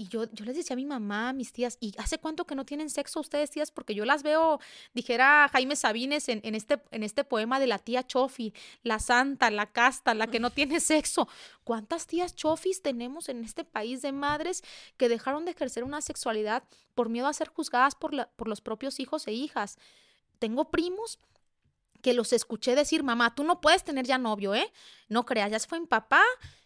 [0.00, 2.54] Y yo, yo les decía a mi mamá, a mis tías, ¿y hace cuánto que
[2.54, 3.72] no tienen sexo ustedes, tías?
[3.72, 4.60] Porque yo las veo,
[4.94, 8.54] dijera Jaime Sabines en, este, en este poema de la tía Chofi,
[8.84, 11.26] la santa, la casta, la que no tiene sexo.
[11.64, 14.62] ¿Cuántas tías Chofis tenemos en este país de madres
[14.96, 16.62] que dejaron de ejercer una sexualidad
[16.94, 19.78] por miedo a ser juzgadas por, la, por los propios hijos e hijas?
[20.38, 21.18] Tengo primos
[22.08, 24.72] que los escuché decir, mamá, tú no puedes tener ya novio, ¿eh?
[25.08, 26.22] No creas, ya se fue mi papá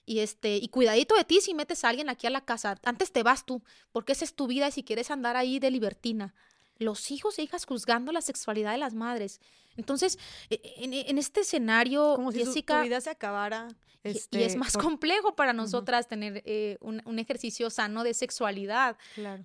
[0.06, 2.78] y este, y cuidadito de ti si metes a alguien aquí a la casa.
[2.84, 5.72] Antes te vas tú, porque esa es tu vida y si quieres andar ahí de
[5.72, 6.32] libertina.
[6.78, 9.40] Los hijos e hijas juzgando la sexualidad de las madres.
[9.76, 10.16] Entonces,
[10.48, 13.66] e, e, en, este escenario, Como si Jessica, tu vida se acabara.
[14.04, 18.96] y, es este, más complejo para nosotras tener eh, un, un, ejercicio sano de sexualidad.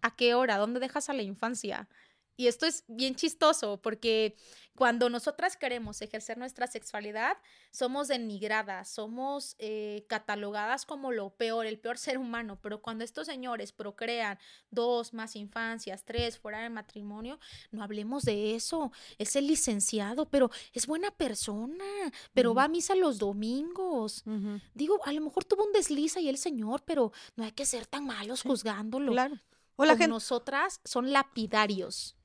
[0.03, 0.57] ¿A qué hora?
[0.57, 1.87] ¿Dónde dejas a la infancia?
[2.39, 4.35] Y esto es bien chistoso porque
[4.77, 7.35] cuando nosotras queremos ejercer nuestra sexualidad,
[7.71, 12.59] somos denigradas, somos eh, catalogadas como lo peor, el peor ser humano.
[12.61, 14.37] Pero cuando estos señores procrean
[14.69, 17.39] dos más infancias, tres fuera de matrimonio,
[17.71, 18.91] no hablemos de eso.
[19.17, 21.83] Es el licenciado, pero es buena persona,
[22.35, 24.23] pero va a misa los domingos.
[24.75, 27.87] Digo, a lo mejor tuvo un desliza y el señor, pero no hay que ser
[27.87, 29.11] tan malos juzgándolo.
[29.11, 29.39] Claro.
[29.75, 30.09] O la gente...
[30.09, 32.15] Nosotras son lapidarios.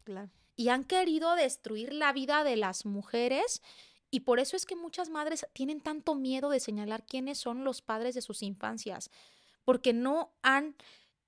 [0.56, 3.62] Y han querido destruir la vida de las mujeres
[4.14, 7.80] y por eso es que muchas madres tienen tanto miedo de señalar quiénes son los
[7.80, 9.10] padres de sus infancias,
[9.64, 10.76] porque no han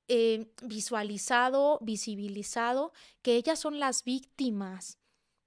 [0.07, 4.99] eh, visualizado, visibilizado que ellas son las víctimas,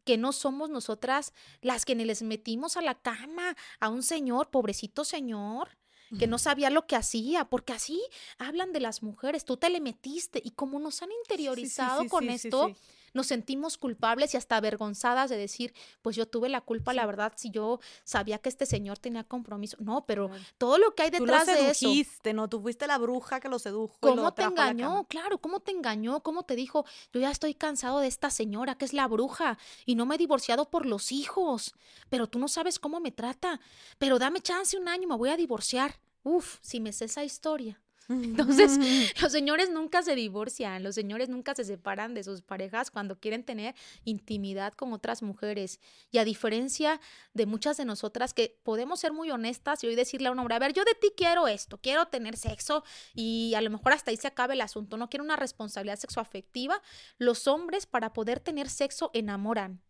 [0.04, 1.32] que no somos nosotras
[1.62, 5.78] las que les metimos a la cama a un señor, pobrecito señor,
[6.18, 8.02] que no sabía lo que hacía, porque así
[8.38, 12.74] hablan de las mujeres, tú te le metiste y como nos han interiorizado con esto,
[13.18, 15.74] nos sentimos culpables y hasta avergonzadas de decir,
[16.04, 19.76] pues yo tuve la culpa, la verdad, si yo sabía que este señor tenía compromiso.
[19.80, 20.30] No, pero
[20.60, 22.34] todo lo que hay detrás Tú lo de eso.
[22.34, 23.98] no, tú fuiste la bruja que lo sedujo.
[24.00, 25.06] ¿Cómo te engañó?
[25.10, 26.22] Claro, ¿cómo te engañó?
[26.22, 29.96] ¿Cómo te dijo, yo ya estoy cansado de esta señora que es la bruja y
[29.96, 31.74] no me he divorciado por los hijos,
[32.10, 33.60] pero tú no sabes cómo me trata,
[33.98, 36.00] pero dame chance un año, me voy a divorciar.
[36.24, 37.82] Uf, si me sé esa historia.
[38.10, 38.80] Entonces,
[39.22, 43.44] los señores nunca se divorcian, los señores nunca se separan de sus parejas cuando quieren
[43.44, 45.82] tener intimidad con otras mujeres.
[46.10, 47.02] Y a diferencia
[47.34, 50.56] de muchas de nosotras que podemos ser muy honestas y hoy decirle a un hombre,
[50.56, 54.12] a ver, yo de ti quiero esto, quiero tener sexo y a lo mejor hasta
[54.12, 56.82] ahí se acabe el asunto, no quiero una responsabilidad sexoafectiva,
[57.18, 59.82] los hombres para poder tener sexo enamoran.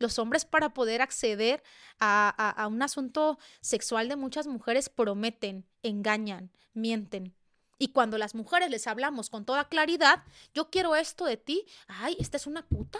[0.00, 1.60] Los hombres para poder acceder
[1.98, 7.34] a, a un asunto sexual de muchas mujeres prometen, engañan, mienten.
[7.78, 12.16] Y cuando las mujeres les hablamos con toda claridad, yo quiero esto de ti, ay,
[12.18, 12.98] esta es una puta,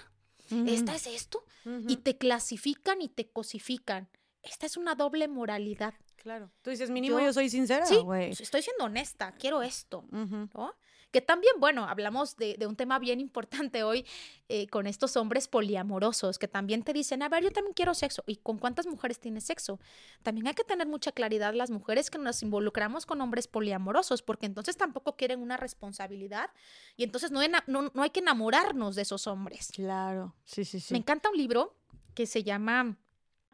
[0.66, 1.44] esta es esto,
[1.86, 4.08] y te clasifican y te cosifican.
[4.42, 5.94] Esta es una doble moralidad.
[6.16, 6.50] Claro.
[6.62, 8.00] Tú dices, mínimo yo, soy sincera, Sí,
[8.40, 10.74] estoy siendo honesta, quiero esto, ¿no?
[11.10, 14.04] Que también, bueno, hablamos de, un tema bien importante hoy
[14.48, 18.22] eh, con estos hombres poliamorosos que también te dicen, a ver, yo también quiero sexo.
[18.26, 19.80] ¿Y con cuántas mujeres tienes sexo?
[20.22, 24.46] También hay que tener mucha claridad las mujeres que nos involucramos con hombres poliamorosos, porque
[24.46, 26.50] entonces tampoco quieren una responsabilidad
[26.96, 29.70] y entonces no, no, no hay que enamorarnos de esos hombres.
[29.72, 30.92] Claro, sí, sí, sí.
[30.92, 31.74] Me encanta un libro
[32.14, 32.98] que se llama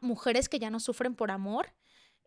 [0.01, 1.73] Mujeres que ya no sufren por amor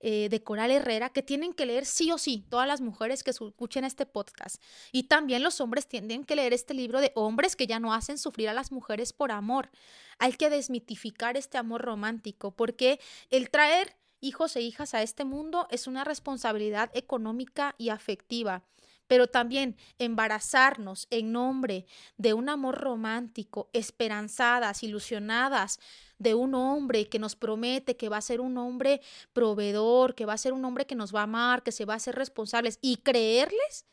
[0.01, 3.31] eh, de Coral Herrera que tienen que leer sí o sí todas las mujeres que
[3.31, 4.63] escuchen este podcast.
[4.93, 8.19] Y también los hombres tienen que leer este libro de hombres que ya no hacen
[8.19, 9.71] sufrir a las mujeres por amor.
[10.19, 15.67] Hay que desmitificar este amor romántico porque el traer hijos e hijas a este mundo
[15.71, 18.63] es una responsabilidad económica y afectiva
[19.09, 25.81] pero también embarazarnos en nombre de un amor romántico, esperanzadas, ilusionadas,
[26.19, 29.01] de un hombre que nos promete que va a ser un hombre
[29.33, 31.95] proveedor, que va a ser un hombre que nos va a amar, que se va
[31.95, 33.87] a hacer responsables y creerles,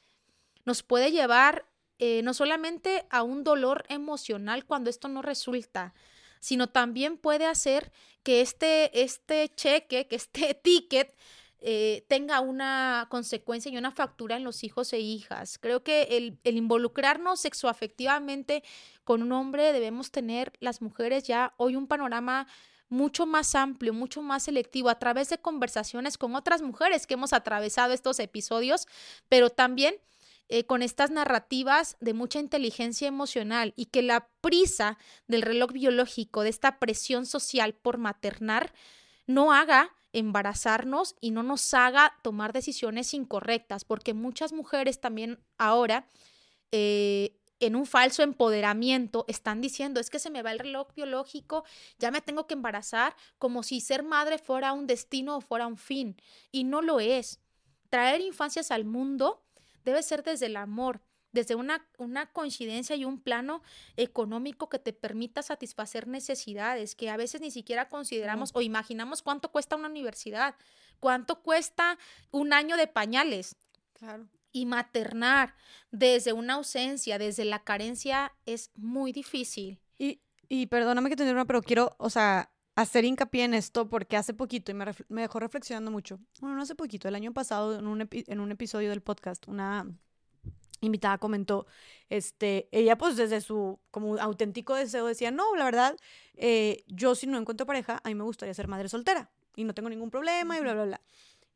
[0.65, 1.65] nos puede llevar
[1.97, 5.93] eh, no solamente a un dolor emocional cuando esto no resulta,
[6.41, 11.15] sino también puede hacer que este, este cheque, que este ticket
[11.67, 15.57] eh, tenga una consecuencia y una factura en los hijos e hijas.
[15.57, 18.63] Creo que el, el involucrarnos sexoafectivamente
[19.03, 22.45] con un hombre debemos tener las mujeres ya hoy un panorama
[22.87, 27.33] mucho más amplio, mucho más selectivo a través de conversaciones con otras mujeres que hemos
[27.33, 28.87] atravesado estos episodios,
[29.27, 29.95] pero también
[30.49, 36.43] eh, con estas narrativas de mucha inteligencia emocional y que la prisa del reloj biológico,
[36.43, 38.71] de esta presión social por maternar,
[39.25, 46.07] no haga embarazarnos y no nos haga tomar decisiones incorrectas, porque muchas mujeres también ahora
[46.71, 51.65] eh, en un falso empoderamiento están diciendo es que se me va el reloj biológico,
[51.99, 55.77] ya me tengo que embarazar, como si ser madre fuera un destino o fuera un
[55.77, 56.15] fin,
[56.49, 57.41] y no lo es.
[57.89, 59.43] Traer infancias al mundo
[59.83, 61.01] debe ser desde el amor,
[61.35, 63.61] desde una, una coincidencia y un plano
[63.97, 69.51] económico que te permita satisfacer necesidades que a veces ni siquiera consideramos o imaginamos cuánto
[69.51, 70.55] cuesta una universidad,
[70.99, 71.99] cuánto cuesta
[72.31, 73.57] un año de pañales.
[73.93, 75.53] Claro y maternar
[75.91, 79.81] desde una ausencia, desde la carencia, es muy difícil.
[79.97, 84.15] Y, y perdóname que te diga, pero quiero, o sea, hacer hincapié en esto porque
[84.15, 87.77] hace poquito, y me, me dejó reflexionando mucho, bueno, no hace poquito, el año pasado,
[87.77, 89.93] en un, en un episodio del podcast, una
[90.85, 91.65] invitada comentó,
[92.09, 95.97] este, ella pues desde su como auténtico deseo decía, no, la verdad,
[96.35, 99.73] eh, yo si no encuentro pareja, a mí me gustaría ser madre soltera y no
[99.73, 101.01] tengo ningún problema y bla, bla, bla.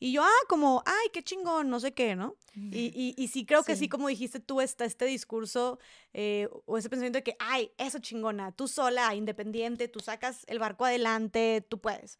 [0.01, 2.37] Y yo, ah, como, ay, qué chingón, no sé qué, ¿no?
[2.55, 3.89] Y, y, y sí creo que sí.
[3.89, 5.77] como dijiste tú, está este discurso
[6.13, 10.57] eh, o ese pensamiento de que, ay, eso chingona, tú sola, independiente, tú sacas el
[10.57, 12.17] barco adelante, tú puedes.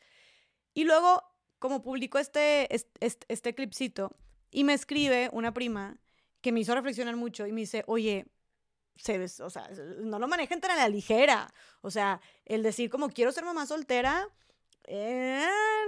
[0.73, 1.23] Y luego,
[1.57, 4.13] como publicó este, este, este clipcito,
[4.51, 5.97] y me escribe una prima
[6.42, 8.26] que me hizo reflexionar mucho y me dice, oye,
[8.95, 9.69] se, o sea,
[10.00, 11.53] no lo manejen tan a la ligera.
[11.82, 14.30] O sea, el decir como quiero ser mamá soltera
[14.85, 15.45] eh,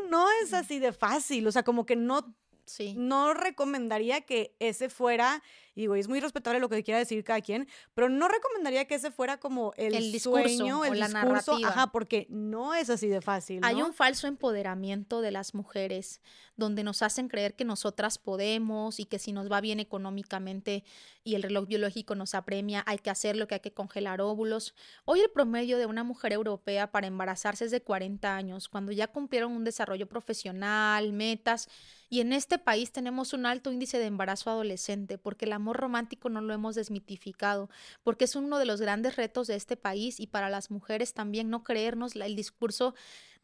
[0.10, 2.94] no es así de fácil, o sea, como que no, sí.
[2.98, 5.42] no recomendaría que ese fuera
[5.74, 8.96] y digo, es muy respetable lo que quiera decir cada quien, pero no recomendaría que
[8.96, 13.22] ese fuera como el, el sueño, el la discurso, ajá, porque no es así de
[13.22, 13.62] fácil.
[13.64, 16.22] Hay un falso empoderamiento de las mujeres
[16.58, 20.84] donde nos hacen creer que nosotras podemos y que si nos va bien económicamente
[21.24, 24.76] y el reloj biológico nos apremia, hay que hacerlo, que hay que congelar óvulos.
[25.06, 29.08] Hoy el promedio de una mujer europea para embarazarse es de 40 años, cuando ya
[29.08, 31.70] cumplieron un desarrollo profesional, metas,
[32.10, 36.30] y en este país tenemos un alto índice de embarazo adolescente porque la amor romántico
[36.30, 37.70] no lo hemos desmitificado,
[38.04, 41.50] porque es uno de los grandes retos de este país y para las mujeres también
[41.50, 42.94] no creernos el discurso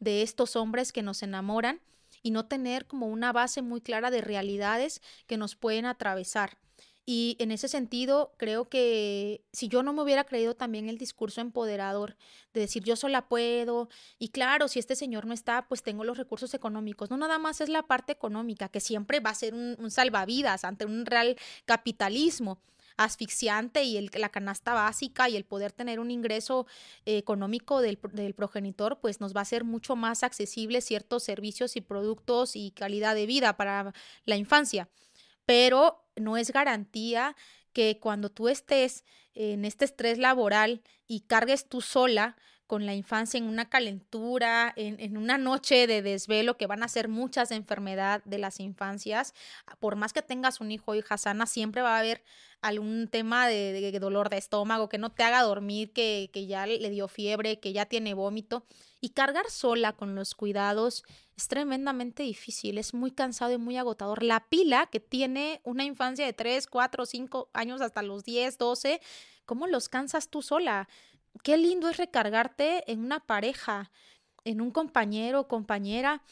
[0.00, 1.80] de estos hombres que nos enamoran
[2.22, 6.58] y no tener como una base muy clara de realidades que nos pueden atravesar.
[7.10, 11.40] Y en ese sentido, creo que si yo no me hubiera creído también el discurso
[11.40, 12.18] empoderador
[12.52, 13.88] de decir yo sola puedo,
[14.18, 17.08] y claro, si este señor no está, pues tengo los recursos económicos.
[17.08, 20.84] No nada más es la parte económica, que siempre va a ser un, salvavidas ante
[20.84, 22.60] un real capitalismo
[22.98, 26.66] asfixiante y el, la canasta básica y el poder tener un ingreso
[27.06, 31.80] económico del, del, progenitor, pues nos va a ser mucho más accesible ciertos servicios y
[31.80, 33.94] productos y calidad de vida para
[34.26, 34.90] la infancia.
[35.48, 37.34] Pero no es garantía
[37.72, 42.36] que cuando tú estés en este estrés laboral y cargues tú sola
[42.68, 47.08] con la infancia en una calentura, en, una noche de desvelo, que van a ser
[47.08, 49.32] muchas de enfermedad de las infancias,
[49.80, 52.22] por más que tengas un hijo o hija sana, siempre va a haber
[52.60, 56.90] algún tema de, dolor de estómago, que no te haga dormir, que, que ya le
[56.90, 58.66] dio fiebre, que ya tiene vómito.
[59.00, 61.04] Y cargar sola con los cuidados
[61.36, 64.22] es tremendamente difícil, es muy cansado y muy agotador.
[64.22, 69.00] La pila que tiene una infancia de 3, 4, 5 años hasta los 10, 12,
[69.46, 70.88] ¿cómo los cansas tú sola?
[71.42, 73.90] Qué lindo es recargarte en una pareja,
[74.44, 76.22] en un compañero o compañera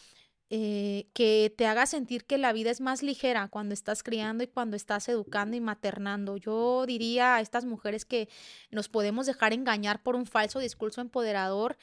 [0.49, 4.47] eh, que te haga sentir que la vida es más ligera cuando estás criando y
[4.47, 6.36] cuando estás educando y maternando.
[6.36, 8.28] Yo diría a estas mujeres que
[8.70, 11.76] nos podemos dejar engañar por un falso discurso empoderador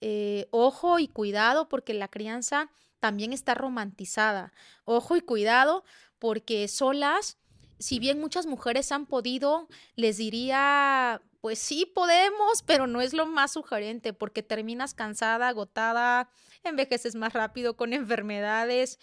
[0.00, 4.52] eh, ojo y cuidado porque la crianza también está romantizada.
[4.84, 5.84] Ojo y cuidado
[6.18, 7.38] porque solas,
[7.78, 13.26] si bien muchas mujeres han podido, les diría, pues sí podemos, pero no es lo
[13.26, 16.30] más sugerente porque terminas cansada, agotada,
[16.64, 18.98] envejeces más rápido con enfermedades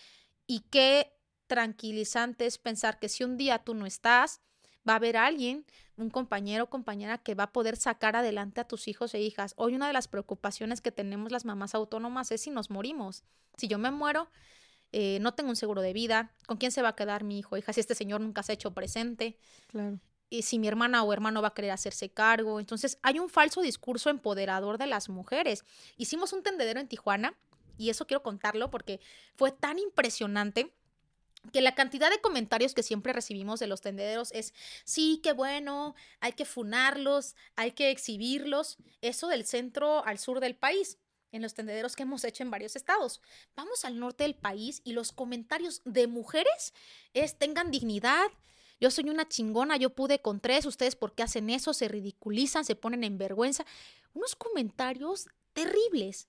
[0.47, 1.13] y qué
[1.47, 4.41] tranquilizante es pensar que si un día tú no estás,
[4.87, 5.65] va a haber alguien,
[5.97, 9.53] un compañero o compañera que va a poder sacar adelante a tus hijos e hijas.
[9.57, 13.23] Hoy una de las preocupaciones que tenemos las mamás autónomas es si nos morimos.
[13.57, 14.29] Si yo me muero,
[14.91, 17.55] eh, no tengo un seguro de vida, ¿con quién se va a quedar mi hijo
[17.55, 19.37] o hija si este señor nunca se ha hecho presente?
[19.67, 19.99] Claro.
[20.29, 22.59] Y si mi hermana o hermano va a querer hacerse cargo.
[22.59, 25.63] Entonces hay un falso discurso empoderador de las mujeres.
[25.97, 27.37] Hicimos un tendedero en Tijuana
[27.77, 28.99] y eso quiero contarlo porque
[29.35, 30.73] fue tan impresionante
[31.51, 35.95] que la cantidad de comentarios que siempre recibimos de los tendederos es, sí, qué bueno,
[36.19, 40.97] hay que funarlos, hay que exhibirlos, eso del centro al sur del país,
[41.31, 43.21] en los tendederos que hemos hecho en varios estados.
[43.55, 46.73] Vamos al norte del país y los comentarios de mujeres
[47.13, 48.27] es, tengan dignidad,
[48.79, 52.65] yo soy una chingona, yo pude con tres, ustedes por qué hacen eso, se ridiculizan,
[52.65, 53.65] se ponen en vergüenza.
[54.13, 56.27] Unos comentarios terribles.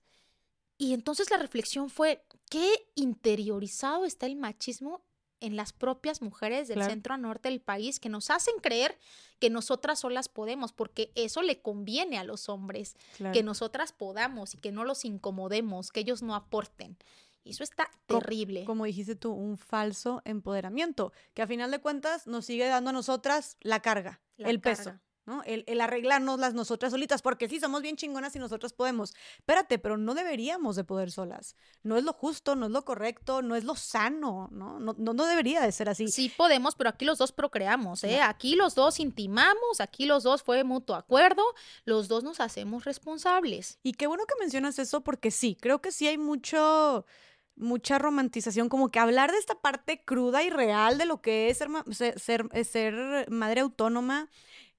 [0.77, 5.03] Y entonces la reflexión fue, ¿qué interiorizado está el machismo
[5.39, 8.97] en las propias mujeres del centro a norte del país que nos hacen creer
[9.39, 12.95] que nosotras solas podemos, porque eso le conviene a los hombres,
[13.33, 16.97] que nosotras podamos y que no los incomodemos, que ellos no aporten.
[17.47, 18.65] Y eso está terrible.
[18.65, 22.93] Como, dijiste tú, un falso empoderamiento, que a final de cuentas nos sigue dando a
[22.93, 24.99] nosotras la carga, el peso.
[25.27, 25.43] ¿no?
[25.45, 29.13] El, el, arreglarnos las nosotras solitas, porque sí, somos bien chingonas y nosotras podemos.
[29.37, 31.55] Espérate, pero no deberíamos de poder solas.
[31.83, 34.79] No es lo justo, no es lo correcto, no es lo sano, ¿no?
[34.79, 36.07] No, no, debería de ser así.
[36.07, 38.21] Sí podemos, pero aquí los dos procreamos, ¿eh?
[38.21, 41.43] Aquí los dos intimamos, aquí los dos fue mutuo acuerdo,
[41.83, 43.79] los dos nos hacemos responsables.
[43.83, 47.05] Y qué bueno que mencionas eso, porque sí, creo que sí hay mucho
[47.57, 51.57] mucha romantización, como que hablar de esta parte cruda y real de lo que es
[51.57, 54.29] ser, ser, eh, ser madre autónoma,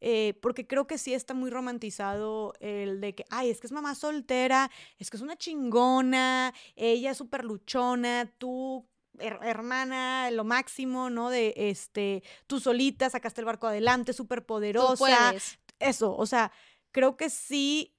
[0.01, 3.73] eh, porque creo que sí está muy romantizado el de que, ay, es que es
[3.73, 8.87] mamá soltera, es que es una chingona, ella es súper luchona, tú
[9.21, 11.31] hermana, lo máximo, ¿no?
[11.31, 15.35] De este, tú solita sacaste el barco adelante, súper poderosa.
[15.81, 16.53] Eso, o sea,
[16.93, 17.98] creo que sí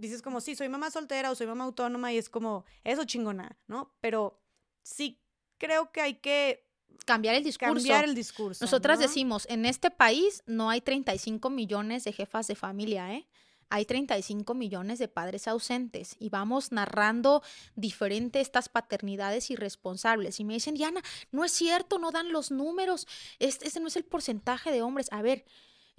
[0.00, 3.56] dices como, sí, soy mamá soltera o soy mamá autónoma y es como, eso chingona,
[3.68, 3.94] ¿no?
[4.00, 4.40] Pero
[4.82, 5.20] sí
[5.58, 6.66] creo que hay que
[7.04, 7.74] cambiar el discurso.
[7.74, 8.64] Cambiar el discurso.
[8.64, 13.26] Nosotras decimos, en este país no hay 35 millones de jefas de familia, ¿eh?
[13.72, 17.40] Hay 35 millones de padres ausentes y vamos narrando
[17.76, 20.40] diferente estas paternidades irresponsables.
[20.40, 23.06] Y me dicen, Diana, no es cierto, no dan los números,
[23.38, 25.06] este, este no es el porcentaje de hombres.
[25.12, 25.44] A ver,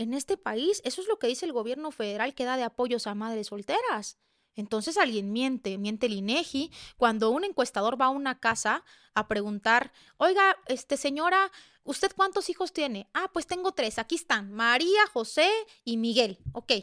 [0.02, 3.08] en este país, eso es lo que dice el gobierno federal que da de apoyos
[3.08, 4.18] a madres solteras.
[4.56, 6.72] Entonces alguien miente, miente el INEGI.
[6.98, 11.52] Cuando un encuestador va a una casa a preguntar, oiga, este señora,
[11.84, 13.10] ¿usted cuántos hijos tiene?
[13.14, 15.50] Ah, pues tengo tres, aquí están, María, José
[15.86, 16.40] y Miguel.
[16.54, 16.74] Ok.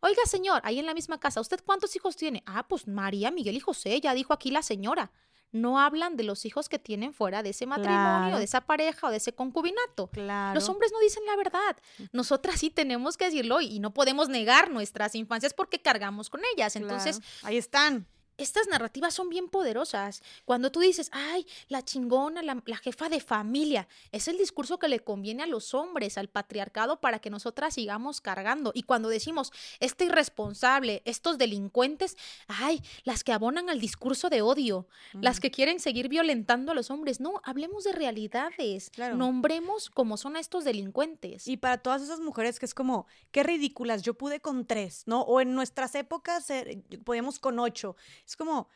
[0.00, 2.42] Oiga, señor, ahí en la misma casa, ¿usted cuántos hijos tiene?
[2.46, 5.12] Ah, pues María, Miguel y José, ya dijo aquí la señora
[5.52, 9.10] no hablan de los hijos que tienen fuera de ese matrimonio, de esa pareja o
[9.10, 10.10] de ese concubinato.
[10.54, 11.76] Los hombres no dicen la verdad.
[12.12, 16.74] Nosotras sí tenemos que decirlo y no podemos negar nuestras infancias porque cargamos con ellas.
[16.76, 18.06] Entonces, ahí están
[18.38, 20.22] estas narrativas son bien poderosas.
[20.44, 25.00] Cuando tú dices, ay, la chingona, la, jefa de familia, es el discurso que le
[25.00, 28.72] conviene a los hombres, al patriarcado, para que nosotras sigamos cargando.
[28.74, 32.16] Y cuando decimos, este irresponsable, estos delincuentes,
[32.48, 36.90] ay, las que abonan al discurso de odio, las que quieren seguir violentando a los
[36.90, 37.20] hombres.
[37.20, 38.90] No, hablemos de realidades.
[39.14, 41.46] Nombremos cómo son estos delincuentes.
[41.46, 45.22] Y para todas esas mujeres que es como, qué ridículas, yo pude con tres, ¿no?
[45.22, 47.96] O en nuestras épocas eh, podíamos con ocho.
[48.26, 48.68] Es como,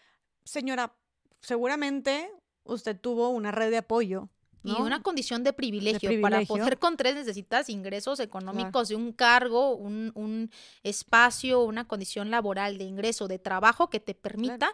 [0.45, 0.97] señora,
[1.41, 2.31] seguramente
[2.65, 4.29] usted tuvo una red de apoyo.
[4.65, 6.11] Y una condición de privilegio.
[6.21, 10.51] Para poder con tres necesitas ingresos económicos de un cargo, un,
[10.83, 14.71] espacio, una condición laboral de ingreso, de trabajo que te permita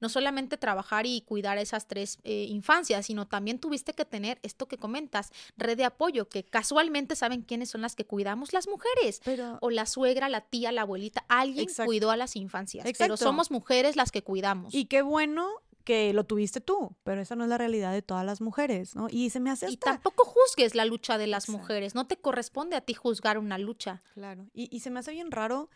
[0.00, 4.68] no solamente trabajar y cuidar esas tres eh, infancias, sino también tuviste que tener esto
[4.68, 9.22] que comentas, red de apoyo, que casualmente saben quiénes son las que cuidamos las mujeres.
[9.60, 12.86] o la suegra, la tía, la abuelita, alguien cuidó a las infancias.
[12.98, 14.74] Pero somos mujeres las que cuidamos.
[14.74, 15.48] Y qué bueno
[15.84, 19.06] que lo tuviste tú, pero esa no es la realidad de todas las mujeres, ¿no?
[19.10, 22.76] Y se me hace Y tampoco juzgues la lucha de las mujeres, no te corresponde
[22.76, 24.02] a ti juzgar una lucha.
[24.14, 25.68] Claro, y, y se me hace bien raro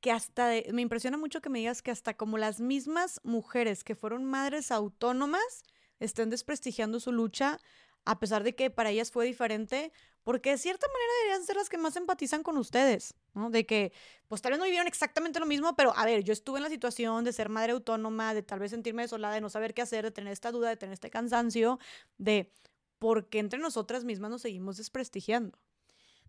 [0.00, 3.94] que hasta, me impresiona mucho que me digas que hasta como las mismas mujeres que
[3.94, 5.64] fueron madres autónomas
[5.98, 7.58] estén desprestigiando su lucha,
[8.04, 9.92] a pesar de que para ellas fue diferente,
[10.24, 13.50] porque de cierta manera deberían ser las que más empatizan con ustedes, ¿no?
[13.50, 13.92] De que,
[14.26, 16.70] pues tal vez no vivieron exactamente lo mismo, pero a ver, yo estuve en la
[16.70, 20.04] situación de ser madre autónoma, de tal vez sentirme desolada, de no saber qué hacer,
[20.04, 21.78] de tener esta duda, de tener este cansancio,
[22.18, 22.50] de
[22.98, 25.58] por qué entre nosotras mismas nos seguimos desprestigiando.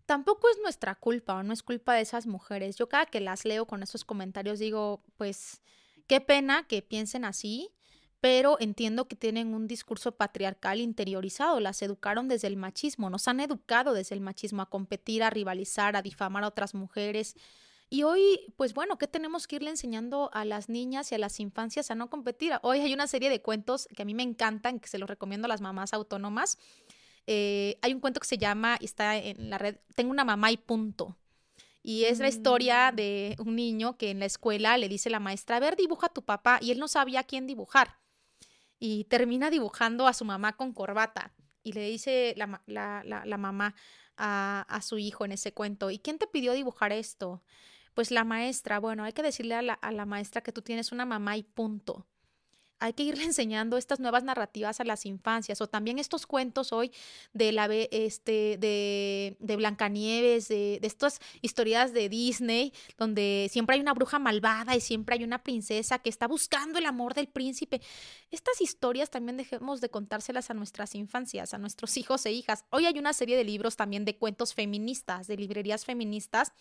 [0.04, 2.76] Tampoco es nuestra culpa o no es culpa de esas mujeres.
[2.76, 5.62] Yo cada que las leo con esos comentarios digo, pues,
[6.06, 7.72] qué pena que piensen así
[8.20, 13.40] pero entiendo que tienen un discurso patriarcal interiorizado, las educaron desde el machismo, nos han
[13.40, 17.36] educado desde el machismo a competir, a rivalizar, a difamar a otras mujeres.
[17.88, 21.38] Y hoy, pues bueno, ¿qué tenemos que irle enseñando a las niñas y a las
[21.38, 22.52] infancias a no competir?
[22.62, 25.46] Hoy hay una serie de cuentos que a mí me encantan, que se los recomiendo
[25.46, 26.58] a las mamás autónomas.
[27.28, 30.56] Eh, hay un cuento que se llama, está en la red, Tengo una mamá y
[30.56, 31.16] punto.
[31.82, 32.96] Y es la historia mm.
[32.96, 36.12] de un niño que en la escuela le dice la maestra, a ver, dibuja a
[36.12, 37.98] tu papá, y él no sabía quién dibujar
[38.78, 41.32] y termina dibujando a su mamá con corbata.
[41.62, 43.74] y le dice la, la, la, mamá
[44.16, 47.42] a, a, su hijo en ese cuento, ¿y quién te pidió dibujar esto?
[47.94, 50.92] Pues la maestra, bueno, hay que decirle a la, a la maestra que tú tienes
[50.92, 52.06] una mamá y punto
[52.78, 56.92] hay que irle enseñando estas nuevas narrativas a las infancias o también estos cuentos hoy
[57.32, 63.80] de la este de, de Blancanieves, de, de estas historias de Disney donde siempre hay
[63.80, 67.80] una bruja malvada y siempre hay una princesa que está buscando el amor del príncipe.
[68.30, 72.64] Estas historias también dejemos de contárselas a nuestras infancias, a nuestros hijos e hijas.
[72.70, 76.52] Hoy hay una serie de libros también de cuentos feministas, de librerías feministas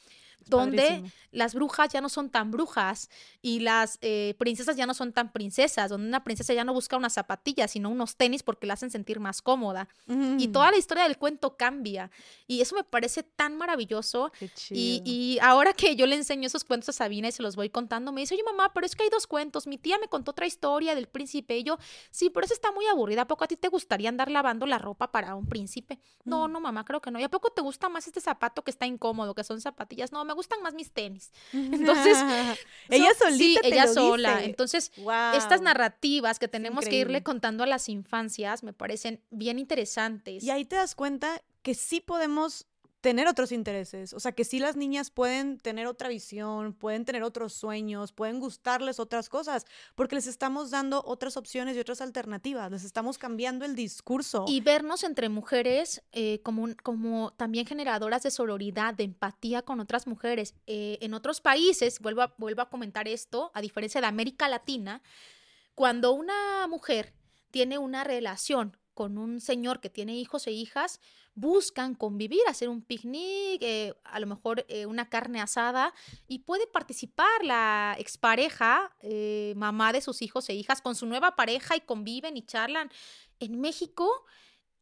[0.45, 3.09] donde las brujas ya no son tan brujas
[3.41, 6.97] y las eh, princesas ya no son tan princesas, donde una princesa ya no busca
[6.97, 9.87] unas zapatillas, sino unos tenis porque la hacen sentir más cómoda.
[10.07, 12.11] Y toda la historia del cuento cambia.
[12.47, 14.31] Y eso me parece tan maravilloso.
[14.69, 17.69] Y, y, ahora que yo le enseño esos cuentos a Sabina y se los voy
[17.69, 19.67] contando, me dice, oye mamá, pero es que hay dos cuentos.
[19.67, 21.77] Mi tía me contó otra historia del príncipe y yo,
[22.11, 23.23] sí, pero eso está muy aburrida.
[23.23, 25.99] ¿A poco a ti te gustaría andar lavando la ropa para un príncipe?
[26.23, 27.19] No, no, mamá, creo que no.
[27.19, 30.11] ¿Y a poco te gusta más este zapato que está incómodo, que son zapatillas?
[30.11, 31.31] No, me gustan más mis tenis.
[31.53, 32.17] Entonces,
[32.89, 33.61] ella solita.
[33.63, 34.43] Sí, ella sola.
[34.43, 34.91] Entonces,
[35.35, 40.43] estas narrativas que tenemos que irle contando a las infancias me parecen bien interesantes.
[40.43, 42.67] Y ahí te das cuenta que sí podemos
[43.05, 44.15] tener otros intereses.
[44.15, 48.39] O sea, que sí las niñas pueden tener otra visión, pueden tener otros sueños, pueden
[48.39, 53.63] gustarles otras cosas, porque les estamos dando otras opciones y otras alternativas, les estamos cambiando
[53.63, 54.45] el discurso.
[54.47, 60.07] Y vernos entre mujeres eh, como, como también generadoras de sororidad, de empatía con otras
[60.07, 60.55] mujeres.
[60.65, 65.03] Eh, en otros países, vuelvo a, vuelvo a comentar esto, a diferencia de América Latina,
[65.75, 67.13] cuando una mujer
[67.51, 71.01] tiene una relación con un señor que tiene hijos e hijas,
[71.35, 75.93] buscan convivir, hacer un picnic, eh, a lo mejor eh, una carne asada,
[76.27, 81.35] y puede participar la expareja, eh, mamá de sus hijos e hijas, con su nueva
[81.35, 82.89] pareja y conviven y charlan.
[83.39, 84.25] En México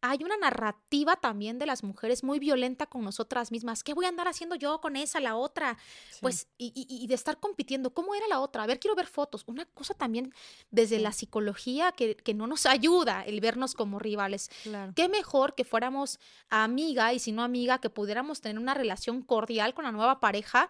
[0.06, 3.84] hay una narrativa también de las mujeres muy violenta con nosotras mismas.
[3.84, 5.78] ¿Qué voy a andar haciendo yo con esa, la otra?
[6.20, 7.94] Pues, y, de estar compitiendo.
[7.94, 8.64] ¿Cómo era la otra?
[8.64, 9.46] A ver, quiero ver fotos.
[9.48, 10.34] Una cosa también
[10.72, 14.50] desde la psicología que, que, no nos ayuda el vernos como rivales.
[14.94, 19.74] Qué mejor que fuéramos amiga y si no amiga, que pudiéramos tener una relación cordial
[19.74, 20.70] con la nueva pareja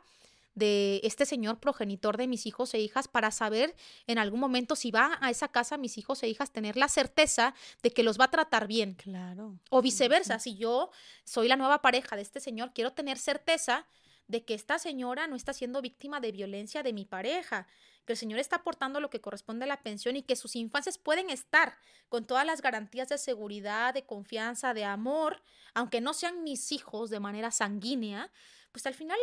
[0.55, 3.75] de este señor progenitor de mis hijos e hijas para saber
[4.07, 7.55] en algún momento si va a esa casa mis hijos e hijas tener la certeza
[7.81, 8.93] de que los va a tratar bien.
[8.95, 9.59] Claro.
[9.69, 10.91] O viceversa, si yo
[11.23, 13.87] soy la nueva pareja de este señor, quiero tener certeza
[14.27, 17.67] de que esta señora no está siendo víctima de violencia de mi pareja,
[18.05, 20.97] que el señor está aportando lo que corresponde a la pensión y que sus infancias
[20.97, 21.77] pueden estar
[22.09, 25.41] con todas las garantías de seguridad, de confianza, de amor,
[25.73, 28.31] aunque no sean mis hijos de manera sanguínea,
[28.71, 29.19] pues al final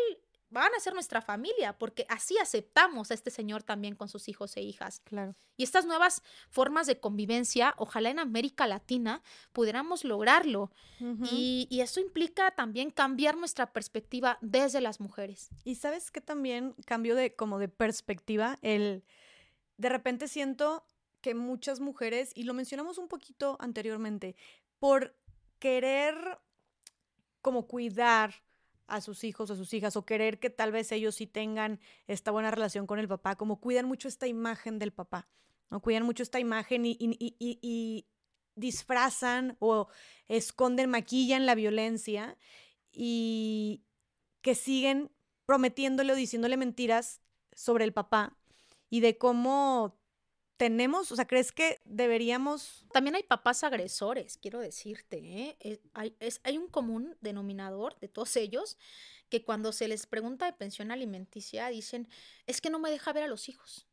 [0.50, 4.56] van a ser nuestra familia, porque así aceptamos a este señor también con sus hijos
[4.56, 5.00] e hijas.
[5.04, 5.36] Claro.
[5.56, 9.22] Y estas nuevas formas de convivencia, ojalá en América Latina
[9.52, 10.72] pudiéramos lograrlo.
[11.30, 15.48] y, y, eso implica también cambiar nuestra perspectiva desde las mujeres.
[15.64, 19.04] Y sabes que también cambio de como de perspectiva, el
[19.78, 20.84] de repente siento
[21.20, 24.36] que muchas mujeres, y lo mencionamos un poquito anteriormente,
[24.78, 25.16] por
[25.58, 26.38] querer
[27.40, 28.42] como cuidar
[28.90, 32.30] a sus hijos, a sus hijas, o querer que tal vez ellos sí tengan esta
[32.30, 35.28] buena relación con el papá, como cuidan mucho esta imagen del papá,
[35.70, 35.80] ¿no?
[35.80, 38.06] Cuidan mucho esta imagen y, y,
[38.56, 39.88] disfrazan o
[40.28, 42.36] esconden, maquillan la violencia
[42.92, 43.84] y
[44.42, 45.10] que siguen
[45.46, 47.20] prometiéndole o diciéndole mentiras
[47.54, 48.36] sobre el papá
[48.90, 49.99] y de cómo
[50.60, 52.84] tenemos, o sea, ¿crees que deberíamos...?
[52.92, 55.80] También hay papás agresores, quiero decirte, ¿eh?
[55.94, 58.76] hay, es, hay un común denominador de todos ellos
[59.30, 62.10] que cuando se les pregunta de pensión alimenticia dicen,
[62.46, 63.86] es que no me deja ver a los hijos.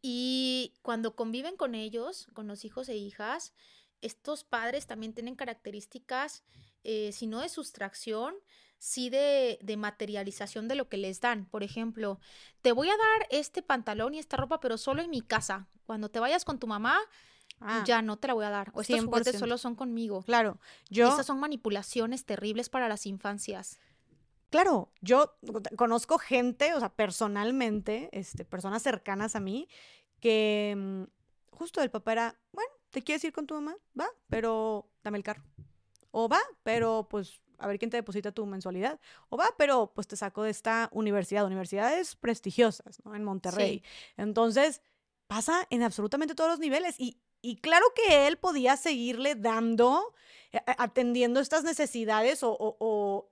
[0.00, 3.52] Y cuando conviven con ellos, con los hijos e hijas,
[4.00, 6.44] estos padres también tienen características,
[6.84, 8.36] eh, si no de sustracción,
[8.78, 11.44] sí de, materialización de lo que les dan.
[11.46, 12.20] Por ejemplo,
[12.62, 15.66] te voy a dar este pantalón y esta ropa, pero solo en mi casa.
[15.86, 16.98] Cuando te vayas con tu mamá,
[17.60, 17.82] ah.
[17.86, 18.70] ya no te la voy a dar.
[18.74, 20.22] O estos juguetes solo son conmigo.
[20.22, 20.58] Claro,
[20.88, 21.08] yo...
[21.08, 23.78] Esas son manipulaciones terribles para las infancias.
[24.50, 25.36] Claro, yo
[25.76, 29.68] conozco gente, o sea, personalmente, este, personas cercanas a mí,
[30.20, 31.02] que mm,
[31.54, 33.76] justo el papá era, bueno, ¿te quieres ir con tu mamá?
[33.98, 35.42] Va, pero dame el carro.
[36.12, 39.00] O va, pero pues a ver quién te deposita tu mensualidad.
[39.28, 43.14] O va, pero pues te saco de esta universidad, universidades prestigiosas, ¿no?
[43.14, 43.82] En Monterrey.
[44.16, 44.82] Entonces,
[45.26, 46.96] pasa en absolutamente todos los niveles.
[46.98, 47.20] Y,
[47.60, 50.14] claro que él podía seguirle dando,
[50.66, 53.30] atendiendo estas necesidades o,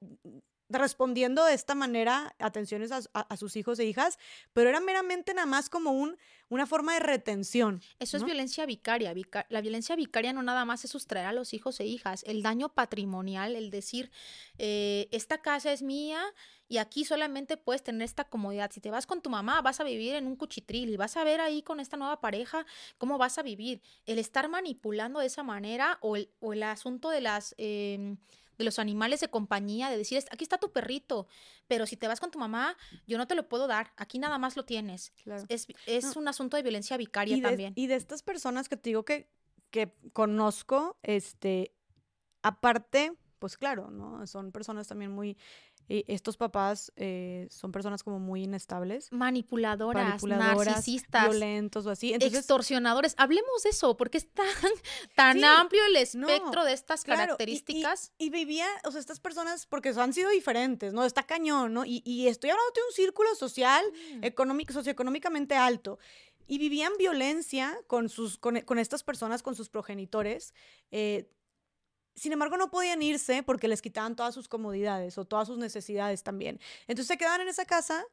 [0.68, 4.18] respondiendo de esta manera atenciones a, sus hijos e hijas,
[4.52, 6.16] pero era meramente nada más como un,
[6.48, 7.80] una forma de retención.
[7.98, 9.14] Eso es violencia vicaria.
[9.48, 12.24] la violencia vicaria no nada más es sustraer a los hijos e hijas.
[12.24, 14.10] El daño patrimonial, el decir,
[14.58, 16.20] eh, esta casa es mía
[16.68, 18.70] y aquí solamente puedes tener esta comodidad.
[18.72, 21.24] Si te vas con tu mamá, vas a vivir en un cuchitril y vas a
[21.24, 22.66] ver ahí con esta nueva pareja
[22.98, 23.82] cómo vas a vivir.
[24.04, 27.54] El estar manipulando de esa manera o el, o el asunto de las...
[27.58, 28.16] Em,
[28.58, 31.26] de los animales de compañía, de decir, aquí está tu perrito,
[31.66, 32.76] pero si te vas con tu mamá,
[33.06, 35.12] yo no te lo puedo dar, aquí nada más lo tienes.
[35.48, 37.72] Es, es un asunto de violencia vicaria también.
[37.76, 39.28] Y de estas personas que te digo que,
[39.70, 41.72] que conozco, este,
[42.42, 44.26] aparte, pues claro, ¿no?
[44.26, 45.36] Son personas también muy
[45.88, 49.12] y estos papás eh, son personas como muy inestables.
[49.12, 51.30] Manipuladoras, narcisistas.
[51.30, 52.14] Violentos o así.
[52.14, 53.14] extorsionadores.
[53.18, 54.46] Hablemos de eso, porque es tan,
[55.14, 58.12] tan amplio el espectro de estas características.
[58.18, 61.04] Y, vivía, o sea, estas personas, porque han sido diferentes, ¿no?
[61.04, 61.84] Está cañón, ¿no?
[61.84, 63.84] Y, estoy hablando de un círculo social,
[64.14, 64.24] mm.
[64.24, 65.98] económico, socioeconómicamente alto
[66.48, 70.54] y vivían violencia con, sus, con, con, estas personas, con sus progenitores,
[70.90, 71.28] eh,
[72.16, 76.22] sin embargo, no podían irse porque les quitaban todas sus comodidades o todas sus necesidades
[76.22, 76.58] también.
[76.88, 78.04] Entonces se quedaban en esa casa,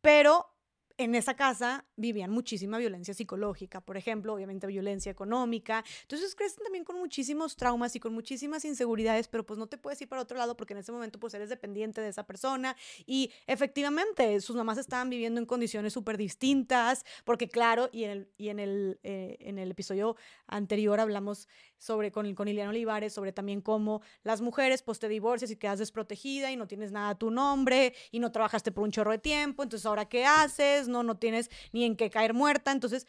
[0.00, 0.55] pero
[0.98, 5.84] en esa casa vivían muchísima violencia psicológica, por ejemplo, obviamente violencia económica.
[6.02, 10.00] Entonces crecen también con muchísimos traumas y con muchísimas inseguridades, pero pues no te puedes
[10.00, 12.76] ir para otro lado porque en ese momento pues eres dependiente de esa persona.
[13.04, 18.98] Y efectivamente sus mamás estaban viviendo en condiciones súper distintas, porque claro, y en el,
[19.02, 20.16] eh, en el episodio
[20.46, 25.56] anterior hablamos sobre con, con Olivares, sobre también cómo las mujeres pues te divorcias y
[25.56, 29.10] quedas desprotegida y no tienes nada a tu nombre y no trabajaste por un chorro
[29.10, 33.06] de tiempo, entonces ahora qué haces, no, no tienes ni en qué caer muerta, entonces...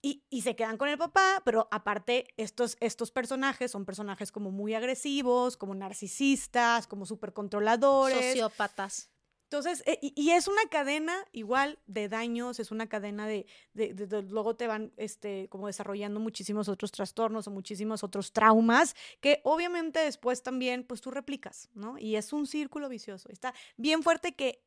[0.00, 4.52] Y, y, se quedan con el papá, pero aparte estos, estos personajes son personajes como
[4.52, 8.16] muy agresivos, como narcisistas, como súper controladores.
[8.16, 9.10] Sociópatas.
[9.50, 14.22] Entonces, eh, y, es una cadena igual de daños, es una cadena de, de, de,
[14.22, 20.00] luego te van este, como desarrollando muchísimos otros trastornos o muchísimos otros traumas que obviamente
[20.00, 21.96] después también pues tú replicas, ¿no?
[21.98, 23.30] Y es un círculo vicioso.
[23.30, 24.62] Está bien fuerte que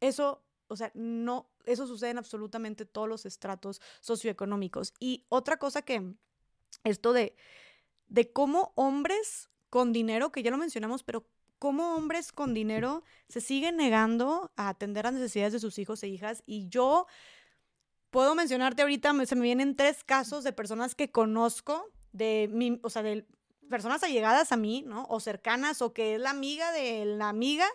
[0.00, 0.42] eso
[0.72, 4.94] o sea, no, eso sucede en absolutamente todos los estratos socioeconómicos.
[4.98, 6.14] Y otra cosa que,
[6.84, 7.36] esto de,
[8.08, 11.26] de cómo hombres con dinero, que ya lo mencionamos, pero
[11.58, 16.08] cómo hombres con dinero se siguen negando a atender las necesidades de sus hijos e
[16.08, 16.42] hijas.
[16.44, 17.06] Y yo
[18.10, 22.90] puedo mencionarte ahorita, se me vienen tres casos de personas que conozco, de mi, o
[22.90, 23.26] sea, de
[23.70, 25.06] personas allegadas a mí, ¿no?
[25.08, 27.66] O cercanas, o que es la amiga de la amiga,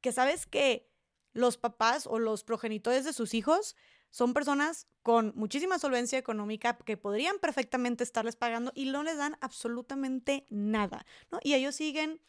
[0.00, 0.88] que sabes que
[1.36, 3.76] los papás o los progenitores de sus hijos
[4.10, 9.36] son personas con muchísima solvencia económica que podrían perfectamente estarles pagando y no les dan
[9.40, 11.04] absolutamente nada.
[11.42, 12.20] Y ellos siguen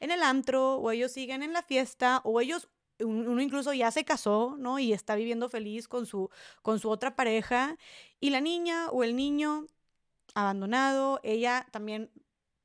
[0.00, 2.68] en el antro o ellos siguen en la fiesta o ellos
[3.00, 4.78] uno incluso ya se casó, ¿no?
[4.78, 6.30] Y está viviendo feliz con su
[6.62, 7.76] con su otra pareja
[8.20, 9.66] y la niña o el niño
[10.34, 12.10] abandonado, ella también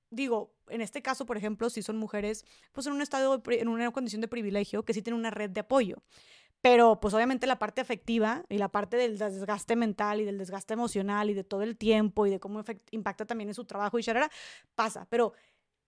[0.09, 3.92] digo, en este caso, por ejemplo, si son mujeres, pues en un estado, en una
[3.92, 6.04] condición de privilegio, que sí tienen una red de apoyo.
[6.62, 10.74] Pero pues obviamente la parte afectiva y la parte del desgaste mental y del desgaste
[10.74, 14.04] emocional y de todo el tiempo y de cómo impacta también en su trabajo y
[14.04, 14.32] charara,
[14.74, 15.06] pasa.
[15.10, 15.34] Pero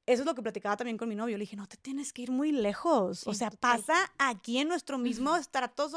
[0.06, 1.38] eso es lo que platicaba también con mi novio.
[1.38, 3.28] Le dije, no te tienes que ir muy lejos.
[3.28, 5.90] o sea, pasa aquí en nuestro mismo estrato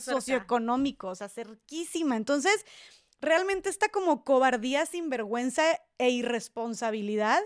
[0.00, 2.16] socioeconómico, o sea, cerquísima.
[2.16, 2.64] Entonces,
[3.20, 5.62] realmente esta como cobardía, sinvergüenza
[5.98, 7.40] e irresponsabilidad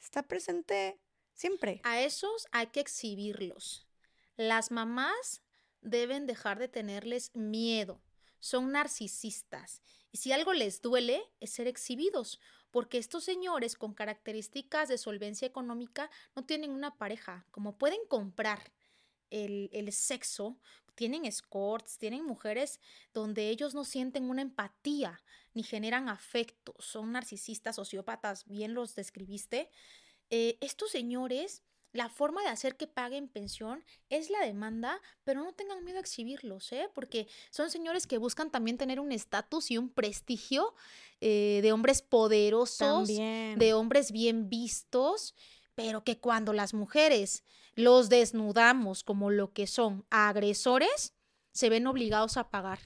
[0.00, 1.00] está presente
[1.34, 1.80] siempre.
[1.84, 3.86] A esos hay que exhibirlos.
[4.36, 5.42] Las mamás
[5.80, 8.00] deben dejar de tenerles miedo.
[8.40, 9.82] Son narcisistas.
[10.12, 15.46] Y si algo les duele, es ser exhibidos, porque estos señores con características de solvencia
[15.46, 17.46] económica no tienen una pareja.
[17.50, 18.72] Como pueden comprar
[19.30, 20.58] el, el sexo,
[20.94, 22.80] tienen escorts, tienen mujeres
[23.12, 25.22] donde ellos no sienten una empatía
[25.56, 29.70] ni generan afecto, son narcisistas, sociópatas, bien los describiste.
[30.28, 31.62] Eh, estos señores,
[31.92, 36.02] la forma de hacer que paguen pensión es la demanda, pero no tengan miedo a
[36.02, 36.90] exhibirlos, ¿eh?
[36.94, 40.74] porque son señores que buscan también tener un estatus y un prestigio
[41.22, 45.34] eh, de hombres poderosos, de hombres bien vistos,
[45.74, 47.44] pero que cuando las mujeres
[47.74, 51.14] los desnudamos como lo que son agresores,
[51.52, 52.78] se ven obligados a pagar.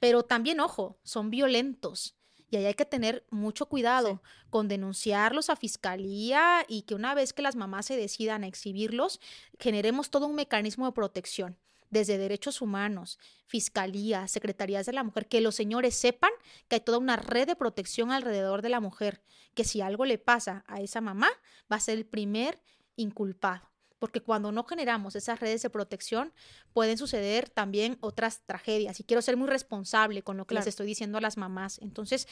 [0.00, 2.16] Pero también, ojo, son violentos.
[2.50, 7.32] Y ahí hay que tener mucho cuidado con denunciarlos a fiscalía y que una vez
[7.32, 9.20] que las mamás se decidan a exhibirlos,
[9.58, 11.58] generemos todo un mecanismo de protección
[11.90, 16.30] desde derechos humanos, fiscalía, secretarías de la mujer, que los señores sepan
[16.68, 19.22] que hay toda una red de protección alrededor de la mujer,
[19.54, 21.28] que si algo le pasa a esa mamá,
[21.70, 22.60] va a ser el primer
[22.96, 23.68] inculpado
[23.98, 26.32] porque cuando no generamos esas redes de protección
[26.72, 30.86] pueden suceder también otras tragedias y quiero ser muy responsable con lo que les estoy
[30.86, 31.78] diciendo a las mamás.
[31.80, 32.28] Entonces,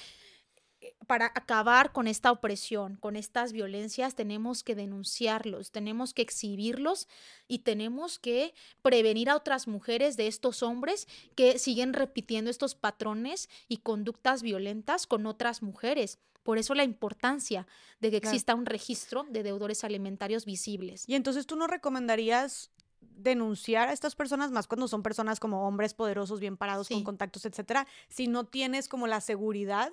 [1.07, 7.09] para acabar con esta opresión, con estas violencias, tenemos que denunciarlos, tenemos que exhibirlos
[7.49, 13.49] y tenemos que prevenir a otras mujeres de estos hombres que siguen repitiendo estos patrones
[13.69, 16.19] y conductas violentas con otras mujeres.
[16.43, 17.67] Por eso la importancia
[18.01, 21.09] de que exista un registro de deudores alimentarios visibles.
[21.09, 22.71] Y entonces tú no recomendarías
[23.01, 27.45] denunciar a estas personas más cuando son personas como hombres poderosos, bien parados, con contactos,
[27.47, 29.93] etcétera, si no tienes como la seguridad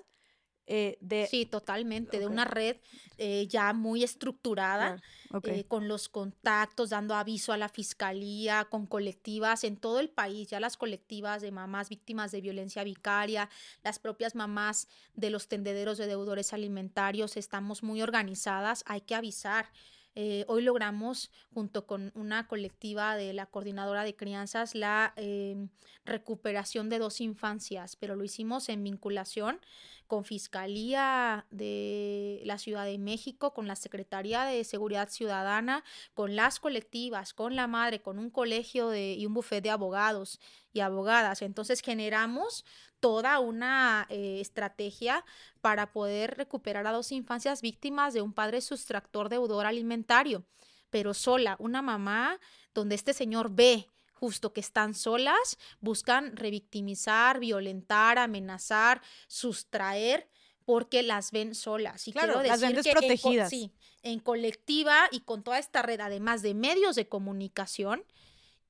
[0.66, 1.28] eh, de...
[1.28, 2.78] Sí, totalmente, de una red
[3.18, 5.02] eh, ya muy estructurada,
[5.44, 10.50] eh, con los contactos, dando aviso a la fiscalía, con colectivas en todo el país,
[10.50, 13.50] ya las colectivas de mamás víctimas de violencia vicaria,
[13.84, 19.70] las propias mamás de los tendederos de deudores alimentarios, estamos muy organizadas, hay que avisar.
[20.16, 25.70] Eh, hoy logramos, junto con una colectiva de la coordinadora de crianzas, la em,
[26.06, 29.60] recuperación de dos infancias, pero lo hicimos en vinculación
[30.08, 35.84] con Fiscalía de la Ciudad de México, con la Secretaría de Seguridad Ciudadana,
[36.14, 40.40] con las colectivas, con la madre, con un colegio y un bufete de abogados
[40.72, 41.42] y abogadas.
[41.42, 42.66] Entonces generamos
[43.04, 45.26] toda una eh, estrategia
[45.60, 50.46] para poder recuperar a dos infancias víctimas de un padre sustractor deudor alimentario,
[50.90, 52.40] pero sola, una mamá
[52.74, 60.30] donde este señor ve justo que están solas, buscan revictimizar, violentar, amenazar, sustraer
[60.64, 62.08] porque las ven solas.
[62.08, 63.52] Y claro, las ven desprotegidas.
[63.52, 68.06] En, sí, en colectiva y con toda esta red, además de medios de comunicación,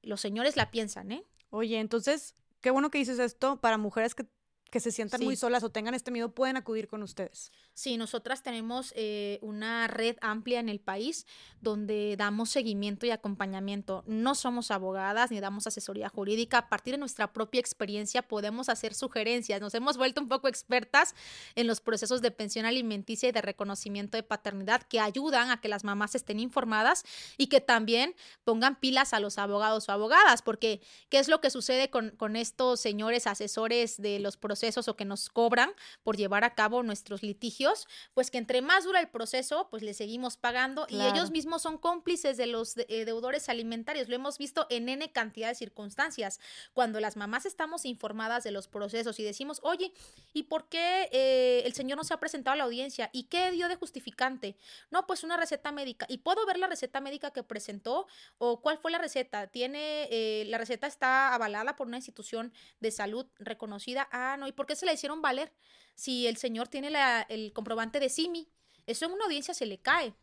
[0.01, 1.23] los señores la piensan, ¿eh?
[1.51, 2.33] Oye, entonces,
[2.63, 4.25] qué bueno que dices esto para mujeres que
[4.73, 7.51] que se sientan muy solas o tengan este miedo pueden acudir con ustedes.
[7.75, 11.27] Sí, nosotras tenemos eh, una red amplia en el país
[11.61, 14.03] donde damos seguimiento y acompañamiento.
[14.07, 16.57] No somos abogadas ni damos asesoría jurídica.
[16.57, 19.61] A partir de nuestra propia experiencia podemos hacer sugerencias.
[19.61, 21.13] Nos hemos vuelto un poco expertas
[21.53, 25.67] en los procesos de pensión alimenticia y de reconocimiento de paternidad que ayudan a que
[25.67, 27.03] las mamás estén informadas
[27.37, 31.51] y que también pongan pilas a los abogados o abogadas, porque ¿qué es lo que
[31.51, 34.62] sucede con, con estos señores asesores de los procesos?
[34.87, 35.71] O que nos cobran
[36.03, 39.93] por llevar a cabo nuestros litigios, pues que entre más dura el proceso, pues le
[39.93, 44.07] seguimos pagando y ellos mismos son cómplices de los eh, deudores alimentarios.
[44.07, 46.39] Lo hemos visto en N cantidad de circunstancias.
[46.73, 49.93] Cuando las mamás estamos informadas de los procesos y decimos, oye,
[50.33, 53.09] ¿y por qué eh, el señor no se ha presentado a la audiencia?
[53.11, 54.55] ¿Y qué dio de justificante?
[54.91, 56.05] No, pues una receta médica.
[56.09, 58.07] ¿Y puedo ver la receta médica que presentó?
[58.37, 59.47] ¿O cuál fue la receta?
[59.47, 64.07] ¿Tiene, eh, la receta está avalada por una institución de salud reconocida?
[64.11, 65.51] Ah, no, por qué se la hicieron valer?
[65.95, 66.91] Si el señor tiene
[67.29, 68.47] el comprobante de SIMI,
[68.87, 70.13] eso en una audiencia se le cae.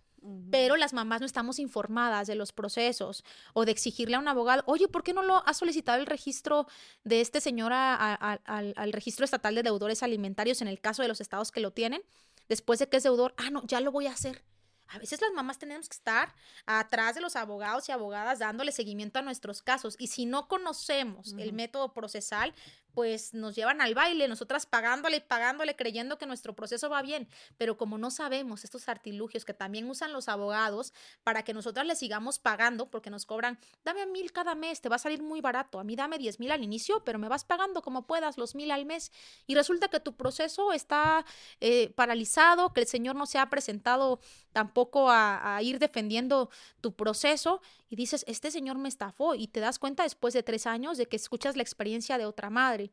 [0.50, 4.62] Pero las mamás no estamos informadas de los procesos o de exigirle a un abogado,
[4.67, 6.67] oye, ¿por qué no lo ha solicitado el registro
[7.05, 11.23] de este señor al, al registro estatal de deudores alimentarios en el caso de los
[11.23, 12.02] estados que lo tienen?
[12.50, 14.44] Después de que es deudor, ah, no, ya lo voy a hacer.
[14.89, 16.34] A veces las mamás tenemos que estar
[16.67, 19.94] atrás de los abogados y abogadas dándole seguimiento a nuestros casos.
[20.00, 22.52] Y si no conocemos el método procesal,
[22.93, 27.28] pues nos llevan al baile, nosotras pagándole y pagándole, creyendo que nuestro proceso va bien,
[27.57, 31.99] pero como no sabemos estos artilugios que también usan los abogados para que nosotras les
[31.99, 35.41] sigamos pagando, porque nos cobran, dame a mil cada mes, te va a salir muy
[35.41, 38.55] barato, a mí dame diez mil al inicio, pero me vas pagando como puedas los
[38.55, 39.12] mil al mes,
[39.47, 41.25] y resulta que tu proceso está
[41.60, 44.20] eh, paralizado, que el señor no se ha presentado
[44.52, 47.60] tampoco a ir defendiendo tu proceso,
[47.91, 51.07] y dices, este señor me estafó y te das cuenta después de tres años de
[51.07, 52.93] que escuchas la experiencia de otra madre.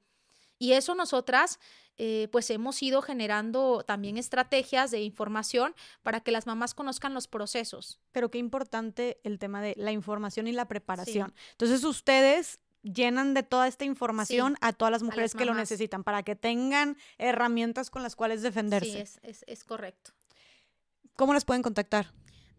[0.58, 1.60] Y eso nosotras
[1.98, 7.28] eh, pues hemos ido generando también estrategias de información para que las mamás conozcan los
[7.28, 8.00] procesos.
[8.12, 11.36] Pero qué importante el tema de la información y la preparación.
[11.52, 16.24] Entonces ustedes llenan de toda esta información a todas las mujeres que lo necesitan para
[16.24, 18.92] que tengan herramientas con las cuales defenderse.
[18.92, 20.12] Sí, es, es, es correcto.
[21.16, 22.14] ¿Cómo las pueden contactar?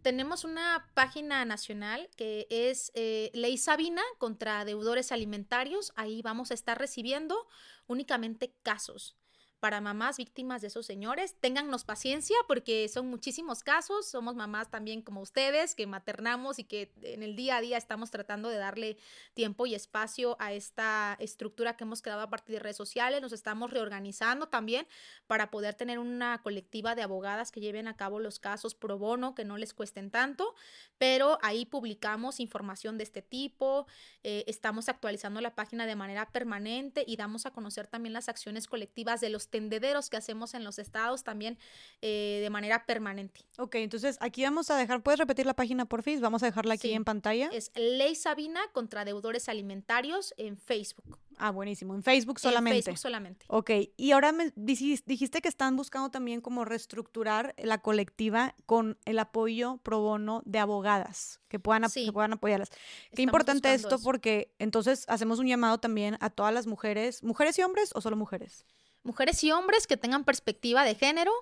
[0.09, 5.93] Tenemos una página nacional que es eh, Ley Sabina contra deudores alimentarios.
[5.97, 7.47] Ahí vamos a estar recibiendo
[7.89, 9.19] únicamente casos
[9.61, 11.35] para mamás víctimas de esos señores.
[11.41, 14.07] Téngannos paciencia porque son muchísimos casos.
[14.07, 18.11] Somos mamás también como ustedes que maternamos y que en el día a día estamos
[18.11, 18.97] tratando de darle
[19.35, 23.21] tiempo y espacio a esta estructura que hemos creado a partir de redes sociales.
[23.21, 24.87] Nos estamos reorganizando también
[25.27, 29.35] para poder tener una colectiva de abogadas que lleven a cabo los casos pro bono,
[29.35, 30.55] que no les cuesten tanto,
[30.99, 33.87] pero ahí publicamos información de este tipo.
[34.23, 38.67] Eh, estamos actualizando la página de manera permanente y damos a conocer también las acciones
[38.67, 41.59] colectivas de los los tendederos que hacemos en los estados también
[42.03, 43.41] eh, de manera permanente.
[43.59, 46.21] Ok, entonces aquí vamos a dejar, ¿puedes repetir la página por fin?
[46.21, 47.49] Vamos a dejarla aquí en pantalla.
[47.53, 51.19] Es Ley Sabina contra Deudores Alimentarios en Facebook.
[51.39, 51.95] Ah, buenísimo.
[51.95, 52.79] En Facebook solamente.
[52.79, 53.47] En Facebook solamente.
[53.49, 53.71] Ok.
[53.97, 59.79] Y ahora me dijiste que están buscando también como reestructurar la colectiva con el apoyo
[59.85, 62.71] pro bono de abogadas que puedan, puedan apoyarlas.
[63.15, 67.63] Qué importante esto porque entonces hacemos un llamado también a todas las mujeres, mujeres y
[67.63, 68.67] hombres o solo mujeres
[69.03, 71.33] mujeres y hombres que tengan perspectiva de género,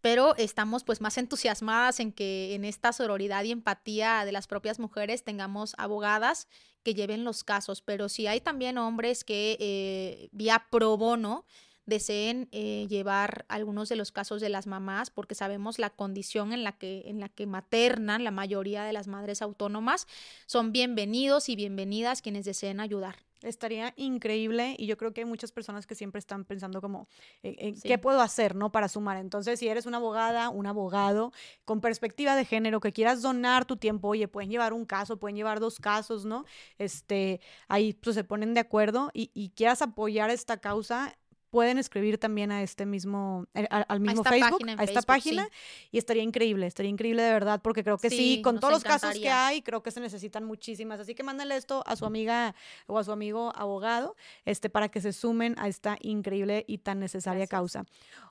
[0.00, 4.78] pero estamos pues más entusiasmadas en que en esta sororidad y empatía de las propias
[4.78, 6.48] mujeres tengamos abogadas
[6.82, 11.46] que lleven los casos, pero si hay también hombres que eh, vía pro bono
[11.86, 16.64] deseen eh, llevar algunos de los casos de las mamás, porque sabemos la condición en
[16.64, 20.06] la que, en la que maternan la mayoría de las madres autónomas,
[20.46, 23.16] son bienvenidos y bienvenidas quienes deseen ayudar.
[23.44, 27.08] Estaría increíble y yo creo que hay muchas personas que siempre están pensando como,
[27.42, 28.72] eh, ¿qué puedo hacer, no?
[28.72, 29.18] Para sumar.
[29.18, 31.32] Entonces, si eres una abogada, un abogado
[31.64, 35.36] con perspectiva de género, que quieras donar tu tiempo, oye, pueden llevar un caso, pueden
[35.36, 36.44] llevar dos casos, ¿no?
[36.78, 41.16] Este, ahí pues, se ponen de acuerdo y, y quieras apoyar esta causa,
[41.54, 45.48] pueden escribir también a este mismo, eh, al, mismo Facebook, a esta página,
[45.92, 49.14] y estaría increíble, estaría increíble de verdad, porque creo que sí, con todos los casos
[49.14, 50.98] que hay, creo que se necesitan muchísimas.
[50.98, 52.56] Así que mándale esto a su amiga
[52.88, 56.98] o a su amigo abogado, este, para que se sumen a esta increíble y tan
[56.98, 57.84] necesaria causa.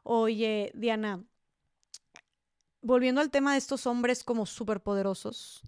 [0.03, 1.24] Oye, Diana,
[2.82, 5.61] volviendo al tema de estos hombres como superpoderosos,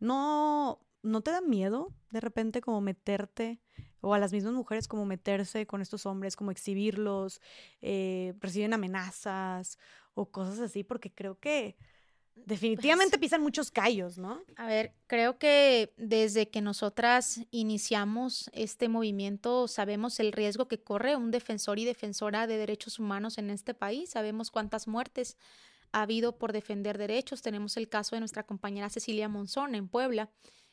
[0.00, 3.60] ¿no, ¿no te da miedo de repente como meterte
[4.00, 7.40] o a las mismas mujeres como meterse con estos hombres, como exhibirlos,
[7.80, 9.78] eh, reciben amenazas
[10.14, 11.76] o cosas así, porque creo que
[12.46, 14.40] definitivamente pisan muchos callos, ¿no?
[14.56, 21.16] A ver, creo que desde que nosotras iniciamos este movimiento sabemos el riesgo que corre
[21.16, 25.36] un defensor y defensora de derechos humanos en este país, sabemos cuántas muertes
[25.92, 30.30] ha habido por defender derechos, tenemos el caso de nuestra compañera Cecilia Monzón en Puebla,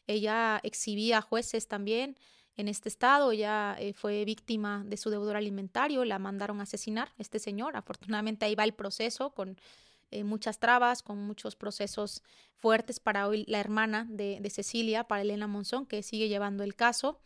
[0.08, 2.18] ella exhibía jueces también,
[2.58, 3.32] en este estado.
[3.32, 7.76] Ella eh, fue víctima de su deudor alimentario, la mandaron a asesinar, este señor.
[7.76, 9.58] Afortunadamente ahí va el proceso con
[10.12, 12.24] eh, muchas trabas, con muchos procesos
[12.56, 17.20] fuertes para hoy la hermana de, Cecilia, para Elena Monzón, que sigue llevando el caso.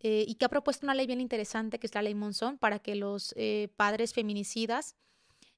[0.00, 2.78] Eh, y que ha propuesto una ley bien interesante, que es la ley Monzón, para
[2.78, 3.34] que los
[3.74, 4.94] padres feminicidas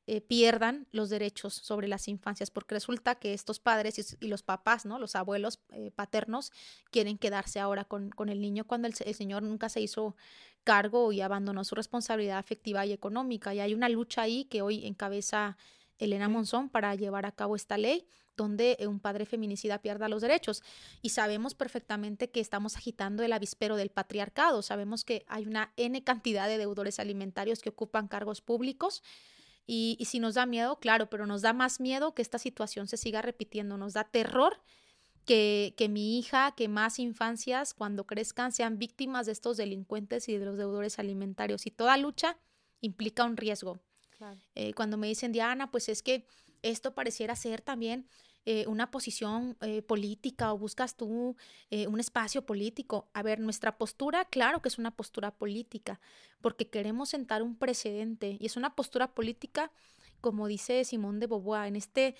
[0.06, 4.86] eh, pierdan los derechos sobre las infancias, porque resulta que estos padres y, los papás,
[4.86, 4.98] ¿no?
[4.98, 6.52] Los abuelos eh, paternos
[6.90, 10.16] quieren quedarse ahora con, con el niño cuando el, señor nunca se hizo
[10.64, 13.54] cargo y abandonó su responsabilidad afectiva y económica.
[13.54, 15.56] Y hay una lucha ahí que hoy encabeza
[15.98, 18.06] Elena Monzón para llevar a cabo esta ley
[18.36, 20.62] donde un padre feminicida pierda los derechos.
[21.02, 24.62] Y sabemos perfectamente que estamos agitando el avispero del patriarcado.
[24.62, 29.02] Sabemos que hay una N cantidad de deudores alimentarios que ocupan cargos públicos
[29.66, 32.97] y, si nos da miedo, claro, pero nos da más miedo que esta situación se
[32.97, 34.60] siga repitiendo, nos da terror
[35.24, 40.36] que, que, mi hija, que más infancias cuando crezcan sean víctimas de estos delincuentes y
[40.36, 41.66] de los deudores alimentarios.
[41.66, 42.36] Y toda lucha
[42.80, 43.80] implica un riesgo.
[44.55, 46.26] Eh, cuando me dicen, Diana, pues es que
[46.62, 48.06] esto pareciera ser también
[48.46, 51.36] eh, una posición eh, política o buscas tú
[51.70, 53.08] eh, un espacio político.
[53.12, 56.00] A ver, nuestra postura, claro que es una postura política,
[56.40, 59.70] porque queremos sentar un precedente y es una postura política
[60.22, 62.14] como dice Simón de Beauvoir, en este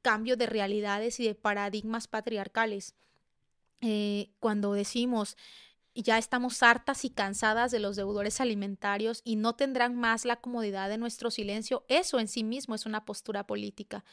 [0.00, 2.94] cambio de realidades y de paradigmas patriarcales.
[4.40, 5.36] cuando decimos
[5.94, 10.88] ya estamos hartas y cansadas de los deudores alimentarios y no tendrán más la comodidad
[10.88, 14.04] de nuestro silencio, eso en sí mismo es una postura política.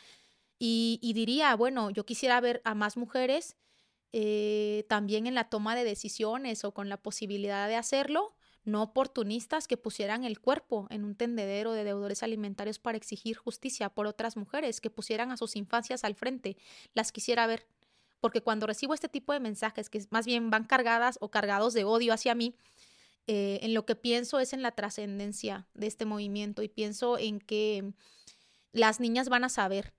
[0.66, 3.58] Y, diría, bueno, yo quisiera ver a más mujeres
[4.14, 8.34] eh, también en la toma de decisiones o con la posibilidad de hacerlo,
[8.64, 13.90] no oportunistas que pusieran el cuerpo en un tendedero de deudores alimentarios para exigir justicia
[13.90, 16.56] por otras mujeres, que pusieran a sus infancias al frente.
[16.94, 17.68] Las quisiera ver.
[18.22, 21.84] Porque cuando recibo este tipo de mensajes, que más bien van cargadas o cargados de
[21.84, 22.56] odio hacia mí,
[23.28, 27.42] eh, en lo que pienso es en la trascendencia de este movimiento y pienso en
[27.42, 27.92] que
[28.72, 29.94] las niñas van a saber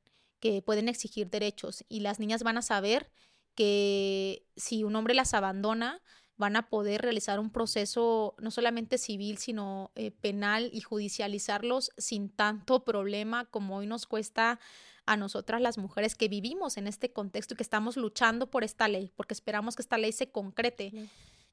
[0.45, 3.11] que pueden exigir derechos y las niñas van a saber
[3.55, 6.03] que si un hombre las abandona,
[6.37, 12.29] van a poder realizar un proceso no solamente civil, sino eh, penal y judicializarlos sin
[12.29, 14.61] tanto problema como hoy nos cuesta
[15.07, 18.87] a nosotras las mujeres que vivimos en este contexto y que estamos luchando por esta
[18.87, 20.93] ley, porque esperamos que esta ley se concrete.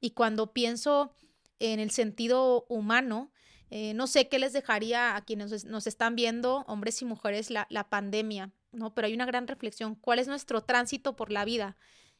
[0.01, 1.15] Y cuando pienso
[1.59, 3.31] en el sentido humano,
[3.69, 7.67] eh, no sé qué les dejaría a quienes nos, están viendo, hombres y mujeres, la,
[7.69, 8.51] la pandemia.
[8.71, 8.93] ¿No?
[8.93, 11.77] Pero hay una gran reflexión, ¿cuál es nuestro tránsito por la vida?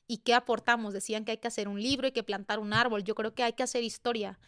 [0.08, 0.94] ¿Y qué aportamos?
[0.94, 3.44] Decían que hay que hacer un libro, hay que plantar un árbol, yo creo que
[3.44, 4.40] hay que hacer historia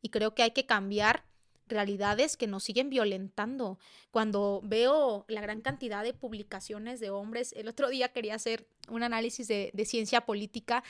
[0.00, 1.24] y creo que hay que cambiar
[1.70, 3.78] realidades que nos siguen violentando.
[4.10, 9.02] Cuando veo la gran cantidad de publicaciones de hombres, el otro día quería hacer un
[9.02, 10.84] análisis de, ciencia política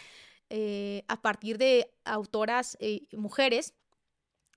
[0.48, 3.74] eh, a partir de autoras eh, mujeres.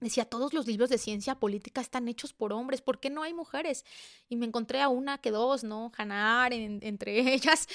[0.04, 3.34] Decía, todos los libros de ciencia política están hechos por hombres, ¿por qué no hay
[3.34, 3.86] mujeres?
[4.28, 5.92] Y me encontré a una que dos, ¿no?
[5.98, 7.68] Hannah Arendt, entre ellas,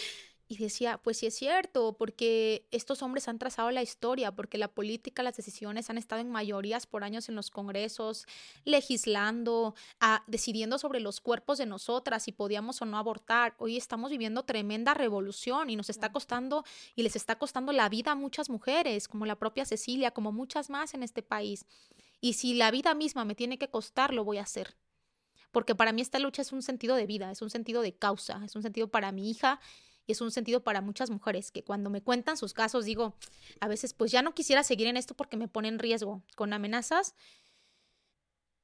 [0.51, 4.69] y decía, pues sí es cierto, porque estos hombres han trazado la historia, porque la
[4.69, 8.27] política, las decisiones han estado en mayorías por años en los congresos,
[8.65, 13.55] legislando, ah, decidiendo sobre los cuerpos de nosotras, si podíamos o no abortar.
[13.59, 16.65] Hoy estamos viviendo tremenda revolución y nos está costando
[16.97, 20.71] y les está costando la vida a muchas mujeres, como la propia Cecilia, como muchas
[20.71, 21.67] más en este país.
[22.21, 24.77] Y si la vida misma me tiene que costar, lo voy a hacer
[25.51, 28.43] porque para mí esta lucha es un sentido de vida, es un sentido de causa,
[28.45, 29.61] es un sentido para mi hija
[30.07, 33.15] y es un sentido para muchas mujeres que cuando me cuentan sus casos digo,
[33.61, 36.53] a veces pues ya no quisiera seguir en esto porque me pone en riesgo con
[36.53, 37.15] amenazas,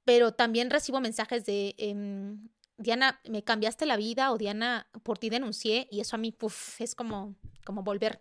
[0.04, 5.30] pero también recibo mensajes de, em, Diana, me cambiaste la vida o Diana, por ti
[5.30, 7.34] denuncié y eso a mí puff, es como,
[7.64, 8.20] como volver.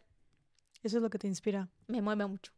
[0.83, 1.69] Eso es lo que te inspira.
[1.87, 2.51] Me mueve mucho.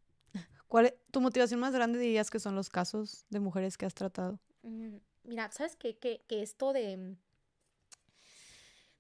[0.68, 3.94] ¿Cuál es tu motivación más grande dirías que son los casos de mujeres que has
[3.94, 4.40] tratado?
[4.64, 5.98] Mm, mira, ¿sabes qué?
[5.98, 7.16] Que, que esto de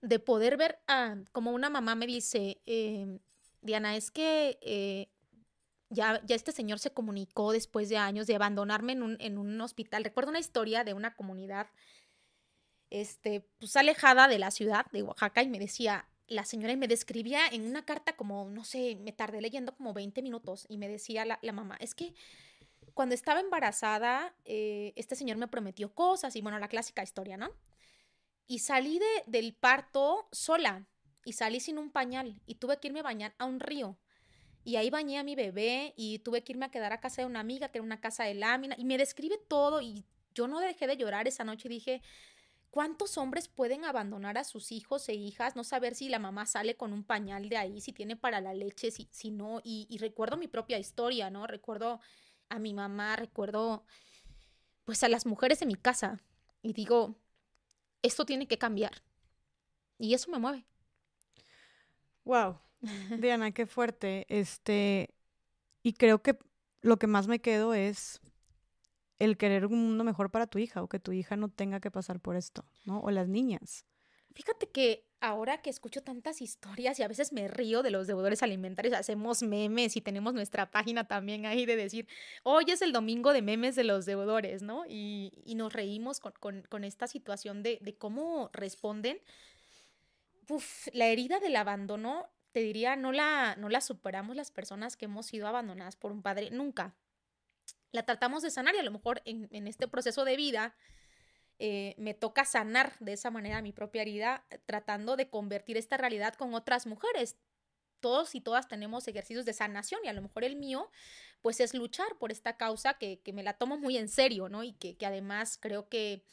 [0.05, 3.19] de poder ver, a, como una mamá me dice, em,
[3.61, 5.09] Diana, es que eh,
[5.89, 9.59] ya, ya este señor se comunicó después de años de abandonarme en un, en un
[9.61, 10.03] hospital.
[10.03, 11.67] Recuerdo una historia de una comunidad,
[12.91, 17.47] este, pues alejada de la ciudad de Oaxaca y me decía, la señora me describía
[17.51, 21.25] en una carta como, no sé, me tardé leyendo como 20 minutos y me decía
[21.25, 22.13] la, la mamá, es que
[22.95, 27.51] cuando estaba embarazada, eh, este señor me prometió cosas y bueno, la clásica historia, ¿no?
[28.47, 30.87] Y salí de, del parto sola
[31.25, 33.97] y salí sin un pañal y tuve que irme a bañar a un río.
[34.63, 37.27] Y ahí bañé a mi bebé y tuve que irme a quedar a casa de
[37.27, 40.59] una amiga que era una casa de lámina y me describe todo y yo no
[40.59, 42.01] dejé de llorar esa noche y dije,
[42.75, 46.75] ¿cuántos hombres pueden abandonar a sus hijos e hijas, no saber si la mamá sale
[46.75, 49.61] con un pañal de ahí, si tiene para la leche, si, si no?
[49.63, 51.47] Y, y recuerdo mi propia historia, ¿no?
[51.47, 52.01] Recuerdo
[52.49, 53.85] a mi mamá, recuerdo
[54.83, 56.21] pues a las mujeres de mi casa
[56.61, 57.15] y digo,
[58.01, 59.03] esto tiene que cambiar.
[59.97, 60.65] Y eso me mueve.
[62.25, 62.59] Wow.
[63.21, 64.25] Diana, qué fuerte.
[64.27, 65.15] Este,
[65.81, 66.37] y creo que
[66.81, 68.19] lo que más me quedo es
[69.19, 71.91] el querer un mundo mejor para tu hija o que tu hija no tenga que
[71.91, 72.99] pasar por esto, ¿no?
[72.99, 73.85] O las niñas.
[74.35, 78.43] Fíjate que ahora que escucho tantas historias y a veces me río de los deudores
[78.43, 82.07] alimentarios, hacemos memes y tenemos nuestra página también ahí de decir,
[82.43, 84.83] hoy es el domingo de memes de los deudores, ¿no?
[84.87, 89.19] Y, nos reímos con, esta situación de, cómo responden.
[90.49, 95.05] Uf, la herida del abandono, te diría, no la, no la superamos las personas que
[95.05, 96.93] hemos sido abandonadas por un padre, nunca.
[97.95, 100.75] La tratamos de sanar y a lo mejor en, este proceso de vida
[101.59, 106.33] eh, me toca sanar de esa manera mi propia herida, tratando de convertir esta realidad
[106.33, 107.37] con otras mujeres.
[108.01, 110.91] Todos y todas tenemos ejercicios de sanación y a lo mejor el mío,
[111.41, 114.61] pues es luchar por esta causa que, me la tomo muy en serio, ¿no?
[114.65, 116.25] Y que, además creo que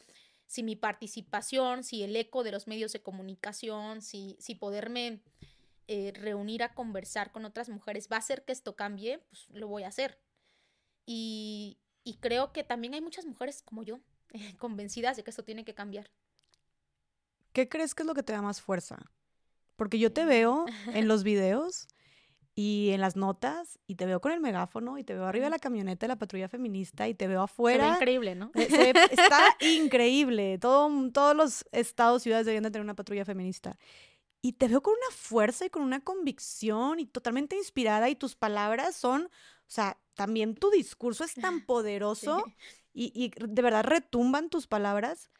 [0.46, 5.20] si mi participación, si el eco de los medios de comunicación, si, si poderme
[5.86, 9.68] eh, reunir a conversar con otras mujeres va a hacer que esto cambie, pues lo
[9.68, 10.18] voy a hacer.
[11.06, 14.00] Y, y creo que también hay muchas mujeres como yo
[14.58, 16.10] convencidas de que esto tiene que cambiar.
[17.52, 19.10] ¿Qué crees que es lo que te da más fuerza?
[19.76, 21.86] Porque yo te veo en los videos
[22.54, 25.50] y en las notas y te veo con el megáfono y te veo arriba de
[25.50, 27.94] la camioneta de la patrulla feminista y te veo afuera.
[27.94, 28.50] increíble, ¿no?
[28.54, 30.58] Está increíble.
[30.58, 33.78] Todo, todos los estados, ciudades deberían de tener una patrulla feminista.
[34.42, 38.34] Y te veo con una fuerza y con una convicción y totalmente inspirada y tus
[38.34, 39.30] palabras son, o
[39.68, 42.44] sea, también tu discurso es tan poderoso
[42.92, 45.30] y, de verdad retumban tus palabras.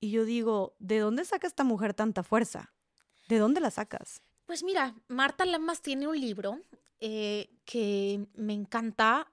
[0.00, 2.72] Y yo digo, ¿de dónde saca esta mujer tanta fuerza?
[3.28, 4.20] ¿De dónde la sacas?
[4.46, 6.60] Pues mira, Marta Lamas tiene un libro
[7.00, 9.32] eh, que me encanta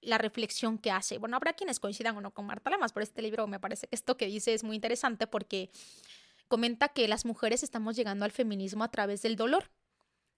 [0.00, 1.18] la reflexión que hace.
[1.18, 3.94] Bueno, habrá quienes coincidan o no con Marta Lamas, pero este libro me parece que
[3.94, 5.70] esto que dice es muy interesante porque
[6.48, 9.70] comenta que las mujeres estamos llegando al feminismo a través del dolor.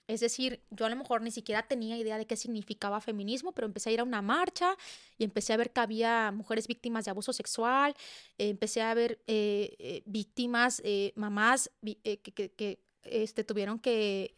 [0.07, 3.67] Es decir, yo a lo mejor ni siquiera tenía idea de qué significaba feminismo, pero
[3.67, 4.77] empecé a ir a una marcha
[5.17, 7.95] y empecé a ver que había mujeres víctimas de abuso sexual,
[8.37, 10.83] eh, empecé a ver eh, eh, víctimas,
[11.15, 14.35] mamás que, este, tuvieron que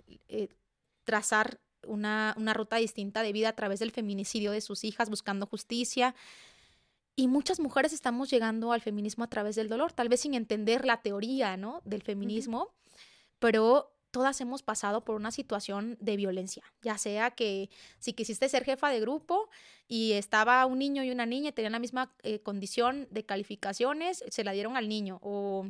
[1.05, 5.47] trazar una, una ruta distinta de vida a través del feminicidio de sus hijas, buscando
[5.47, 6.15] justicia.
[7.17, 10.85] Y muchas mujeres estamos llegando al feminismo a través del dolor, tal vez sin entender
[10.85, 11.81] la teoría, ¿no?
[11.85, 12.75] Del feminismo,
[13.39, 18.65] pero todas hemos pasado por una situación de violencia, ya sea que si quisiste ser
[18.65, 19.51] jefa de grupo
[19.89, 24.25] y estaba un niño y una niña y tenían la misma eh, condición de calificaciones,
[24.27, 25.67] se la dieron al niño o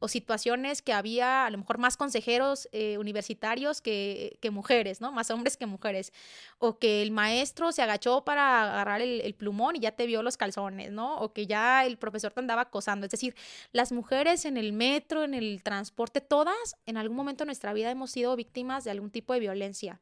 [0.00, 5.12] o situaciones que había a lo mejor más consejeros eh, universitarios que, mujeres, ¿no?
[5.12, 6.12] Más hombres que mujeres.
[6.58, 10.36] O que el maestro se agachó para agarrar el, plumón y ya te vio los
[10.36, 11.18] calzones, ¿no?
[11.18, 13.06] O que ya el profesor te andaba acosando.
[13.06, 13.36] Es decir,
[13.72, 17.90] las mujeres en el metro, en el transporte, todas en algún momento de nuestra vida
[17.90, 20.00] hemos sido víctimas de algún tipo de violencia.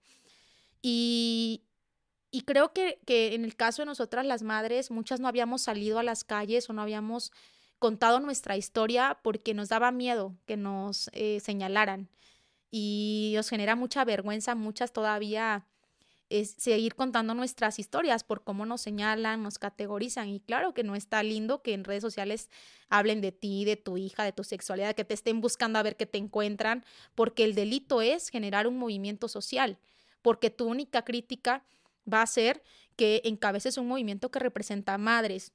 [0.81, 1.65] Y,
[2.31, 5.99] y creo que, que, en el caso de nosotras las madres, muchas no habíamos salido
[5.99, 7.33] a las calles o no habíamos
[7.79, 12.09] contado nuestra historia porque nos daba miedo que nos eh, señalaran
[12.71, 15.67] y nos genera mucha vergüenza, muchas todavía
[16.29, 20.29] seguir contando nuestras historias por cómo nos señalan, nos categorizan.
[20.29, 22.51] Y claro que no está lindo que en redes sociales
[22.89, 25.97] hablen de ti, de tu hija, de tu sexualidad, que te estén buscando a ver
[25.97, 26.85] qué te encuentran,
[27.15, 29.79] porque el delito es generar un movimiento social,
[30.21, 31.65] porque tu única crítica
[32.11, 32.63] va a ser
[32.97, 35.53] que encabeces un movimiento que representa a madres,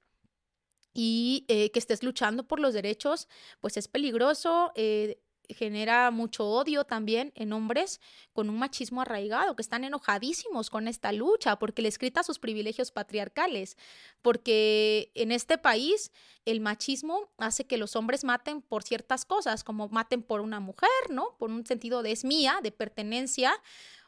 [0.93, 3.27] y eh, que estés luchando por los derechos,
[3.61, 7.99] pues es peligroso, eh, genera mucho odio también en hombres
[8.31, 12.91] con un machismo arraigado, que están enojadísimos con esta lucha porque les grita sus privilegios
[12.91, 13.77] patriarcales,
[14.21, 16.11] porque en este país
[16.45, 20.89] el machismo hace que los hombres maten por ciertas cosas, como maten por una mujer,
[21.09, 21.35] ¿no?
[21.37, 23.53] Por un sentido de es mía, de pertenencia,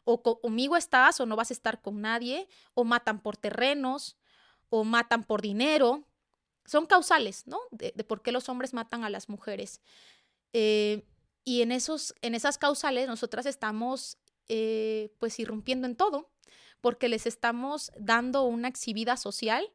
[0.03, 4.17] o conmigo estás o no vas a estar con nadie, o matan por terrenos,
[4.69, 6.05] o matan por dinero,
[6.65, 7.59] son causales, ¿no?
[7.71, 9.81] De, por qué los hombres matan a las mujeres.
[10.53, 11.05] Eh,
[11.43, 16.31] y en, esos, en esas causales nosotras estamos eh, pues irrumpiendo en todo,
[16.81, 19.71] porque les estamos dando una exhibida social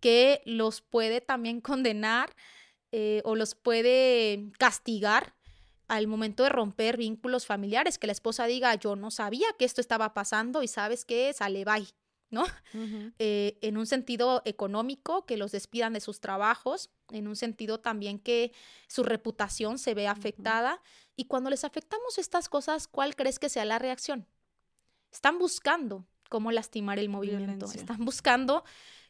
[0.00, 2.34] que los puede también condenar
[2.92, 5.34] eh, o los puede castigar
[5.88, 9.80] al momento de romper vínculos familiares, que la esposa diga, yo no sabía que esto
[9.80, 11.88] estaba pasando y sabes que sale, bye.
[12.30, 12.44] ¿No?
[13.18, 18.18] Eh, en un sentido económico, que los despidan de sus trabajos, en un sentido también
[18.18, 18.52] que
[18.86, 20.82] su reputación se ve afectada.
[21.16, 24.26] Y cuando les afectamos estas cosas, ¿cuál crees que sea la reacción?
[25.10, 28.64] Están buscando cómo lastimar el movimiento, están buscando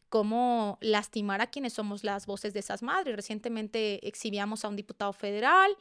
[0.07, 3.15] cómo lastimar a quienes somos las voces de esas madres.
[3.15, 5.75] Recientemente exhibíamos a un diputado federal,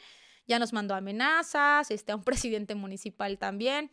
[0.47, 3.91] ya nos mandó amenazas, este, a un presidente municipal también,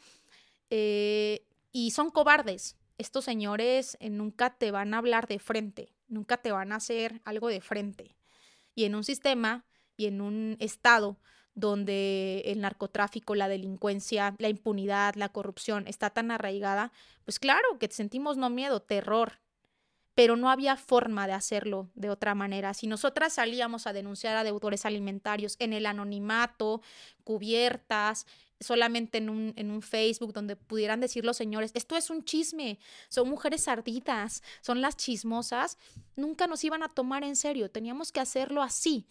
[0.70, 6.38] eh, y son cobardes, estos señores eh, nunca te van a hablar de frente, nunca
[6.38, 8.16] te van a hacer algo de frente.
[8.74, 9.66] Y en un sistema
[9.98, 11.18] y en un estado
[11.54, 16.92] donde el narcotráfico, la delincuencia, la impunidad, la corrupción está tan arraigada,
[17.24, 19.40] pues claro que sentimos no miedo, terror,
[20.16, 22.74] pero no había forma de hacerlo de otra manera.
[22.74, 26.82] Si nosotras salíamos a denunciar a deudores alimentarios en el anonimato,
[27.24, 28.26] cubiertas,
[28.60, 32.80] solamente en un, en un Facebook donde pudieran decir los señores, esto es un chisme,
[33.10, 35.78] son mujeres ardidas, son las chismosas,
[36.16, 39.08] nunca nos iban a tomar en serio, teníamos que hacerlo así.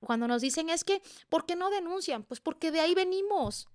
[0.00, 2.24] Cuando nos dicen es que, ¿por qué no denuncian?
[2.24, 3.68] Pues porque de ahí venimos.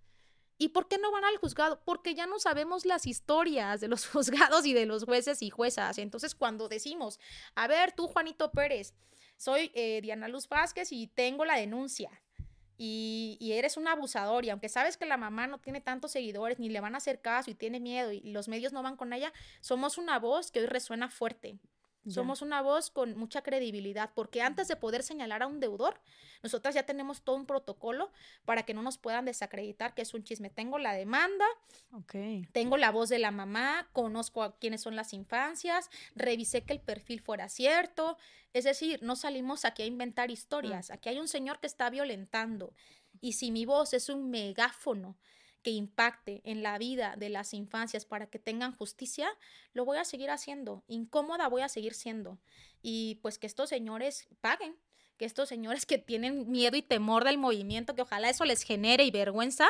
[0.61, 1.81] ¿Y por qué no van al juzgado?
[1.85, 5.97] Porque ya no sabemos las historias de los juzgados y de los jueces y juezas.
[5.97, 7.19] Entonces, cuando decimos,
[7.55, 8.93] a ver, tú, Juanito Pérez,
[9.37, 12.11] soy eh, Diana Luz Vázquez y tengo la denuncia
[12.81, 16.69] y, eres un abusador y aunque sabes que la mamá no tiene tantos seguidores ni
[16.69, 19.33] le van a hacer caso y tiene miedo y los medios no van con ella,
[19.59, 21.59] somos una voz que hoy resuena fuerte.
[22.09, 25.99] Somos una voz con mucha credibilidad, porque antes de poder señalar a un deudor,
[26.43, 28.11] nosotras ya tenemos todo un protocolo
[28.45, 30.49] para que no nos puedan desacreditar que es un chisme.
[30.49, 31.45] Tengo la demanda,
[32.51, 36.79] tengo la voz de la mamá, conozco a quiénes son las infancias, revisé que el
[36.79, 38.17] perfil fuera cierto.
[38.53, 40.91] Es decir, no salimos aquí a inventar historias.
[40.91, 42.73] Aquí hay un señor que está violentando.
[43.21, 45.17] Y si mi voz es un megáfono
[45.61, 49.29] que impacte en la vida de las infancias para que tengan justicia,
[49.73, 50.83] lo voy a seguir haciendo.
[50.87, 52.39] Incómoda voy a seguir siendo.
[52.81, 54.77] Y pues que estos señores paguen,
[55.17, 59.03] que estos señores que tienen miedo y temor del movimiento, que ojalá eso les genere
[59.03, 59.67] y vergüenza,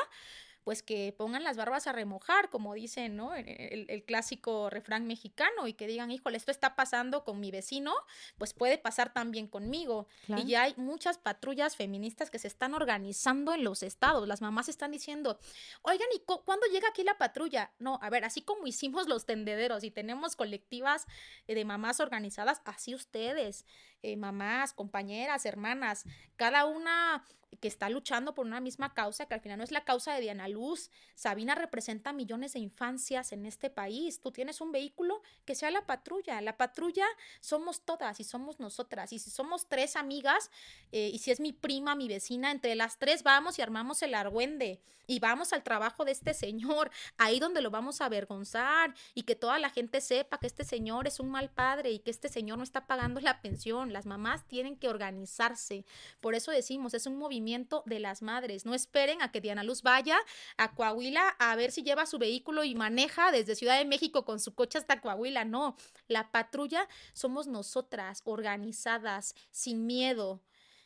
[0.69, 3.33] pues que pongan las barbas a remojar, como dicen, ¿no?
[3.33, 7.91] El, clásico refrán mexicano y que digan, híjole, esto está pasando con mi vecino,
[8.37, 10.07] pues puede pasar también conmigo.
[10.27, 14.27] Y ya hay muchas patrullas feministas que se están organizando en los estados.
[14.27, 15.39] Las mamás están diciendo,
[15.81, 17.71] oigan, ¿y cuándo llega aquí la patrulla?
[17.79, 21.07] No, a ver, así como hicimos los tendederos y tenemos colectivas
[21.47, 23.65] eh, de mamás organizadas, así ustedes,
[24.01, 26.05] eh, mamás, compañeras, hermanas,
[26.35, 27.23] cada una
[27.59, 30.21] que está luchando por una misma causa, que al final no es la causa de
[30.21, 30.91] Diana Luz.
[31.15, 34.21] Sabina representa millones de infancias en este país.
[34.21, 36.39] Tú tienes un vehículo que sea la patrulla.
[36.41, 37.05] La patrulla
[37.41, 39.11] somos todas y somos nosotras.
[39.13, 40.51] Y si somos tres amigas,
[40.91, 44.13] eh, y si es mi prima, mi vecina, entre las tres vamos y armamos el
[44.13, 49.23] argüende y vamos al trabajo de este señor, ahí donde lo vamos a avergonzar y
[49.23, 52.29] que toda la gente sepa que este señor es un mal padre y que este
[52.29, 53.88] señor no está pagando la pensión.
[53.89, 55.85] Las mamás tienen que organizarse.
[56.19, 58.65] Por eso decimos, es un movimiento de las madres.
[58.65, 60.17] No esperen a que Diana Luz vaya
[60.57, 64.39] a Coahuila a ver si lleva su vehículo y maneja desde Ciudad de México con
[64.39, 65.45] su coche hasta Coahuila.
[65.45, 65.75] No,
[66.07, 70.41] la patrulla somos nosotras, organizadas, sin miedo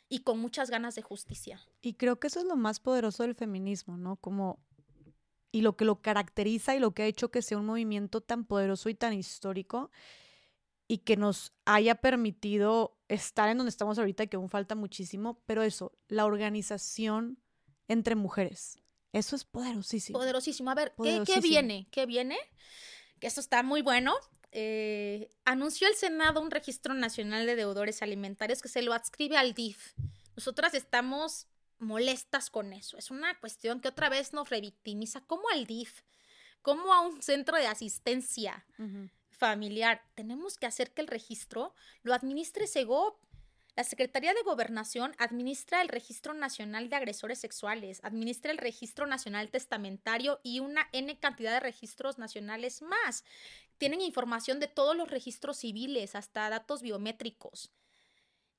[0.08, 1.60] y con muchas ganas de justicia.
[1.82, 4.16] Y creo que eso es lo más poderoso del feminismo, ¿no?
[4.16, 4.58] Como
[5.50, 8.44] y lo que lo caracteriza y lo que ha hecho que sea un movimiento tan
[8.44, 9.92] poderoso y tan histórico
[10.86, 15.62] y que nos haya permitido estar en donde estamos ahorita, que aún falta muchísimo, pero
[15.62, 17.38] eso, la organización
[17.88, 18.78] entre mujeres,
[19.12, 20.18] eso es poderosísimo.
[20.18, 20.70] Poderosísimo.
[20.70, 21.86] A ver, ¿qué, viene?
[21.92, 22.36] ¿Qué viene?
[23.20, 24.14] Que esto está muy bueno.
[24.50, 29.54] Eh, anunció el Senado un registro nacional de deudores alimentarios que se lo adscribe al
[29.54, 29.94] DIF.
[30.36, 31.46] Nosotras estamos
[31.78, 32.98] molestas con eso.
[32.98, 36.02] Es una cuestión que otra vez nos revictimiza, como al DIF,
[36.60, 38.66] como a un centro de asistencia
[39.34, 40.02] familiar.
[40.14, 43.18] Tenemos que hacer que el registro lo administre SEGOP.
[43.76, 49.50] La Secretaría de Gobernación administra el Registro Nacional de Agresores Sexuales, administra el Registro Nacional
[49.50, 53.24] Testamentario y una N cantidad de registros nacionales más.
[53.78, 57.72] Tienen información de todos los registros civiles, hasta datos biométricos.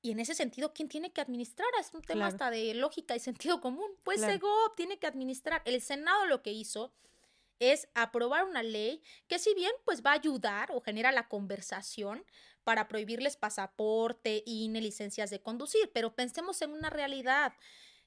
[0.02, 1.66] Y en ese sentido, ¿quién tiene que administrar?
[1.80, 3.90] Es un tema hasta de lógica y sentido común.
[4.04, 5.62] Pues SEGOP tiene que administrar.
[5.64, 6.92] El Senado lo que hizo
[7.58, 12.24] es aprobar una ley que si bien pues va a ayudar o genera la conversación
[12.64, 17.52] para prohibirles pasaporte, y licencias de conducir, pero pensemos en una realidad.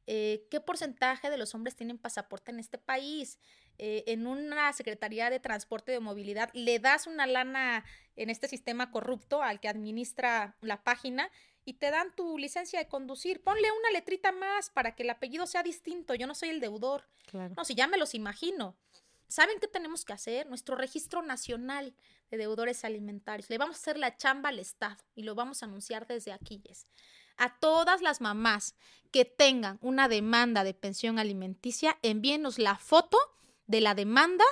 [0.06, 3.40] Eh, ¿Qué porcentaje de los hombres tienen pasaporte en este país?
[3.78, 7.86] Eh, en una Secretaría de Transporte de Movilidad le das una lana
[8.18, 11.32] en este sistema corrupto al que administra la página
[11.64, 13.42] y te dan tu licencia de conducir.
[13.42, 16.16] Ponle una letrita más para que el apellido sea distinto.
[16.16, 17.08] Yo no soy el deudor.
[17.32, 18.76] No, si ya me los imagino.
[19.30, 20.48] ¿Saben qué tenemos que hacer?
[20.48, 21.94] Nuestro registro nacional
[22.32, 23.48] de deudores alimentarios.
[23.52, 26.64] Le vamos a hacer la chamba al Estado y lo vamos a anunciar desde aquí.
[27.38, 28.76] A todas las mamás
[29.12, 33.20] que tengan una demanda de pensión alimenticia, envíenos la foto
[33.68, 34.44] de la demanda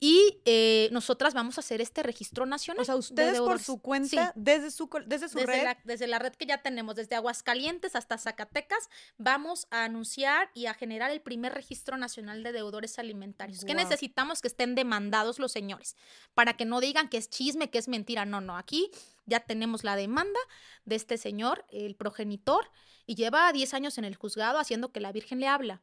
[0.00, 2.82] y eh, nosotras vamos a hacer este registro nacional.
[2.82, 5.64] O sea, ustedes por su cuenta, desde su, desde su red.
[5.64, 10.66] La, desde la red que ya tenemos, desde Aguascalientes hasta Zacatecas, vamos a anunciar y
[10.66, 13.64] a generar el primer registro nacional de deudores alimentarios.
[13.64, 14.40] ¿Qué necesitamos?
[14.40, 15.96] Que estén demandados los señores,
[16.34, 18.24] para que no digan que es chisme, que es mentira.
[18.24, 18.90] No, no, aquí
[19.26, 20.38] ya tenemos la demanda
[20.84, 22.70] de este señor, el progenitor,
[23.04, 25.82] y lleva 10 años en el juzgado haciendo que la Virgen le habla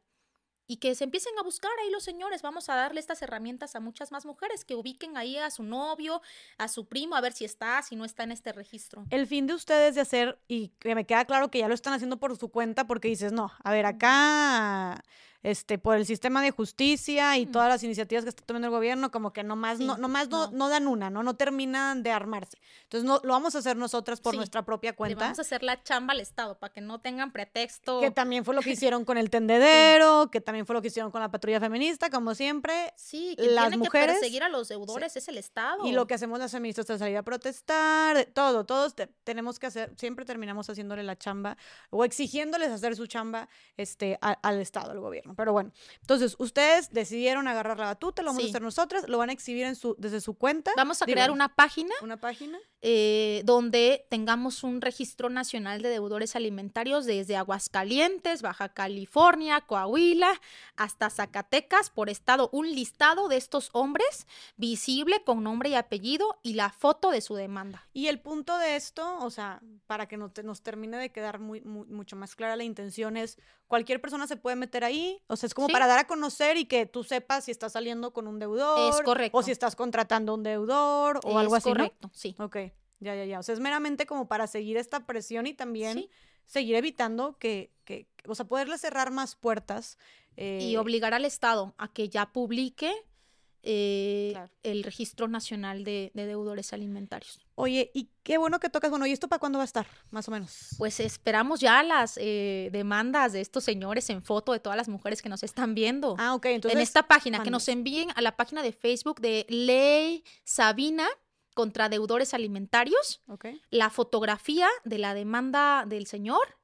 [0.66, 2.42] y que se empiecen a buscar ahí los señores.
[2.42, 6.22] Vamos a darle estas herramientas a muchas más mujeres que ubiquen ahí a su novio,
[6.58, 9.04] a su primo, a ver si está, si no está en este registro.
[9.10, 11.92] El fin de ustedes de hacer, y que me queda claro que ya lo están
[11.92, 15.02] haciendo por su cuenta, porque dices, no, a ver, acá
[15.46, 19.12] este, por el sistema de justicia y todas las iniciativas que está tomando el gobierno,
[19.12, 20.50] como que nomás, no, nomás no.
[20.50, 20.68] no.
[20.68, 21.22] dan una, ¿no?
[21.22, 22.58] No terminan de armarse.
[22.82, 25.20] Entonces, no, lo vamos a hacer nosotras por nuestra propia cuenta.
[25.20, 28.00] vamos a hacer la chamba al Estado para que no tengan pretexto.
[28.00, 31.12] Que también fue lo que hicieron con el tendedero, que también fue lo que hicieron
[31.12, 32.92] con la patrulla feminista, como siempre.
[32.96, 35.86] Sí, que las tiene mujeres, que perseguir a los deudores es el Estado.
[35.86, 39.94] Y lo que hacemos las feministas es salir a protestar, todo, todos tenemos que hacer,
[39.96, 41.56] siempre terminamos haciéndole la chamba
[41.90, 45.35] o exigiéndoles hacer su chamba este, al Estado, al gobierno.
[45.36, 49.30] Pero bueno, entonces ustedes decidieron agarrar la batuta, lo vamos a hacer nosotras, lo van
[49.30, 50.72] a exhibir en su, desde su cuenta.
[50.76, 51.94] Vamos a crear una página.
[52.02, 52.58] Una página.
[52.82, 60.40] Eh, donde tengamos un registro nacional de deudores alimentarios desde Aguascalientes, Baja California, Coahuila,
[60.76, 66.54] hasta Zacatecas, por estado, un listado de estos hombres visible con nombre y apellido y
[66.54, 67.88] la foto de su demanda.
[67.92, 71.60] Y el punto de esto, o sea, para que nos, nos termine de quedar muy,
[71.62, 75.54] mucho más clara la intención es, cualquier persona se puede meter ahí, o sea, es
[75.54, 78.94] como para dar a conocer y que tú sepas si estás saliendo con un deudor.
[78.94, 79.36] Es correcto.
[79.36, 81.68] O si estás contratando un deudor o algo así.
[81.68, 82.34] Correcto, sí.
[82.38, 82.56] Ok.
[83.00, 83.40] Ya, ya, ya.
[83.40, 86.08] O sea, es meramente como para seguir esta presión y también
[86.46, 89.98] seguir evitando que, que, o sea, poderle cerrar más puertas.
[90.36, 92.94] y eh, obligar al Estado a que ya publique
[93.68, 97.40] eh, el Registro Nacional de, Deudores Alimentarios.
[97.56, 100.28] Oye, y qué bueno que tocas, bueno, ¿y esto para cuándo va a estar, más
[100.28, 100.76] o menos?
[100.78, 105.20] Pues esperamos ya las eh, demandas de estos señores en foto de todas las mujeres
[105.20, 106.14] que nos están viendo.
[106.16, 106.76] Ah, ok, entonces.
[106.76, 111.08] En esta página, que nos envíen a la página de Facebook de Ley Sabina
[111.52, 113.22] contra deudores alimentarios,
[113.70, 116.56] la fotografía de la demanda del señor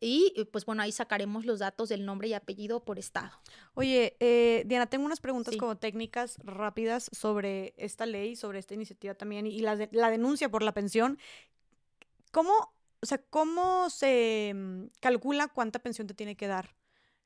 [0.00, 3.30] y eh, pues bueno, ahí sacaremos los datos del nombre y apellido por estado.
[3.74, 5.58] Oye, eh, Diana, tengo unas preguntas Sí.
[5.58, 10.48] como técnicas rápidas sobre esta ley, sobre esta iniciativa también y la, de- la denuncia
[10.48, 11.18] por la pensión.
[12.32, 12.52] ¿Cómo,
[13.00, 16.74] o sea, cómo se mm, calcula cuánta pensión te tiene que dar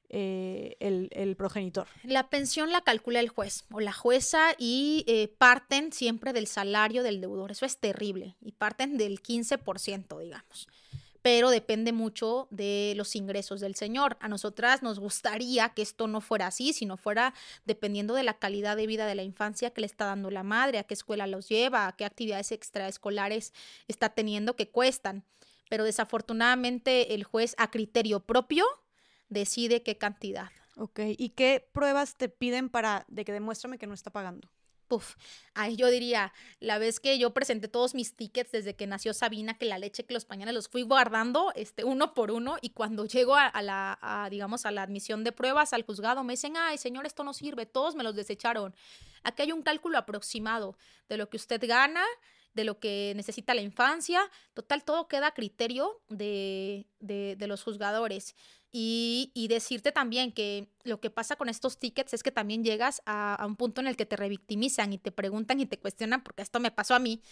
[0.08, 1.86] eh, el, el progenitor?
[2.04, 7.02] La pensión la calcula el juez o la jueza y eh, parten siempre del salario
[7.02, 7.50] del deudor.
[7.50, 8.36] Eso es terrible.
[8.40, 10.68] Y parten del 15%, digamos.
[11.24, 14.18] Pero depende mucho de los ingresos del señor.
[14.20, 17.32] A nosotras nos gustaría que esto no fuera así, sino fuera
[17.64, 20.76] dependiendo de la calidad de vida de la infancia que le está dando la madre,
[20.76, 23.54] a qué escuela los lleva, a qué actividades extraescolares
[23.88, 25.24] está teniendo que cuestan.
[25.70, 28.66] Pero desafortunadamente el juez a criterio propio
[29.30, 30.50] decide qué cantidad.
[30.76, 34.50] Ok, ¿y qué pruebas te piden para de que demuéstrame que no está pagando?
[34.88, 35.16] Puf,
[35.54, 39.56] ahí yo diría, la vez que yo presenté todos mis tickets desde que nació Sabina,
[39.56, 43.06] que la leche, que los pañales los fui guardando este, uno por uno y cuando
[43.06, 47.06] llego a, la, digamos, a la admisión de pruebas al juzgado me dicen, ay señor,
[47.06, 48.74] esto no sirve, todos me los desecharon.
[49.22, 50.76] Aquí hay un cálculo aproximado
[51.08, 52.04] de lo que usted gana,
[52.54, 54.20] de lo que necesita la infancia,
[54.54, 58.34] total, todo queda a criterio de, de, de los juzgadores.
[58.76, 63.02] Y, y, decirte también que lo que pasa con estos tickets es que también llegas
[63.06, 66.24] a, a, un punto en el que te revictimizan y te preguntan y te cuestionan,
[66.24, 67.22] porque esto me pasó a mí,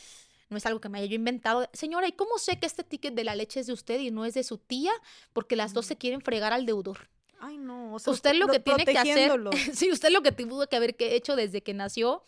[0.52, 1.68] no es algo que me haya yo inventado.
[1.72, 4.24] Señora, ¿y cómo sé que este ticket de la leche es de usted y no
[4.24, 4.92] es de su tía?
[5.32, 7.08] Porque las dos se quieren fregar al deudor.
[7.40, 7.94] Ay, no.
[7.94, 9.32] O sea, usted lo que tiene que hacer,
[9.74, 12.22] sí, usted lo que tuvo que haber hecho desde que nació,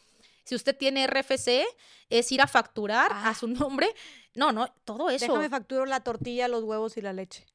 [0.45, 1.65] si usted tiene RFC,
[2.11, 3.31] es ir a facturar ah.
[3.31, 3.89] a su nombre.
[4.35, 5.27] No, no, todo eso.
[5.27, 7.47] Déjame facturo la tortilla, los huevos y la leche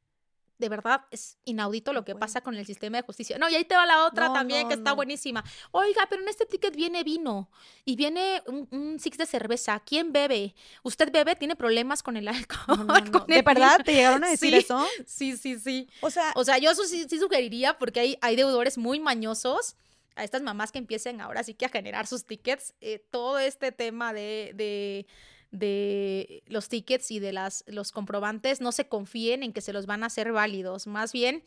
[0.59, 2.19] de verdad es inaudito lo que bueno.
[2.19, 3.37] pasa con el sistema de justicia.
[3.37, 4.97] No, y ahí te va la otra no, también, no, que está no.
[4.97, 5.43] buenísima.
[5.71, 7.49] Oiga, pero en este ticket viene vino
[7.85, 9.79] y viene un, un, six de cerveza.
[9.79, 10.53] ¿Quién bebe?
[10.83, 11.35] ¿Usted bebe?
[11.37, 12.87] ¿Tiene problemas con el alcohol?
[13.11, 13.83] Con ¿De el verdad vino?
[13.85, 14.85] te llegaron a decir sí, eso?
[15.05, 15.89] Sí, sí, sí.
[16.01, 19.77] O sea, o sea yo sí, sí sugeriría, porque hay, hay deudores muy mañosos
[20.19, 23.71] a estas mamás que empiecen ahora sí que a generar sus tickets, eh, todo este
[23.71, 25.07] tema de, de
[25.51, 29.85] de los tickets y de las, los comprobantes no se confíen en que se los
[29.85, 30.85] van a hacer válidos.
[30.85, 31.43] Más bien,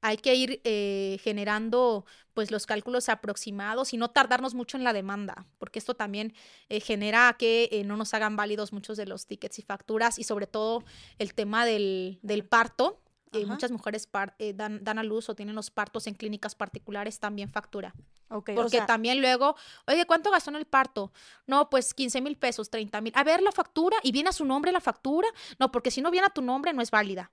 [0.00, 4.92] hay que ir eh, generando pues los cálculos aproximados y no tardarnos mucho en la
[4.92, 6.34] demanda, porque esto también
[6.68, 10.24] eh, genera que eh, no nos hagan válidos muchos de los tickets y facturas y
[10.24, 10.84] sobre todo
[11.18, 13.00] el tema del, del parto.
[13.32, 14.08] Eh, muchas mujeres
[14.38, 17.94] eh, dan, dan, a luz o tienen los partos en clínicas particulares, también factura.
[18.28, 21.12] Okay, Porque o sea, también luego, oye, ¿cuánto gastó en el parto?
[21.46, 23.12] No, pues 15 mil pesos, 30 mil.
[23.16, 25.28] A ver la factura y viene a su nombre la factura.
[25.58, 27.30] No, porque si no viene a tu nombre no es válida.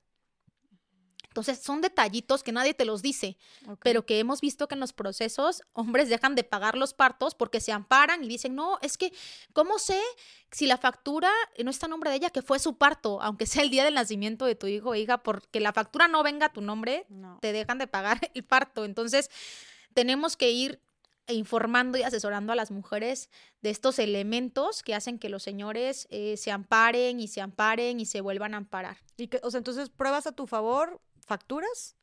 [1.35, 3.75] Entonces son detallitos que nadie te los dice, okay.
[3.83, 7.59] pero que hemos visto que en los procesos hombres dejan de pagar los partos porque
[7.59, 9.11] se amparan y dicen, no, es que,
[9.51, 9.99] ¿cómo sé
[10.49, 11.29] si la factura
[11.61, 13.95] no está a nombre de ella que fue su parto, aunque sea el día del
[13.95, 17.37] nacimiento de tu hijo o hija, porque la factura no venga a tu nombre, no.
[17.41, 18.85] te dejan de pagar el parto.
[18.85, 19.29] Entonces
[19.93, 20.79] tenemos que ir
[21.27, 23.29] informando y asesorando a las mujeres
[23.61, 28.05] de estos elementos que hacen que los señores eh, se amparen y se amparen y
[28.05, 28.97] se vuelvan a amparar.
[29.17, 31.95] Y que, o sea, entonces pruebas a tu favor, facturas.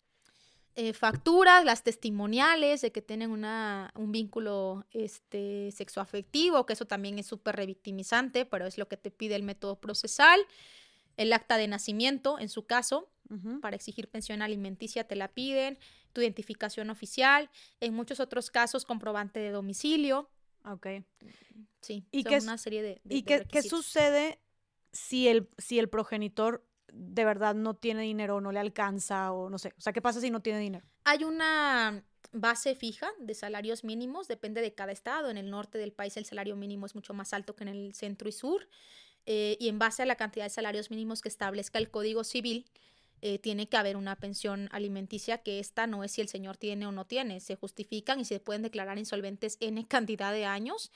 [0.74, 7.18] Eh, facturas, las testimoniales de que tienen una, un vínculo este, sexoafectivo, que eso también
[7.18, 10.40] es súper revictimizante, pero es lo que te pide el método procesal.
[11.18, 13.60] El acta de nacimiento, en su caso, uh -huh.
[13.60, 15.78] para exigir pensión alimenticia te la piden,
[16.14, 20.30] tu identificación oficial, en muchos otros casos comprobante de domicilio.
[20.64, 20.86] Ok.
[21.82, 24.38] Sí, ¿Y son qué, una serie de, de ¿Y de qué, qué, sucede
[24.92, 29.58] si el, si el progenitor de verdad no tiene dinero no le alcanza o no
[29.58, 29.72] sé?
[29.76, 30.86] O sea, ¿qué pasa si no tiene dinero?
[31.04, 32.02] Hay una
[32.32, 35.30] base fija de salarios mínimos, depende de cada estado.
[35.30, 37.94] En el norte del país el salario mínimo es mucho más alto que en el
[37.94, 38.68] centro y sur.
[39.26, 42.66] Eh, y en base a la cantidad de salarios mínimos que establezca el Código Civil,
[43.24, 46.86] eh, tiene que haber una pensión alimenticia que esta no es si el señor tiene
[46.86, 50.90] o no tiene, se justifican y se pueden declarar insolventes en cantidad de años,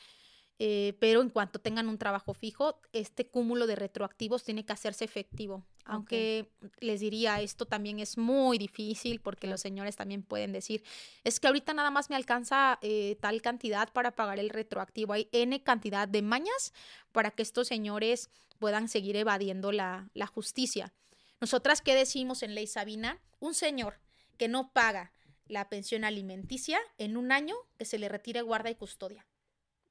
[0.58, 5.04] eh, pero en cuanto tengan un trabajo fijo, este cúmulo de retroactivos tiene que hacerse
[5.04, 5.64] efectivo.
[5.88, 6.50] Aunque
[6.80, 10.82] les diría, esto también es muy difícil porque los señores también pueden decir,
[11.22, 15.12] es que ahorita nada más me alcanza eh, tal cantidad para pagar el retroactivo.
[15.12, 16.72] Hay N cantidad de mañas
[17.12, 20.92] para que estos señores puedan seguir evadiendo la, la justicia.
[21.40, 23.20] Nosotras, ¿qué decimos en Ley Sabina?
[23.38, 24.00] Un señor
[24.38, 25.12] que no paga
[25.46, 29.24] la pensión alimenticia en un año que se le retire guarda y custodia.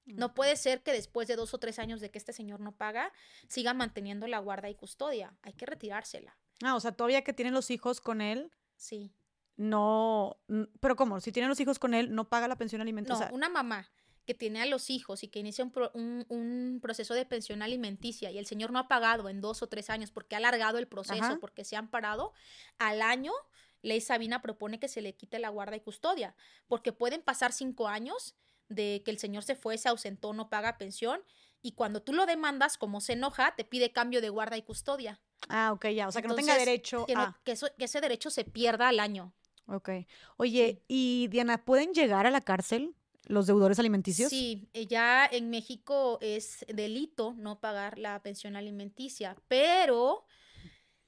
[0.06, 2.72] No puede ser que después de dos o tres años de que este señor no
[2.72, 3.12] paga,
[3.48, 5.36] siga manteniendo la guarda y custodia.
[5.42, 6.38] Hay que retirársela.
[6.64, 8.52] Ah, o sea, todavía que tienen los hijos con él.
[8.76, 9.12] Sí.
[9.58, 10.38] No,
[10.80, 11.20] pero ¿cómo?
[11.22, 13.30] Si tienen los hijos con él, no paga la pensión alimenticia.
[13.30, 13.90] No, una mamá
[14.26, 18.46] que tiene a los hijos y que inicia un, proceso de pensión alimenticia y el
[18.46, 21.64] señor no ha pagado en dos o tres años porque ha alargado el proceso, porque
[21.64, 22.34] se han parado,
[22.80, 23.32] al año
[23.82, 26.36] Ley Sabina propone que se le quite la guarda y custodia,
[26.68, 28.36] porque pueden pasar cinco años
[28.70, 31.22] de que el señor se fue, se ausentó, no paga pensión,
[31.62, 35.20] y cuando tú lo demandas, como se enoja, te pide cambio de guarda y custodia.
[35.50, 37.40] Ah, ok, ya, o sea, que no tenga derecho a...
[37.44, 39.34] Que, ese derecho se pierda al año.
[39.68, 39.90] Ok.
[40.38, 44.30] Oye, y Diana, ¿pueden llegar a la cárcel los deudores alimenticios?
[44.30, 50.26] Sí, eh, ya en México es delito no pagar la pensión alimenticia, pero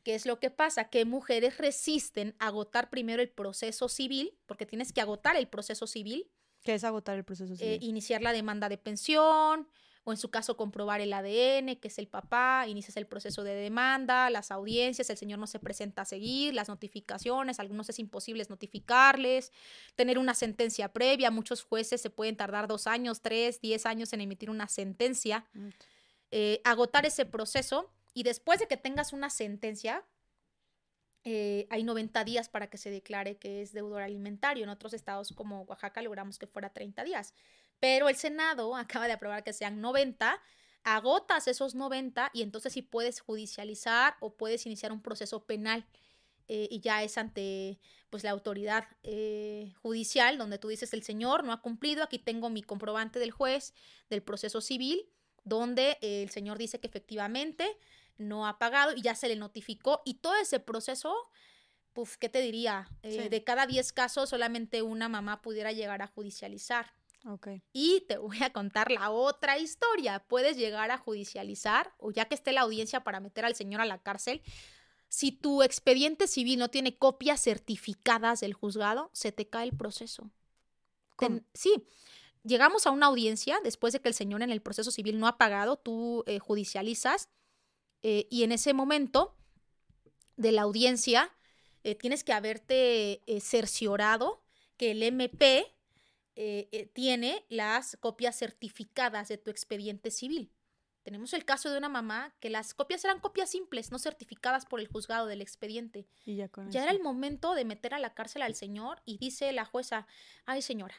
[0.03, 0.89] ¿qué es lo que pasa?
[0.89, 6.31] Que mujeres resisten agotar primero el proceso civil, porque tienes que agotar el proceso civil.
[6.67, 7.79] ¿Qué es agotar el proceso eh, civil?
[7.81, 9.69] iniciar la demanda de pensión,
[10.03, 13.55] o en su caso comprobar el ADN, que es el papá, inicias el proceso de
[13.55, 18.45] demanda, las audiencias, el señor no se presenta a seguir, las notificaciones, algunos es imposible
[18.49, 19.53] notificarles,
[19.95, 24.19] tener una sentencia previa, muchos jueces se pueden tardar dos años, tres, diez años en
[24.19, 25.45] emitir una sentencia,
[26.31, 30.03] eh, agotar ese proceso y después de que tengas una sentencia,
[31.29, 34.63] eh, hay 90 días para que se declare que es deudor alimentario.
[34.63, 37.33] En otros estados como Oaxaca logramos que fuera 30 días
[37.79, 40.39] pero el Senado acaba de aprobar que sean 90,
[40.83, 45.85] agotas esos 90 y entonces sí puedes judicializar o puedes iniciar un proceso penal.
[46.49, 47.77] Eh, y ya es ante
[48.09, 52.49] pues la autoridad eh, judicial donde tú dices el señor no ha cumplido aquí tengo
[52.49, 53.73] mi comprobante del juez
[54.09, 55.09] del proceso civil
[55.43, 57.67] donde el señor dice que efectivamente
[58.17, 61.13] no ha pagado y ya se le notificó y todo ese proceso
[61.93, 66.07] pues qué te diría eh, de cada 10 casos solamente una mamá pudiera llegar a
[66.07, 66.93] judicializar.
[67.73, 70.19] Y te voy a contar la otra historia.
[70.27, 73.85] Puedes llegar a judicializar, o ya que esté la audiencia para meter al señor a
[73.85, 74.43] la cárcel,
[75.09, 80.29] si tu expediente civil no tiene copias certificadas del juzgado, se te cae el proceso.
[81.53, 81.83] sí,
[82.43, 85.37] llegamos a una audiencia después de que el señor en el proceso civil no ha
[85.37, 87.29] pagado, tú eh, judicializas
[88.03, 89.35] eh, y en ese momento
[90.35, 91.31] de la audiencia
[91.83, 94.43] eh, tienes que haberte cerciorado
[94.77, 95.65] que el MP
[96.39, 100.53] eh, eh, tiene las copias certificadas de tu expediente civil.
[101.01, 104.79] Tenemos el caso de una mamá que las copias eran copias simples, no certificadas por
[104.79, 106.05] el juzgado del expediente.
[106.25, 106.47] Y ya,
[106.83, 110.05] era el momento de meter a la cárcel al señor y dice la jueza,
[110.45, 110.93] ay señora,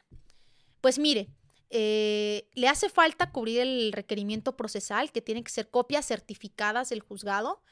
[0.80, 1.28] pues mire,
[1.70, 7.00] eh, le hace falta cubrir el requerimiento procesal, que tiene que ser copias certificadas del
[7.00, 7.62] juzgado,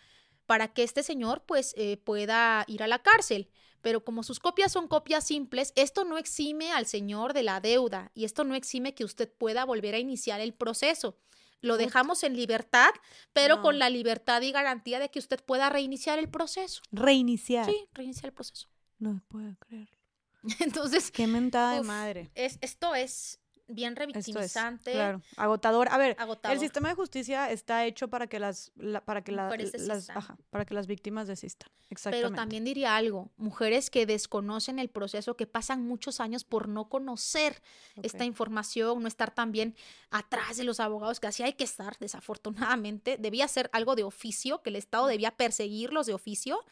[0.47, 3.51] para que este señor pues pueda ir a la cárcel
[3.87, 8.11] pero como sus copias son copias simples, esto no exime al señor de la deuda
[8.15, 11.21] y esto no exime que usted pueda volver a iniciar el proceso.
[11.61, 12.91] Lo dejamos en libertad,
[13.33, 16.83] pero con la libertad y garantía de que usted pueda reiniciar el proceso.
[16.91, 17.67] Reiniciar.
[17.67, 18.67] Sí, reiniciar el proceso.
[18.99, 19.97] No puedo creerlo.
[20.59, 21.13] Entonces.
[21.13, 22.33] Qué mentada de madre.
[22.35, 23.39] Es, esto es
[23.69, 24.93] bien revictimizante.
[24.93, 25.89] claro, agotador.
[25.91, 26.17] A ver,
[26.51, 28.73] el sistema de justicia está hecho para que las,
[29.05, 30.09] para que las,
[30.51, 31.71] para que las víctimas desistan.
[31.89, 32.29] Exactamente.
[32.29, 36.89] Pero también diría algo, mujeres que desconocen el proceso, que pasan muchos años por no
[36.89, 37.63] conocer
[38.03, 39.77] esta información, no estar también
[40.11, 43.17] atrás de los abogados, que así hay que estar, desafortunadamente.
[43.21, 46.65] Debía ser algo de oficio, que el Estado debía perseguirlos de oficio.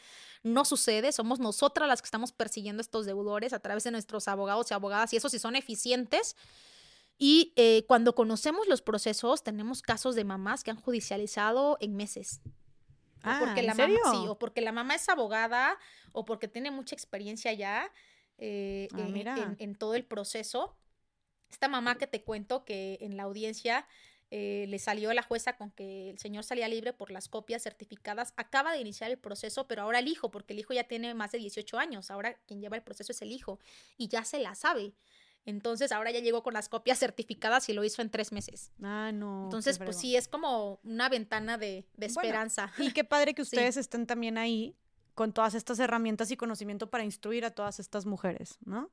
[0.43, 4.71] No sucede, somos nosotras las que estamos persiguiendo estos deudores a través de nuestros abogados
[4.71, 6.37] y abogadas, y eso si son eficientes
[7.19, 12.41] y eh, cuando conocemos los procesos, tenemos casos de mamás que han judicializado en meses.
[13.23, 13.99] Ah, porque ¿en la serio?
[14.05, 15.79] Mamá, sí, o porque la mamá es abogada
[16.13, 17.91] o porque tiene mucha experiencia ya
[18.39, 20.77] eh, ah, en, en, todo el proceso.
[21.51, 23.87] Esta mamá que te cuento que en la audiencia
[24.37, 28.35] eh, le salió la jueza con que el señor salía libre por las copias certificadas,
[28.37, 31.31] acaba de iniciar el proceso, pero ahora el hijo, porque el hijo ya tiene más
[31.31, 33.61] de 18 años, ahora quien lleva el proceso es el hijo
[33.97, 34.93] y ya se la sabe.
[35.47, 38.73] Entonces ahora ya llegó con las copias certificadas y lo hizo en tres meses.
[38.83, 39.45] Ah, no.
[39.45, 42.73] Entonces, pues sí, es como una ventana de, esperanza.
[42.79, 44.75] y qué padre que ustedes estén también ahí
[45.15, 48.91] con todas estas herramientas y conocimiento para instruir a todas estas mujeres, ¿no?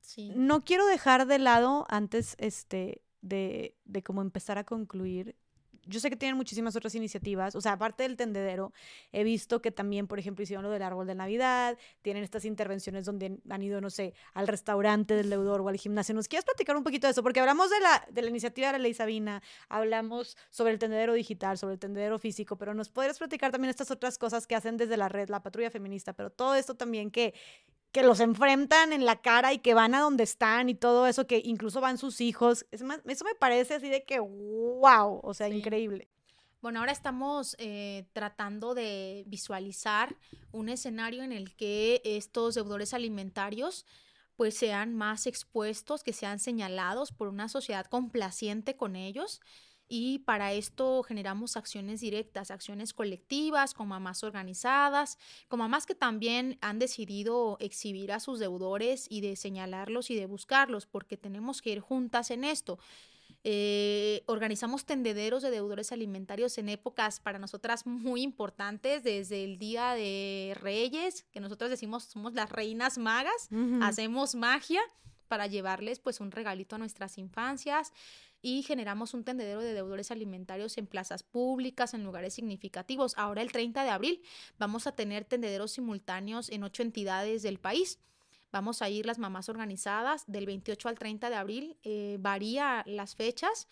[0.00, 0.32] Sí.
[0.34, 5.36] No quiero dejar de lado antes este, de, de cómo empezar a concluir
[5.86, 8.72] yo sé que tienen muchísimas otras iniciativas, o sea, aparte del tendedero,
[9.12, 13.04] he visto que también, por ejemplo, hicieron lo del árbol de Navidad, tienen estas intervenciones
[13.04, 16.14] donde han ido, no sé, al restaurante del deudor o al gimnasio.
[16.14, 17.22] ¿Nos quieres platicar un poquito de eso?
[17.22, 21.14] Porque hablamos de la, de la iniciativa de la ley Sabina, hablamos sobre el tendedero
[21.14, 24.76] digital, sobre el tendedero físico, pero nos podrías platicar también estas otras cosas que hacen
[24.76, 27.34] desde la red, la patrulla feminista, pero todo esto también que,
[27.92, 31.26] que los enfrentan en la cara y que van a donde están y todo eso,
[31.26, 32.66] que incluso van sus hijos.
[32.70, 36.08] eso me parece así de que, wow, o sea, increíble.
[36.62, 40.14] Bueno, ahora estamos eh, tratando de visualizar
[40.52, 43.86] un escenario en el que estos deudores alimentarios
[44.36, 49.40] pues sean más expuestos, que sean señalados por una sociedad complaciente con ellos.
[49.92, 56.58] Y para esto generamos acciones directas, acciones colectivas, con mamás organizadas, con mamás que también
[56.60, 61.70] han decidido exhibir a sus deudores y de señalarlos y de buscarlos, porque tenemos que
[61.70, 62.78] ir juntas en esto.
[63.42, 69.94] Eh, organizamos tendederos de deudores alimentarios en épocas para nosotras muy importantes, desde el Día
[69.94, 73.48] de Reyes, que nosotros decimos somos las reinas magas,
[73.82, 74.82] hacemos magia
[75.26, 77.92] para llevarles pues un regalito a nuestras infancias
[78.42, 83.14] y generamos un tendedero de deudores alimentarios en plazas públicas, en lugares significativos.
[83.16, 84.22] Ahora el 30 de abril
[84.58, 87.98] vamos a tener tendederos simultáneos en ocho entidades del país.
[88.52, 93.14] Vamos a ir las mamás organizadas del 28 al 30 de abril, eh, varía las
[93.14, 93.68] fechas,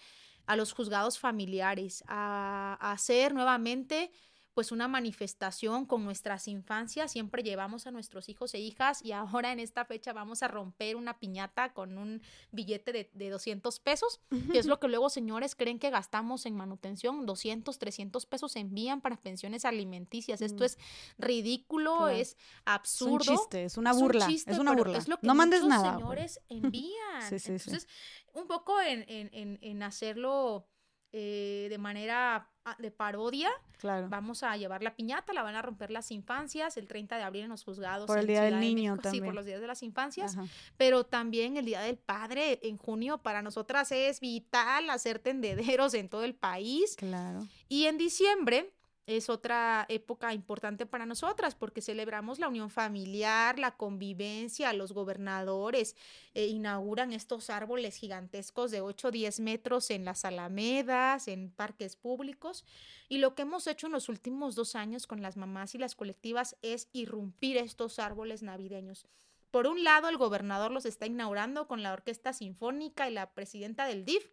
[0.46, 4.10] a los juzgados familiares, a, a hacer nuevamente
[4.58, 9.52] pues una manifestación con nuestras infancias, siempre llevamos a nuestros hijos e hijas y ahora
[9.52, 14.20] en esta fecha vamos a romper una piñata con un billete de, de 200 pesos,
[14.50, 19.00] que es lo que luego señores creen que gastamos en manutención, 200, 300 pesos envían
[19.00, 20.66] para pensiones alimenticias, esto mm.
[20.66, 20.78] es
[21.18, 23.20] ridículo, es absurdo.
[23.20, 24.98] Es un chiste, es una burla, es, una burla.
[25.22, 25.94] no mandes nada.
[25.94, 27.22] señores envían.
[27.30, 27.86] Entonces,
[28.34, 30.66] un poco en, en, en hacerlo
[31.12, 33.50] eh, de manera ah, de parodia.
[33.78, 34.08] Claro.
[34.10, 37.44] Vamos a llevar la piñata, la van a romper las infancias el 30 de abril
[37.44, 38.06] en los juzgados.
[38.06, 39.24] Por el Día del Niño también.
[39.24, 40.36] Sí, por los días de las infancias.
[40.76, 46.08] Pero también el Día del Padre en junio para nosotras es vital hacer tendederos en
[46.08, 46.96] todo el país.
[46.96, 47.46] Claro.
[47.68, 48.72] Y en diciembre
[49.08, 55.96] es otra época importante para nosotras porque celebramos la unión familiar, la convivencia, los gobernadores
[56.34, 61.96] eh, inauguran estos árboles gigantescos de 8 o 10 metros en las alamedas, en parques
[61.96, 62.66] públicos.
[63.08, 65.94] Y lo que hemos hecho en los últimos dos años con las mamás y las
[65.94, 69.06] colectivas es irrumpir estos árboles navideños.
[69.50, 73.86] Por un lado, el gobernador los está inaugurando con la Orquesta Sinfónica y la presidenta
[73.86, 74.28] del DIF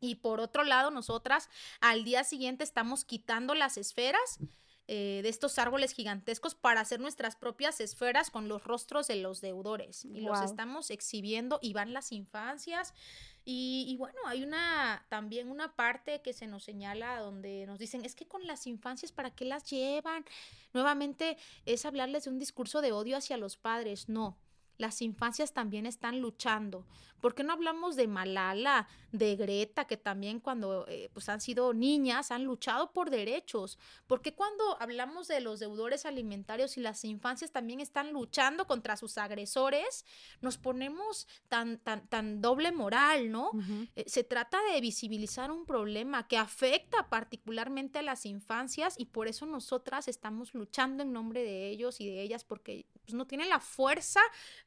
[0.00, 1.48] y por otro lado, nosotras
[1.80, 4.38] al día siguiente estamos quitando las esferas
[4.86, 9.40] eh, de estos árboles gigantescos para hacer nuestras propias esferas con los rostros de los
[9.40, 10.04] deudores.
[10.04, 12.92] Y los estamos exhibiendo y van las infancias.
[13.46, 18.04] Y, y, bueno, hay una también una parte que se nos señala donde nos dicen,
[18.04, 20.26] es que con las infancias, ¿para qué las llevan?
[20.74, 24.10] Nuevamente es hablarles de un discurso de odio hacia los padres.
[24.10, 24.36] No,
[24.78, 26.86] las infancias también están luchando.
[27.24, 31.72] ¿Por qué no hablamos de Malala, de Greta, que también cuando eh, pues han sido
[31.72, 33.78] niñas han luchado por derechos?
[34.06, 38.98] ¿Por qué cuando hablamos de los deudores alimentarios y las infancias también están luchando contra
[38.98, 40.04] sus agresores,
[40.42, 43.52] nos ponemos tan, tan, tan doble moral, ¿no?
[43.96, 49.28] Eh, se trata de visibilizar un problema que afecta particularmente a las infancias y por
[49.28, 53.48] eso nosotras estamos luchando en nombre de ellos y de ellas porque pues, no tienen
[53.48, 54.20] la fuerza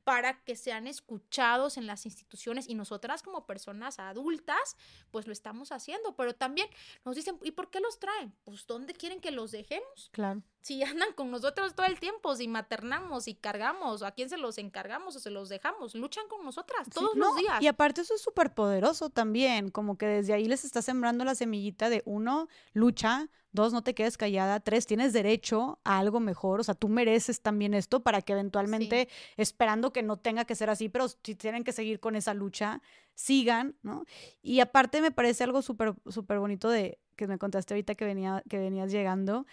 [0.08, 4.78] para que sean escuchados en las instituciones y nosotras como personas adultas,
[5.12, 6.70] pues lo estamos haciendo, pero también
[7.04, 8.34] nos dicen, ¿y por qué los traen?
[8.46, 10.10] Pues ¿dónde quieren que los dejemos?
[10.14, 10.44] Claro.
[10.62, 14.58] Si andan con nosotros todo el tiempo, si maternamos y cargamos, ¿a quién se los
[14.60, 15.94] encargamos o se los dejamos?
[15.94, 17.62] Luchan con nosotras todos los días.
[17.62, 21.36] Y aparte eso es súper poderoso también, como que desde ahí les está sembrando la
[21.36, 23.28] semillita de uno, lucha,
[23.58, 24.60] Dos, no te quedes callada.
[24.60, 26.60] Tres, tienes derecho a algo mejor.
[26.60, 30.70] O sea, tú mereces también esto para que eventualmente, esperando que no tenga que ser
[30.70, 32.84] así, pero si tienen que seguir con esa lucha,
[33.16, 34.06] sigan, ¿no?
[34.44, 38.44] Y aparte me parece algo súper, súper bonito de que me contaste ahorita que, venía,
[38.48, 39.48] que venías llegando,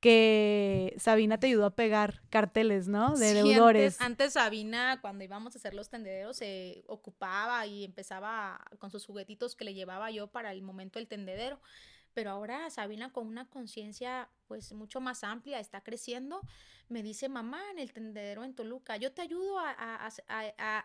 [0.00, 3.14] que Sabina te ayudó a pegar carteles, ¿no?
[3.14, 4.00] De deudores.
[4.00, 9.54] Antes, Sabina, cuando íbamos a hacer los tendederos, se ocupaba y empezaba con sus juguetitos
[9.54, 11.60] que le llevaba yo para el momento del tendedero
[12.14, 16.40] pero ahora Sabina con una conciencia pues mucho más amplia, está creciendo,
[16.88, 20.10] me dice, mamá, en el tendedero en Toluca, yo te ayudo a,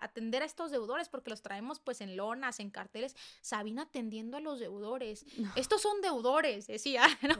[0.01, 4.39] atender a estos deudores porque los traemos pues en lonas, en carteles, Sabina atendiendo a
[4.39, 7.35] los deudores, estos son deudores, decía, ¿no?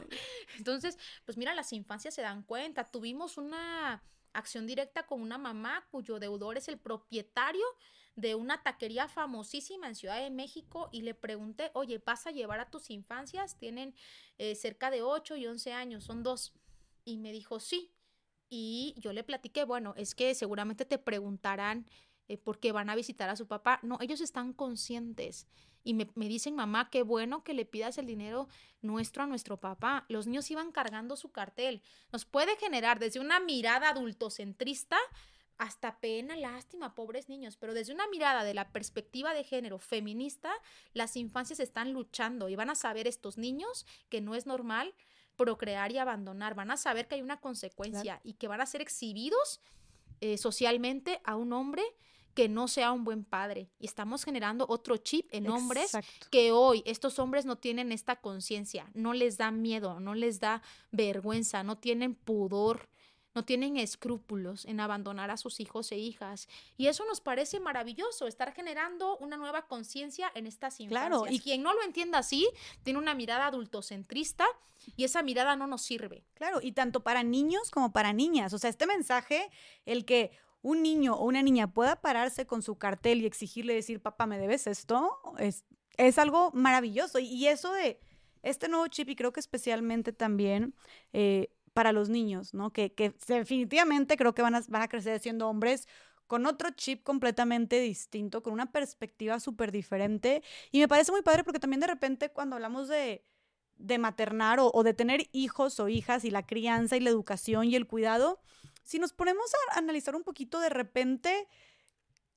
[0.58, 5.86] Entonces, pues mira, las infancias se dan cuenta, tuvimos una acción directa con una mamá
[5.90, 7.64] cuyo deudor es el propietario
[8.16, 12.60] de una taquería famosísima en Ciudad de México y le pregunté, oye, ¿vas a llevar
[12.60, 13.58] a tus infancias?
[13.58, 13.94] Tienen
[14.38, 16.54] eh, cerca de 8 y 11 años, son dos.
[17.04, 17.92] Y me dijo, sí.
[18.48, 21.86] Y yo le platiqué, bueno, es que seguramente te preguntarán
[22.28, 23.80] eh, por qué van a visitar a su papá.
[23.82, 25.46] No, ellos están conscientes
[25.84, 28.48] y me, me, dicen, mamá, qué bueno que le pidas el dinero
[28.80, 30.06] nuestro a nuestro papá.
[30.08, 31.82] Los niños iban cargando su cartel.
[32.12, 34.96] Nos puede generar desde una mirada adultocentrista
[35.58, 40.52] hasta pena, lástima, pobres niños, pero desde una mirada de la perspectiva de género feminista,
[40.92, 44.94] las infancias están luchando y van a saber estos niños que no es normal
[45.36, 48.80] procrear y abandonar, van a saber que hay una consecuencia y que van a ser
[48.80, 49.60] exhibidos
[50.20, 51.82] eh, socialmente a un hombre
[52.34, 53.70] que no sea un buen padre.
[53.78, 55.92] Y estamos generando otro chip en hombres
[56.30, 60.62] que hoy estos hombres no tienen esta conciencia, no les da miedo, no les da
[60.90, 62.90] vergüenza, no tienen pudor
[63.36, 66.48] no tienen escrúpulos en abandonar a sus hijos e hijas.
[66.78, 71.08] Y eso nos parece maravilloso, estar generando una nueva conciencia en estas infancias.
[71.08, 72.48] Claro, y quien no lo entienda así,
[72.82, 74.46] tiene una mirada adultocentrista
[74.96, 76.24] y esa mirada no nos sirve.
[76.32, 78.54] Claro, y tanto para niños como para niñas.
[78.54, 79.50] O sea, este mensaje,
[79.84, 80.30] el que
[80.62, 84.38] un niño o una niña pueda pararse con su cartel y exigirle decir, papá, ¿me
[84.38, 85.20] debes esto?
[85.38, 85.66] Es,
[85.98, 87.18] es algo maravilloso.
[87.18, 88.00] Y eso de
[88.42, 90.74] este nuevo chip, y creo que especialmente también
[91.12, 92.72] eh, para los niños, ¿no?
[92.72, 95.86] Que, que definitivamente creo que van a, van a crecer siendo hombres
[96.26, 100.42] con otro chip completamente distinto, con una perspectiva súper diferente.
[100.72, 103.22] Y me parece muy padre porque también de repente cuando hablamos de,
[103.76, 107.76] de maternar o, de tener hijos o hijas y la crianza y la educación y
[107.76, 108.40] el cuidado,
[108.82, 111.46] si nos ponemos a analizar un poquito de repente,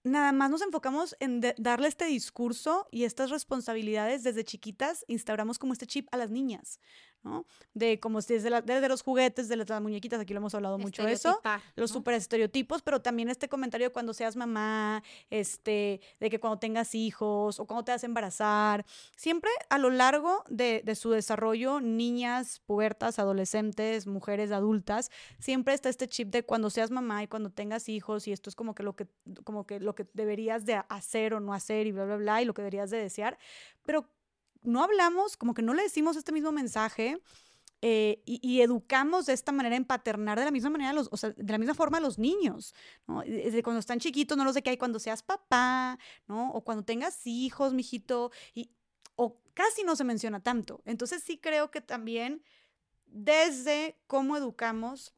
[0.03, 5.72] nada más nos enfocamos en darle este discurso y estas responsabilidades desde chiquitas, instauramos como
[5.72, 6.82] este chip a las niñas.
[7.23, 7.45] ¿No?
[7.73, 11.07] De como si desde, desde los juguetes, de las, muñequitas, aquí lo hemos hablado mucho
[11.07, 11.41] eso,
[11.75, 16.59] los super estereotipos, pero también este comentario de cuando seas mamá, este, de que cuando
[16.59, 21.11] tengas hijos o cuando te vas a embarazar, siempre a lo largo de, de su
[21.11, 27.27] desarrollo, niñas, pubertas, adolescentes, mujeres adultas, siempre está este chip de cuando seas mamá y
[27.27, 29.07] cuando tengas hijos y esto es como que lo que,
[29.43, 32.45] como que lo que deberías de hacer o no hacer y bla, bla, bla, y
[32.45, 33.38] lo que deberías de desear,
[33.85, 34.09] pero
[34.61, 37.21] no hablamos, como que no le decimos este mismo mensaje
[37.81, 41.29] eh, y, educamos de esta manera en paternar de la misma manera, los, o sea,
[41.29, 42.75] de la misma forma a los niños,
[43.07, 43.21] ¿no?
[43.21, 45.97] Desde cuando están chiquitos, no los de que hay cuando seas papá,
[46.27, 46.51] ¿no?
[46.51, 48.69] O cuando tengas hijos, mijito, y,
[49.15, 50.81] o casi no se menciona tanto.
[50.83, 52.43] Entonces sí creo que también
[53.05, 55.13] desde cómo educamos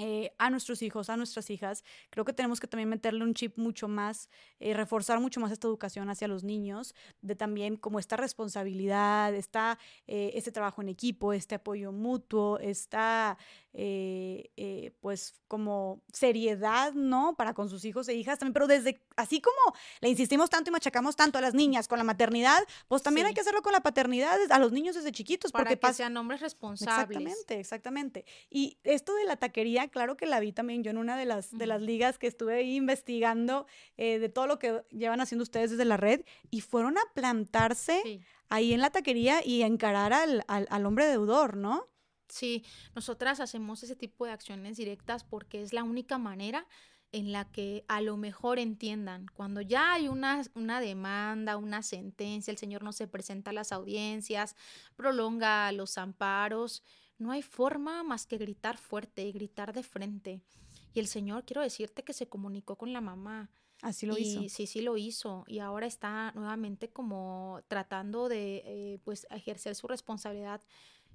[0.00, 1.82] eh, a nuestros hijos, a nuestras hijas.
[2.10, 5.66] Creo que tenemos que también meterle un chip mucho más, eh, reforzar mucho más esta
[5.66, 11.32] educación hacia los niños, de también como esta responsabilidad, está eh, este trabajo en equipo,
[11.32, 13.36] este apoyo mutuo, esta
[15.00, 17.34] pues como seriedad, ¿no?
[17.36, 19.56] Para con sus hijos e hijas también, pero desde, así como
[20.00, 23.34] le insistimos tanto y machacamos tanto a las niñas con la maternidad, pues también hay
[23.34, 25.52] que hacerlo con la paternidad a los niños desde chiquitos.
[25.52, 27.18] Para porque que sean hombres responsables.
[27.18, 28.24] Exactamente, exactamente.
[28.48, 31.56] Y esto de la taquería, claro que la vi también yo en una de las,
[31.56, 33.66] de las ligas que estuve ahí investigando
[33.96, 38.22] eh, de todo lo que llevan haciendo ustedes desde la red y fueron a plantarse
[38.48, 41.88] ahí en la taquería y encarar al, al, hombre deudor, ¿no?
[42.28, 42.64] Sí,
[42.94, 46.66] nosotras hacemos ese tipo de acciones directas porque es la única manera
[47.12, 52.50] en la que a lo mejor entiendan, cuando ya hay una, una, demanda, una sentencia,
[52.50, 54.56] el Señor no se presenta a las audiencias,
[54.96, 56.82] prolonga los amparos,
[57.18, 60.42] no hay forma más que gritar fuerte y gritar de frente.
[60.94, 63.50] Y el Señor, quiero decirte que se comunicó con la mamá.
[63.82, 64.48] Así lo hizo.
[64.48, 65.44] Sí, sí lo hizo.
[65.46, 70.60] Y ahora está nuevamente como tratando de eh, pues ejercer su responsabilidad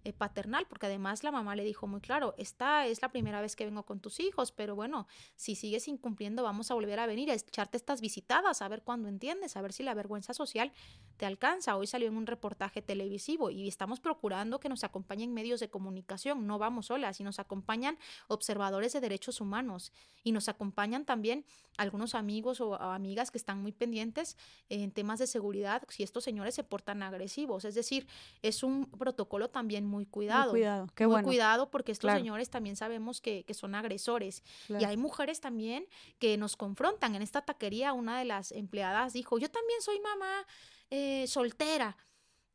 [0.03, 3.55] eh, paternal, porque además la mamá le dijo muy claro, esta es la primera vez
[3.55, 7.31] que vengo con tus hijos, pero bueno, si sigues incumpliendo, vamos a volver a venir
[7.31, 10.71] a echarte estas visitadas, a ver cuándo entiendes, a ver si la vergüenza social
[11.17, 11.77] te alcanza.
[11.77, 16.47] Hoy salió en un reportaje televisivo y estamos procurando que nos acompañen medios de comunicación,
[16.47, 19.91] no vamos solas, y nos acompañan observadores de derechos humanos
[20.23, 21.45] y nos acompañan también
[21.77, 24.37] algunos amigos o amigas que están muy pendientes
[24.69, 27.65] en temas de seguridad si estos señores se portan agresivos.
[27.65, 28.07] Es decir,
[28.41, 30.51] es un protocolo también muy cuidado.
[30.51, 34.43] Muy cuidado, qué muy cuidado porque estos señores también sabemos que, son agresores.
[34.67, 35.85] Y hay mujeres también
[36.19, 37.15] que nos confrontan.
[37.15, 40.47] En esta taquería una de las empleadas dijo, yo también soy mamá
[40.89, 41.95] eh, soltera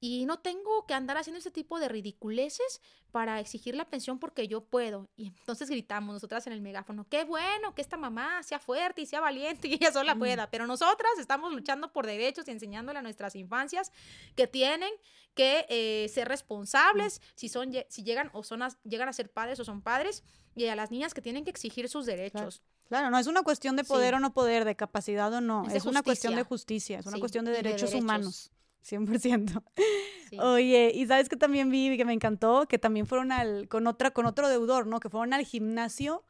[0.00, 4.46] y no tengo que andar haciendo ese tipo de ridiculeces para exigir la pensión porque
[4.46, 5.08] yo puedo.
[5.16, 9.06] Y entonces gritamos nosotras en el megáfono, qué bueno que esta mamá sea fuerte y
[9.06, 13.02] sea valiente y ella sola pueda, pero nosotras estamos luchando por derechos y enseñándole a
[13.02, 13.92] nuestras infancias
[14.36, 14.92] que tienen
[15.34, 19.64] que eh, ser responsables si, son, si llegan, o son llegan a ser padres o
[19.64, 20.22] son padres
[20.54, 22.62] y a las niñas que tienen que exigir sus derechos.
[22.88, 23.10] Claro.
[23.10, 26.02] no es una cuestión de poder o no poder, de capacidad o no, es, una
[26.02, 28.50] cuestión de justicia, es una cuestión de derechos, humanos.
[28.86, 29.62] 100%.
[30.42, 34.10] Oye, y sabes que también vi que me encantó, que también fueron al, con otra,
[34.10, 35.00] con otro deudor, ¿no?
[35.00, 36.24] Que fueron al gimnasio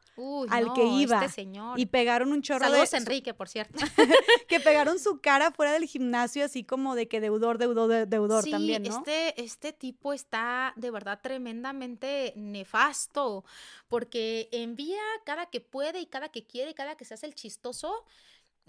[0.49, 1.23] al que iba.
[1.23, 1.79] Este señor.
[1.79, 3.79] Y pegaron un chorro Saludos Enrique, por cierto.
[4.47, 8.83] que pegaron su cara fuera del gimnasio, así como de que deudor, deudor, deudor también,
[8.83, 8.97] ¿no?
[8.97, 13.45] Este, este tipo está de verdad tremendamente nefasto,
[13.87, 17.35] porque envía cada que puede y cada que quiere y cada que se hace el
[17.35, 18.05] chistoso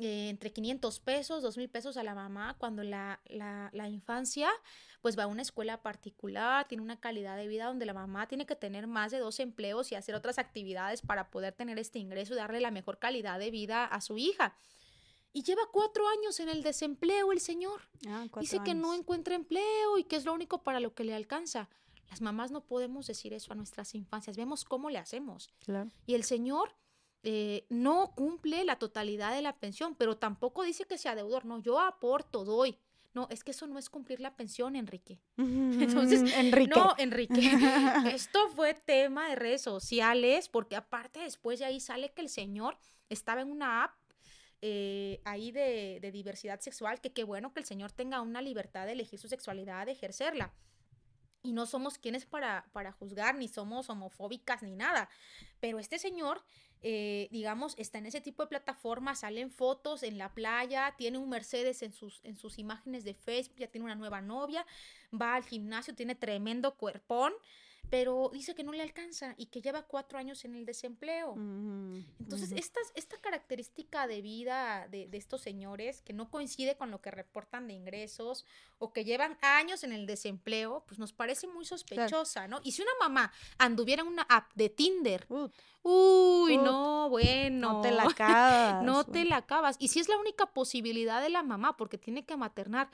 [0.03, 4.51] eh, entre 500 pesos, 2 mil pesos a la mamá cuando la, la, infancia
[5.03, 8.47] pues va a una escuela particular, tiene una calidad de vida donde la mamá tiene
[8.47, 12.33] que tener más de dos empleos y hacer otras actividades para poder tener este ingreso
[12.33, 14.57] y darle la mejor calidad de vida a su hija.
[15.35, 17.83] Y lleva cuatro años en el desempleo el señor.
[18.09, 19.01] Ah, Dice cuatro que no años.
[19.01, 21.69] encuentra empleo y que es lo único para lo que le alcanza.
[22.09, 24.39] Las mamás no podemos decir eso a nuestras infancias.
[24.39, 25.51] Vemos cómo le hacemos.
[25.61, 25.91] Claro.
[26.07, 26.75] Y el señor
[27.23, 31.45] eh, no cumple la totalidad de la pensión, pero tampoco dice que sea deudor.
[31.45, 32.79] No, yo aporto, doy.
[33.13, 35.21] No, es que eso no es cumplir la pensión, Enrique.
[35.37, 36.73] Entonces, Enrique.
[36.75, 37.35] No, Enrique.
[38.15, 42.79] Esto fue tema de redes sociales, porque aparte después de ahí sale que el señor
[43.09, 43.95] estaba en una app
[44.63, 48.87] eh, ahí de, de diversidad sexual, que qué bueno que el señor tenga una libertad
[48.87, 50.55] de elegir su sexualidad, de ejercerla.
[51.43, 55.09] Y no somos quienes para, para juzgar, ni somos homofóbicas, ni nada.
[55.59, 56.43] Pero este señor,
[56.83, 61.29] eh, digamos, está en ese tipo de plataformas, salen fotos en la playa, tiene un
[61.29, 64.67] Mercedes en sus, en sus imágenes de Facebook, ya tiene una nueva novia,
[65.13, 67.33] va al gimnasio, tiene tremendo cuerpón,
[67.89, 71.35] pero dice que no le alcanza y que lleva cuatro años en el desempleo.
[72.19, 72.59] Entonces, ujú.
[72.59, 77.11] estas, esta característica de vida de, de estos señores que no coincide con lo que
[77.11, 78.45] reportan de ingresos
[78.79, 82.61] o que llevan años en el desempleo, pues nos parece muy sospechosa, ¿no?
[82.63, 85.53] Y si una mamá anduviera en una app de Tinder, Ut,
[85.83, 87.73] uy, Ut, no, bueno.
[87.75, 88.85] no te la acabas.
[88.85, 89.77] No te la acabas.
[89.79, 92.91] Y si es la única posibilidad de la mamá, porque tiene que maternar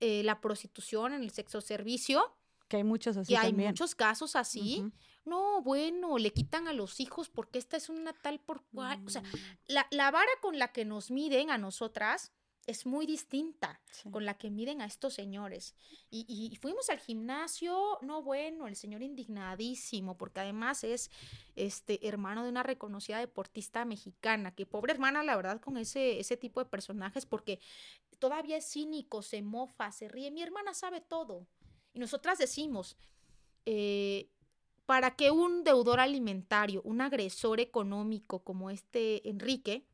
[0.00, 2.34] eh, la prostitución en el sexo servicio,
[2.70, 3.70] Que hay muchos así y hay también.
[3.70, 4.84] muchos casos así,
[5.24, 9.02] no, bueno, le quitan a los hijos porque esta es una tal por cual.
[9.04, 9.24] O sea,
[9.66, 12.32] la, la vara con la que nos miden a nosotras
[12.66, 14.08] es muy distinta sí.
[14.10, 15.74] con la que miden a estos señores.
[16.10, 21.10] Y, y fuimos al gimnasio, no bueno, el señor indignadísimo, porque además es
[21.56, 26.36] este hermano de una reconocida deportista mexicana, que pobre hermana, la verdad, con ese, ese
[26.36, 27.60] tipo de personajes, porque
[28.20, 30.30] todavía es cínico, se mofa, se ríe.
[30.30, 31.46] Mi hermana sabe todo.
[31.92, 32.96] Y nosotras decimos,
[33.66, 34.28] eh,
[34.86, 39.84] para que un deudor alimentario, un agresor económico como este Enrique,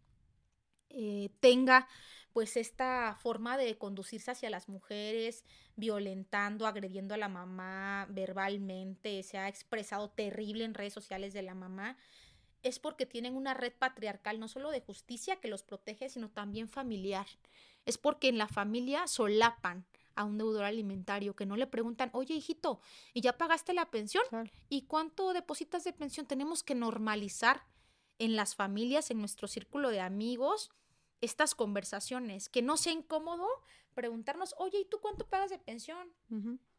[0.88, 1.88] eh, tenga
[2.32, 5.44] pues esta forma de conducirse hacia las mujeres,
[5.74, 11.54] violentando, agrediendo a la mamá verbalmente, se ha expresado terrible en redes sociales de la
[11.54, 11.96] mamá,
[12.62, 16.68] es porque tienen una red patriarcal no solo de justicia que los protege, sino también
[16.68, 17.26] familiar.
[17.86, 22.34] Es porque en la familia solapan a un deudor alimentario, que no le preguntan, oye
[22.34, 22.80] hijito,
[23.14, 24.24] ¿y ya pagaste la pensión?
[24.28, 24.50] Claro.
[24.68, 26.26] ¿Y cuánto depositas de pensión?
[26.26, 27.62] Tenemos que normalizar
[28.18, 30.70] en las familias, en nuestro círculo de amigos,
[31.20, 33.46] estas conversaciones, que no sea incómodo
[33.94, 36.12] preguntarnos, oye, ¿y tú cuánto pagas de pensión?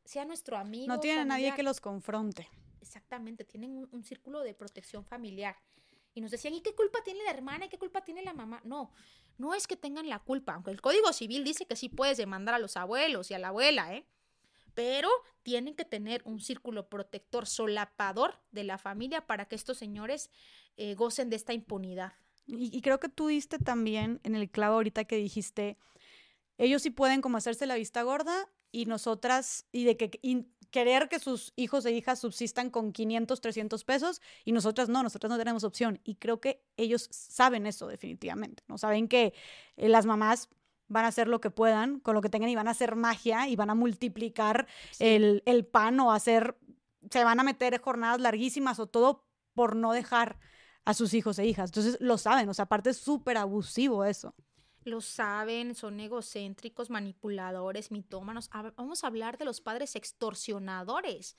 [0.03, 0.88] Sea nuestro amigo.
[0.88, 1.56] No tiene nadie familiar.
[1.56, 2.49] que los confronte.
[2.82, 5.57] Exactamente, tienen un, un círculo de protección familiar.
[6.18, 7.66] Y nos decían, ¿y qué culpa tiene la hermana?
[7.66, 8.60] ¿Y qué culpa tiene la mamá?
[8.64, 8.92] No,
[9.38, 12.56] no es que tengan la culpa, aunque el Código Civil dice que sí puedes demandar
[12.56, 14.04] a los abuelos y a la abuela, ¿eh?
[14.74, 15.10] Pero
[15.44, 20.32] tienen que tener un círculo protector solapador de la familia para que estos señores
[20.76, 22.14] eh, gocen de esta impunidad.
[22.48, 25.78] Y, creo que tú diste también en el clavo ahorita que dijiste,
[26.58, 30.20] ellos sí pueden como hacerse la vista gorda y nosotras, y de que
[30.72, 35.30] querer que sus hijos e hijas subsistan con 500, 300 pesos y nosotras no, nosotras
[35.30, 36.00] no tenemos opción.
[36.04, 38.78] Y creo que ellos saben eso definitivamente, ¿no?
[38.78, 39.34] Saben que
[39.78, 40.50] eh, las mamás
[40.88, 43.48] van a hacer lo que puedan con lo que tengan y van a hacer magia
[43.48, 44.68] y van a multiplicar
[45.00, 46.58] el, el pan o hacer,
[47.12, 50.40] se van a meter jornadas larguísimas o todo por no dejar
[50.86, 51.72] a sus hijos e hijas.
[51.72, 54.34] Entonces lo saben, o sea, aparte es súper abusivo eso.
[54.88, 58.49] Lo saben, son egocéntricos, manipuladores, mitómanos.
[58.77, 61.35] Vamos a hablar de los padres extorsionadores.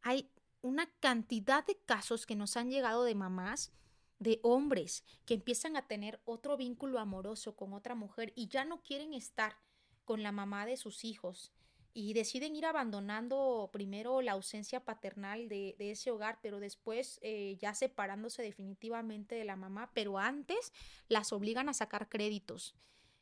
[0.00, 0.30] Hay
[0.62, 3.72] una cantidad de casos que nos han llegado de mamás,
[4.18, 8.80] de hombres, que empiezan a tener otro vínculo amoroso con otra mujer y ya no
[8.80, 9.58] quieren estar
[10.06, 11.52] con la mamá de sus hijos
[11.98, 17.56] y deciden ir abandonando primero la ausencia paternal de, de ese hogar, pero después eh,
[17.60, 20.72] ya separándose definitivamente de la mamá, pero antes
[21.08, 22.76] las obligan a sacar créditos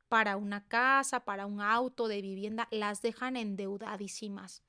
[0.08, 4.62] para una casa, para un auto de vivienda, las dejan endeudadísimas.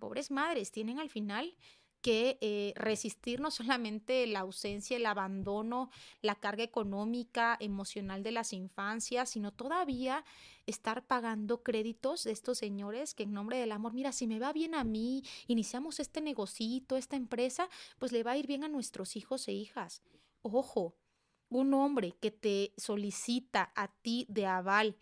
[0.00, 1.56] Pobres madres, tienen al final
[2.00, 5.90] que eh, resistir no solamente la ausencia, el abandono,
[6.22, 10.24] la carga económica, emocional de las infancias, sino todavía
[10.66, 14.52] estar pagando créditos de estos señores que en nombre del amor, mira, si me va
[14.52, 17.68] bien a mí, iniciamos este negocito, esta empresa,
[17.98, 20.02] pues le va a ir bien a nuestros hijos e hijas.
[20.42, 20.94] Ojo,
[21.48, 24.96] un hombre que te solicita a ti de aval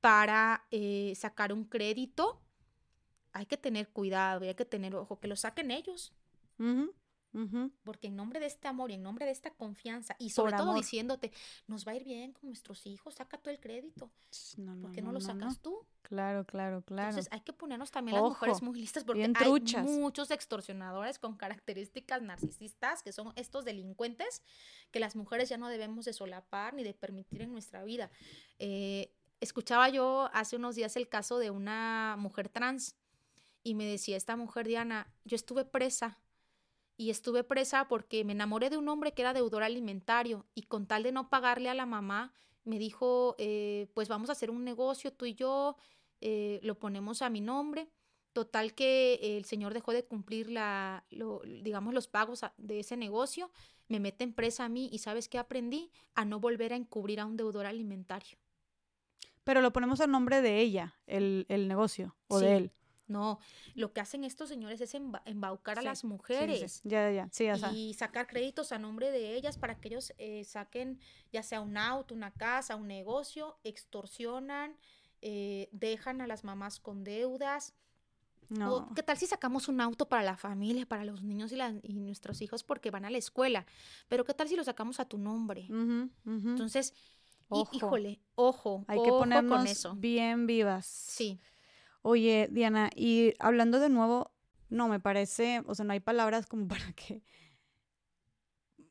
[0.00, 2.40] para eh, sacar un crédito,
[3.32, 6.12] hay que tener cuidado y hay que tener ojo, que lo saquen ellos,
[6.58, 6.94] Ujú,
[7.34, 7.72] ujú.
[7.84, 10.58] porque en nombre de este amor y en nombre de esta confianza y sobre Por
[10.58, 10.82] todo amor.
[10.82, 11.32] diciéndote,
[11.66, 14.10] nos va a ir bien con nuestros hijos, saca tú el crédito,
[14.56, 15.86] No, no, ¿por qué no, lo sacas tú?
[16.02, 17.08] Claro, claro, claro.
[17.08, 19.52] Entonces hay que ponernos también las mujeres muy listas porque hay
[19.82, 24.40] muchos extorsionadores con características narcisistas que son estos delincuentes
[24.92, 28.10] que las mujeres ya no debemos de solapar ni de permitir en nuestra vida.
[28.60, 32.94] Eh, escuchaba yo hace unos días el caso de una mujer trans
[33.64, 36.20] y me decía esta mujer, Diana, yo estuve presa
[36.96, 40.86] y estuve presa porque me enamoré de un hombre que era deudor alimentario y con
[40.86, 42.32] tal de no pagarle a la mamá,
[42.64, 45.76] me dijo, eh, pues vamos a hacer un negocio, tú y yo,
[46.20, 47.88] eh, lo ponemos a mi nombre.
[48.32, 51.06] Total que el señor dejó de cumplir la,
[51.62, 53.50] digamos, los pagos de ese negocio,
[53.88, 55.90] me mete en presa a mí y ¿sabes qué aprendí?
[56.14, 58.36] A no volver a encubrir a un deudor alimentario.
[59.44, 62.72] Pero lo ponemos a nombre de ella, el, negocio, o de él.
[63.08, 63.38] No,
[63.74, 66.80] lo que hacen estos señores es embaucar a las mujeres.
[66.84, 70.98] ya, ya, sí, Y sacar créditos a nombre de ellas para que ellos eh, saquen
[71.32, 74.76] ya sea un auto, una casa, un negocio, extorsionan,
[75.22, 77.74] eh, dejan a las mamás con deudas.
[78.48, 78.92] No.
[78.94, 82.40] ¿Qué tal si sacamos un auto para la familia, para los niños y, y, nuestros
[82.42, 83.66] hijos porque van a la escuela?
[84.08, 85.66] Pero ¿qué tal si lo sacamos a tu nombre?
[86.24, 86.94] Entonces,
[87.72, 89.94] híjole, ojo, hay que ponernos con eso.
[89.96, 90.86] bien vivas.
[90.86, 91.40] Sí.
[92.08, 94.30] Oye, Diana, y hablando de nuevo,
[94.68, 97.24] no, me parece, o sea, no hay palabras como para que...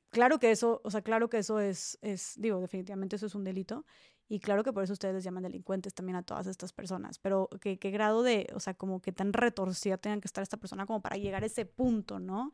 [0.10, 3.46] Claro que eso, o sea, claro que eso es, es, digo, definitivamente eso es un
[3.46, 3.86] delito.
[4.28, 7.18] Y claro que por eso ustedes les llaman delincuentes también a todas estas personas.
[7.18, 10.58] Pero ¿qué, qué grado de, o sea, como que tan retorcida tengan que estar esta
[10.58, 12.52] persona como para llegar a ese punto, ¿no?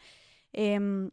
[0.53, 1.09] Em,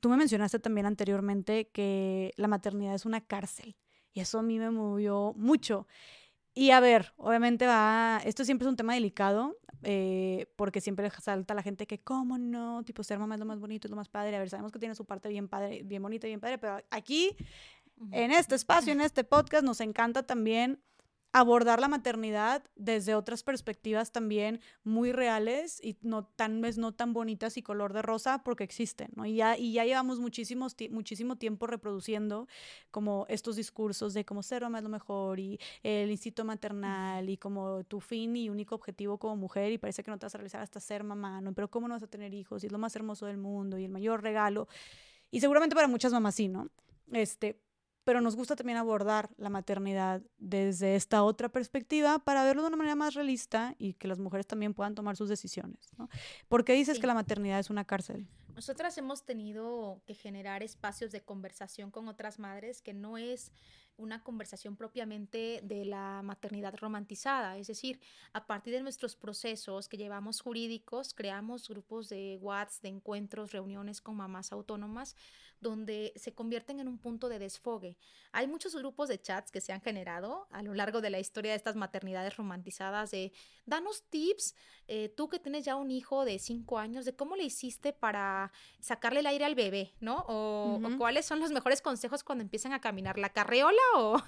[0.00, 3.76] tú me mencionaste también anteriormente que la maternidad es una cárcel.
[4.12, 5.88] Y eso a mí me movió mucho.
[6.54, 11.52] Y a ver, obviamente va, esto siempre es un tema delicado, eh, porque siempre salta
[11.52, 12.84] la gente que, ¿cómo no?
[12.84, 14.36] Tipo, ser mamá es lo más bonito, es lo más padre.
[14.36, 17.36] A ver, sabemos que tiene su parte bien padre, bien bonita, bien padre, pero aquí,
[18.12, 20.80] en este espacio, en este podcast, nos encanta también
[21.34, 27.12] abordar la maternidad desde otras perspectivas también muy reales y no tan vez no tan
[27.12, 29.26] bonitas y color de rosa porque existen, ¿no?
[29.26, 32.46] Y ya, y ya llevamos muchísimos, muchísimo tiempo reproduciendo
[32.92, 37.36] como estos discursos de como ser mamá es lo mejor y el instinto maternal y
[37.36, 40.38] como tu fin y único objetivo como mujer y parece que no te vas a
[40.38, 41.52] realizar hasta ser mamá, ¿no?
[41.52, 43.84] Pero cómo no vas a tener hijos y es lo más hermoso del mundo y
[43.84, 44.68] el mayor regalo.
[45.32, 46.70] Y seguramente para muchas mamás sí, ¿no?
[47.12, 47.60] Este,
[48.04, 52.76] pero nos gusta también abordar la maternidad desde esta otra perspectiva para verlo de una
[52.76, 55.90] manera más realista y que las mujeres también puedan tomar sus decisiones.
[55.96, 56.08] ¿no?
[56.48, 58.28] ¿Por qué dices que la maternidad es una cárcel?
[58.54, 63.50] Nosotras hemos tenido que generar espacios de conversación con otras madres que no es
[63.96, 68.00] una conversación propiamente de la maternidad romantizada, es decir,
[68.32, 74.00] a partir de nuestros procesos que llevamos jurídicos, creamos grupos de WhatsApp, de encuentros, reuniones
[74.00, 75.16] con mamás autónomas,
[75.60, 77.96] donde se convierten en un punto de desfogue.
[78.32, 81.52] Hay muchos grupos de chats que se han generado a lo largo de la historia
[81.52, 83.32] de estas maternidades romantizadas de
[83.64, 84.54] danos tips,
[84.88, 88.52] eh, tú que tienes ya un hijo de cinco años, de cómo le hiciste para
[88.80, 90.24] sacarle el aire al bebé, ¿no?
[90.28, 94.22] O, cuáles son los mejores consejos cuando empiezan a caminar, la carreola o,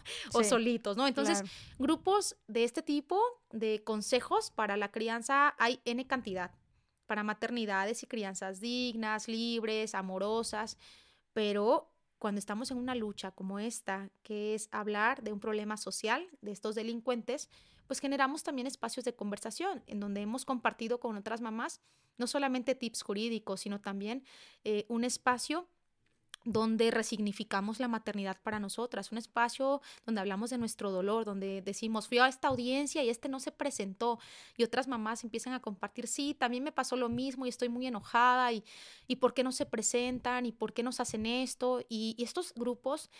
[0.44, 1.07] solitos, ¿no?
[1.07, 1.43] Entonces,
[1.78, 3.20] grupos de este tipo
[3.51, 6.52] de consejos para la crianza hay N cantidad
[7.07, 10.76] para maternidades y crianzas dignas, libres, amorosas,
[11.33, 16.28] pero cuando estamos en una lucha como esta, que es hablar de un problema social
[16.41, 17.49] de estos delincuentes,
[17.86, 21.81] pues generamos también espacios de conversación en donde hemos compartido con otras mamás
[22.18, 24.25] no solamente tips jurídicos, sino también
[24.65, 25.68] eh, un espacio
[26.47, 32.07] donde resignificamos la maternidad para nosotras, un espacio donde hablamos de nuestro dolor, donde decimos,
[32.07, 34.20] fui a esta audiencia y este no se presentó,
[34.57, 37.86] y otras mamás empiezan a compartir, sí, también me pasó lo mismo y estoy muy
[37.86, 38.65] enojada, y,
[39.08, 42.55] y por qué no se presentan, y por qué nos hacen esto, y, y estos
[42.55, 43.10] grupos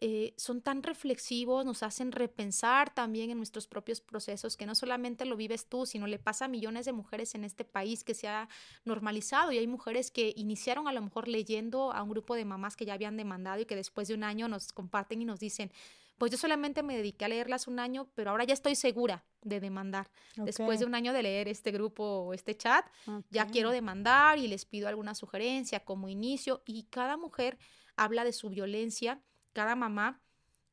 [0.00, 5.24] eh, son tan reflexivos, nos hacen repensar también en nuestros propios procesos, que no solamente
[5.24, 8.28] lo vives tú, sino le pasa a millones de mujeres en este país que se
[8.28, 8.48] ha
[8.84, 12.76] normalizado y hay mujeres que iniciaron a lo mejor leyendo a un grupo de mamás
[12.76, 15.70] que ya habían demandado y que después de un año nos comparten y nos dicen,
[16.18, 19.60] pues yo solamente me dediqué a leerlas un año, pero ahora ya estoy segura de
[19.60, 20.10] demandar.
[20.36, 22.86] Después de un año de leer este grupo o este chat,
[23.30, 27.58] ya quiero demandar y les pido alguna sugerencia como inicio y cada mujer
[27.96, 29.22] habla de su violencia
[29.54, 30.20] cada mamá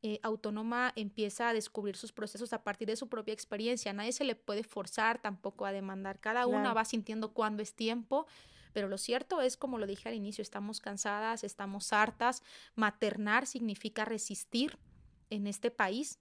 [0.04, 3.94] eh, autónoma empieza a descubrir sus procesos a partir de su propia experiencia.
[3.94, 6.20] Nadie se le puede forzar tampoco a demandar.
[6.20, 8.26] Cada una va sintiendo cuándo es tiempo.
[8.74, 12.42] Pero lo cierto es, como lo dije al inicio, estamos cansadas, estamos hartas.
[12.76, 14.80] Maternar significa resistir
[15.30, 16.20] en este país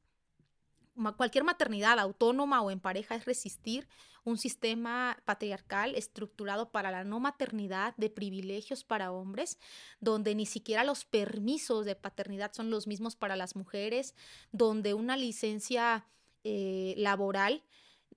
[1.17, 3.89] cualquier maternidad autónoma o en pareja es resistir
[4.25, 9.59] un sistema patriarcal estructurado para la no maternidad de privilegios para hombres,
[10.01, 14.15] donde ni siquiera los permisos de paternidad son los mismos para las mujeres,
[14.53, 16.07] donde una licencia
[16.45, 17.63] eh, laboral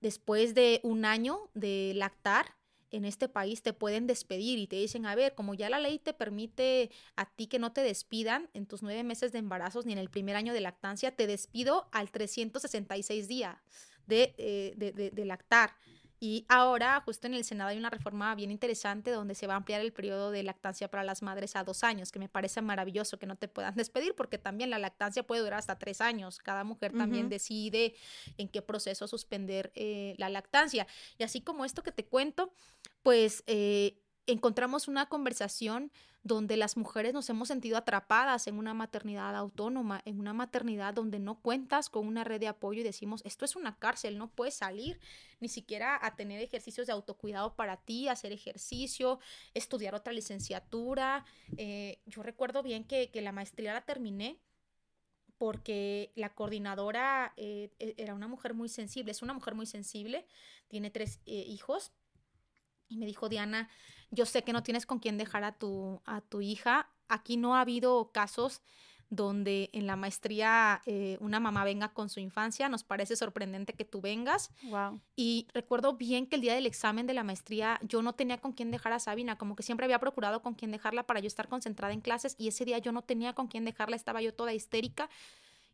[0.00, 2.56] después de un año de lactar
[2.94, 5.98] en este país te pueden despedir y te dicen, a ver, como ya la ley
[5.98, 9.92] te permite a ti que no te despidan en tus nueve meses de embarazos ni
[9.92, 13.56] en el primer año de lactancia, te despido al 366 días
[14.06, 15.74] de, eh, de, de, de lactar.
[16.24, 19.56] Y ahora, justo en el Senado, hay una reforma bien interesante donde se va a
[19.58, 23.18] ampliar el periodo de lactancia para las madres a dos años, que me parece maravilloso
[23.18, 26.38] que no te puedan despedir, porque también la lactancia puede durar hasta tres años.
[26.38, 27.94] Cada mujer también decide
[28.38, 30.86] en qué proceso suspender eh, la lactancia.
[31.18, 32.54] Y así como esto que te cuento,
[33.02, 35.92] pues eh, encontramos una conversación
[36.24, 41.18] donde las mujeres nos hemos sentido atrapadas en una maternidad autónoma, en una maternidad donde
[41.18, 44.54] no cuentas con una red de apoyo y decimos, esto es una cárcel, no puedes
[44.54, 44.98] salir
[45.40, 49.20] ni siquiera a tener ejercicios de autocuidado para ti, hacer ejercicio,
[49.52, 51.26] estudiar otra licenciatura.
[51.58, 54.40] Eh, yo recuerdo bien que, que, la maestría la terminé
[55.36, 60.26] porque la coordinadora eh, e, era una mujer muy sensible, es una mujer muy sensible,
[60.68, 61.92] tiene tres eh, hijos.
[62.88, 63.68] Y me dijo Diana,
[64.10, 66.90] yo sé que no tienes con quién dejar a tu, a tu hija.
[67.08, 68.62] Aquí no ha habido casos
[69.10, 72.68] donde en la maestría eh, una mamá venga con su infancia.
[72.68, 74.50] Nos parece sorprendente que tú vengas.
[74.64, 75.00] Wow.
[75.16, 78.52] Y recuerdo bien que el día del examen de la maestría yo no tenía con
[78.52, 81.48] quién dejar a Sabina, como que siempre había procurado con quién dejarla para yo estar
[81.48, 84.52] concentrada en clases y ese día yo no tenía con quién dejarla, estaba yo toda
[84.52, 85.08] histérica.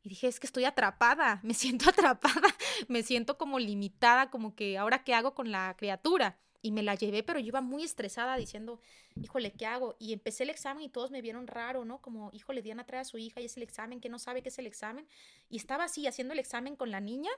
[0.03, 2.49] Y dije, es que estoy atrapada, me siento atrapada,
[2.89, 6.95] me siento como limitada, como que ahora qué hago con la criatura y me la
[6.95, 8.81] llevé, pero yo iba muy estresada diciendo,
[9.21, 9.97] híjole, ¿qué hago?
[9.99, 12.01] Y empecé el examen y todos me vieron raro, ¿no?
[12.01, 14.51] Como, híjole, Diana trae a su hija y es el examen, que no sabe qué
[14.51, 15.07] es el examen.
[15.49, 17.31] Y estaba así haciendo el examen con la niña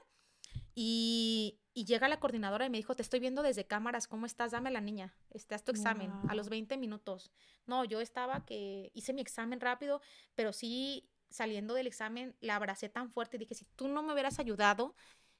[0.75, 4.51] y, y llega la coordinadora y me dijo, te estoy viendo desde cámaras, ¿cómo estás?
[4.51, 6.29] Dame la niña, estás tu examen wow.
[6.29, 7.31] a los 20 minutos.
[7.65, 10.01] No, yo estaba que hice mi examen rápido,
[10.35, 14.13] pero sí saliendo del examen la abracé tan fuerte y dije, si tú no me
[14.13, 14.95] hubieras ayudado,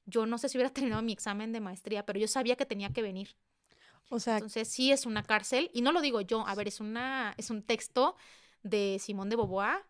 [0.06, 2.92] yo no sé si hubiera terminado mi examen de maestría, pero yo sabía que tenía
[2.92, 3.36] que venir.
[4.08, 6.80] O sea, entonces sí es una cárcel y no lo digo yo, a ver, es
[6.80, 8.16] una es un texto
[8.62, 9.84] de Simón de Beauvoir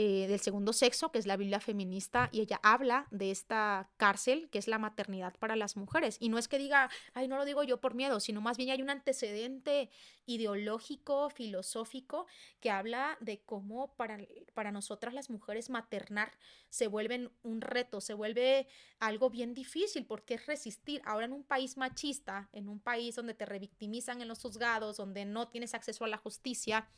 [0.00, 4.48] eh, del segundo sexo, que es la Biblia feminista, y ella habla de esta cárcel
[4.48, 6.18] que es la maternidad para las mujeres.
[6.20, 8.70] Y no es que diga, ay, no lo digo yo por miedo, sino más bien
[8.70, 9.90] hay un antecedente
[10.24, 12.28] ideológico, filosófico,
[12.60, 14.20] que habla de cómo para,
[14.54, 16.30] para nosotras las mujeres maternar
[16.68, 18.68] se vuelve un reto, se vuelve
[19.00, 21.02] algo bien difícil, porque es resistir.
[21.06, 25.24] Ahora en un país machista, en un país donde te revictimizan en los juzgados, donde
[25.24, 26.88] no tienes acceso a la justicia,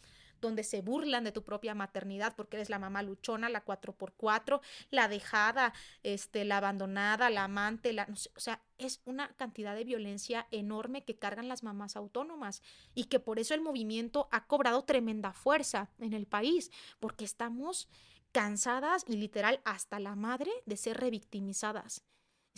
[0.41, 4.61] donde se burlan de tu propia maternidad porque eres la mamá luchona, la 4x4,
[4.91, 10.47] la dejada, este, la abandonada, la amante, la, o sea, es una cantidad de violencia
[10.51, 12.63] enorme que cargan las mamás autónomas
[12.95, 17.89] y que por eso el movimiento ha cobrado tremenda fuerza en el país, porque estamos
[18.33, 22.05] cansadas y literal hasta la madre de ser revictimizadas.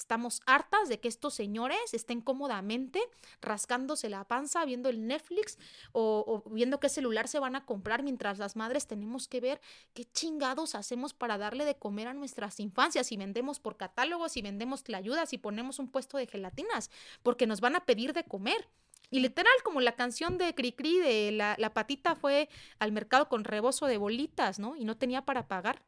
[0.03, 3.01] Estamos hartas de que estos señores estén cómodamente
[3.41, 5.59] rascándose la panza, viendo el Netflix
[5.93, 9.61] o, viendo qué celular se van a comprar mientras las madres tenemos que ver
[9.95, 14.43] qué chingados hacemos para darle de comer a nuestras infancias, si vendemos por catálogos, si
[14.43, 16.91] vendemos ayudas, si ponemos un puesto de gelatinas,
[17.23, 18.69] porque nos van a pedir de comer.
[19.09, 22.49] Y literal, como la canción de Cricri de la, la patita fue
[22.81, 24.75] al mercado con rebozo de bolitas, ¿no?
[24.75, 25.83] Y no tenía para pagar.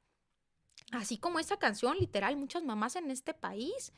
[0.93, 3.93] Así como esa canción, literal, muchas mamás en este país.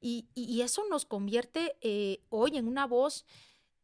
[0.00, 3.24] Y eso nos convierte eh, hoy en una voz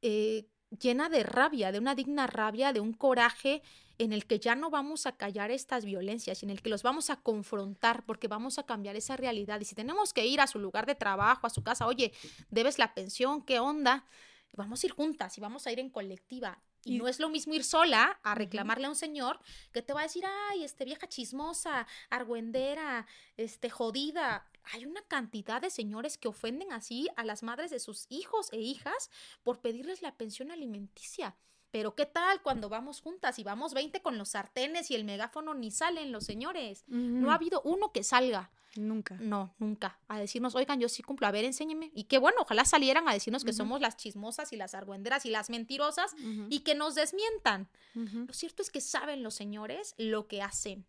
[0.03, 0.47] eh,
[0.79, 3.63] llena de rabia, de una digna rabia, de un coraje
[3.99, 7.11] en el que ya no vamos a callar estas violencias, en el que los vamos
[7.11, 9.61] a confrontar porque vamos a cambiar esa realidad.
[9.61, 12.13] Y si tenemos que ir a su lugar de trabajo, a su casa, oye,
[12.49, 14.07] debes la pensión, ¿qué onda?
[14.55, 16.63] Vamos a ir juntas y vamos a ir en colectiva.
[16.85, 19.41] Y, y, no es lo mismo ir sola a reclamarle a un señor
[19.73, 24.51] que te va a decir, ay, este vieja chismosa, argüendera, este jodida.
[24.73, 28.59] Hay una cantidad de señores que ofenden así a las madres de sus hijos e
[28.59, 29.11] hijas
[29.43, 31.37] por pedirles la pensión alimenticia.
[31.71, 35.55] Pero ¿qué tal cuando vamos juntas y vamos 20 con los sartenes y el megáfono
[35.55, 36.85] ni salen los señores?
[36.89, 36.99] Uh -huh.
[36.99, 38.51] No ha habido uno que salga.
[38.77, 39.17] Nunca.
[39.21, 39.99] No, nunca.
[40.07, 41.91] A decirnos, oigan, yo sí cumplo, a ver, enséñeme.
[41.95, 43.57] Y qué bueno, ojalá salieran a decirnos que uh -huh.
[43.57, 46.47] somos las chismosas y las argüenderas y las mentirosas uh -huh.
[46.51, 47.69] y que nos desmientan.
[47.95, 50.87] Lo cierto es que saben los señores lo que hacen.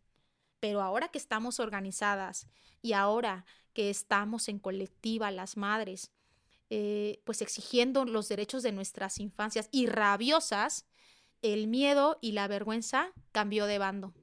[0.60, 2.48] Pero ahora que estamos organizadas
[2.84, 6.12] y ahora que estamos en colectiva, las madres,
[6.74, 10.88] eh, pues exigiendo los derechos de nuestras infancias y rabiosas,
[11.42, 14.14] el miedo y la vergüenza cambió de bando.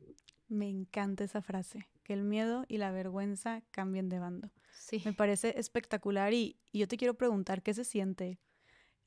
[0.48, 4.50] Me encanta esa frase, que el miedo y la vergüenza cambien de bando.
[4.72, 5.02] Sí.
[5.04, 8.40] Me parece espectacular y, y yo te quiero preguntar, ¿qué se siente?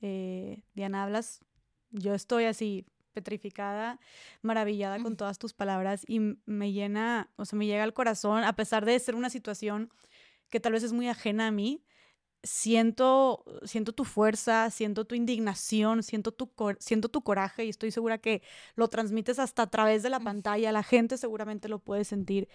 [0.01, 1.39] Eh, Diana, hablas,
[1.89, 3.99] yo estoy así petrificada,
[4.43, 5.03] maravillada mm.
[5.03, 8.85] con todas tus palabras y me llena, o sea, me llega al corazón, a pesar
[8.85, 9.89] de ser una situación
[10.51, 11.83] que tal vez es muy ajena a mí,
[12.43, 18.17] siento, siento tu fuerza, siento tu indignación, siento tu, siento tu coraje y estoy segura
[18.17, 18.41] que
[18.75, 22.47] lo transmites hasta a través de la pantalla, la gente seguramente lo puede sentir.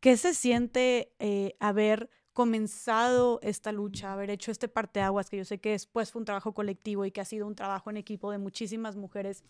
[0.00, 5.58] ¿Qué se siente eh, haber comenzado esta lucha, haber hecho este parteaguas, que yo sé
[5.58, 8.38] que después fue un trabajo colectivo y que ha sido un trabajo en equipo de
[8.38, 9.44] muchísimas mujeres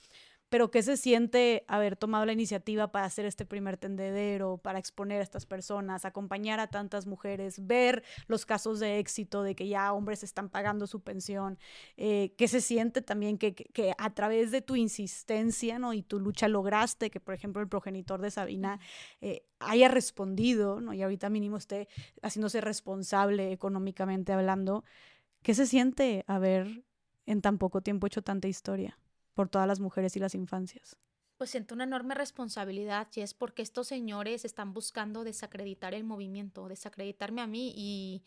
[0.53, 5.21] pero ¿qué se siente haber tomado la iniciativa para hacer este primer tendedero, para exponer
[5.21, 9.95] a estas personas, acompañar a tantas mujeres, ver los casos de éxito de que ya
[9.95, 11.59] hombres están pagando su pensión?
[11.97, 15.95] Eh, ¿Qué se siente también que, que, a través de tu insistencia ¿no?
[15.95, 18.79] y tu lucha lograste que, por ejemplo, el progenitor de Sabina
[19.23, 20.93] eh, haya respondido ¿no?
[20.93, 21.89] y ahorita mínimo esté
[22.21, 24.85] haciéndose responsable económicamente hablando?
[25.41, 26.85] ¿Qué se siente haber
[27.25, 28.99] en tan poco tiempo hecho tanta historia?
[29.35, 30.97] Por todas las mujeres y las infancias.
[31.37, 36.69] Pues siento una enorme responsabilidad y es porque estos señores están buscando desacreditar el movimiento,
[36.69, 38.23] desacreditarme a mí y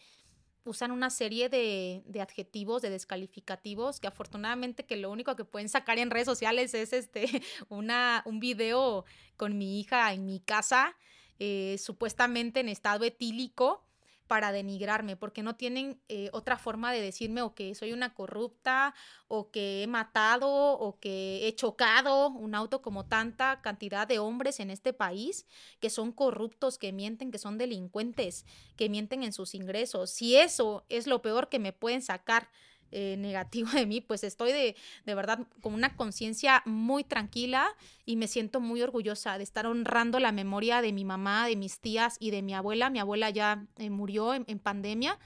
[0.65, 5.69] usan una serie de, de, adjetivos, de descalificativos, que afortunadamente que lo único que pueden
[5.69, 7.25] sacar en redes sociales es este,
[7.69, 9.05] una, un video
[9.37, 10.97] con mi hija en mi casa,
[11.39, 13.85] eh, supuestamente en estado etílico,
[14.27, 18.93] para denigrarme, porque no tienen eh, otra forma de decirme o que soy una corrupta,
[19.27, 24.59] o que he matado, o que he chocado un auto como tanta cantidad de hombres
[24.59, 25.45] en este país,
[25.79, 28.45] que son corruptos, que mienten, que son delincuentes,
[28.75, 30.09] que mienten en sus ingresos.
[30.09, 32.49] Si eso es lo peor que me pueden sacar
[32.91, 37.67] eh, negativo de mí, pues estoy de, de verdad con una conciencia muy tranquila
[38.05, 41.79] y me siento muy orgullosa de estar honrando la memoria de mi mamá, de mis
[41.79, 42.89] tías y de mi abuela.
[42.89, 45.17] Mi abuela ya eh, murió en pandemia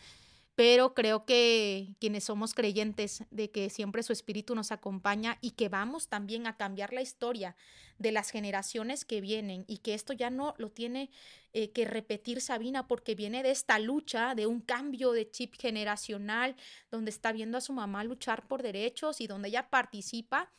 [0.59, 5.69] pero creo que quienes somos creyentes de que siempre su espíritu nos acompaña y que
[5.69, 7.55] vamos también a cambiar la historia
[7.97, 11.11] de las generaciones que vienen y que esto ya no lo tiene
[11.53, 16.57] eh, que repetir Sabina porque viene de esta lucha, de un cambio de chip generacional,
[16.91, 20.51] donde está viendo a su mamá luchar por derechos y donde ella participa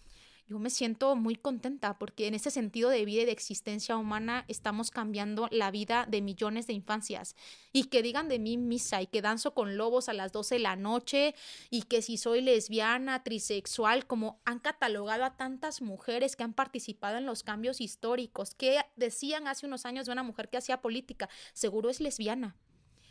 [0.50, 4.44] yo me siento muy contenta porque en ese sentido de vida y de existencia humana
[4.48, 7.36] estamos cambiando la vida de millones de infancias.
[7.72, 10.58] Y que digan de mí misa y que danzo con lobos a las 12 de
[10.58, 11.36] la noche
[11.70, 17.16] y que si soy lesbiana, trisexual, como han catalogado a tantas mujeres que han participado
[17.16, 21.28] en los cambios históricos, que decían hace unos años de una mujer que hacía política,
[21.52, 22.56] seguro es lesbiana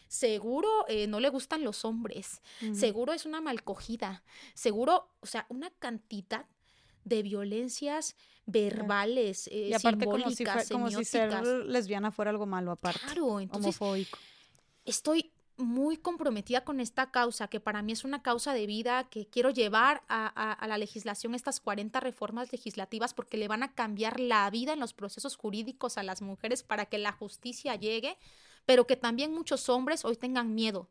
[0.10, 2.42] seguro eh, no le gustan los hombres,
[2.74, 4.24] seguro es una malcogida,
[4.56, 6.48] seguro, o sea, una cantidad
[7.04, 12.72] de violencias verbales, eh, y aparte como si, como si ser lesbiana fuera algo malo
[12.72, 13.00] aparte.
[13.00, 14.18] Claro, entonces homofóbico.
[14.86, 19.28] Estoy muy comprometida con esta causa, que para mí es una causa de vida, que
[19.28, 24.20] quiero llevar a, a, la legislación estas 40 reformas legislativas porque le van a cambiar
[24.20, 28.18] la vida en los procesos jurídicos a las mujeres para que la justicia llegue,
[28.66, 30.90] pero que también muchos hombres hoy tengan miedo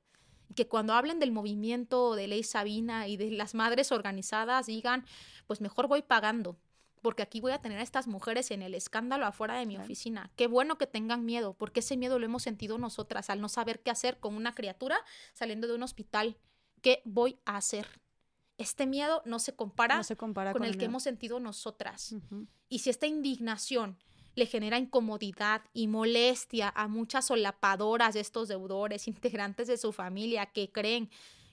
[0.55, 5.05] que cuando hablen del movimiento de ley Sabina y de las madres organizadas digan,
[5.47, 6.59] pues mejor voy pagando,
[7.03, 10.31] porque aquí voy a tener a estas mujeres en el escándalo afuera de mi oficina.
[10.37, 13.81] Qué bueno que tengan miedo, porque ese miedo lo hemos sentido nosotras al no saber
[13.81, 14.99] qué hacer con una criatura
[15.33, 16.39] saliendo de un hospital.
[16.83, 18.01] ¿Qué voy a hacer?
[18.57, 22.17] Este miedo no se compara, con, el, que hemos sentido nosotras.
[22.69, 23.99] Y si esta indignación
[24.39, 30.47] le genera incomodidad y molestia a muchas solapadoras de estos deudores, integrantes de su familia
[30.47, 31.11] que creen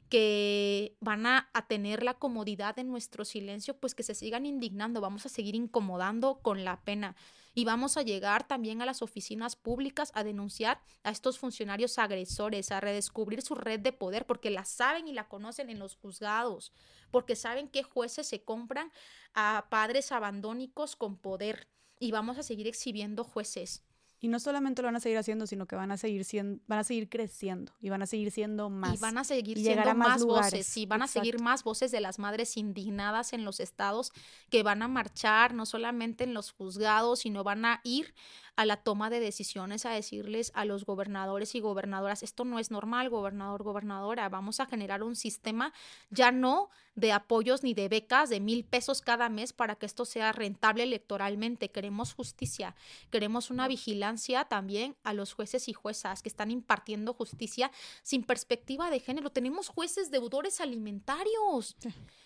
[0.10, 5.26] que van a, tener la comodidad de nuestro silencio, pues que se sigan indignando, vamos
[5.26, 7.16] a seguir incomodando con la pena.
[7.56, 12.72] Y vamos a llegar también a las oficinas públicas a denunciar a estos funcionarios agresores,
[12.72, 16.72] a redescubrir su red de poder, porque la saben y la conocen en los juzgados,
[17.12, 18.92] porque saben que jueces se compran
[19.34, 21.68] a padres abandónicos con poder
[22.00, 23.84] y vamos a seguir exhibiendo jueces.
[24.22, 26.80] Y no solamente lo van a seguir haciendo, sino que van a seguir siendo, van
[26.80, 28.96] a seguir creciendo y van a seguir siendo más.
[28.96, 32.18] Y van a seguir siendo más, voces, y van a seguir más voces de las
[32.18, 34.12] madres indignadas en los estados
[34.50, 38.16] que van a marchar no solamente en los juzgados, sino van a ir
[38.56, 42.72] a la toma de decisiones, a decirles a los gobernadores y gobernadoras, esto no es
[42.72, 45.74] normal, gobernador, gobernadora, vamos a generar un sistema
[46.10, 50.06] ya no de apoyos ni de becas de mil pesos cada mes para que esto
[50.06, 51.70] sea rentable electoralmente.
[51.70, 52.76] Queremos justicia,
[53.12, 58.90] queremos una vigilancia también a los jueces y juezas que están impartiendo justicia sin perspectiva
[58.90, 59.30] de género.
[59.30, 61.76] Tenemos jueces deudores alimentarios.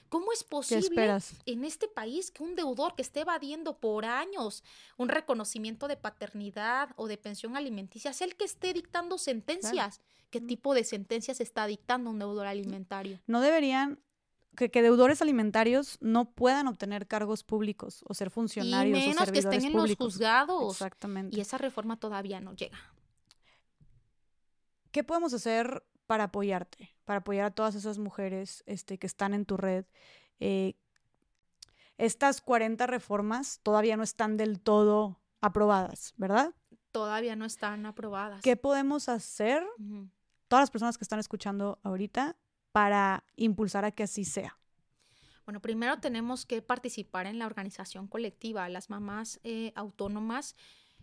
[0.09, 4.63] ¿Cómo es posible en este país que un deudor que esté evadiendo por años
[4.97, 10.01] un reconocimiento de paternidad o de pensión alimenticia sea el que esté dictando sentencias?
[10.31, 10.47] ¿Qué mm.
[10.47, 13.19] tipo de sentencias está dictando un deudor alimentario?
[13.27, 13.99] No deberían
[14.55, 19.63] que, deudores alimentarios no puedan obtener cargos públicos o ser funcionarios y menos que estén
[19.63, 20.73] en los juzgados.
[20.73, 21.37] Exactamente.
[21.37, 22.77] Y esa reforma todavía no llega.
[24.91, 29.43] ¿Qué podemos hacer para apoyarte, para apoyar a todas esas mujeres este, que están en
[29.43, 29.83] tu red.
[30.39, 30.75] Eh,
[31.97, 36.53] estas 40 reformas todavía no están del todo aprobadas, ¿verdad?
[36.91, 38.43] Todavía no están aprobadas.
[38.43, 39.65] ¿Qué podemos hacer,
[40.47, 42.37] todas las personas que están escuchando ahorita,
[42.71, 44.59] para impulsar a que así sea?
[45.45, 48.69] Bueno, primero tenemos que participar en la organización colectiva.
[48.69, 50.55] Las mamás eh, autónomas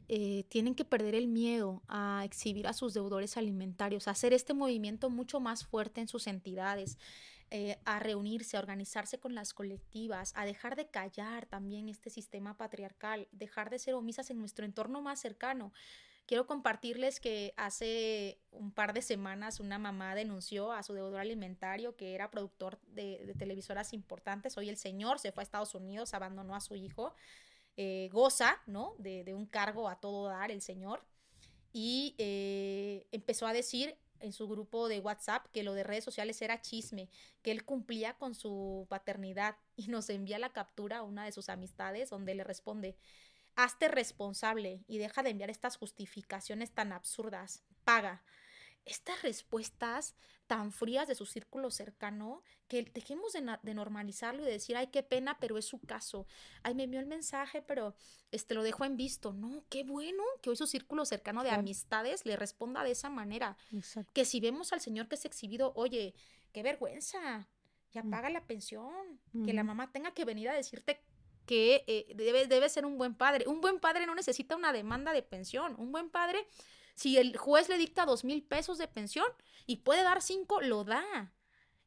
[0.08, 4.54] eh, tienen que perder el miedo a exhibir a sus deudores alimentarios, a hacer este
[4.54, 6.98] movimiento mucho más fuerte en sus entidades.
[7.52, 12.56] Eh, a reunirse, a organizarse con las colectivas, a dejar de callar también este sistema
[12.56, 15.72] patriarcal, dejar de ser omisas en nuestro entorno más cercano.
[16.26, 21.94] Quiero compartirles que hace un par de semanas una mamá denunció a su deudor alimentario
[21.94, 24.58] que era productor de, televisoras importantes.
[24.58, 27.14] Hoy el señor se fue a Estados Unidos, abandonó a su hijo,
[27.76, 28.94] eh, goza, ¿no?
[28.98, 31.04] De, un cargo a todo dar el señor.
[31.72, 36.40] Y eh, empezó a decir en su grupo de WhatsApp que lo de redes sociales
[36.40, 37.10] era chisme,
[37.42, 41.48] que él cumplía con su paternidad y nos envía la captura a una de sus
[41.48, 42.96] amistades donde le responde,
[43.56, 48.22] hazte responsable y deja de enviar estas justificaciones tan absurdas, paga.
[48.86, 50.14] Estas respuestas
[50.46, 55.02] tan frías de su círculo cercano, que dejemos de, normalizarlo y de decir, ay, qué
[55.02, 56.26] pena, pero es su caso.
[56.62, 57.94] Ay, me envió el mensaje, pero
[58.30, 59.32] este lo dejo en visto.
[59.32, 63.56] No, qué bueno que hoy su círculo cercano de amistades le responda de esa manera.
[64.12, 66.14] Que si vemos al señor que es exhibido, oye,
[66.52, 67.48] qué vergüenza,
[67.90, 68.10] ya mm.
[68.10, 71.02] paga la pensión, que la mamá tenga que venir a decirte
[71.44, 73.46] que eh, debe, debe ser un buen padre.
[73.48, 75.74] Un buen padre no necesita una demanda de pensión.
[75.78, 76.46] Un buen padre
[76.96, 79.26] si el juez le dicta dos mil pesos de pensión
[79.66, 81.32] y puede dar cinco, lo da.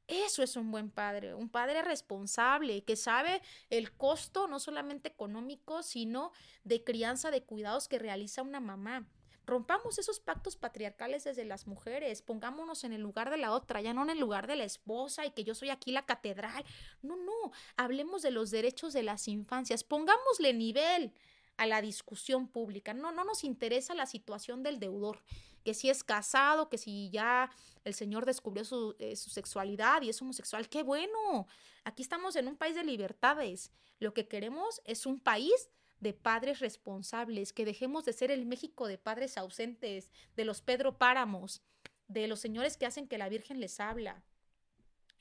[0.08, 5.84] Eso es un buen padre, un padre responsable que sabe el costo no solamente económico,
[5.84, 6.32] sino
[6.64, 9.08] de crianza, de cuidados que realiza una mamá.
[9.46, 13.94] Rompamos esos pactos patriarcales desde las mujeres, pongámonos en el lugar de la otra, ya
[13.94, 16.64] no en el lugar de la esposa y que yo soy aquí la catedral.
[17.02, 21.14] No, no, hablemos de los derechos de las infancias, pongámosle nivel
[21.60, 22.94] a la discusión pública.
[22.94, 25.22] No, no nos interesa la situación del deudor,
[25.66, 27.52] que si es casado, que si ya
[27.84, 30.70] el señor descubrió su, eh, su sexualidad y es homosexual.
[30.70, 31.48] ¡Qué bueno!
[31.84, 33.74] Aquí estamos en un país de libertades.
[34.00, 38.88] Lo que queremos es un país de padres responsables, que dejemos de ser el México
[38.88, 41.62] de padres ausentes, de los Pedro Páramos,
[42.08, 44.24] de los señores que hacen que la Virgen les habla.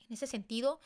[0.07, 0.79] En ese sentido,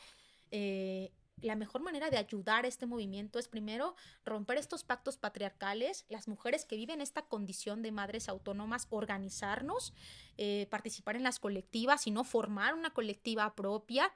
[0.49, 1.11] eh,
[1.43, 6.27] la mejor manera de ayudar a este movimiento es primero romper estos pactos patriarcales, las
[6.27, 9.93] mujeres que viven esta condición de madres autónomas, organizarnos,
[10.37, 14.13] eh, participar en las colectivas y no formar una colectiva propia.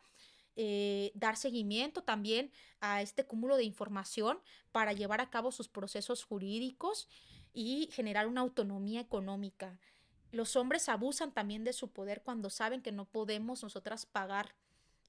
[0.60, 4.40] Eh, dar seguimiento también a este cúmulo de información
[4.72, 7.08] para llevar a cabo sus procesos jurídicos
[7.54, 9.80] y generar una autonomía económica.
[10.32, 14.56] Los hombres abusan también de su poder cuando saben que no podemos nosotras pagar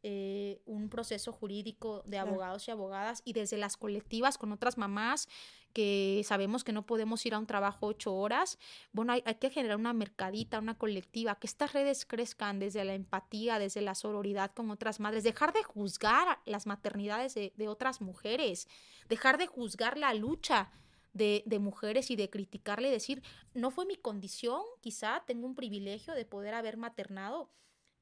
[0.05, 5.29] eh, un proceso jurídico de abogados y abogadas y desde las colectivas con otras mamás
[5.73, 8.59] que sabemos que no podemos ir a un trabajo ocho horas,
[8.93, 13.59] bueno, hay, que generar una mercadita, una colectiva, que estas redes crezcan desde la empatía,
[13.59, 18.69] desde la sororidad con otras madres, dejar de juzgar las maternidades de, otras mujeres,
[19.09, 20.71] dejar de juzgar la lucha
[21.13, 25.55] de, de, mujeres y de criticarle y decir, no fue mi condición, quizá tengo un
[25.55, 27.51] privilegio de poder haber maternado,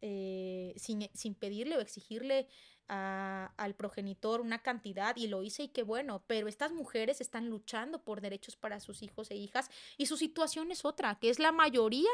[0.02, 2.48] eh, sin, sin, pedirle o exigirle
[2.88, 8.04] al progenitor una cantidad y lo hice y qué bueno, pero estas mujeres están luchando
[8.04, 11.50] por derechos para sus hijos e hijas y su situación es otra, que es la
[11.50, 12.10] mayoría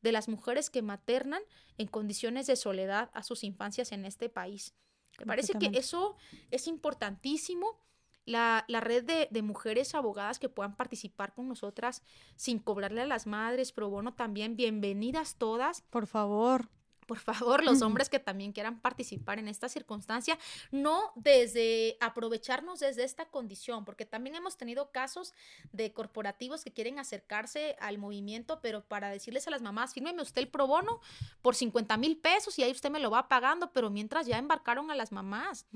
[0.00, 1.42] de las mujeres que maternan
[1.76, 4.74] en condiciones de soledad a sus infancias en este país.
[5.18, 6.16] Me parece que eso
[6.50, 7.82] es importantísimo.
[8.26, 12.02] La, la red de, de, mujeres abogadas que puedan participar con nosotras
[12.36, 15.82] sin cobrarle a las madres, pro bono también, bienvenidas todas.
[15.90, 16.70] Por favor
[17.06, 20.38] por favor, los hombres que también quieran participar en esta circunstancia,
[20.70, 25.34] no desde aprovecharnos desde esta condición, porque también hemos tenido casos
[25.72, 30.42] de corporativos que quieren acercarse al movimiento, pero para decirles a las mamás, fírmeme usted
[30.42, 31.00] el pro bono
[31.42, 34.90] por 50 mil pesos y ahí usted me lo va pagando, pero mientras ya embarcaron
[34.90, 35.66] a las mamás.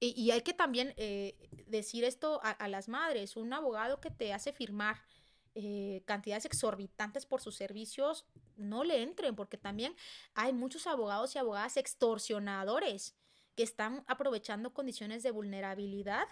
[0.00, 1.34] Y, hay que también eh,
[1.66, 5.00] decir esto a las madres, un abogado que te hace firmar
[5.54, 8.26] eh, cantidades exorbitantes por sus servicios,
[8.56, 9.94] no le entren, porque también
[10.34, 13.14] hay muchos abogados y abogadas extorsionadores
[13.54, 16.26] que están aprovechando condiciones de vulnerabilidad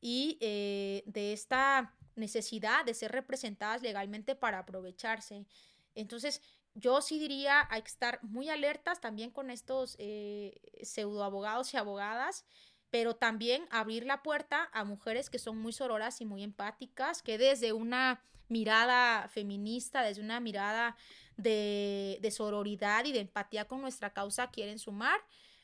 [0.00, 5.46] y eh, de esta necesidad de ser representadas legalmente para aprovecharse.
[5.94, 6.42] Entonces,
[6.74, 11.76] yo sí diría, hay que estar muy alertas también con estos eh, pseudo abogados y
[11.76, 12.44] abogadas
[12.90, 17.38] pero también abrir la puerta a mujeres que son muy sororas y muy empáticas, que
[17.38, 20.96] desde una mirada feminista, desde una mirada
[21.36, 25.20] de, de sororidad y de empatía con nuestra causa, quieren sumar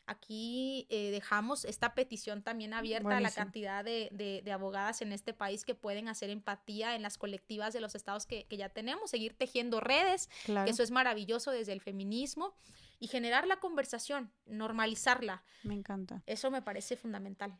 [0.07, 5.65] aquí eh, dejamos esta petición también abierta a la cantidad de, abogadas en este país
[5.65, 9.81] que pueden hacer empatía en las colectivas de los estados que, ya tenemos, seguir tejiendo
[9.81, 10.31] redes,
[10.67, 12.55] eso es maravilloso desde el feminismo,
[12.99, 15.43] y generar la conversación, normalizarla.
[15.65, 16.23] Me encanta.
[16.25, 17.59] Eso me parece fundamental.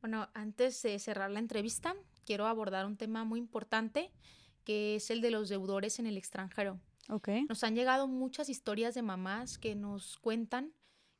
[0.00, 4.12] Bueno, antes de cerrar la entrevista, quiero abordar un tema muy importante,
[4.66, 6.80] que es el de los deudores en el extranjero.
[7.08, 7.44] Okay.
[7.44, 10.74] Nos han llegado muchas historias de mamás que nos cuentan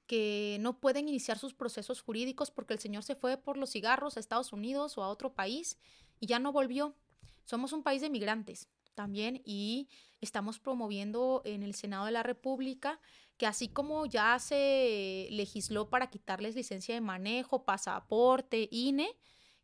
[0.07, 4.17] que no pueden iniciar sus procesos jurídicos porque el señor se fue por los cigarros
[4.17, 5.79] a Estados Unidos o a otro país
[6.19, 6.97] y ya no volvió.
[7.45, 9.89] Somos un país de migrantes también y
[10.21, 13.01] estamos promoviendo en el Senado de la República
[13.37, 19.09] que así como ya se legisló para quitarles licencia de manejo, pasaporte, INE,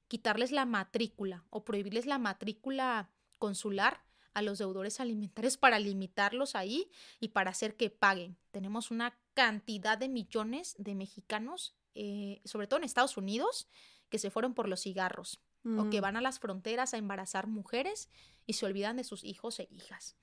[0.06, 3.10] quitarles la matrícula o prohibirles la matrícula
[3.42, 4.04] consular
[4.34, 6.88] a los deudores alimentarios para limitarlos ahí
[7.18, 8.36] y para hacer que paguen.
[8.52, 13.66] Tenemos una cantidad de millones de mexicanos, eh, sobre todo en Estados Unidos,
[14.10, 15.40] que se fueron por los cigarros
[15.76, 18.08] o que van a las fronteras a embarazar mujeres
[18.46, 20.16] y se olvidan de sus hijos e hijas.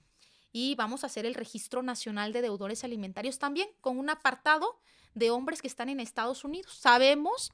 [0.54, 4.80] Y vamos a hacer el registro nacional de deudores alimentarios también con un apartado
[5.14, 6.74] de hombres que están en Estados Unidos.
[6.74, 7.52] Sabemos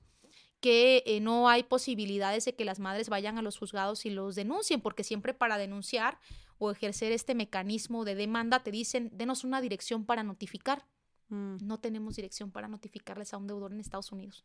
[0.66, 4.34] que eh, no hay posibilidades de que las madres vayan a los juzgados y los
[4.34, 6.18] denuncien, porque siempre para denunciar
[6.58, 10.84] o ejercer este mecanismo de demanda te dicen, denos una dirección para notificar.
[11.30, 11.58] Mm.
[11.61, 14.44] No tenemos dirección para notificarles a un deudor en Estados Unidos.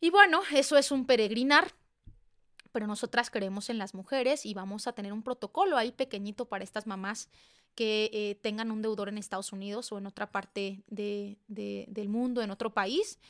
[0.00, 1.72] Y bueno, eso es un peregrinar,
[2.72, 6.64] pero nosotras creemos en las mujeres y vamos a tener un protocolo ahí pequeñito para
[6.64, 7.28] estas mamás
[7.76, 12.42] que eh, tengan un deudor en Estados Unidos o en otra parte de, del mundo,
[12.42, 13.20] en otro país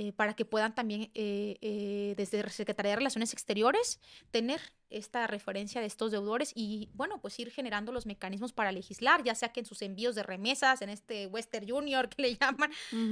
[0.00, 3.98] eh, para que puedan también eh, eh, desde la Secretaría de Relaciones Exteriores
[4.30, 4.60] tener
[4.90, 9.34] esta referencia de estos deudores y bueno, pues ir generando los mecanismos para legislar, ya
[9.34, 12.70] sea que en sus envíos de remesas, en este Western Junior que le llaman,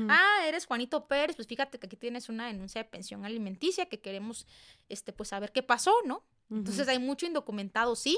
[0.09, 3.99] ah, eres Juanito Pérez, pues fíjate que aquí tienes una denuncia de pensión alimenticia que
[3.99, 4.47] queremos
[4.89, 6.25] este pues saber qué pasó, ¿no?
[6.51, 8.17] Entonces hay mucho indocumentado, sí,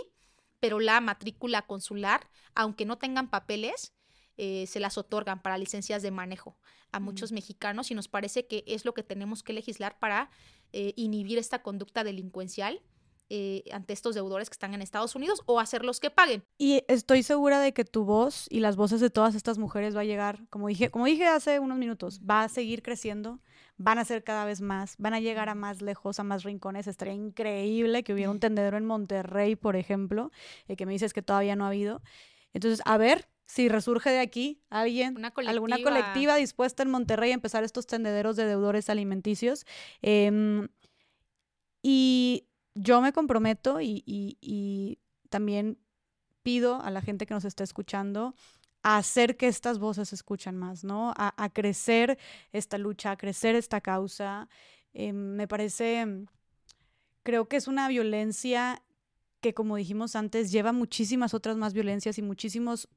[0.60, 3.94] pero la matrícula consular, aunque no tengan papeles,
[4.38, 6.56] se las otorgan para licencias de manejo
[6.92, 10.30] a muchos mexicanos y nos parece que es lo que tenemos que legislar para
[10.72, 12.80] eh, inhibir esta conducta delincuencial.
[13.30, 16.42] Eh, ante estos deudores que están en Estados Unidos o hacerlos que paguen.
[16.56, 20.00] Y estoy segura de que tu voz y las voces de todas estas mujeres va
[20.00, 23.42] a llegar, como dije, como dije hace unos minutos, va a seguir creciendo,
[23.76, 26.86] van a ser cada vez más, van a llegar a más lejos, a más rincones.
[26.86, 30.30] Estaría increíble que hubiera un tendedero en Monterrey, por ejemplo,
[30.66, 32.00] eh, que me dices que todavía no ha habido.
[32.54, 37.64] Entonces, a ver, si resurge de aquí alguien, alguna colectiva dispuesta en Monterrey a empezar
[37.64, 39.64] estos tendederos de deudores alimenticios.
[40.02, 40.68] Em,
[41.82, 44.98] y yo me comprometo y,
[45.30, 45.78] también
[46.42, 48.34] pido a la gente que nos está escuchando
[48.82, 51.14] a hacer que estas voces se escuchan más, ¿no?
[51.16, 52.18] A, crecer
[52.52, 54.48] esta lucha, a crecer esta causa.
[54.92, 56.26] Em, me parece,
[57.22, 58.82] creo que es una violencia
[59.40, 62.88] que, como dijimos antes, lleva muchísimas otras más violencias y muchísimos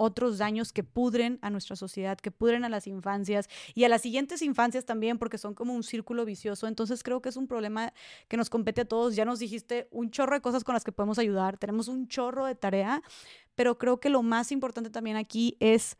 [0.00, 4.00] otros daños que pudren a nuestra sociedad, que pudren a las infancias y a las
[4.00, 6.66] siguientes infancias también, porque son como un círculo vicioso.
[6.66, 7.92] Entonces creo que es un problema
[8.26, 9.14] que nos compete a todos.
[9.14, 12.46] Ya nos dijiste un chorro de cosas con las que podemos ayudar, tenemos un chorro
[12.46, 13.02] de tarea,
[13.54, 15.98] pero creo que lo más importante también aquí es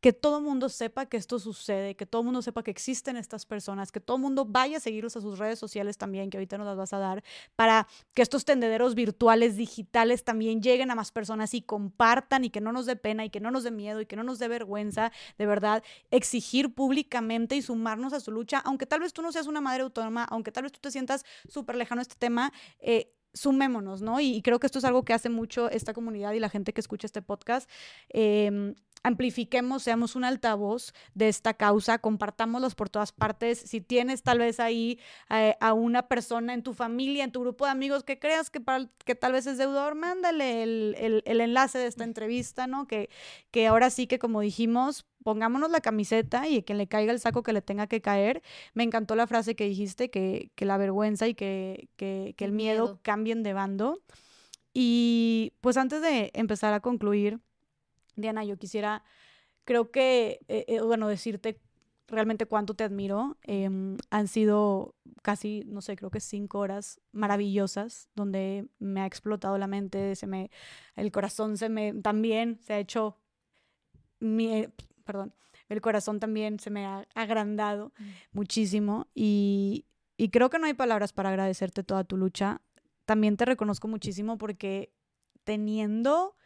[0.00, 3.16] que todo el mundo sepa que esto sucede, que todo el mundo sepa que existen
[3.16, 6.36] estas personas, que todo el mundo vaya a seguirlos a sus redes sociales también, que
[6.36, 7.24] ahorita nos las vas a dar,
[7.56, 12.60] para que estos tendederos virtuales, digitales, también lleguen a más personas y compartan y que
[12.60, 14.48] no nos dé pena y que no nos dé miedo y que no nos dé
[14.48, 19.32] vergüenza, de verdad, exigir públicamente y sumarnos a su lucha, aunque tal vez tú no
[19.32, 22.52] seas una madre autónoma, aunque tal vez tú te sientas súper lejano a este tema,
[22.78, 24.20] eh, sumémonos, ¿no?
[24.20, 26.80] Y, creo que esto es algo que hace mucho esta comunidad y la gente que
[26.80, 27.68] escucha este podcast.
[28.08, 33.58] Eh, amplifiquemos, seamos un altavoz de esta causa, compartámoslos por todas partes.
[33.58, 34.98] Si tienes tal vez ahí
[35.30, 38.62] eh, a una persona en tu familia, en tu grupo de amigos que creas que,
[39.04, 42.86] que tal vez es deudor, mándale el, enlace de esta entrevista, ¿no?
[42.86, 43.08] Que,
[43.50, 47.42] que ahora sí que como dijimos, pongámonos la camiseta y que le caiga el saco
[47.42, 48.42] que le tenga que caer.
[48.74, 53.42] Me encantó la frase que dijiste, que, la vergüenza y que, que el miedo cambien
[53.42, 54.00] de bando.
[54.74, 57.40] Y pues antes de empezar a concluir,
[58.18, 59.04] Diana, yo quisiera,
[59.64, 61.60] creo que, eh, eh, bueno, decirte
[62.08, 63.36] realmente cuánto te admiro.
[63.42, 69.56] Em, han sido casi, no sé, creo que cinco horas maravillosas donde me ha explotado
[69.58, 70.50] la mente, se me,
[70.96, 73.18] el corazón se me, también se ha hecho,
[74.20, 74.66] mi,
[75.04, 75.34] perdón,
[75.68, 78.04] el corazón también se me ha agrandado mm.
[78.32, 82.62] muchísimo y, y creo que no hay palabras para agradecerte toda tu lucha.
[83.04, 84.92] También te reconozco muchísimo porque
[85.44, 86.37] teniendo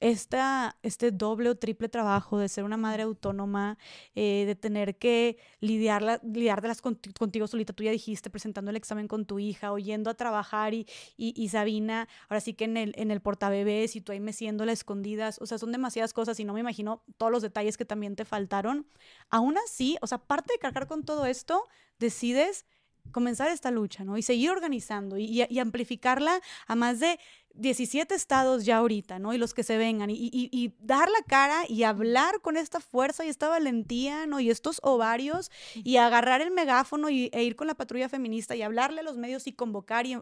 [0.00, 3.78] esta, este doble o triple trabajo de ser una madre autónoma,
[4.14, 9.24] eh, de tener que lidiar, lidiártelas contigo solita, tú ya dijiste, presentando el examen con
[9.24, 13.20] tu hija, oyendo a trabajar y, y, Sabina, ahora sí que en el, en el
[13.20, 17.02] portabebés y tú ahí meciéndola escondidas, o sea, son demasiadas cosas y no me imagino
[17.16, 18.86] todos los detalles que también te faltaron.
[19.30, 21.64] Aún así, o sea, aparte de cargar con todo esto,
[21.98, 22.66] decides
[23.12, 24.16] comenzar esta lucha, ¿no?
[24.18, 27.18] Y seguir organizando y, y amplificarla a más de
[27.56, 29.32] 17 estados ya ahorita, ¿no?
[29.32, 33.28] Y los que se vengan, y, dar la cara y hablar con esta fuerza y
[33.28, 34.40] esta valentía, ¿no?
[34.40, 38.62] Y estos ovarios, y agarrar el megáfono y, e ir con la patrulla feminista y
[38.62, 40.06] hablarle a los medios y convocar.
[40.06, 40.18] Y,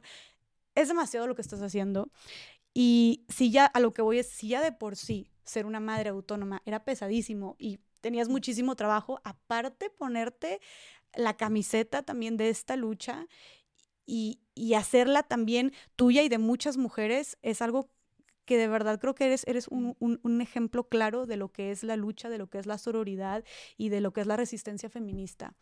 [0.75, 2.11] es demasiado lo que estás haciendo.
[2.73, 5.81] Y si ya, a lo que voy es, si ya de por sí ser una
[5.81, 10.61] madre autónoma era pesadísimo y tenías muchísimo trabajo, aparte ponerte
[11.17, 13.27] la camiseta también de esta lucha
[14.07, 14.41] y,
[14.77, 17.91] hacerla también tuya y de muchas mujeres es algo
[18.45, 21.83] que de verdad creo que eres, eres un, un, ejemplo claro de lo que es
[21.83, 23.45] la lucha, de lo que es la sororidad
[23.77, 25.55] y de lo que es la resistencia feminista.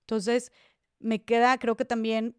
[0.00, 0.50] Entonces,
[0.98, 2.36] me queda, creo que también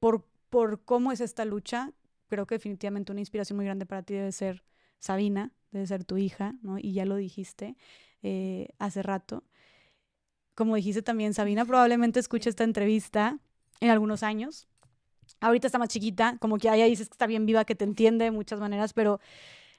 [0.00, 1.92] por, por cómo es esta lucha,
[2.28, 4.64] creo que definitivamente una inspiración muy grande para ti debe ser
[4.98, 6.78] Sabina, debe ser tu hija, ¿no?
[6.78, 7.76] Y ya lo dijiste
[8.22, 9.44] eh, hace rato.
[10.54, 13.38] Como dijiste también, Sabina probablemente escuche esta entrevista
[13.80, 14.68] en algunos años.
[15.40, 18.26] Ahorita está más chiquita, como que ella dices que está bien viva, que te entiende
[18.26, 19.20] de muchas maneras, pero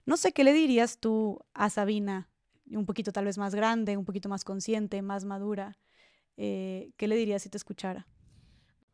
[0.06, 2.30] no sé, ¿qué le dirías tú a Sabina?
[2.70, 5.78] Un poquito tal vez más grande, un poquito más consciente, más madura.
[6.38, 8.08] Eh, ¿Qué le dirías si te escuchara?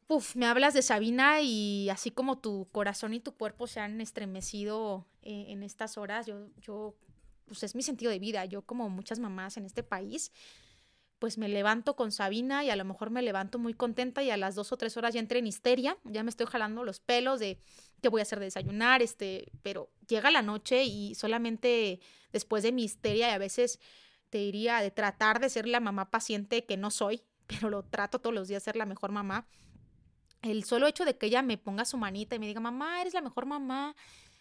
[0.08, 4.01] Uf, me hablas de Sabina y así como tu corazón y tu cuerpo se han
[4.01, 6.95] estremecido eh, en estas horas, yo, yo,
[7.45, 8.43] pues es mi sentido de vida.
[8.45, 10.34] Yo como muchas mamás en este país,
[11.22, 14.38] pues me levanto con Sabina y a lo mejor me levanto muy contenta y a
[14.38, 17.40] las dos o tres horas ya entré en histeria, ya me estoy jalando los pelos
[17.40, 17.59] de
[18.01, 22.00] qué voy a hacer de desayunar, este, pero llega la noche y solamente
[22.33, 23.80] después de mi histeria y a veces
[24.32, 28.17] te diría de tratar de ser la mamá paciente que no soy, pero lo trato
[28.17, 29.45] todos los días ser la mejor mamá.
[30.41, 33.14] El solo hecho de que ella me ponga su manita y me diga, mamá, eres
[33.14, 33.95] la mejor mamá,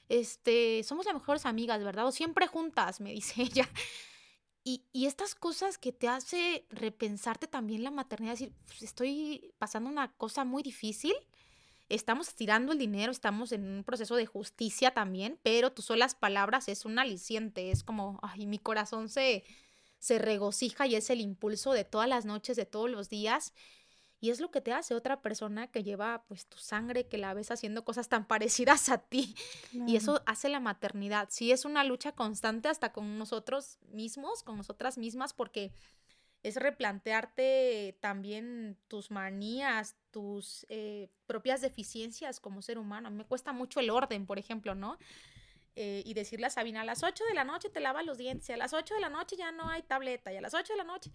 [0.08, 2.06] este, somos las mejores amigas, ¿verdad?
[2.06, 3.68] O siempre juntas, me dice ella.
[4.62, 10.12] Y, estas cosas que te hace repensarte también la maternidad, decir, pues, estoy pasando una
[10.12, 11.14] cosa muy difícil,
[11.88, 16.68] estamos estirando el dinero, estamos en un proceso de justicia también, pero tus solas palabras
[16.68, 19.44] es un aliciente, es como, ay, mi corazón se,
[19.98, 23.54] se regocija y es el impulso de todas las noches, de todos los días.
[24.20, 27.32] Y es lo que te hace otra persona que lleva pues tu sangre, que la
[27.32, 29.34] ves haciendo cosas tan parecidas a ti.
[29.72, 31.28] Y eso hace la maternidad.
[31.30, 35.72] Sí, es una lucha constante hasta con nosotros mismos, con nosotras mismas, porque
[36.42, 43.08] es replantearte también tus manías, tus eh, propias deficiencias como ser humano.
[43.08, 44.98] A mí me cuesta mucho el orden, por ejemplo, ¿no?
[45.76, 48.48] Eh, y decirle a Sabina, a las 8 de la noche te lavas los dientes,
[48.48, 50.72] y a las 8 de la noche ya no hay tableta, y a las 8
[50.72, 51.10] de la noche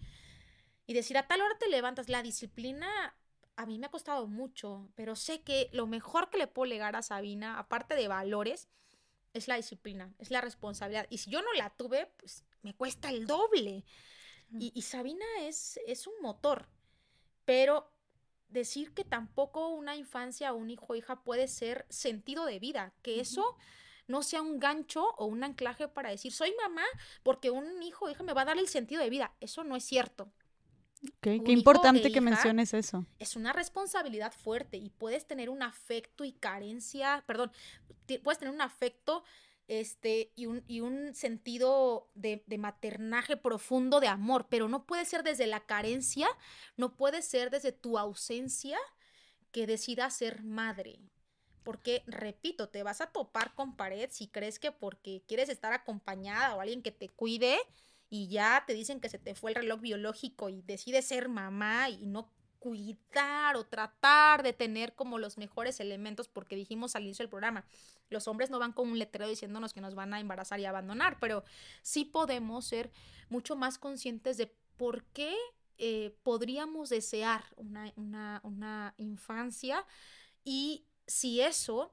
[0.86, 2.08] y decir a tal hora te levantas.
[2.08, 3.14] La disciplina
[3.56, 6.94] a mí me ha costado mucho, pero sé que lo mejor que le puedo legar
[6.94, 8.68] a Sabina, aparte de valores,
[9.32, 11.06] es la disciplina, es la responsabilidad.
[11.10, 13.84] Y si yo no la tuve, pues me cuesta el doble.
[14.58, 16.68] Y, Sabina es, es un motor,
[17.44, 17.90] pero
[18.48, 22.94] decir que tampoco una infancia o un hijo o hija puede ser sentido de vida,
[23.02, 23.56] que eso
[24.06, 26.84] no sea un gancho o un anclaje para decir soy mamá
[27.24, 29.34] porque un hijo o hija me va a dar el sentido de vida.
[29.40, 30.30] Eso no es cierto.
[31.20, 33.04] Qué importante que menciones eso.
[33.18, 37.52] Es una responsabilidad fuerte y puedes tener un afecto y carencia, perdón,
[38.22, 39.24] puedes tener un afecto
[39.68, 45.04] este, y, un, y un sentido de, de, maternaje profundo de amor, pero no puede
[45.04, 46.28] ser desde la carencia,
[46.76, 48.78] no puede ser desde tu ausencia
[49.50, 51.00] que decidas ser madre.
[51.64, 56.54] Porque, repito, te vas a topar con pared si crees que porque quieres estar acompañada
[56.54, 57.58] o alguien que te cuide,
[58.08, 61.90] y ya te dicen que se te fue el reloj biológico y decides ser mamá
[61.90, 67.22] y no cuidar o tratar de tener como los mejores elementos, porque dijimos al inicio
[67.22, 67.64] del programa,
[68.08, 71.18] los hombres no van con un letrero diciéndonos que nos van a embarazar y abandonar,
[71.20, 71.44] pero
[71.82, 72.90] sí podemos ser
[73.28, 75.34] mucho más conscientes de por qué
[75.78, 79.84] eh, podríamos desear una, una, una infancia
[80.44, 81.92] y si eso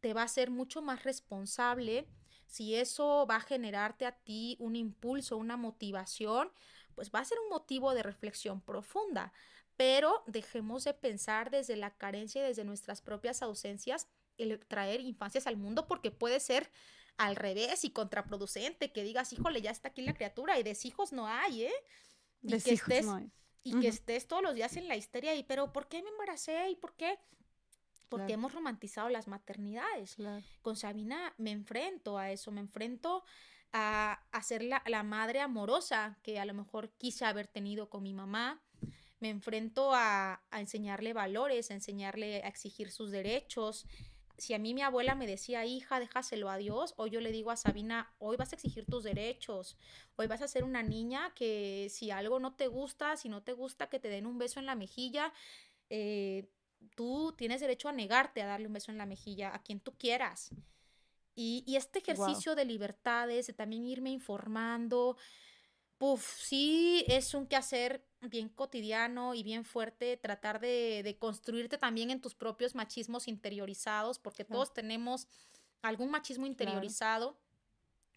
[0.00, 2.06] te va a ser mucho más responsable
[2.46, 6.50] si eso va a generarte a ti un impulso, una motivación,
[6.94, 9.32] pues va a ser un motivo de reflexión profunda.
[9.76, 14.08] Pero dejemos de pensar desde la carencia y desde nuestras propias ausencias
[14.38, 16.70] el traer infancias al mundo porque puede ser
[17.16, 21.12] al revés y contraproducente, que digas, híjole, ya está aquí la criatura y de hijos
[21.12, 21.74] no hay, ¿eh?
[22.42, 23.06] Y que estés,
[23.62, 26.68] Y que estés todos los días en la histeria y, pero ¿por qué me embaracé?
[26.70, 27.18] ¿Y por qué?
[28.08, 30.16] Porque hemos romantizado las maternidades.
[30.62, 33.24] Con Sabina me enfrento a eso, me enfrento
[33.72, 38.02] a, a ser la, la, madre amorosa que a lo mejor quise haber tenido con
[38.02, 38.62] mi mamá.
[39.20, 43.86] Me enfrento a, a enseñarle valores, a enseñarle a exigir sus derechos,
[44.36, 47.50] si a mí mi abuela me decía, hija, déjaselo a Dios, o yo le digo
[47.50, 49.76] a Sabina, hoy vas a exigir tus derechos,
[50.16, 53.52] hoy vas a ser una niña que si algo no te gusta, si no te
[53.52, 55.32] gusta que te den un beso en la mejilla,
[55.88, 56.50] eh,
[56.84, 59.92] tú tienes derecho a negarte a darle un beso en la mejilla a quien tú
[59.98, 60.50] quieras.
[61.36, 65.16] Y, este ejercicio de libertades, de también irme informando,
[66.06, 72.20] Uf, sí, es un quehacer bien cotidiano y bien fuerte tratar de, construirte también en
[72.20, 75.28] tus propios machismos interiorizados, porque todos tenemos
[75.80, 77.38] algún machismo interiorizado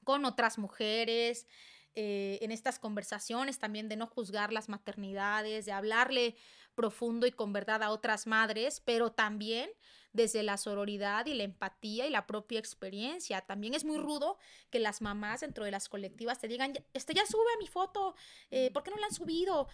[0.04, 1.48] con otras mujeres,
[1.96, 6.36] eh, en estas conversaciones también de no juzgar las maternidades, de hablarle
[6.78, 9.70] profundo y con verdad a otras madres, pero también
[10.14, 13.42] desde la sororidad y la empatía y la propia experiencia.
[13.42, 14.38] También es muy rudo
[14.70, 18.16] que las mamás dentro de las colectivas te digan, este ya sube mi foto,
[18.52, 19.68] eh, ¿por qué no la han subido?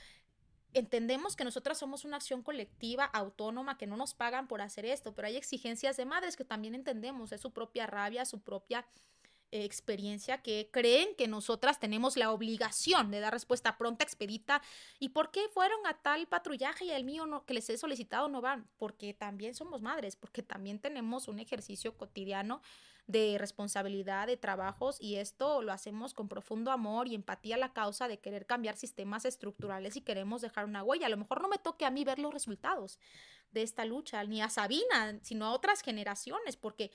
[0.74, 5.14] Entendemos que nosotras somos una acción colectiva, autónoma, que no nos pagan por hacer esto,
[5.14, 8.88] pero hay exigencias de madres que también entendemos, es su propia rabia, su propia
[9.54, 14.62] experiencia que creen que nosotras tenemos la obligación de dar respuesta pronta, expedita.
[15.00, 18.28] ¿Y por qué fueron a tal patrullaje y el mío no, que les he solicitado
[18.30, 18.68] no van?
[18.78, 22.62] Porque también somos madres, porque también tenemos un ejercicio cotidiano
[23.08, 27.74] de responsabilidad, de trabajos y esto lo hacemos con profundo amor y empatía a la
[27.74, 31.08] causa de querer cambiar sistemas estructurales y queremos dejar una huella.
[31.08, 33.00] A lo mejor no me toque a mí ver los resultados
[33.52, 36.92] de esta lucha, ni a Sabina, sino a otras generaciones, porque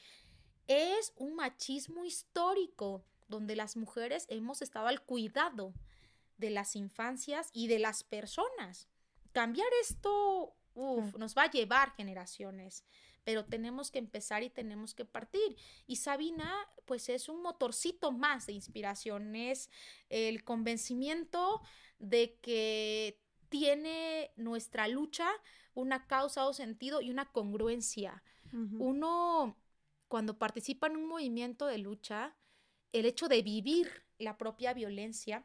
[0.69, 5.75] es un machismo histórico donde las mujeres hemos estado al cuidado
[6.37, 8.87] de las infancias y de las personas.
[9.33, 12.85] Cambiar esto nos va a llevar generaciones,
[13.25, 15.57] pero tenemos que empezar y tenemos que partir.
[15.87, 19.71] Y Sabina, pues es un motorcito más de inspiración, es
[20.09, 21.61] el convencimiento
[21.99, 25.29] de que tiene nuestra lucha
[25.75, 28.23] una causa o sentido y una congruencia.
[28.53, 29.57] Uno
[30.09, 32.35] cuando participa en un movimiento de lucha,
[32.93, 35.45] el hecho de vivir la propia violencia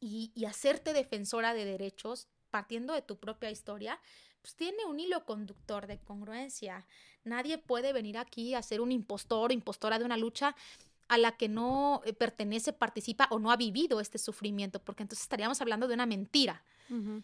[0.00, 4.00] y, hacerte defensora de derechos, partiendo de tu propia historia,
[4.40, 6.86] pues tiene un hilo conductor de congruencia.
[7.24, 10.56] Nadie puede venir aquí a ser un impostor o impostora de una lucha
[11.08, 15.22] a la que no eh, pertenece, participa o no ha vivido este sufrimiento, porque entonces
[15.22, 16.64] estaríamos hablando de una mentira.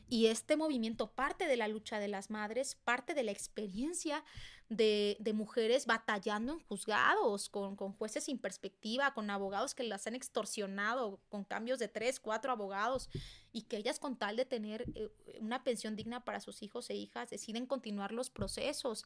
[0.08, 4.24] Y este movimiento parte de la lucha de las madres, parte de la experiencia
[4.68, 11.20] de, mujeres batallando en juzgados, con, jueces sin perspectiva, con abogados que las han extorsionado,
[11.28, 13.08] con cambios de tres, cuatro abogados,
[13.52, 16.94] y que ellas con tal de tener eh, una pensión digna para sus hijos e
[16.94, 19.04] hijas deciden continuar los procesos.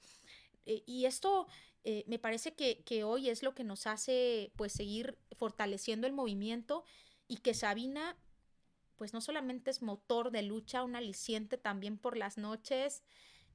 [0.66, 1.46] Eh, y esto
[1.84, 6.12] eh, me parece que, que, hoy es lo que nos hace pues seguir fortaleciendo el
[6.12, 6.84] movimiento
[7.28, 8.16] y que Sabina
[8.96, 13.02] pues no solamente es motor de lucha, un aliciente también por las noches,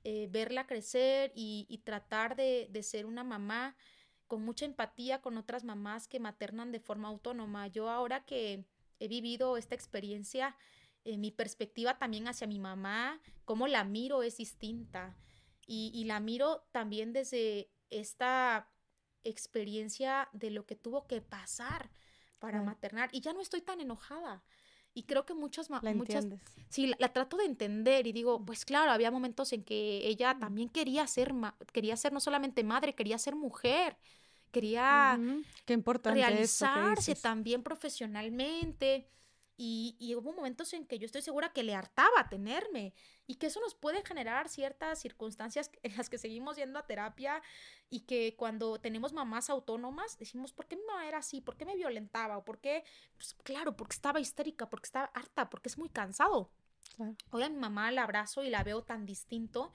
[0.04, 3.76] eh, verla crecer y, tratar de, ser una mamá
[4.28, 7.68] con mucha empatía con otras mamás que maternan de forma autónoma.
[7.68, 8.66] Yo ahora que
[9.00, 10.56] he vivido esta experiencia,
[11.04, 15.18] eh, mi perspectiva también hacia mi mamá, cómo la miro es distinta.
[15.70, 18.72] Y, la miro también desde esta
[19.26, 21.90] experiencia de lo que tuvo que pasar
[22.40, 23.10] para maternar.
[23.12, 24.44] Y ya no estoy tan enojada.
[24.98, 25.70] Y creo que muchas...
[25.70, 26.42] La muchas, entiendes.
[26.70, 30.70] Sí, la, trato de entender y digo, pues claro, había momentos en que ella también
[30.70, 31.34] quería ser,
[31.72, 33.96] quería ser no solamente madre, quería ser mujer
[34.52, 35.20] quería
[35.66, 39.08] Qué realizarse también profesionalmente.
[39.56, 42.94] Y, hubo momentos en que yo estoy segura que le hartaba tenerme
[43.28, 47.42] y que eso nos puede generar ciertas circunstancias en las que seguimos yendo a terapia
[47.90, 51.42] y que cuando tenemos mamás autónomas decimos, ¿por qué mi mamá era así?
[51.42, 52.38] ¿Por qué me violentaba?
[52.38, 52.86] ¿O por qué?
[53.18, 56.50] Pues claro, porque estaba histérica, porque estaba harta, porque es muy cansado.
[57.32, 59.74] Hoy a mi mamá la abrazo y la veo tan distinto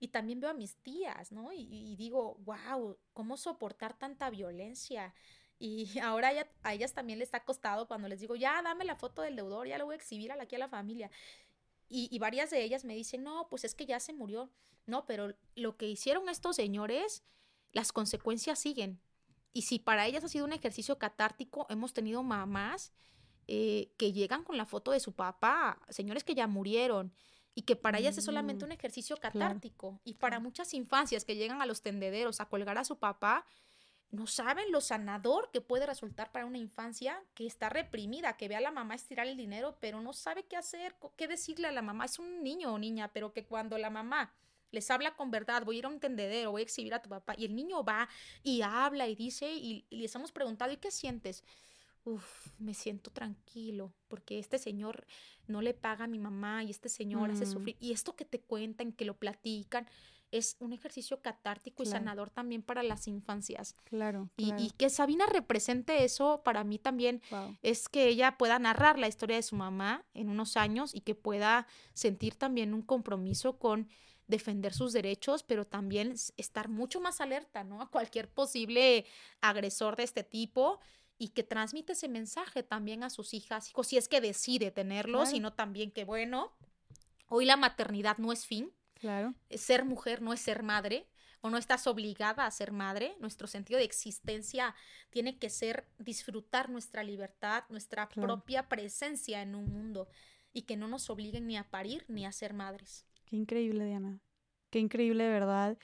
[0.00, 1.52] y también veo a mis tías, ¿no?
[1.52, 5.14] Y, y digo, wow, ¿cómo soportar tanta violencia?
[5.58, 9.22] Y ahora a ellas también les ha costado cuando les digo, ya dame la foto
[9.22, 11.10] del deudor, ya lo voy a exhibir aquí a la familia.
[11.88, 14.50] Y, varias de ellas me dicen, no, pues es que ya se murió.
[14.86, 17.22] No, pero lo que hicieron estos señores,
[17.72, 19.00] las consecuencias siguen.
[19.52, 22.92] Y si para ellas ha sido un ejercicio catártico, hemos tenido mamás
[23.46, 27.12] eh, que llegan con la foto de su papá, señores que ya murieron,
[27.54, 30.00] y que para ellas es solamente mm, un ejercicio catártico.
[30.02, 33.46] y para muchas infancias que llegan a los tendederos a colgar a su papá,
[34.10, 38.56] no saben lo sanador que puede resultar para una infancia que está reprimida, que ve
[38.56, 41.82] a la mamá estirar el dinero, pero no sabe qué hacer, qué decirle a la
[41.82, 42.04] mamá.
[42.04, 44.32] Es un niño o niña, pero que cuando la mamá
[44.70, 47.08] les habla con verdad, voy a ir a un tendedero, voy a exhibir a tu
[47.08, 48.08] papá, y el niño va
[48.42, 51.44] y habla y dice, y, y les hemos preguntado, ¿y qué sientes?
[52.04, 55.06] Uf, me siento tranquilo, porque este señor
[55.46, 57.48] no le paga a mi mamá y este señor hace Mm.
[57.48, 57.76] sufrir.
[57.80, 59.88] Y esto que te cuentan, que lo platican,
[60.36, 63.74] es un ejercicio catártico y sanador también para las infancias.
[63.84, 64.62] Claro, Y, claro.
[64.62, 67.56] y que Sabina represente eso para mí también Wow.
[67.62, 71.14] es que ella pueda narrar la historia de su mamá en unos años y que
[71.14, 73.88] pueda sentir también un compromiso con
[74.26, 77.80] defender sus derechos, pero también estar mucho más alerta, ¿no?
[77.82, 79.04] A cualquier posible
[79.40, 80.80] agresor de este tipo
[81.18, 85.22] y que transmite ese mensaje también a sus hijas, hijos, si es que decide tenerlos,
[85.24, 85.30] Claro.
[85.30, 86.52] sino también que, bueno,
[87.28, 88.72] hoy la maternidad no es fin,
[89.04, 89.34] Claro.
[89.50, 91.06] ser mujer no es ser madre
[91.42, 93.14] o no estás obligada a ser madre.
[93.20, 94.74] Nuestro sentido de existencia
[95.10, 98.26] tiene que ser disfrutar nuestra libertad, nuestra Claro.
[98.28, 100.08] propia presencia en un mundo
[100.54, 103.04] y que no nos obliguen ni a parir ni a ser madres.
[103.26, 104.20] Qué increíble, Diana.
[104.70, 105.76] Qué increíble, de verdad.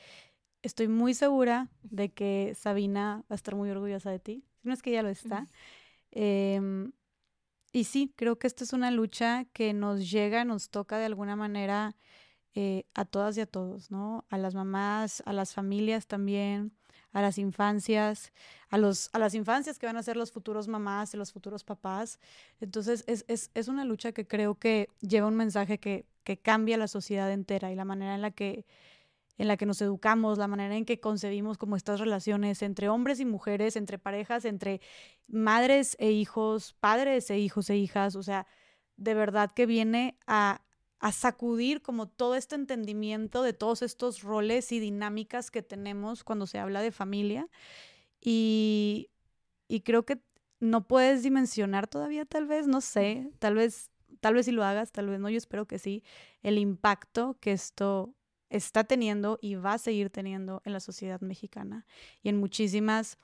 [0.63, 4.45] Estoy muy segura de que Sabina va a estar muy orgullosa de ti.
[4.63, 5.47] Si no es que ya lo está.
[6.11, 6.93] Em,
[7.73, 11.37] y sí, creo que esta es una lucha que nos llega, nos toca de alguna
[11.37, 11.97] manera
[12.55, 14.25] eh, a todas y a todos, ¿no?
[14.29, 16.73] A las mamás, a las familias también,
[17.13, 18.33] a las infancias,
[18.69, 21.65] a, los, a las infancias que van a ser los futuros mamás y los futuros
[21.65, 22.19] papás.
[22.61, 26.77] Entonces, es, es, es una lucha que creo que lleva un mensaje que, que cambia
[26.77, 28.67] la sociedad entera y la manera en la que
[29.39, 33.21] en la que nos educamos, la manera en que concebimos como estas relaciones entre hombres
[33.21, 34.83] y mujeres, entre parejas, entre
[35.29, 38.47] madres e hijos, padres e hijos e hijas, o sea,
[38.99, 40.61] de verdad que viene a,
[41.01, 46.47] a sacudir como todo este entendimiento de todos estos roles y dinámicas que tenemos cuando
[46.47, 47.49] se habla de familia.
[48.21, 49.11] Y,
[49.67, 50.21] y creo que
[50.61, 54.93] no puedes dimensionar todavía, tal vez, no sé, tal vez, tal vez si lo hagas,
[54.93, 56.05] tal vez no, yo espero que sí,
[56.43, 58.15] el impacto que esto
[58.51, 61.87] está teniendo y va a seguir teniendo en la sociedad mexicana
[62.23, 63.17] y en muchísimas,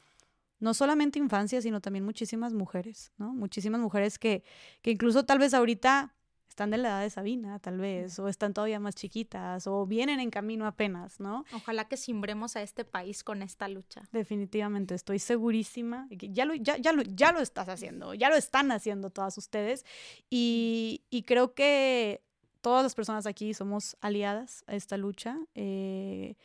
[0.61, 3.35] no solamente infancias, sino también muchísimas mujeres, ¿no?
[3.35, 4.45] Muchísimas mujeres que,
[4.81, 6.15] que incluso tal vez ahorita
[6.57, 10.21] están de la edad de Sabina, tal vez, o están todavía más chiquitas, o vienen
[10.21, 11.45] en camino apenas, ¿no?
[11.53, 14.09] Ojalá que simbremos a este país con esta lucha.
[14.11, 18.37] Definitivamente, estoy segurísima que ya lo, ya, ya lo, ya lo estás haciendo, ya lo
[18.37, 19.85] están haciendo todas ustedes.
[20.31, 22.23] Y, y creo que
[22.63, 26.37] todas las personas aquí somos aliadas a esta lucha eh,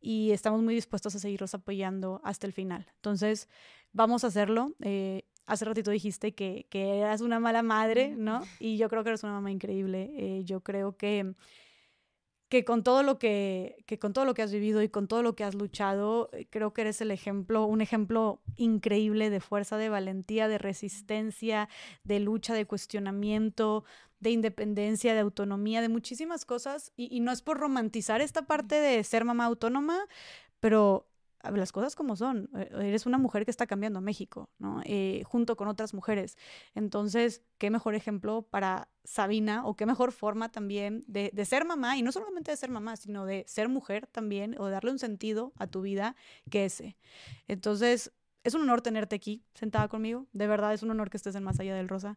[0.00, 2.86] y estamos muy dispuestos a seguirlos apoyando hasta el final.
[2.94, 3.48] Entonces,
[3.92, 4.76] vamos a hacerlo.
[4.80, 8.42] Eh, hace ratito dijiste que, que, eras una mala madre, ¿no?
[8.58, 10.10] Y yo creo que eres una mamá increíble.
[10.16, 11.34] Eh, yo creo que
[12.50, 15.22] que con todo lo que, que con todo lo que has vivido y con todo
[15.22, 19.76] lo que has luchado, eh, creo que eres el ejemplo, un ejemplo increíble de fuerza,
[19.76, 21.68] de valentía, de resistencia,
[22.02, 23.84] de lucha, de cuestionamiento,
[24.18, 26.92] de independencia, de autonomía, de muchísimas cosas.
[26.96, 30.08] Y, y no es por romantizar esta parte de ser mamá autónoma,
[30.58, 31.06] pero
[31.54, 32.50] las cosas como son.
[32.54, 34.80] Eres una mujer que está cambiando México, ¿no?
[34.84, 36.36] Eh, junto con otras mujeres.
[36.74, 41.96] Entonces, qué mejor ejemplo para Sabina o qué mejor forma también de, de, ser mamá
[41.96, 45.52] y no solamente de ser mamá, sino de ser mujer también o darle un sentido
[45.56, 46.16] a tu vida
[46.50, 46.96] que ese.
[47.48, 48.12] Entonces,
[48.44, 50.26] es un honor tenerte aquí sentada conmigo.
[50.32, 52.16] De verdad, es un honor que estés en Más Allá del Rosa.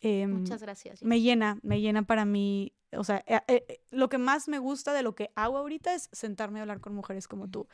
[0.00, 1.02] Eh, Muchas gracias.
[1.02, 2.72] Me llena, me llena para mí.
[2.92, 6.08] O sea, eh, eh, lo que más me gusta de lo que hago ahorita es
[6.12, 7.66] sentarme a hablar con mujeres como tú.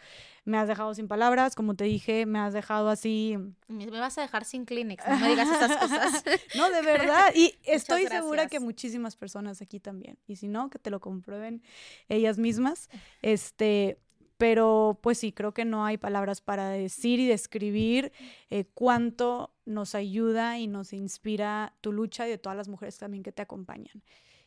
[0.44, 3.36] Me has dejado sin palabras, como te dije, me has dejado así.
[3.68, 6.24] Me vas a dejar sin Kleenex, no me digas esas cosas.
[6.56, 7.32] no, de verdad.
[7.34, 10.18] Y estoy segura que muchísimas personas aquí también.
[10.26, 11.62] Y si no, que te lo comprueben
[12.08, 12.88] ellas mismas.
[13.20, 13.98] Este,
[14.42, 18.10] pero pues sí, creo que no hay palabras para decir y describir
[18.50, 23.22] eh, cuánto nos ayuda y nos inspira tu lucha y de todas las mujeres también
[23.22, 24.02] que te acompañan.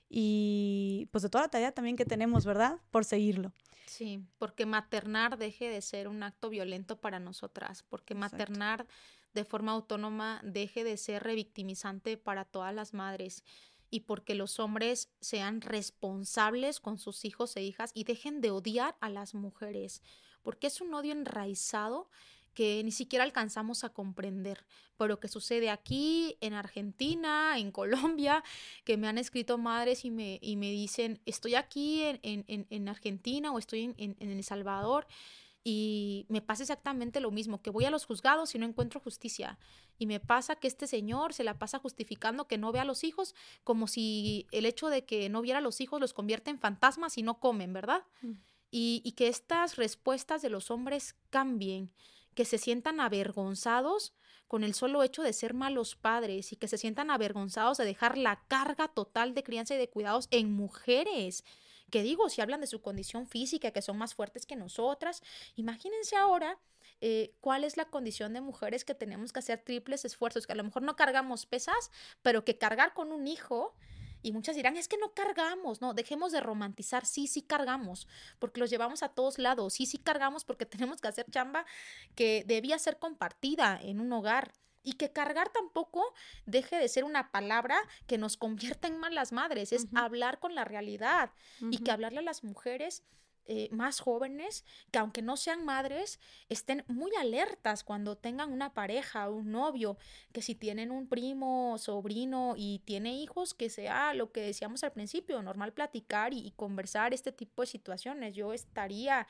[0.10, 2.81] Y pues de toda la tarea también que tenemos, ¿verdad?
[2.92, 3.53] Por seguirlo.
[3.85, 8.35] Sí, porque maternar deje de ser un acto violento para nosotras, porque Exacto.
[8.35, 8.88] maternar
[9.33, 13.45] de forma autónoma deje de ser revictimizante para todas las madres
[13.90, 18.96] y porque los hombres sean responsables con sus hijos e hijas y dejen de odiar
[19.00, 20.01] a las mujeres,
[20.42, 22.10] porque es un odio enraizado
[22.56, 24.66] que ni siquiera alcanzamos a comprender,
[24.98, 28.44] pero que sucede aquí, en Argentina, en Colombia,
[28.85, 32.90] que me han escrito madres y me, y me dicen, estoy aquí en, en, en
[32.90, 35.06] Argentina o estoy en, en, El Salvador
[35.67, 39.58] y me pasa exactamente lo mismo, que voy a los juzgados y no encuentro justicia.
[39.98, 43.03] Y me pasa que este señor se la pasa justificando que no ve a los
[43.03, 43.33] hijos
[43.64, 47.17] como si el hecho de que no viera a los hijos los convierte en fantasmas
[47.17, 48.03] y no comen, ¿verdad?
[48.22, 48.33] Mm.
[48.69, 51.92] Y, y que estas respuestas de los hombres cambien
[52.35, 54.14] que se sientan avergonzados
[54.48, 58.19] con el solo hecho de ser malos padres y que se sientan avergonzados de dejar
[58.19, 61.44] la carga total de crianza y de cuidados en mujeres
[61.92, 65.22] que digo, si hablan de su condición física, que son más fuertes que nosotras,
[65.56, 66.60] imagínense ahora
[67.01, 70.56] eh, cuál es la condición de mujeres que tenemos que hacer triples esfuerzos, que a
[70.56, 73.76] lo mejor no cargamos pesas, pero que cargar con un hijo
[74.26, 78.08] y muchas dirán, es que no cargamos, no, dejemos de romantizar, sí, sí cargamos,
[78.40, 81.64] porque los llevamos a todos lados, sí, sí cargamos porque tenemos que hacer chamba
[82.16, 84.53] que debía ser compartida en un hogar.
[84.85, 86.14] Y que cargar tampoco
[86.46, 90.64] deje de ser una palabra que nos convierta en malas madres, es hablar con la
[90.64, 91.32] realidad
[91.72, 93.03] y que hablarle a las mujeres
[93.48, 96.19] eh, más jóvenes que aunque no sean madres,
[96.50, 100.00] estén muy alertas cuando tengan una pareja, un novio,
[100.34, 104.94] que si tienen un primo, sobrino y tiene hijos, que sea lo que decíamos al
[104.94, 108.34] principio, normal platicar y, conversar este tipo de situaciones.
[108.34, 109.28] Yo estaría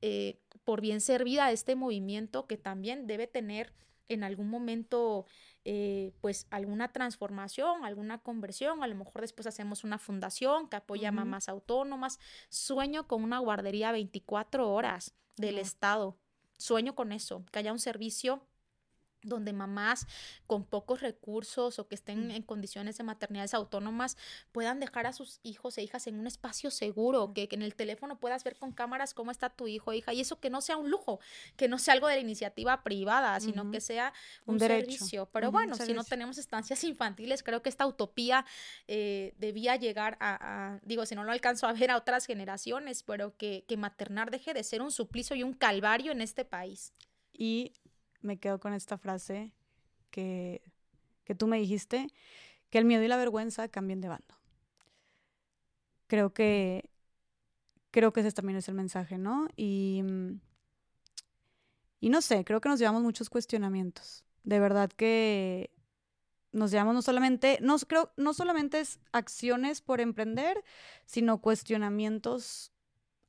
[0.00, 3.74] eh, por bien servida a este movimiento que también debe tener
[4.08, 5.26] en algún momento
[5.64, 11.10] eh, pues alguna transformación, alguna conversión, a lo mejor después hacemos una fundación que apoya
[11.10, 12.18] a mamás autónomas.
[12.48, 16.16] Sueño con una guardería 24 horas del Estado.
[16.56, 18.42] Sueño con eso, que haya un servicio
[19.22, 20.06] donde mamás
[20.46, 24.16] con pocos recursos o que estén en condiciones de maternidades autónomas
[24.52, 28.18] puedan dejar a sus hijos e hijas en un espacio seguro, que, en el teléfono
[28.20, 30.76] puedas ver con cámaras cómo está tu hijo o hija y eso que no sea
[30.76, 31.20] un lujo,
[31.56, 34.12] que no sea algo de la iniciativa privada, sino que sea
[34.46, 35.26] un, servicio.
[35.32, 38.44] Pero bueno, si no tenemos estancias infantiles, creo que esta utopía
[38.86, 43.36] eh, debía llegar a, digo, si no lo alcanzo a ver a otras generaciones, pero
[43.36, 46.92] que, que maternar deje de ser un suplicio y un calvario en este país.
[47.32, 47.72] Y
[48.20, 49.52] me quedo con esta frase
[50.10, 50.62] que,
[51.24, 52.08] que tú me dijiste,
[52.70, 54.34] que el miedo y la vergüenza cambien de bando.
[56.06, 56.90] Creo que,
[57.90, 59.48] creo que ese también es el mensaje, ¿no?
[59.56, 60.02] Y,
[62.00, 64.24] y no sé, creo que nos llevamos muchos cuestionamientos.
[64.42, 65.70] De verdad que
[66.52, 70.64] nos llevamos no solamente, no, creo, no solamente es acciones por emprender,
[71.04, 72.72] sino cuestionamientos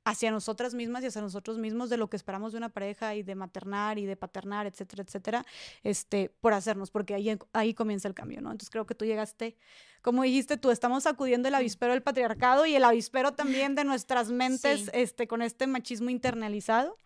[0.09, 3.23] hacia nosotras mismas y hacia nosotros mismos de lo que esperamos de una pareja y
[3.23, 5.45] de maternar y de paternar, etcétera, etcétera,
[5.83, 8.51] este, por hacernos, porque ahí, ahí comienza el cambio, ¿no?
[8.51, 9.55] Entonces creo que tú llegaste,
[10.01, 14.31] como dijiste tú, estamos sacudiendo el avispero del patriarcado y el avispero también de nuestras
[14.31, 16.97] mentes, este, con este machismo internalizado.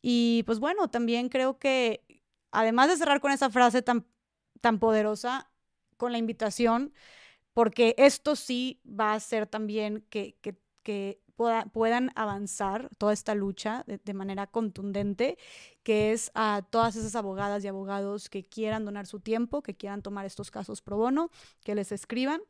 [0.00, 2.04] Y pues bueno, también creo que,
[2.52, 4.06] además de cerrar con esa frase tan,
[4.60, 5.50] tan poderosa,
[5.96, 6.92] con la invitación,
[7.54, 13.84] porque esto sí va a ser también que, que, que puedan avanzar toda esta lucha
[13.86, 15.36] de, manera contundente,
[15.82, 20.02] que es a todas esas abogadas y abogados que quieran donar su tiempo, que quieran
[20.02, 21.30] tomar estos casos pro bono,
[21.62, 22.40] que les escriban.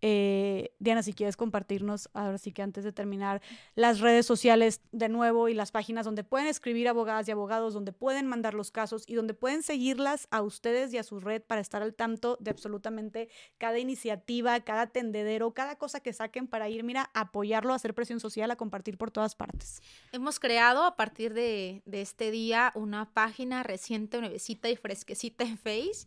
[0.00, 3.42] Eh, Diana, si quieres compartirnos, ahora sí que antes de terminar,
[3.74, 7.92] las redes sociales de nuevo y las páginas donde pueden escribir abogadas y abogados, donde
[7.92, 11.60] pueden mandar los casos y donde pueden seguirlas a ustedes y a su red para
[11.60, 16.84] estar al tanto de absolutamente cada iniciativa, cada tendedero, cada cosa que saquen para ir,
[16.84, 19.82] mira, apoyarlo, hacer presión social a compartir por todas partes.
[20.12, 26.06] Hemos creado a partir de, este día una página reciente, nuevecita y fresquecita en Face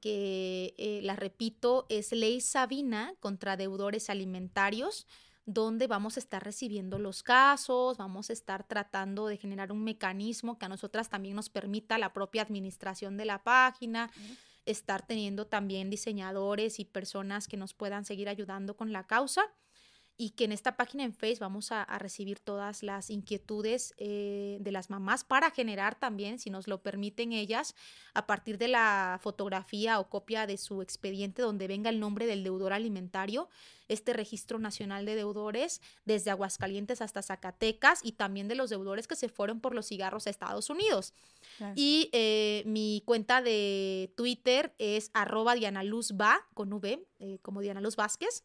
[0.00, 5.06] que eh, la repito, es Ley Sabina contra deudores alimentarios,
[5.46, 10.58] donde vamos a estar recibiendo los casos, vamos a estar tratando de generar un mecanismo
[10.58, 14.10] que a nosotras también nos permita la propia administración de la página,
[14.66, 19.42] estar teniendo también diseñadores y personas que nos puedan seguir ayudando con la causa
[20.16, 24.72] y que en esta página en Facebook vamos a, recibir todas las inquietudes eh, de
[24.72, 27.74] las mamás para generar también, si nos lo permiten ellas,
[28.14, 32.44] a partir de la fotografía o copia de su expediente donde venga el nombre del
[32.44, 33.48] deudor alimentario,
[33.88, 39.16] este registro nacional de deudores desde Aguascalientes hasta Zacatecas y también de los deudores que
[39.16, 41.12] se fueron por los cigarros a Estados Unidos.
[41.74, 47.60] Y eh, mi cuenta de Twitter es arroba Diana Luz Va, con V, eh, como
[47.60, 48.44] Diana Luz Vázquez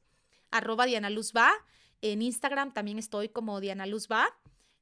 [0.52, 1.52] arroba Diana Luz Va.
[2.02, 4.28] En Instagram también estoy como Diana Luz Va.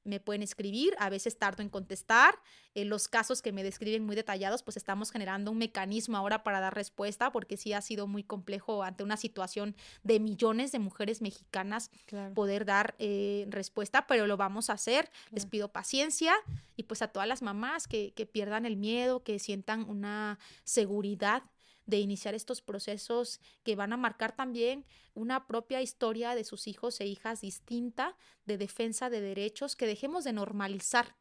[0.07, 2.39] Me pueden escribir, a veces tardo en contestar.
[2.73, 6.61] En los casos que me describen muy detallados, pues estamos generando un mecanismo ahora para
[6.61, 11.21] dar respuesta, porque sí ha sido muy complejo ante una situación de millones de mujeres
[11.21, 11.91] mexicanas
[12.35, 15.11] poder dar eh, respuesta, pero lo vamos a hacer.
[15.31, 16.33] Les pido paciencia
[16.77, 21.43] y pues a todas las mamás que, que pierdan el miedo, que sientan una seguridad
[21.87, 27.01] de iniciar estos procesos que van a marcar también una propia historia de sus hijos
[27.01, 31.15] e hijas distinta de defensa de derechos, que dejemos de normalizar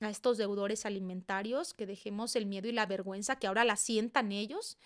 [0.00, 4.32] a estos deudores alimentarios, que dejemos el miedo y la vergüenza que ahora la sientan
[4.32, 4.78] ellos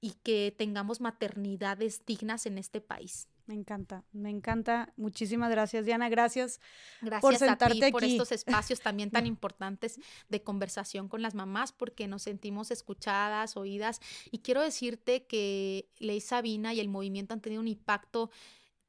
[0.00, 3.28] y que tengamos maternidades dignas en este país.
[3.46, 4.92] Me encanta, me encanta.
[4.96, 6.08] Muchísimas gracias, Diana.
[6.08, 6.60] Gracias,
[7.02, 11.34] gracias por sentarte a ti, por estos espacios también tan importantes de conversación con las
[11.34, 14.00] mamás, porque nos sentimos escuchadas, oídas.
[14.30, 18.30] Y quiero decirte que Ley Sabina y el movimiento han tenido un impacto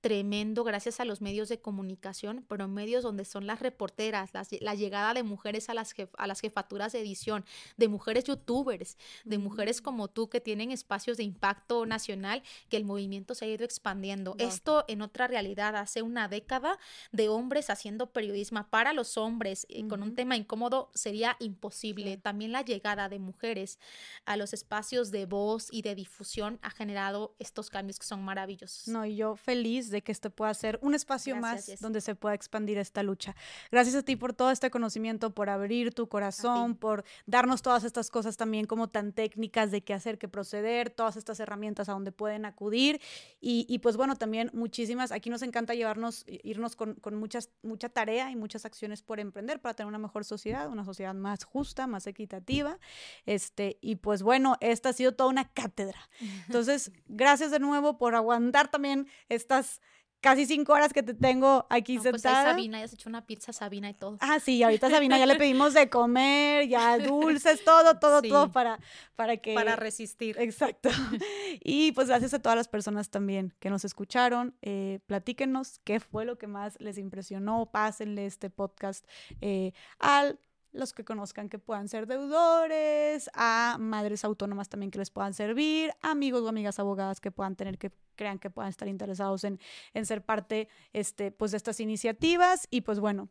[0.06, 4.30] tremendo gracias a los medios de comunicación, pero medios donde son las reporteras,
[4.62, 7.44] la llegada de mujeres a las, a las jefaturas de edición,
[7.78, 12.86] de mujeres youtubers, de mujeres como tú que tienen espacios de impacto nacional, que el
[12.86, 14.36] movimiento se ha ido expandiendo.
[14.38, 16.78] Esto en otra realidad, hace una década
[17.12, 22.18] de hombres haciendo periodismo para los hombres con un tema incómodo sería imposible.
[22.18, 23.80] También la llegada de mujeres
[24.26, 28.88] a los espacios de voz y de difusión ha generado estos cambios que son maravillosos.
[28.88, 32.36] No, y yo feliz de que este pueda ser un espacio más donde se pueda
[32.36, 33.36] expandir esta lucha.
[33.72, 38.10] Gracias a ti por todo este conocimiento, por abrir tu corazón, por darnos todas estas
[38.10, 42.12] cosas también como tan técnicas de qué hacer, qué proceder, todas estas herramientas a donde
[42.12, 43.02] pueden acudir.
[43.40, 48.32] Y, pues bueno, también muchísimas, aquí nos encanta llevarnos, irnos con, con muchas, mucha tarea
[48.32, 52.08] y muchas acciones por emprender para tener una mejor sociedad, una sociedad más justa, más
[52.08, 52.80] equitativa.
[53.26, 56.00] Este, y pues bueno, esta ha sido toda una cátedra.
[56.48, 59.82] Entonces, gracias de nuevo por aguantar también estas
[60.26, 62.46] casi cinco horas que te tengo aquí no, sentada.
[62.46, 64.18] Pues Sabina, ya has hecho una pizza Sabina y todo.
[64.22, 68.80] Ah, sí, ahorita Sabina ya le pedimos de comer, ya dulces, todo, todo, todo para,
[69.16, 69.54] para que...
[69.54, 70.36] Para resistir.
[70.40, 70.90] Exacto.
[71.68, 74.56] Y pues gracias a todas las personas también que nos escucharon.
[74.62, 77.68] Eh, platíquenos qué fue lo que más les impresionó.
[77.72, 79.06] Pásenle este podcast
[79.42, 80.40] eh, al
[80.76, 85.92] los que conozcan que puedan ser deudores, a madres autónomas también que les puedan servir,
[86.02, 89.60] amigos o amigas abogadas que puedan tener que crean que puedan estar interesados en,
[89.94, 92.68] en ser parte este, pues, de estas iniciativas.
[92.72, 93.30] Y pues bueno,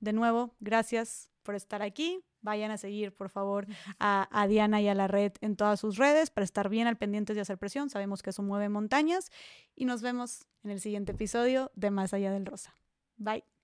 [0.00, 2.22] de nuevo, gracias por estar aquí.
[2.40, 3.66] Vayan a seguir, por favor,
[3.98, 6.96] a, a, Diana y a la red en todas sus redes para estar bien al
[6.96, 7.90] pendiente de hacer presión.
[7.90, 9.30] Sabemos que eso mueve montañas.
[9.74, 12.74] Y nos vemos en el siguiente episodio de Más Allá del Rosa.
[13.16, 13.57] Bye.